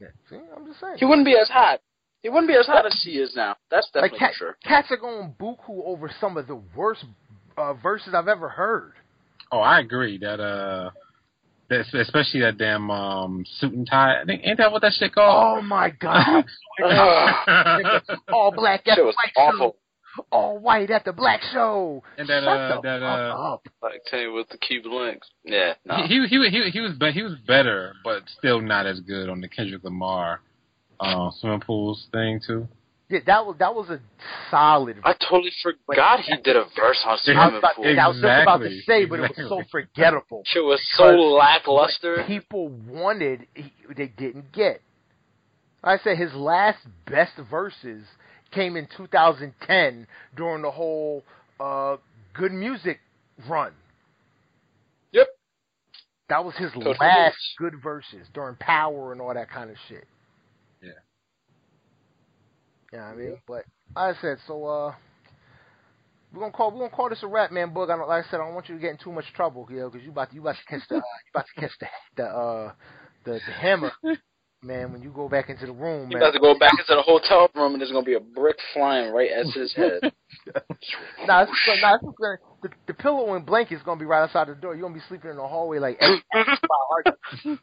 Yeah, 0.00 0.08
see, 0.28 0.36
I'm 0.54 0.66
just 0.66 0.80
saying. 0.80 0.96
He 0.98 1.04
wouldn't 1.04 1.26
be 1.26 1.36
as 1.40 1.48
hot. 1.48 1.80
He 2.22 2.28
wouldn't 2.28 2.48
be 2.48 2.56
as 2.56 2.66
hot 2.66 2.84
as 2.84 3.00
he 3.02 3.12
is 3.12 3.34
now. 3.34 3.56
That's 3.70 3.88
like 3.94 4.12
definitely 4.12 4.18
cat, 4.18 4.32
for 4.32 4.38
sure. 4.38 4.56
cats 4.64 4.88
are 4.90 4.96
going 4.96 5.34
buku 5.40 5.82
over 5.84 6.10
some 6.20 6.36
of 6.36 6.46
the 6.46 6.60
worst 6.76 7.04
uh, 7.56 7.74
verses 7.74 8.14
I've 8.14 8.28
ever 8.28 8.48
heard. 8.48 8.92
Oh, 9.50 9.60
I 9.60 9.80
agree 9.80 10.18
that 10.18 10.40
uh, 10.40 10.90
that 11.70 11.86
especially 11.94 12.40
that 12.40 12.58
damn 12.58 12.90
um 12.90 13.44
suit 13.58 13.72
and 13.72 13.86
tie. 13.86 14.20
I 14.20 14.24
think 14.24 14.42
ain't 14.44 14.58
that 14.58 14.72
what 14.72 14.82
that 14.82 14.92
shit 14.98 15.14
called? 15.14 15.58
Oh 15.58 15.62
my 15.62 15.90
god! 15.90 16.44
Ugh. 16.84 18.02
All 18.32 18.50
black 18.52 18.80
at 18.86 18.94
Shit 18.94 18.96
the 18.96 19.04
was 19.04 19.14
white 19.16 19.32
awful. 19.42 19.58
show. 19.58 19.76
All 20.32 20.58
white 20.58 20.90
at 20.90 21.04
the 21.04 21.12
black 21.12 21.40
show. 21.52 22.02
And 22.16 22.28
that, 22.28 22.42
Shut 22.42 22.48
uh, 22.48 22.74
the 22.76 22.80
that, 22.82 23.00
fuck 23.00 23.38
uh, 23.38 23.52
up. 23.54 23.68
Like 23.82 24.02
Tanny 24.10 24.26
with 24.28 24.48
the 24.48 24.58
Cuban 24.58 24.92
links. 24.92 25.28
Yeah, 25.44 25.74
no. 25.84 25.96
he, 26.06 26.26
he 26.26 26.38
he 26.48 26.50
he 26.50 26.70
he 26.70 26.80
was 26.80 26.92
be- 26.98 27.12
he 27.12 27.22
was 27.22 27.34
better, 27.46 27.92
but 28.02 28.22
still 28.38 28.60
not 28.60 28.86
as 28.86 29.00
good 29.00 29.28
on 29.28 29.40
the 29.40 29.48
Kendrick 29.48 29.84
Lamar 29.84 30.40
uh, 30.98 31.30
swimming 31.38 31.60
pools 31.60 32.08
thing 32.12 32.40
too. 32.44 32.66
Yeah, 33.10 33.20
that 33.24 33.46
was 33.46 33.56
that 33.58 33.74
was 33.74 33.88
a 33.88 34.00
solid. 34.50 34.98
I 35.02 35.14
totally 35.14 35.52
forgot 35.62 36.20
he 36.20 36.36
did 36.44 36.56
a 36.56 36.64
verse 36.76 37.02
on 37.04 37.10
I 37.10 37.12
was, 37.12 37.22
swimming 37.22 37.56
about, 37.56 37.76
pool. 37.76 37.84
I 37.86 38.08
was 38.08 38.16
just 38.16 38.42
about 38.42 38.58
to 38.58 38.64
Exactly. 38.66 38.82
say, 38.86 39.04
but 39.06 39.20
it 39.20 39.36
was 39.36 39.48
so 39.48 39.62
forgettable. 39.70 40.42
It 40.54 40.60
was 40.60 40.80
so 40.92 41.06
lackluster. 41.06 42.24
People 42.26 42.68
wanted, 42.68 43.46
he, 43.54 43.72
they 43.96 44.08
didn't 44.08 44.52
get. 44.52 44.82
Like 45.82 46.00
I 46.00 46.04
said 46.04 46.18
his 46.18 46.34
last 46.34 46.78
best 47.06 47.32
verses 47.50 48.04
came 48.50 48.76
in 48.76 48.86
2010 48.94 50.06
during 50.36 50.62
the 50.62 50.70
whole 50.70 51.22
uh, 51.60 51.96
good 52.34 52.52
music 52.52 53.00
run. 53.48 53.72
Yep. 55.12 55.28
That 56.28 56.44
was 56.44 56.54
his 56.56 56.72
Code 56.72 56.82
for 56.82 57.04
last 57.04 57.36
good 57.56 57.80
verses 57.82 58.26
during 58.34 58.56
Power 58.56 59.12
and 59.12 59.20
all 59.20 59.32
that 59.32 59.50
kind 59.50 59.70
of 59.70 59.76
shit. 59.88 60.06
Yeah. 62.92 62.98
Yeah, 62.98 63.04
I 63.06 63.14
mean, 63.14 63.36
but 63.46 63.64
like 63.96 64.16
I 64.16 64.20
said, 64.20 64.38
so 64.46 64.64
uh, 64.64 64.94
we're 66.32 66.40
gonna 66.40 66.52
call 66.52 66.70
we're 66.70 66.78
gonna 66.80 66.90
call 66.90 67.08
this 67.10 67.22
a 67.22 67.26
wrap, 67.26 67.50
man. 67.52 67.72
Bug, 67.72 67.90
I 67.90 67.96
don't, 67.96 68.08
like 68.08 68.24
I 68.24 68.30
said, 68.30 68.40
I 68.40 68.44
don't 68.44 68.54
want 68.54 68.68
you 68.68 68.74
to 68.76 68.80
get 68.80 68.90
in 68.92 68.98
too 68.98 69.12
much 69.12 69.24
trouble, 69.34 69.66
you 69.70 69.76
know, 69.80 69.90
because 69.90 70.04
you 70.04 70.10
about 70.10 70.28
to, 70.30 70.34
you 70.34 70.40
about 70.40 70.56
to 70.56 70.64
catch 70.68 70.88
the 70.88 70.96
uh, 70.96 70.98
you 71.24 71.30
about 71.34 71.46
to 71.54 71.60
catch 71.60 71.72
the 71.80 71.86
the 72.16 72.24
uh 72.24 72.72
the, 73.24 73.32
the 73.32 73.52
hammer, 73.52 73.92
man. 74.62 74.92
When 74.92 75.02
you 75.02 75.10
go 75.10 75.28
back 75.28 75.48
into 75.50 75.66
the 75.66 75.72
room, 75.72 76.08
He 76.08 76.14
man. 76.14 76.22
about 76.22 76.32
to 76.32 76.40
go 76.40 76.58
back 76.58 76.72
into 76.78 76.94
the 76.94 77.02
hotel 77.02 77.50
room 77.54 77.72
and 77.72 77.80
there's 77.80 77.92
gonna 77.92 78.04
be 78.04 78.14
a 78.14 78.20
brick 78.20 78.56
flying 78.72 79.12
right 79.12 79.30
at 79.30 79.46
his 79.46 79.74
head. 79.74 80.00
Nah, 81.26 81.42
it's, 81.42 81.52
gonna- 81.66 81.80
nah, 81.82 81.94
it's 81.96 82.04
gonna, 82.04 82.36
the, 82.62 82.70
the 82.86 82.94
pillow 82.94 83.34
and 83.34 83.44
blanket 83.44 83.74
is 83.74 83.82
gonna 83.82 83.98
be 84.00 84.06
right 84.06 84.22
outside 84.22 84.48
the 84.48 84.54
door. 84.54 84.74
You're 84.74 84.82
gonna 84.82 84.94
be 84.94 85.00
sleeping 85.08 85.30
in 85.30 85.36
the 85.36 85.46
hallway 85.46 85.78
like. 85.78 86.00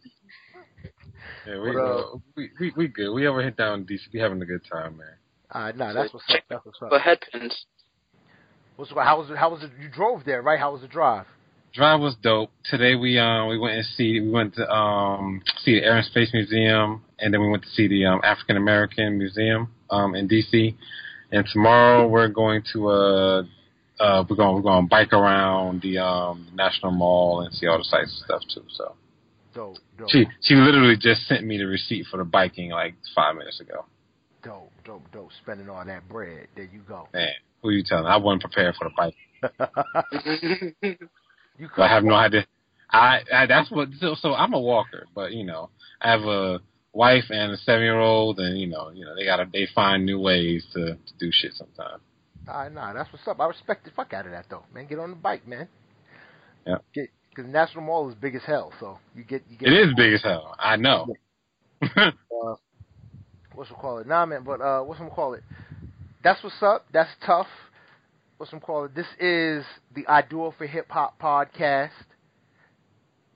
every- 1.46 1.54
Yeah, 1.54 1.60
we 1.62 1.74
But, 1.74 1.80
uh, 1.80 2.00
uh, 2.00 2.18
we, 2.36 2.50
we 2.60 2.74
we 2.76 2.88
good. 2.88 3.14
We 3.14 3.28
ever 3.28 3.42
hit 3.42 3.58
down 3.58 3.86
DC. 3.86 4.00
We 4.14 4.20
having 4.20 4.42
a 4.42 4.46
good 4.46 4.62
time, 4.72 4.98
man. 4.98 5.08
Uh, 5.52 5.72
nah, 5.76 5.94
that's 5.94 6.14
what's 6.14 6.26
up. 6.30 6.40
That's 6.50 6.66
what's 6.66 6.82
up. 6.82 6.90
the 6.90 6.98
headpins. 6.98 7.54
What's 8.76 8.92
how 8.92 9.20
was 9.20 9.30
it? 9.30 9.38
How 9.38 9.50
was 9.50 9.64
it? 9.64 9.72
You 9.82 9.90
drove 9.90 10.26
there, 10.26 10.42
right? 10.42 10.60
How 10.60 10.74
was 10.74 10.82
the 10.82 10.88
drive? 10.88 11.26
Drive 11.74 12.00
was 12.00 12.16
dope. 12.22 12.52
Today 12.70 12.96
we 12.96 13.20
um 13.20 13.50
we 13.50 13.58
went 13.58 13.76
and 13.76 13.86
see 13.98 14.22
we 14.22 14.30
went 14.30 14.56
to 14.56 14.70
um 14.70 15.42
see 15.64 15.76
the 15.80 15.86
Air 15.86 15.98
and 15.98 16.06
Space 16.06 16.30
Museum 16.34 17.04
and 17.20 17.34
then 17.34 17.42
we 17.42 17.50
went 17.50 17.64
to 17.64 17.70
see 17.70 17.88
the 17.88 18.06
um 18.06 18.22
African 18.24 18.56
American 18.56 19.18
Museum 19.18 19.70
um 19.90 20.16
in 20.16 20.28
DC. 20.28 20.74
And 21.32 21.46
tomorrow 21.52 22.08
we're 22.08 22.30
going 22.30 22.64
to 22.72 22.88
uh 22.88 23.44
uh 24.00 24.24
we're 24.30 24.38
going 24.38 24.56
we're 24.56 24.62
going 24.62 24.86
to 24.86 24.90
bike 24.90 25.12
around 25.12 25.82
the 25.82 25.98
um 25.98 26.48
National 26.54 26.92
Mall 26.92 27.42
and 27.42 27.54
see 27.54 27.68
all 27.68 27.78
the 27.78 27.84
sites 27.84 28.10
and 28.10 28.26
stuff 28.26 28.42
too. 28.54 28.64
So 28.70 28.96
Dope, 29.56 29.78
dope, 29.98 30.10
she 30.10 30.28
she 30.42 30.56
literally 30.56 30.98
just 30.98 31.26
sent 31.28 31.46
me 31.46 31.58
the 31.58 31.66
receipt 31.66 32.06
for 32.12 32.18
the 32.18 32.26
biking 32.26 32.72
like 32.72 32.96
five 33.16 33.38
minutes 33.38 33.62
ago. 33.62 33.86
dope, 34.44 34.70
dope, 34.84 35.10
dope. 35.14 35.30
Spending 35.42 35.70
all 35.70 35.86
that 35.86 36.08
bread. 36.10 36.50
There 36.56 36.66
you 36.66 36.82
go. 36.86 37.08
Man, 37.14 37.30
who 37.64 37.70
you 37.70 37.82
telling? 37.82 38.06
I 38.06 38.18
wasn't 38.18 38.42
prepared 38.42 38.76
for 38.76 38.90
the 38.90 38.94
bike. 38.98 39.16
you 41.58 41.70
I 41.78 41.88
have 41.88 42.04
no 42.04 42.16
idea. 42.16 42.46
I, 42.92 43.22
I 43.34 43.46
that's 43.46 43.72
what 43.72 43.90
so, 44.00 44.16
so 44.20 44.34
I'm 44.34 44.54
a 44.54 44.60
walker, 44.60 45.08
but 45.16 45.32
you 45.32 45.46
know 45.46 45.70
I 46.02 46.12
have 46.12 46.24
a 46.24 46.60
wife 46.92 47.26
and 47.30 47.54
a 47.54 47.58
seven 47.58 47.82
year 47.82 48.00
old, 48.00 48.40
and 48.40 48.60
you 48.60 48.68
know 48.68 48.92
you 48.94 49.06
know 49.06 49.16
they 49.16 49.24
gotta 49.24 49.48
they 49.52 49.68
find 49.74 50.06
new 50.06 50.20
ways 50.20 50.66
to, 50.74 50.96
to 50.96 51.14
do 51.18 51.30
shit 51.32 51.54
sometimes. 51.54 52.02
Nah, 52.46 52.70
nah, 52.70 52.94
that's 52.94 53.12
what's 53.12 53.28
up. 53.28 53.40
I 53.40 53.48
respect 53.48 53.86
the 53.86 53.92
fuck 53.92 54.14
out 54.14 54.26
of 54.26 54.34
that 54.34 54.46
though, 54.50 54.64
man. 54.74 54.88
Get 54.88 55.00
on 55.00 55.12
the 55.12 55.16
bike, 55.16 55.48
man. 55.48 55.68
Yeah. 56.68 56.78
Get 56.94 57.10
because 57.36 57.52
National 57.52 57.84
Mall 57.84 58.10
is 58.10 58.16
big 58.16 58.36
as 58.36 58.44
hell, 58.44 58.72
so 58.80 58.98
you 59.16 59.24
get 59.24 59.44
you 59.50 59.58
get. 59.58 59.70
It 59.70 59.90
is 59.90 59.94
big 59.96 60.14
as 60.14 60.24
hell. 60.24 60.56
I 60.60 60.76
know. 60.76 61.08
Uh, 62.46 62.56
what's 63.54 63.70
we 63.70 63.76
call 63.78 64.00
it? 64.00 64.08
Nah, 64.08 64.26
man. 64.26 64.44
But 64.44 64.62
uh, 64.62 64.82
what's 64.82 65.00
we 65.00 65.10
call 65.10 65.34
it? 65.36 65.44
That's 66.24 66.44
what's 66.44 66.62
up. 66.62 66.86
That's 66.92 67.10
tough. 67.26 67.48
What's 68.38 68.52
we 68.52 68.60
call 68.60 68.86
it? 68.86 68.94
This 68.94 69.08
is 69.20 69.64
the 69.96 70.06
I 70.08 70.22
Do 70.22 70.48
It 70.48 70.54
for 70.58 70.68
Hip 70.68 70.88
Hop 70.90 71.20
podcast, 71.20 71.92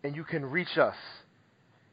and 0.04 0.16
you 0.16 0.24
can 0.24 0.46
reach 0.46 0.78
us 0.78 0.96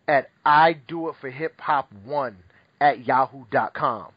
at 0.09 0.31
I 0.45 0.74
Do 0.89 1.09
It 1.09 1.15
for 1.20 1.31
Hip 1.31 1.61
Hop 1.61 1.89
One 2.05 2.37
at 2.81 3.07
yahoo.com. 3.07 4.09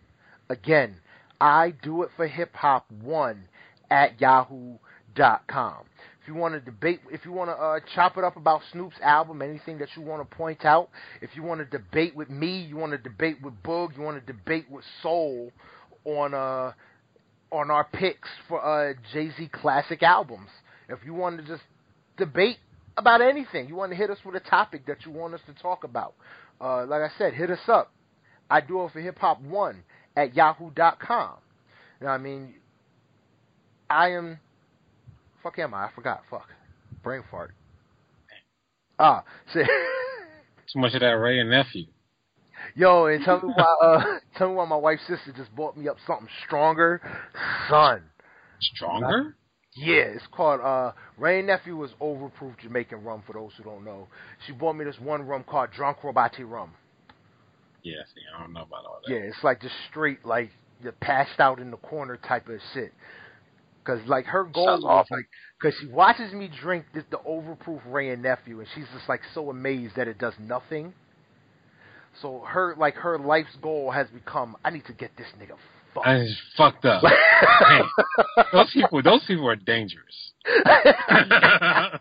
Again, 0.50 0.96
I 1.40 1.74
Do 1.84 2.04
It 2.04 2.10
for 2.16 2.28
Hip 2.28 2.56
Hop 2.56 2.92
One 2.92 3.46
at 3.90 4.20
yahoo.com. 4.20 5.86
You 6.30 6.36
want 6.36 6.54
to 6.54 6.60
debate, 6.60 7.00
if 7.12 7.26
you 7.26 7.32
want 7.32 7.50
to 7.50 7.56
uh, 7.56 7.80
chop 7.96 8.16
it 8.16 8.24
up 8.24 8.38
about 8.38 8.62
Snoop's 8.72 8.98
album, 9.02 9.42
anything 9.42 9.80
that 9.80 9.90
you 9.96 10.04
want 10.04 10.30
to 10.30 10.38
point 10.38 10.64
out, 10.64 10.90
if 11.24 11.32
you 11.36 11.42
want 11.42 11.60
to 11.60 11.66
debate 11.66 12.16
with 12.16 12.30
me, 12.30 12.62
you 12.62 12.78
want 12.78 12.92
to 12.92 13.00
debate 13.00 13.38
with 13.42 13.56
Boog, 13.64 13.98
you 13.98 14.04
want 14.04 14.24
to 14.24 14.32
debate 14.32 14.70
with 14.70 14.86
Soul 15.02 15.52
on 16.06 16.36
uh 16.36 16.72
on 17.52 17.72
our 17.72 17.84
picks 17.92 18.30
for 18.48 18.64
uh 18.64 18.94
Jay 19.12 19.32
Z 19.36 19.50
classic 19.52 20.04
albums. 20.04 20.50
If 20.88 21.00
you 21.04 21.16
want 21.16 21.38
to 21.40 21.44
just 21.48 21.64
debate 22.16 22.58
about 22.96 23.22
anything. 23.22 23.68
You 23.68 23.76
want 23.76 23.92
to 23.92 23.96
hit 23.96 24.12
us 24.12 24.20
with 24.24 24.36
a 24.36 24.40
topic 24.40 24.86
that 24.86 25.06
you 25.08 25.12
want 25.12 25.34
us 25.34 25.42
to 25.48 25.54
talk 25.60 25.84
about. 25.84 26.14
Uh, 26.62 26.86
like 26.86 27.02
I 27.02 27.10
said, 27.18 27.34
hit 27.34 27.50
us 27.50 27.68
up. 27.68 27.92
I 28.52 28.62
do 28.62 28.84
it 28.84 28.92
for 28.92 29.00
hip 29.00 29.18
hop 29.18 29.42
one 29.42 29.84
at 30.16 30.36
yahoo.com. 30.36 31.38
You 32.00 32.06
know 32.06 32.12
I 32.12 32.20
mean? 32.20 32.54
I 33.90 34.10
am. 34.12 34.40
Fuck 35.44 35.60
am 35.60 35.74
I? 35.74 35.86
I 35.86 35.90
forgot. 35.94 36.22
Fuck. 36.30 36.48
Brain 37.04 37.24
fart. 37.30 37.54
Ah, 38.98 39.24
shit. 39.54 39.66
Too 40.74 40.80
much 40.80 40.94
of 40.94 41.00
that 41.02 41.08
Wray 41.08 41.40
and 41.40 41.50
Nephew. 41.50 41.86
Yo, 42.76 43.06
and 43.06 43.24
tell 43.24 43.42
me 43.42 43.54
why. 43.56 43.76
Uh, 43.82 44.20
tell 44.38 44.50
me 44.50 44.56
why 44.56 44.66
my 44.66 44.76
wife's 44.76 45.02
sister 45.08 45.32
just 45.36 45.56
bought 45.56 45.78
me 45.78 45.88
up 45.88 45.98
something 46.06 46.28
stronger, 46.46 47.02
son. 47.70 48.04
Stronger? 48.60 49.36
Yeah, 49.76 50.02
it's 50.02 50.28
called 50.32 50.60
uh 50.62 50.92
Rain 51.18 51.46
Nephew 51.46 51.78
was 51.78 51.92
overproof 52.02 52.58
Jamaican 52.62 53.04
rum 53.04 53.24
for 53.26 53.34
those 53.34 53.52
who 53.58 53.64
don't 53.64 53.86
know. 53.86 54.08
She 54.46 54.52
bought 54.52 54.74
me 54.74 54.84
this 54.84 55.00
one 55.00 55.22
rum 55.22 55.44
called 55.44 55.70
Drunk 55.72 56.00
Robati 56.00 56.50
rum. 56.50 56.72
Yeah, 57.84 57.96
see, 58.14 58.22
I 58.36 58.42
don't 58.42 58.52
know 58.54 58.64
about 58.64 58.86
all 58.86 59.00
that. 59.06 59.14
Yeah, 59.14 59.20
it's 59.22 59.44
like 59.44 59.62
just 59.62 59.76
straight 59.90 60.26
like 60.26 60.50
you're 60.82 60.92
passed 60.94 61.40
out 61.40 61.60
in 61.60 61.72
the 61.72 61.78
corner 61.78 62.18
type 62.18 62.50
of 62.50 62.60
shit. 62.74 62.94
Cause 63.86 64.00
like 64.08 64.26
her 64.26 64.44
goal 64.44 64.66
Sounds 64.68 64.84
was 64.84 65.06
awful. 65.06 65.18
like, 65.18 65.26
cause 65.62 65.74
she 65.80 65.88
watches 65.88 66.34
me 66.34 66.50
drink 66.62 66.86
this, 66.94 67.04
the 67.10 67.18
overproof 67.18 67.82
Wray 67.88 68.10
and 68.12 68.22
Nephew, 68.22 68.60
and 68.60 68.68
she's 68.76 68.86
just 68.94 69.08
like 69.10 69.22
so 69.34 69.50
amazed 69.50 69.96
that 69.96 70.08
it 70.08 70.18
does 70.20 70.34
nothing. 70.40 70.94
So 72.22 72.44
her 72.48 72.76
like 72.78 72.96
her 72.96 73.18
life's 73.18 73.56
goal 73.62 73.92
has 73.92 74.08
become, 74.10 74.56
I 74.64 74.70
need 74.70 74.86
to 74.86 74.94
get 74.94 75.12
this 75.18 75.28
nigga 75.40 75.56
fucked. 75.94 76.08
I 76.08 76.20
just 76.26 76.42
fucked 76.58 76.86
up. 76.86 77.04
Those 78.52 78.72
people, 78.74 79.02
those 79.02 79.24
people 79.26 79.48
are 79.48 79.56
dangerous. 79.56 80.34
hmm 81.06 81.94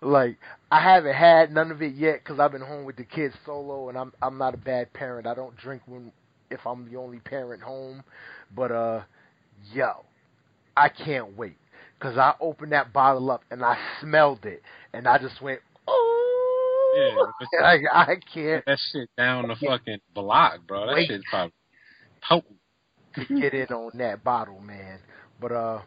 like 0.00 0.38
I 0.70 0.80
haven't 0.80 1.14
had 1.14 1.52
none 1.52 1.70
of 1.70 1.82
it 1.82 1.94
yet 1.94 2.20
because 2.22 2.38
I've 2.38 2.52
been 2.52 2.62
home 2.62 2.84
with 2.84 2.96
the 2.96 3.04
kids 3.04 3.34
solo, 3.44 3.88
and 3.88 3.98
I'm 3.98 4.12
I'm 4.22 4.38
not 4.38 4.54
a 4.54 4.58
bad 4.58 4.92
parent. 4.92 5.26
I 5.26 5.34
don't 5.34 5.56
drink 5.56 5.82
when 5.86 6.12
if 6.50 6.60
I'm 6.66 6.90
the 6.90 6.96
only 6.98 7.18
parent 7.18 7.62
home, 7.62 8.02
but 8.54 8.70
uh, 8.70 9.02
yo, 9.72 10.04
I 10.76 10.88
can't 10.88 11.36
wait 11.36 11.56
because 11.98 12.18
I 12.18 12.34
opened 12.40 12.72
that 12.72 12.92
bottle 12.92 13.30
up 13.30 13.42
and 13.50 13.64
I 13.64 13.76
smelled 14.00 14.44
it, 14.44 14.62
and 14.92 15.06
I 15.06 15.18
just 15.18 15.40
went, 15.40 15.60
oh, 15.86 17.22
Yeah, 17.54 17.64
I, 17.64 17.78
I 17.92 18.16
can't 18.32 18.64
that 18.66 18.78
shit 18.92 19.08
down 19.16 19.48
the 19.48 19.56
fucking 19.56 19.98
block, 20.14 20.60
bro. 20.66 20.86
That 20.86 20.94
Wait. 20.94 21.08
shit's 21.08 21.24
probably 21.30 21.52
potent. 22.28 22.56
to 23.14 23.40
get 23.40 23.54
in 23.54 23.66
on 23.68 23.92
that 23.98 24.24
bottle, 24.24 24.60
man. 24.60 24.98
But 25.40 25.52
uh, 25.52 25.80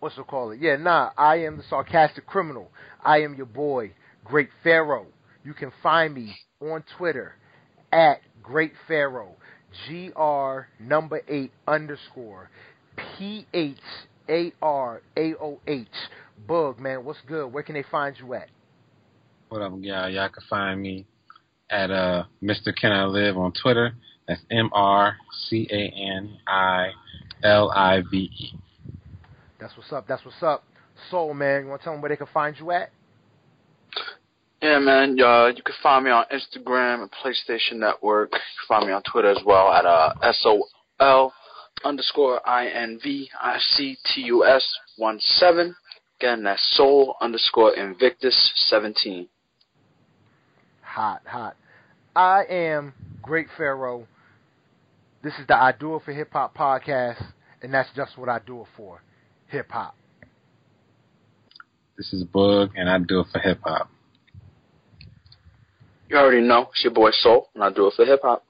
what's 0.00 0.16
it 0.18 0.26
call 0.26 0.50
it? 0.50 0.60
Yeah, 0.60 0.76
nah. 0.76 1.10
I 1.16 1.36
am 1.36 1.56
the 1.56 1.62
sarcastic 1.68 2.26
criminal. 2.26 2.70
I 3.04 3.22
am 3.22 3.34
your 3.34 3.46
boy, 3.46 3.92
Great 4.24 4.50
Pharaoh. 4.62 5.06
You 5.44 5.54
can 5.54 5.72
find 5.82 6.14
me 6.14 6.34
on 6.60 6.84
Twitter 6.96 7.34
at 7.92 8.20
Great 8.42 8.72
Pharaoh. 8.86 9.36
G 9.86 10.10
R 10.16 10.68
number 10.80 11.22
eight 11.28 11.52
underscore 11.66 12.50
P 12.96 13.46
H 13.52 13.76
A 14.28 14.52
R 14.62 15.02
A 15.16 15.34
O 15.34 15.60
H. 15.66 15.86
Boog 16.48 16.78
man, 16.78 17.04
what's 17.04 17.20
good? 17.26 17.52
Where 17.52 17.62
can 17.62 17.74
they 17.74 17.84
find 17.90 18.16
you 18.18 18.34
at? 18.34 18.48
What 19.48 19.62
up, 19.62 19.72
y'all? 19.80 20.08
Y'all 20.08 20.28
can 20.28 20.42
find 20.48 20.80
me 20.80 21.06
at 21.70 21.90
uh 21.90 22.24
Mr. 22.42 22.74
Can 22.74 22.92
I 22.92 23.04
Live 23.04 23.36
on 23.36 23.52
Twitter. 23.60 23.92
That's 24.26 24.40
M 24.50 24.70
R 24.72 25.16
C 25.48 25.68
A 25.70 25.92
N 26.18 26.38
I 26.46 26.90
L 27.42 27.70
I 27.70 28.02
V 28.10 28.16
E. 28.16 28.52
That's 29.60 29.76
what's 29.76 29.92
up. 29.92 30.06
That's 30.06 30.24
what's 30.24 30.42
up. 30.42 30.64
Soul 31.10 31.34
man, 31.34 31.62
you 31.62 31.68
want 31.68 31.80
to 31.80 31.84
tell 31.84 31.92
them 31.92 32.02
where 32.02 32.08
they 32.08 32.16
can 32.16 32.26
find 32.32 32.56
you 32.58 32.70
at? 32.72 32.90
Yeah, 34.60 34.80
man. 34.80 35.20
Uh, 35.20 35.46
you 35.46 35.62
can 35.62 35.74
find 35.82 36.04
me 36.04 36.10
on 36.10 36.24
Instagram 36.32 37.02
and 37.02 37.10
PlayStation 37.10 37.74
Network. 37.76 38.32
You 38.32 38.38
can 38.38 38.66
find 38.66 38.86
me 38.86 38.92
on 38.92 39.02
Twitter 39.02 39.30
as 39.30 39.38
well 39.46 39.70
at 39.72 39.86
uh, 39.86 40.12
S-O-L 40.22 41.32
underscore 41.84 42.40
I-N-V-I-C-T-U-S 42.48 43.04
one 44.96 45.20
seven. 45.20 45.76
Again, 46.20 46.42
that's 46.42 46.76
Soul 46.76 47.14
underscore 47.20 47.76
Invictus 47.76 48.52
17. 48.56 49.28
hot, 50.82 51.22
hot. 51.24 51.54
I 52.16 52.42
am 52.50 52.92
Great 53.22 53.46
Pharaoh. 53.56 54.08
This 55.22 55.34
is 55.34 55.46
the 55.46 55.54
I 55.54 55.70
Do 55.78 55.94
It 55.94 56.02
for 56.04 56.12
Hip 56.12 56.32
Hop 56.32 56.56
podcast, 56.56 57.22
and 57.62 57.72
that's 57.72 57.90
just 57.94 58.18
what 58.18 58.28
I 58.28 58.40
do 58.44 58.62
it 58.62 58.66
for 58.76 59.00
hip 59.46 59.70
hop. 59.70 59.94
This 61.96 62.12
is 62.12 62.24
Boog, 62.24 62.70
and 62.74 62.88
I 62.88 62.98
do 62.98 63.20
it 63.20 63.26
for 63.32 63.38
hip 63.38 63.60
hop. 63.62 63.88
You 66.08 66.16
already 66.16 66.40
know, 66.40 66.68
it's 66.72 66.82
your 66.82 66.92
boy 66.94 67.10
Soul, 67.12 67.48
and 67.54 67.62
I 67.62 67.70
do 67.70 67.86
it 67.86 67.94
for 67.94 68.04
hip 68.06 68.20
hop. 68.22 68.42